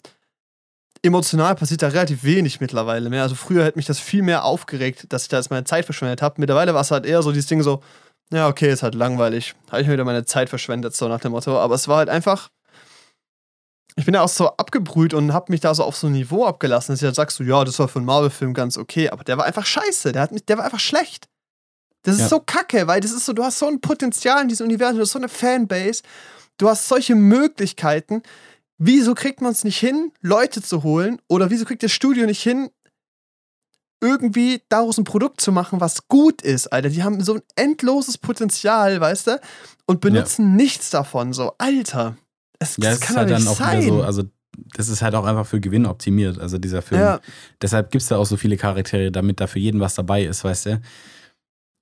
emotional 1.01 1.55
passiert 1.55 1.81
da 1.81 1.87
relativ 1.89 2.23
wenig 2.23 2.59
mittlerweile 2.59 3.09
mehr. 3.09 3.21
Also 3.23 3.35
früher 3.35 3.63
hätte 3.63 3.77
mich 3.77 3.85
das 3.85 3.99
viel 3.99 4.23
mehr 4.23 4.43
aufgeregt, 4.43 5.05
dass 5.09 5.23
ich 5.23 5.29
da 5.29 5.37
jetzt 5.37 5.51
meine 5.51 5.63
Zeit 5.63 5.85
verschwendet 5.85 6.21
habe. 6.21 6.35
Mittlerweile 6.39 6.73
war 6.73 6.81
es 6.81 6.91
halt 6.91 7.05
eher 7.05 7.21
so 7.21 7.31
dieses 7.31 7.47
Ding 7.47 7.61
so, 7.61 7.81
ja, 8.33 8.47
okay, 8.47 8.71
ist 8.71 8.81
halt 8.83 8.95
langweilig. 8.95 9.53
Habe 9.71 9.81
ich 9.81 9.87
mir 9.87 9.93
wieder 9.93 10.03
meine 10.03 10.25
Zeit 10.25 10.49
verschwendet, 10.49 10.95
so 10.95 11.07
nach 11.07 11.19
dem 11.19 11.31
Motto. 11.31 11.59
Aber 11.59 11.75
es 11.75 11.87
war 11.87 11.97
halt 11.97 12.09
einfach, 12.09 12.49
ich 13.97 14.05
bin 14.05 14.13
ja 14.13 14.21
auch 14.21 14.29
so 14.29 14.49
abgebrüht 14.49 15.13
und 15.13 15.33
habe 15.33 15.51
mich 15.51 15.61
da 15.61 15.73
so 15.73 15.83
auf 15.83 15.95
so 15.95 16.07
ein 16.07 16.13
Niveau 16.13 16.45
abgelassen, 16.45 16.93
dass 16.93 17.01
ich 17.01 17.05
halt 17.05 17.15
sagst, 17.15 17.37
so, 17.37 17.43
ja, 17.43 17.63
das 17.63 17.79
war 17.79 17.87
für 17.87 17.99
einen 17.99 18.05
Marvel-Film 18.05 18.53
ganz 18.53 18.77
okay, 18.77 19.09
aber 19.09 19.23
der 19.23 19.37
war 19.37 19.45
einfach 19.45 19.65
scheiße, 19.65 20.11
der, 20.11 20.21
hat 20.21 20.31
mich, 20.31 20.45
der 20.45 20.57
war 20.57 20.65
einfach 20.65 20.79
schlecht. 20.79 21.27
Das 22.03 22.15
ist 22.15 22.21
Ja. 22.21 22.27
so 22.27 22.39
kacke, 22.39 22.87
weil 22.87 22.99
das 23.01 23.11
ist 23.11 23.25
so, 23.25 23.33
du 23.33 23.43
hast 23.43 23.57
so 23.57 23.67
ein 23.67 23.81
Potenzial 23.81 24.41
in 24.41 24.49
diesem 24.49 24.67
Universum, 24.67 24.97
du 24.97 25.01
hast 25.03 25.11
so 25.11 25.19
eine 25.19 25.29
Fanbase, 25.29 26.03
du 26.57 26.69
hast 26.69 26.87
solche 26.87 27.15
Möglichkeiten. 27.15 28.21
Wieso 28.77 29.15
kriegt 29.15 29.39
man 29.41 29.53
es 29.53 29.63
nicht 29.63 29.79
hin, 29.79 30.11
Leute 30.21 30.61
zu 30.61 30.83
holen? 30.83 31.21
Oder 31.29 31.49
wieso 31.49 31.63
kriegt 31.63 31.81
das 31.81 31.93
Studio 31.93 32.25
nicht 32.25 32.43
hin, 32.43 32.69
irgendwie 34.01 34.61
daraus 34.69 34.97
ein 34.97 35.05
Produkt 35.05 35.39
zu 35.39 35.51
machen, 35.53 35.79
was 35.79 36.07
gut 36.09 36.41
ist, 36.41 36.67
Alter? 36.67 36.89
Die 36.89 37.01
haben 37.01 37.23
so 37.23 37.35
ein 37.35 37.41
endloses 37.55 38.17
Potenzial, 38.17 38.99
weißt 38.99 39.27
du? 39.27 39.41
Und 39.85 40.01
benutzen 40.01 40.55
nichts 40.55 40.89
davon. 40.89 41.31
So, 41.33 41.53
Alter. 41.57 42.17
Es, 42.59 42.77
Ja, 42.77 42.83
das 42.89 42.93
es 42.93 42.99
ist 43.01 43.07
kann 43.07 43.15
halt 43.17 43.29
dann 43.31 43.47
auch 43.47 43.55
sein. 43.57 43.81
wieder 43.81 43.93
so, 43.93 44.03
also 44.03 44.23
das 44.75 44.87
ist 44.87 45.01
halt 45.01 45.15
auch 45.15 45.25
einfach 45.25 45.45
für 45.45 45.59
Gewinn 45.59 45.85
optimiert, 45.85 46.39
also 46.39 46.57
dieser 46.57 46.81
Film. 46.81 47.01
ja, 47.01 47.19
Deshalb 47.61 47.91
gibt 47.91 48.01
es 48.03 48.07
da 48.07 48.17
auch 48.17 48.25
so 48.25 48.37
viele 48.37 48.55
Charaktere, 48.57 49.11
damit 49.11 49.39
da 49.41 49.47
für 49.47 49.59
jeden 49.59 49.81
was 49.81 49.95
dabei 49.95 50.23
ist, 50.23 50.43
weißt 50.43 50.65
du? 50.67 50.81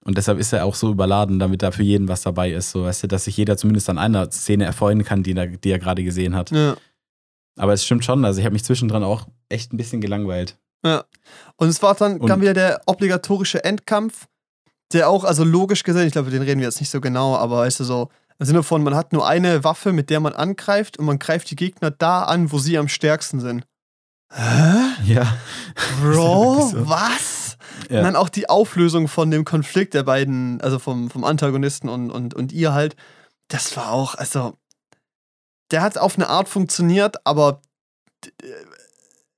Und 0.06 0.18
deshalb 0.18 0.38
ist 0.40 0.52
er 0.52 0.66
auch 0.66 0.76
so 0.76 0.92
überladen, 0.92 1.40
damit 1.40 1.62
da 1.62 1.72
für 1.72 1.84
jeden 1.84 2.08
was 2.10 2.24
dabei 2.24 2.52
ist, 2.52 2.72
so 2.72 2.84
weißt 2.84 3.04
du, 3.04 3.08
dass 3.08 3.26
sich 3.26 3.38
jeder 3.38 3.56
zumindest 3.58 3.90
an 3.90 3.98
einer 3.98 4.30
Szene 4.32 4.66
erfreuen 4.66 5.04
kann, 5.06 5.24
die, 5.24 5.34
er- 5.36 5.48
die 5.48 5.70
er 5.72 5.80
gerade 5.80 6.04
gesehen 6.04 6.36
hat. 6.36 6.52
ja. 6.52 6.76
Aber 7.56 7.72
es 7.74 7.86
stimmt 7.86 8.04
schon, 8.04 8.26
also 8.26 8.40
ich 8.40 8.46
habe 8.46 8.54
mich 8.54 8.64
zwischendrin 8.64 9.04
auch 9.04 9.28
echt 9.48 9.72
ein 9.72 9.78
bisschen 9.78 10.02
gelangweilt. 10.02 10.58
Ja. 10.84 11.04
Und 11.56 11.68
es 11.68 11.84
war 11.84 11.94
dann, 11.94 12.18
Und- 12.20 12.28
kam 12.28 12.42
wieder 12.42 12.56
der 12.56 12.82
obligatorische 12.88 13.64
Endkampf, 13.64 14.26
der 14.92 15.08
auch, 15.08 15.24
also 15.24 15.44
logisch 15.44 15.84
gesehen, 15.84 16.08
ich 16.08 16.14
glaube, 16.14 16.32
den 16.32 16.42
reden 16.42 16.60
wir 16.60 16.68
jetzt 16.68 16.80
nicht 16.80 16.90
so 16.90 17.00
genau, 17.00 17.36
aber 17.36 17.58
weißt 17.60 17.80
du, 17.80 17.84
so, 17.84 18.10
im 18.40 18.46
Sinne 18.46 18.64
von, 18.64 18.84
man 18.84 18.96
hat 18.96 19.14
nur 19.14 19.28
eine 19.28 19.64
Waffe, 19.64 19.94
mit 19.94 20.10
der 20.10 20.20
man 20.20 20.34
angreift 20.34 20.98
und 20.98 21.06
man 21.06 21.20
greift 21.20 21.50
die 21.50 21.56
Gegner 21.56 21.92
da 21.92 22.24
an, 22.24 22.52
wo 22.52 22.60
sie 22.60 22.78
am 22.78 22.88
stärksten 22.88 23.40
sind. 23.40 23.66
Hä? 24.32 24.80
Ja. 25.06 25.38
Bro, 26.02 26.68
so. 26.72 26.90
was? 26.90 27.58
Ja. 27.90 28.00
Und 28.00 28.06
dann 28.06 28.16
auch 28.16 28.30
die 28.30 28.50
Auflösung 28.50 29.08
von 29.08 29.30
dem 29.30 29.46
Konflikt 29.46 29.94
der 29.94 30.04
beiden, 30.04 30.60
also 30.62 30.80
vom, 30.80 31.10
vom 31.10 31.24
Antagonisten 31.24 31.90
und, 31.90 32.10
und, 32.12 32.34
und 32.34 32.52
ihr 32.52 32.74
halt, 32.74 32.96
das 33.50 33.76
war 33.78 33.92
auch, 33.92 34.16
also, 34.16 34.58
der 35.72 35.82
hat 35.82 35.98
auf 35.98 36.16
eine 36.16 36.28
Art 36.30 36.48
funktioniert, 36.50 37.18
aber 37.26 37.62
d- 38.26 38.32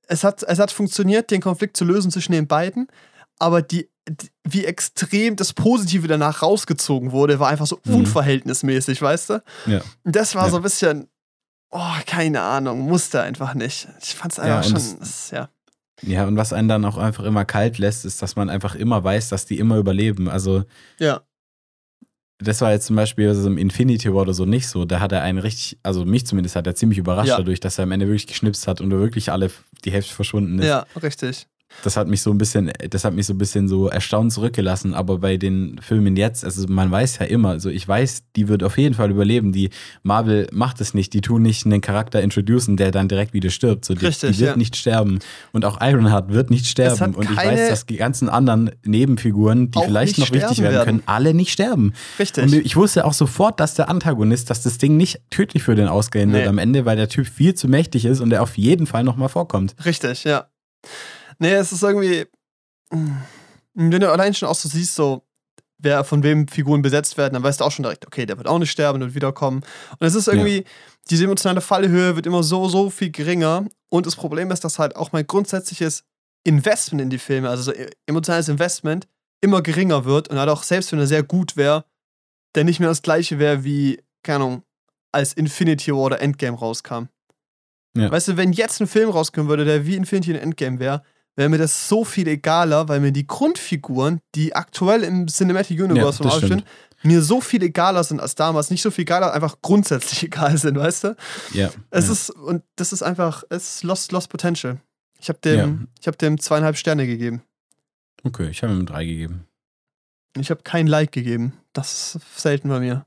es 0.08 0.22
hat, 0.24 0.42
es 0.44 0.58
hat 0.58 0.70
funktioniert, 0.70 1.30
den 1.30 1.40
Konflikt 1.40 1.76
zu 1.76 1.84
lösen 1.84 2.10
zwischen 2.10 2.32
den 2.32 2.46
beiden, 2.46 2.86
aber 3.38 3.60
die 3.62 3.90
wie 4.48 4.64
extrem 4.64 5.36
das 5.36 5.52
Positive 5.52 6.06
danach 6.08 6.42
rausgezogen 6.42 7.12
wurde, 7.12 7.38
war 7.40 7.48
einfach 7.48 7.66
so 7.66 7.80
Mhm. 7.84 7.94
unverhältnismäßig, 7.96 9.02
weißt 9.02 9.30
du? 9.30 9.42
Ja. 9.66 9.80
Und 10.04 10.14
das 10.16 10.34
war 10.34 10.44
Ja. 10.44 10.50
so 10.50 10.56
ein 10.58 10.62
bisschen, 10.62 11.08
oh, 11.70 11.80
keine 12.06 12.42
Ahnung, 12.42 12.80
musste 12.80 13.22
einfach 13.22 13.54
nicht. 13.54 13.88
Ich 14.02 14.14
fand's 14.14 14.36
Ja, 14.36 14.58
einfach 14.58 14.70
und 14.70 14.80
schon, 14.80 14.98
das- 15.00 15.30
ja. 15.30 15.48
Ja, 16.02 16.26
und 16.26 16.36
was 16.36 16.52
einen 16.52 16.68
dann 16.68 16.84
auch 16.84 16.98
einfach 16.98 17.24
immer 17.24 17.44
kalt 17.46 17.78
lässt, 17.78 18.04
ist, 18.04 18.20
dass 18.20 18.36
man 18.36 18.50
einfach 18.50 18.74
immer 18.74 19.02
weiß, 19.02 19.28
dass 19.30 19.46
die 19.46 19.58
immer 19.58 19.78
überleben. 19.78 20.28
Also, 20.28 20.64
Ja. 20.98 21.22
das 22.38 22.60
war 22.60 22.72
jetzt 22.72 22.86
zum 22.86 22.96
Beispiel 22.96 23.28
also 23.28 23.46
im 23.48 23.56
Infinity 23.58 24.12
War 24.12 24.22
oder 24.22 24.34
so 24.34 24.44
nicht 24.44 24.68
so. 24.68 24.84
Da 24.84 25.00
hat 25.00 25.12
er 25.12 25.22
einen 25.22 25.38
richtig, 25.38 25.78
also 25.82 26.04
mich 26.04 26.26
zumindest 26.26 26.54
hat 26.54 26.66
er 26.66 26.74
ziemlich 26.74 26.98
überrascht 26.98 27.30
Ja. 27.30 27.38
dadurch, 27.38 27.60
dass 27.60 27.78
er 27.78 27.84
am 27.84 27.92
Ende 27.92 28.06
wirklich 28.06 28.26
geschnipst 28.26 28.68
hat 28.68 28.80
und 28.82 28.90
wirklich 28.90 29.32
alle 29.32 29.50
die 29.84 29.90
Hälfte 29.90 30.14
verschwunden 30.14 30.58
ist. 30.58 30.66
Ja, 30.66 30.86
richtig. 31.02 31.46
Das 31.82 31.96
hat 31.96 32.08
mich 32.08 32.22
so 32.22 32.30
ein 32.30 32.38
bisschen, 32.38 32.70
das 32.90 33.04
hat 33.04 33.12
mich 33.12 33.26
so 33.26 33.34
ein 33.34 33.38
bisschen 33.38 33.68
so 33.68 33.88
erstaunt 33.88 34.32
zurückgelassen. 34.32 34.94
Aber 34.94 35.18
bei 35.18 35.36
den 35.36 35.78
Filmen 35.80 36.16
jetzt, 36.16 36.44
also 36.44 36.66
man 36.68 36.90
weiß 36.90 37.18
ja 37.18 37.26
immer, 37.26 37.50
also 37.50 37.68
ich 37.68 37.86
weiß, 37.86 38.24
die 38.34 38.48
wird 38.48 38.62
auf 38.62 38.78
jeden 38.78 38.94
Fall 38.94 39.10
überleben. 39.10 39.52
Die 39.52 39.70
Marvel 40.02 40.46
macht 40.52 40.80
es 40.80 40.94
nicht, 40.94 41.12
die 41.12 41.20
tun 41.20 41.42
nicht 41.42 41.66
einen 41.66 41.80
Charakter 41.80 42.22
introducen, 42.22 42.76
der 42.76 42.92
dann 42.92 43.08
direkt 43.08 43.34
wieder 43.34 43.50
stirbt. 43.50 43.84
So, 43.84 43.94
die, 43.94 44.06
Richtig, 44.06 44.36
die 44.36 44.40
wird 44.40 44.50
ja. 44.52 44.56
nicht 44.56 44.76
sterben. 44.76 45.18
Und 45.52 45.64
auch 45.64 45.78
Ironheart 45.80 46.32
wird 46.32 46.50
nicht 46.50 46.66
sterben. 46.66 47.14
Und 47.14 47.30
ich 47.30 47.36
weiß, 47.36 47.68
dass 47.68 47.84
die 47.86 47.96
ganzen 47.96 48.28
anderen 48.28 48.70
Nebenfiguren, 48.84 49.70
die 49.70 49.80
vielleicht 49.84 50.18
noch 50.18 50.32
wichtig 50.32 50.58
werden 50.60 50.74
werden. 50.74 50.84
können, 50.86 51.02
alle 51.06 51.34
nicht 51.34 51.50
sterben. 51.52 51.92
Richtig. 52.18 52.44
Und 52.44 52.54
ich 52.54 52.76
wusste 52.76 53.04
auch 53.04 53.12
sofort, 53.12 53.60
dass 53.60 53.74
der 53.74 53.88
Antagonist, 53.88 54.50
dass 54.50 54.62
das 54.62 54.78
Ding 54.78 54.96
nicht 54.96 55.20
tödlich 55.30 55.62
für 55.62 55.74
den 55.74 55.88
ausgehen 55.88 56.32
wird 56.32 56.44
Nee. 56.44 56.48
am 56.48 56.58
Ende, 56.58 56.84
weil 56.84 56.96
der 56.96 57.08
Typ 57.08 57.26
viel 57.26 57.54
zu 57.54 57.68
mächtig 57.68 58.04
ist 58.06 58.20
und 58.20 58.30
der 58.30 58.42
auf 58.42 58.56
jeden 58.56 58.86
Fall 58.86 59.04
nochmal 59.04 59.28
vorkommt. 59.28 59.74
Richtig, 59.84 60.24
ja. 60.24 60.46
Nee, 61.38 61.52
es 61.52 61.72
ist 61.72 61.82
irgendwie. 61.82 62.26
mm, 62.90 63.16
Wenn 63.74 64.00
du 64.00 64.10
allein 64.10 64.34
schon 64.34 64.48
auch 64.48 64.54
so 64.54 64.68
siehst, 64.68 64.94
so, 64.94 65.22
wer 65.78 66.04
von 66.04 66.22
wem 66.22 66.48
Figuren 66.48 66.82
besetzt 66.82 67.16
werden, 67.18 67.34
dann 67.34 67.42
weißt 67.42 67.60
du 67.60 67.64
auch 67.64 67.70
schon 67.70 67.82
direkt, 67.82 68.06
okay, 68.06 68.24
der 68.26 68.38
wird 68.38 68.48
auch 68.48 68.58
nicht 68.58 68.70
sterben 68.70 69.02
und 69.02 69.14
wiederkommen. 69.14 69.62
Und 69.98 70.06
es 70.06 70.14
ist 70.14 70.28
irgendwie, 70.28 70.64
diese 71.10 71.24
emotionale 71.24 71.60
Fallhöhe 71.60 72.16
wird 72.16 72.26
immer 72.26 72.42
so, 72.42 72.68
so 72.68 72.90
viel 72.90 73.10
geringer. 73.10 73.66
Und 73.88 74.06
das 74.06 74.16
Problem 74.16 74.50
ist, 74.50 74.64
dass 74.64 74.78
halt 74.78 74.96
auch 74.96 75.12
mein 75.12 75.26
grundsätzliches 75.26 76.04
Investment 76.44 77.02
in 77.02 77.10
die 77.10 77.18
Filme, 77.18 77.50
also 77.50 77.64
so 77.64 77.72
emotionales 78.06 78.48
Investment, 78.48 79.06
immer 79.42 79.62
geringer 79.62 80.04
wird 80.04 80.28
und 80.28 80.38
halt 80.38 80.48
auch 80.48 80.62
selbst 80.62 80.92
wenn 80.92 80.98
er 80.98 81.06
sehr 81.06 81.22
gut 81.22 81.56
wäre, 81.56 81.84
der 82.54 82.64
nicht 82.64 82.80
mehr 82.80 82.88
das 82.88 83.02
gleiche 83.02 83.38
wäre 83.38 83.64
wie, 83.64 84.02
keine 84.22 84.44
Ahnung, 84.44 84.62
als 85.12 85.34
Infinity 85.34 85.92
War 85.92 86.00
oder 86.00 86.20
Endgame 86.20 86.56
rauskam. 86.56 87.04
Ja. 87.96 88.10
Weißt 88.10 88.28
du, 88.28 88.36
wenn 88.36 88.52
jetzt 88.52 88.80
ein 88.80 88.86
Film 88.86 89.10
rauskommen 89.10 89.48
würde, 89.48 89.64
der 89.64 89.86
wie 89.86 89.96
Infinity 89.96 90.32
und 90.32 90.38
Endgame 90.38 90.78
wäre, 90.78 91.02
wäre 91.36 91.48
mir 91.48 91.58
das 91.58 91.88
so 91.88 92.04
viel 92.04 92.26
egaler, 92.28 92.88
weil 92.88 93.00
mir 93.00 93.12
die 93.12 93.26
Grundfiguren, 93.26 94.20
die 94.34 94.54
aktuell 94.54 95.04
im 95.04 95.26
Cinematic 95.28 95.80
Universe 95.80 96.22
Ja, 96.24 96.30
stehen, 96.30 96.62
mir 97.02 97.22
so 97.22 97.40
viel 97.40 97.62
egaler 97.62 98.02
sind 98.04 98.20
als 98.20 98.34
damals. 98.34 98.70
Nicht 98.70 98.82
so 98.82 98.90
viel 98.90 99.02
egaler, 99.02 99.32
einfach 99.32 99.56
grundsätzlich 99.62 100.22
egal 100.24 100.56
sind, 100.56 100.76
weißt 100.78 101.04
du? 101.04 101.16
Ja. 101.52 101.70
Es 101.90 102.06
ja. 102.06 102.12
ist, 102.12 102.30
und 102.30 102.62
das 102.76 102.92
ist 102.92 103.02
einfach, 103.02 103.44
es 103.50 103.76
ist 103.76 103.82
Lost, 103.84 104.12
Lost 104.12 104.28
Potential. 104.30 104.80
Ich 105.18 105.28
habe 105.28 105.38
dem, 105.40 105.58
Ja. 105.58 105.86
ich 106.00 106.06
hab 106.08 106.18
dem 106.18 106.40
zweieinhalb 106.40 106.76
Sterne 106.76 107.06
gegeben. 107.06 107.42
Okay, 108.24 108.48
ich 108.48 108.62
habe 108.62 108.72
ihm 108.72 108.86
drei 108.86 109.04
gegeben. 109.04 109.46
Ich 110.38 110.50
habe 110.50 110.62
kein 110.62 110.86
Like 110.86 111.12
gegeben. 111.12 111.52
Das 111.72 112.16
ist 112.16 112.40
selten 112.40 112.68
bei 112.68 112.80
mir. 112.80 113.06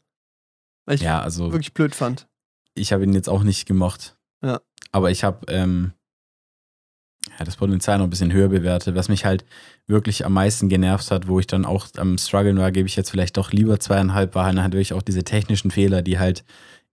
Weil 0.86 0.96
ich 0.96 1.02
Ja, 1.02 1.22
also 1.22 1.52
wirklich 1.52 1.74
blöd 1.74 1.94
fand. 1.94 2.28
ich 2.74 2.94
habe 2.94 3.04
ihn 3.04 3.14
jetzt 3.14 3.30
auch 3.30 3.44
nicht 3.44 3.66
gemocht. 3.68 4.16
Ja. 4.44 4.62
Aber 4.92 5.12
ich 5.12 5.24
habe 5.24 5.46
ähm, 5.52 5.94
ja, 7.40 7.46
das 7.46 7.56
Potenzial 7.56 7.98
noch 7.98 8.06
ein 8.06 8.10
bisschen 8.10 8.32
höher 8.34 8.50
bewertet. 8.50 8.96
Was 8.96 9.10
mich 9.10 9.26
halt 9.26 9.46
wirklich 9.88 10.26
am 10.26 10.34
meisten 10.34 10.70
genervt 10.70 11.10
hat, 11.12 11.28
wo 11.28 11.40
ich 11.40 11.48
dann 11.48 11.66
auch 11.66 11.88
am 11.98 12.18
Struggeln 12.18 12.58
war, 12.58 12.72
gebe 12.72 12.88
ich 12.88 12.96
jetzt 12.96 13.10
vielleicht 13.12 13.38
doch 13.38 13.52
lieber 13.52 13.80
zweieinhalb, 13.80 14.36
waren 14.36 14.62
halt 14.62 14.74
wirklich 14.74 14.94
auch 14.94 15.02
diese 15.02 15.24
technischen 15.24 15.72
Fehler, 15.72 16.02
die 16.02 16.20
halt 16.20 16.44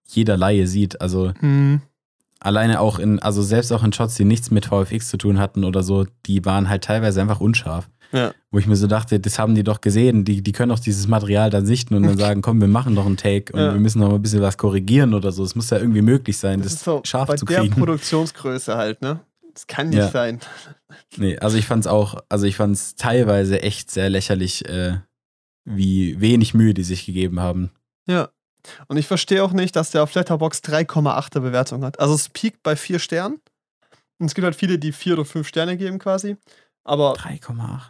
jeder 0.07 0.37
Laie 0.37 0.67
sieht. 0.67 1.01
Also 1.01 1.33
Hm. 1.41 1.81
alleine 2.41 2.81
auch 2.81 2.99
in, 2.99 3.19
also 3.19 3.43
selbst 3.43 3.73
auch 3.73 3.83
in 3.83 3.93
Shots, 3.93 4.15
die 4.15 4.25
nichts 4.25 4.51
mit 4.51 4.67
VFX 4.67 5.09
zu 5.09 5.17
tun 5.19 5.39
hatten 5.39 5.65
oder 5.65 5.83
so, 5.83 6.07
die 6.27 6.45
waren 6.45 6.69
halt 6.69 6.85
teilweise 6.85 7.21
einfach 7.21 7.41
unscharf. 7.41 7.89
Ja. 8.13 8.31
Wo 8.53 8.59
ich 8.61 8.69
mir 8.69 8.77
so 8.77 8.87
dachte, 8.87 9.19
das 9.19 9.37
haben 9.41 9.57
die 9.57 9.65
doch 9.65 9.81
gesehen, 9.81 10.25
die, 10.25 10.41
die 10.41 10.53
können 10.53 10.69
doch 10.69 10.79
dieses 10.79 11.09
Material 11.09 11.51
dann 11.51 11.67
sichten 11.67 11.97
und 11.97 12.05
dann 12.05 12.17
sagen, 12.17 12.41
komm, 12.41 12.61
wir 12.61 12.69
machen 12.69 12.95
doch 12.95 13.05
einen 13.05 13.17
Take 13.17 13.53
und 13.53 13.59
Ja. 13.59 13.73
wir 13.73 13.81
müssen 13.81 13.99
noch 13.99 14.09
mal 14.11 14.15
ein 14.15 14.23
bisschen 14.23 14.43
was 14.43 14.57
korrigieren 14.57 15.13
oder 15.13 15.33
so. 15.33 15.43
Es 15.43 15.57
muss 15.57 15.71
ja 15.71 15.79
irgendwie 15.79 16.03
möglich 16.03 16.39
sein, 16.39 16.61
Das 16.61 16.69
das, 16.69 16.75
ist 16.75 16.85
so, 16.85 17.01
scharf 17.05 17.27
bei 17.27 17.35
zu 17.35 17.45
der 17.47 17.61
kriegen. 17.63 17.75
Produktionsgröße 17.75 18.77
halt, 18.77 19.03
ne? 19.03 19.19
Das 19.57 19.67
kann 19.67 19.89
nicht 19.89 19.99
Ja. 19.99 20.09
sein. 20.11 20.39
Nee, 21.17 21.39
also 21.39 21.57
ich 21.57 21.65
fand's 21.65 21.87
auch, 21.87 22.21
also 22.29 22.45
ich 22.45 22.57
fand's 22.57 22.95
teilweise 22.95 23.63
echt 23.63 23.91
sehr 23.91 24.11
lächerlich, 24.11 24.69
äh, 24.69 24.99
wie 25.65 26.21
wenig 26.21 26.53
Mühe 26.53 26.75
die 26.75 26.85
sich 26.85 27.07
gegeben 27.07 27.41
haben. 27.41 27.71
Ja. 28.07 28.29
Und 28.89 28.99
ich 28.99 29.07
verstehe 29.07 29.43
auch 29.43 29.53
nicht, 29.53 29.75
dass 29.75 29.93
der 29.93 30.03
auf 30.03 30.13
Letterbox 30.13 30.59
3,8er 30.61 31.41
Bewertung 31.41 31.85
hat. 31.85 31.99
Also 32.01 32.15
es 32.15 32.29
piekt 32.29 32.63
bei 32.63 32.77
4 32.77 32.99
Sternen. 32.99 33.41
Und 34.19 34.27
es 34.27 34.35
gibt 34.35 34.45
halt 34.45 34.57
viele, 34.57 34.79
die 34.79 34.93
4 34.93 35.15
oder 35.15 35.25
5 35.25 35.49
Sterne 35.49 35.79
geben 35.79 35.99
quasi. 35.99 36.37
Aber 36.85 37.15
3,8. 37.15 37.81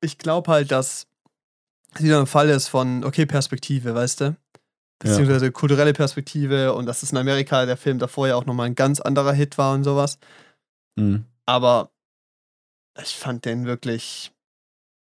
ich 0.00 0.18
glaube 0.18 0.52
halt, 0.52 0.70
dass 0.70 1.06
es 1.96 2.02
wieder 2.04 2.20
ein 2.20 2.26
Fall 2.28 2.48
ist 2.48 2.68
von, 2.68 3.02
okay, 3.04 3.26
Perspektive, 3.26 3.92
weißt 3.96 4.20
du? 4.20 4.36
Beziehungsweise 5.00 5.50
kulturelle 5.50 5.92
Perspektive 5.94 6.74
und 6.74 6.86
dass 6.86 7.02
es 7.02 7.10
in 7.10 7.18
Amerika 7.18 7.66
der 7.66 7.76
Film 7.76 7.98
davor 7.98 8.28
ja 8.28 8.36
auch 8.36 8.46
nochmal 8.46 8.66
ein 8.66 8.74
ganz 8.76 9.00
anderer 9.00 9.32
Hit 9.32 9.58
war 9.58 9.74
und 9.74 9.82
sowas. 9.84 10.18
Mhm. 10.98 11.24
Aber 11.46 11.90
ich 13.02 13.14
fand 13.16 13.44
den 13.44 13.64
wirklich. 13.66 14.32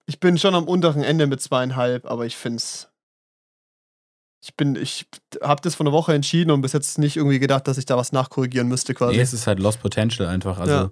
Ich 0.07 0.19
bin 0.19 0.37
schon 0.37 0.55
am 0.55 0.65
unteren 0.67 1.03
Ende 1.03 1.27
mit 1.27 1.41
zweieinhalb, 1.41 2.05
aber 2.05 2.25
ich 2.25 2.35
find's. 2.35 2.87
Ich 4.43 4.55
bin, 4.55 4.75
ich 4.75 5.05
habe 5.43 5.61
das 5.61 5.75
vor 5.75 5.85
einer 5.85 5.93
Woche 5.93 6.13
entschieden 6.15 6.49
und 6.49 6.61
bis 6.61 6.73
jetzt 6.73 6.97
nicht 6.97 7.15
irgendwie 7.15 7.37
gedacht, 7.37 7.67
dass 7.67 7.77
ich 7.77 7.85
da 7.85 7.95
was 7.95 8.11
nachkorrigieren 8.11 8.67
müsste 8.67 8.95
quasi. 8.95 9.15
Nee, 9.15 9.21
es 9.21 9.33
ist 9.33 9.45
halt 9.45 9.59
Lost 9.59 9.79
Potential 9.81 10.27
einfach. 10.27 10.57
Also 10.59 10.73
Ja. 10.73 10.91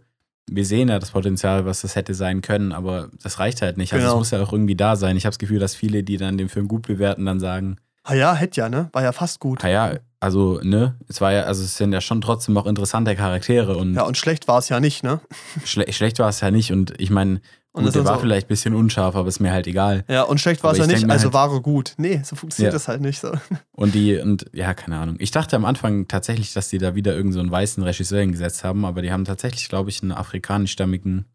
wir 0.52 0.66
sehen 0.66 0.88
ja 0.90 1.00
das 1.00 1.12
Potenzial, 1.12 1.66
was 1.66 1.82
das 1.82 1.96
hätte 1.96 2.14
sein 2.14 2.42
können, 2.42 2.72
aber 2.74 3.10
das 3.24 3.40
reicht 3.40 3.64
halt 3.64 3.78
nicht. 3.78 3.92
Also 3.94 4.04
Genau. 4.06 4.14
es 4.16 4.20
muss 4.20 4.32
ja 4.32 4.44
auch 4.44 4.54
irgendwie 4.54 4.76
da 4.76 4.96
sein. 4.96 5.18
Ich 5.18 5.26
habe 5.26 5.32
das 5.32 5.40
Gefühl, 5.40 5.58
dass 5.60 5.74
viele, 5.74 6.04
die 6.04 6.18
dann 6.18 6.38
den 6.38 6.48
Film 6.50 6.68
gut 6.68 6.84
bewerten, 6.86 7.26
dann 7.26 7.40
sagen, 7.40 7.78
Ah 8.10 8.16
ja, 8.16 8.34
hätte 8.34 8.60
ja, 8.62 8.70
ne? 8.70 8.90
War 8.92 9.04
ja 9.04 9.12
fast 9.12 9.40
gut. 9.40 9.62
naja, 9.64 9.94
also, 10.20 10.60
ne, 10.64 10.96
es 11.08 11.22
war 11.22 11.32
ja, 11.32 11.44
also 11.44 11.64
es 11.64 11.78
sind 11.78 11.94
ja 11.94 12.02
schon 12.02 12.22
trotzdem 12.22 12.58
auch 12.58 12.66
interessante 12.66 13.16
Charaktere 13.16 13.78
und 13.78 13.94
Ja, 13.94 14.04
und 14.04 14.18
schlecht 14.18 14.48
war 14.48 14.58
es 14.58 14.68
ja 14.68 14.80
nicht, 14.80 15.04
ne? 15.04 15.22
schle 15.64 15.92
schlecht 15.94 16.20
war 16.20 16.28
es 16.30 16.42
ja 16.42 16.50
nicht. 16.52 16.72
Und 16.74 16.94
ich 17.00 17.10
meine, 17.12 17.40
gut, 17.72 17.94
der 17.94 18.04
war 18.04 18.16
so- 18.16 18.22
vielleicht 18.22 18.48
ein 18.48 18.50
bisschen 18.50 18.74
unscharf, 18.74 19.16
aber 19.16 19.28
ist 19.30 19.40
mir 19.40 19.52
halt 19.54 19.68
egal. 19.68 20.04
Ja, 20.10 20.24
und 20.24 20.42
schlecht 20.42 20.64
war 20.64 20.72
es 20.72 20.80
ja 20.80 20.88
nicht, 20.88 21.10
also 21.10 21.26
halt- 21.26 21.34
war 21.34 21.52
er 21.54 21.62
gut. 21.62 21.94
Nee, 21.98 22.20
so 22.26 22.36
funktioniert 22.36 22.74
Ja. 22.74 22.76
das 22.78 22.88
halt 22.88 23.00
nicht 23.02 23.20
so. 23.22 23.32
Und 23.72 23.94
die, 23.96 24.18
und 24.18 24.46
ja, 24.54 24.74
keine 24.74 24.98
Ahnung. 25.00 25.16
Ich 25.20 25.32
dachte 25.32 25.56
am 25.56 25.64
Anfang 25.64 26.08
tatsächlich, 26.10 26.52
dass 26.52 26.68
die 26.68 26.80
da 26.80 26.96
wieder 26.96 27.12
irgendeinen 27.12 27.34
so 27.34 27.40
einen 27.42 27.52
weißen 27.52 27.82
Regisseur 27.84 28.20
hingesetzt 28.22 28.64
haben, 28.66 28.84
aber 28.86 29.02
die 29.04 29.12
haben 29.14 29.24
tatsächlich, 29.24 29.70
glaube 29.70 29.90
ich, 29.90 30.02
einen 30.02 30.12
afrikanischstämmigen 30.12 31.26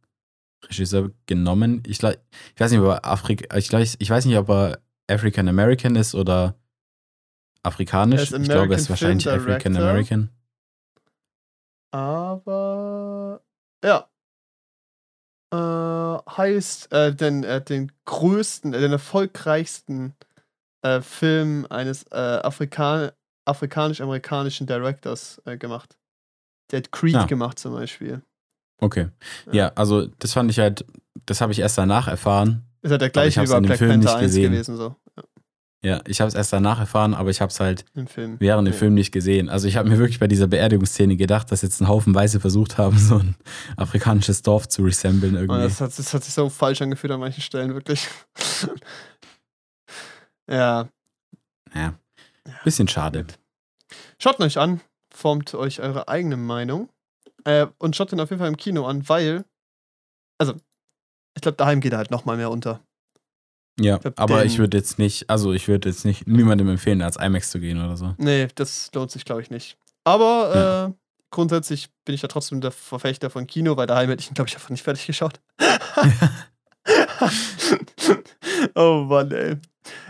Regisseur 0.68 1.10
genommen. 1.26 1.82
Ich, 1.86 2.02
ich 2.02 2.60
weiß 2.60 2.70
nicht, 2.70 2.80
ob 2.80 2.86
er 2.88 3.04
Afrik 3.06 3.48
ich, 3.56 3.68
glaub, 3.68 3.80
ich, 3.82 3.96
ich 3.98 4.10
weiß 4.10 4.24
nicht, 4.26 4.36
ob 4.36 4.48
er 4.50 4.78
African 5.10 5.48
American 5.48 5.96
ist 5.96 6.14
oder 6.14 6.54
afrikanisch. 7.64 8.32
Ich 8.32 8.42
glaube, 8.44 8.74
er 8.74 8.78
ist 8.78 8.90
wahrscheinlich 8.90 9.28
African. 9.28 9.76
American. 9.76 10.30
Aber 11.90 13.40
ja. 13.84 14.08
Äh, 15.52 15.56
heißt, 16.36 16.92
äh, 16.92 17.14
den, 17.14 17.44
äh, 17.44 17.62
den 17.62 17.92
größten, 18.06 18.74
äh, 18.74 18.80
den 18.80 18.92
erfolgreichsten 18.92 20.14
äh, 20.82 21.00
Film 21.00 21.66
eines 21.70 22.04
äh, 22.10 22.16
Afrikan 22.42 23.10
afrikanisch-amerikanischen 23.46 24.66
Directors 24.66 25.40
gemacht. 25.58 25.98
Der 26.70 26.78
hat 26.78 26.90
Creed 26.92 27.12
Ja. 27.12 27.26
gemacht 27.26 27.58
zum 27.58 27.74
Beispiel. 27.74 28.22
Okay. 28.80 29.08
Ja. 29.46 29.52
Ja, 29.52 29.72
also 29.74 30.06
das 30.18 30.32
fand 30.32 30.50
ich 30.50 30.58
halt, 30.58 30.86
das 31.26 31.42
habe 31.42 31.52
ich 31.52 31.58
erst 31.58 31.76
danach 31.76 32.08
erfahren. 32.08 32.64
Ist 32.80 32.90
ja 32.90 32.96
der 32.96 33.08
ich 33.08 33.12
gleiche 33.12 33.42
wie 33.42 33.46
bei 33.46 33.60
Black 33.60 33.78
Panther 33.80 33.96
nicht 33.98 34.08
1 34.08 34.20
gesehen. 34.22 34.50
gewesen, 34.52 34.76
so. 34.78 34.96
Ja, 35.16 35.22
Ja, 35.84 36.00
ich 36.06 36.20
habe 36.20 36.28
es 36.28 36.34
erst 36.34 36.52
danach 36.52 36.78
erfahren, 36.80 37.12
aber 37.14 37.28
ich 37.30 37.40
habe 37.42 37.50
es 37.50 37.60
halt 37.60 37.84
Im 37.94 38.06
Film. 38.06 38.36
während 38.40 38.66
dem 38.66 38.72
Ja. 38.72 38.78
Film 38.78 38.94
nicht 38.94 39.12
gesehen. 39.12 39.48
Also 39.50 39.68
ich 39.68 39.76
habe 39.76 39.88
mir 39.88 39.98
wirklich 39.98 40.18
bei 40.18 40.26
dieser 40.26 40.46
Beerdigungsszene 40.46 41.16
gedacht, 41.16 41.52
dass 41.52 41.60
jetzt 41.62 41.80
ein 41.82 41.88
Haufen 41.88 42.14
Weiße 42.14 42.40
versucht 42.40 42.78
haben, 42.78 42.98
so 42.98 43.18
ein 43.18 43.36
afrikanisches 43.76 44.40
Dorf 44.42 44.66
zu 44.68 44.82
resemblen 44.82 45.34
irgendwie. 45.34 45.60
das, 45.62 45.80
hat, 45.82 45.96
das 45.98 46.14
hat 46.14 46.24
sich 46.24 46.32
so 46.32 46.48
falsch 46.48 46.80
angefühlt 46.80 47.12
an 47.12 47.20
manchen 47.20 47.42
Stellen, 47.42 47.74
wirklich. 47.74 48.08
ja. 50.48 50.88
Ja. 51.74 51.94
Bisschen 52.64 52.88
schade. 52.88 53.26
Schaut 54.18 54.40
euch 54.40 54.58
an, 54.58 54.80
formt 55.12 55.54
euch 55.54 55.80
eure 55.80 56.08
eigene 56.08 56.36
Meinung. 56.36 56.88
Äh, 57.44 57.66
und 57.78 57.94
schaut 57.94 58.12
ihn 58.12 58.20
auf 58.20 58.30
jeden 58.30 58.40
Fall 58.40 58.48
im 58.48 58.56
Kino 58.56 58.86
an, 58.86 59.06
weil. 59.08 59.44
Also, 60.38 60.54
ich 61.34 61.42
glaube, 61.42 61.56
daheim 61.56 61.80
geht 61.80 61.92
er 61.92 61.98
halt 61.98 62.10
nochmal 62.10 62.36
mehr 62.36 62.50
unter. 62.50 62.80
Ja, 63.80 63.98
glaub, 63.98 64.20
aber 64.20 64.44
ich 64.44 64.58
würde 64.58 64.76
jetzt 64.76 64.98
nicht, 64.98 65.28
also 65.28 65.52
ich 65.52 65.66
würde 65.66 65.88
jetzt 65.88 66.04
nicht 66.04 66.28
niemandem 66.28 66.68
empfehlen, 66.68 67.02
als 67.02 67.16
IMAX 67.16 67.50
zu 67.50 67.58
gehen 67.58 67.82
oder 67.84 67.96
so. 67.96 68.14
Nee, 68.18 68.48
das 68.54 68.90
lohnt 68.94 69.10
sich, 69.10 69.24
glaube 69.24 69.42
ich, 69.42 69.50
nicht. 69.50 69.76
Aber 70.04 70.92
äh, 70.92 70.94
grundsätzlich 71.30 71.88
bin 72.04 72.14
ich 72.14 72.22
ja 72.22 72.28
trotzdem 72.28 72.60
der 72.60 72.70
Verfechter 72.70 73.30
von 73.30 73.46
Kino, 73.46 73.76
weil 73.76 73.86
daheim 73.86 74.08
hätte 74.10 74.20
ich 74.22 74.30
ihn, 74.30 74.34
glaube 74.34 74.48
ich, 74.48 74.54
einfach 74.54 74.70
nicht 74.70 74.82
fertig 74.84 75.06
geschaut. 75.06 75.40
oh 78.74 79.04
Mann, 79.08 79.30
ey. 79.32 79.56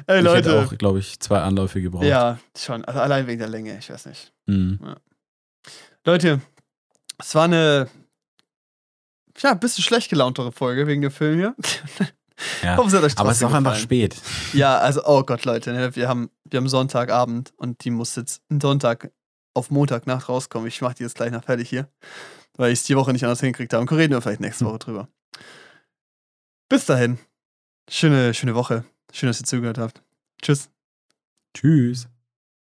Ey, 0.06 0.20
Ich 0.20 0.28
hätte 0.28 0.50
Leute. 0.50 0.66
auch, 0.66 0.78
glaube 0.78 0.98
ich, 0.98 1.18
zwei 1.20 1.40
Anläufe 1.40 1.80
gebraucht. 1.80 2.04
Ja, 2.04 2.38
schon. 2.56 2.84
Also 2.84 3.00
allein 3.00 3.26
wegen 3.26 3.38
der 3.38 3.48
Länge, 3.48 3.78
ich 3.78 3.90
weiß 3.90 4.06
nicht. 4.06 4.32
Mhm. 4.46 4.78
Leute, 6.04 6.40
es 7.18 7.34
war 7.34 7.44
eine 7.44 7.88
ja, 9.38 9.52
ein 9.52 9.60
bisschen 9.60 9.82
schlecht 9.82 10.10
gelauntere 10.10 10.52
Folge 10.52 10.86
wegen 10.86 11.02
dem 11.02 11.10
Film 11.10 11.38
hier. 11.38 11.54
Ja. 12.62 12.76
Hoffe, 12.76 12.96
es 12.96 13.16
Aber 13.16 13.30
es 13.30 13.36
ist 13.38 13.44
auch 13.44 13.52
einfach 13.52 13.76
spät. 13.76 14.16
Ja, 14.52 14.78
also, 14.78 15.02
oh 15.04 15.22
Gott, 15.22 15.44
Leute, 15.44 15.72
ne, 15.72 15.94
wir, 15.94 16.08
haben, 16.08 16.30
wir 16.44 16.58
haben 16.58 16.68
Sonntagabend 16.68 17.52
und 17.56 17.84
die 17.84 17.90
muss 17.90 18.16
jetzt 18.16 18.42
Sonntag 18.60 19.12
auf 19.54 19.70
Montagnacht 19.70 20.28
rauskommen. 20.28 20.66
Ich 20.66 20.80
mache 20.80 20.94
die 20.94 21.04
jetzt 21.04 21.14
gleich 21.14 21.30
noch 21.30 21.44
fertig 21.44 21.68
hier, 21.68 21.88
weil 22.56 22.72
ich 22.72 22.80
es 22.80 22.84
die 22.84 22.96
Woche 22.96 23.12
nicht 23.12 23.24
anders 23.24 23.40
hingekriegt 23.40 23.72
habe. 23.72 23.82
Und 23.82 23.92
reden 23.92 24.12
wir 24.12 24.20
vielleicht 24.20 24.40
nächste 24.40 24.64
Hm. 24.64 24.70
Woche 24.72 24.78
drüber. 24.80 25.08
Bis 26.68 26.86
dahin. 26.86 27.18
Schöne, 27.88 28.34
schöne 28.34 28.54
Woche. 28.54 28.84
Schön, 29.12 29.28
dass 29.28 29.40
ihr 29.40 29.46
zugehört 29.46 29.78
habt. 29.78 30.02
Tschüss. 30.42 30.70
Tschüss. 31.56 32.08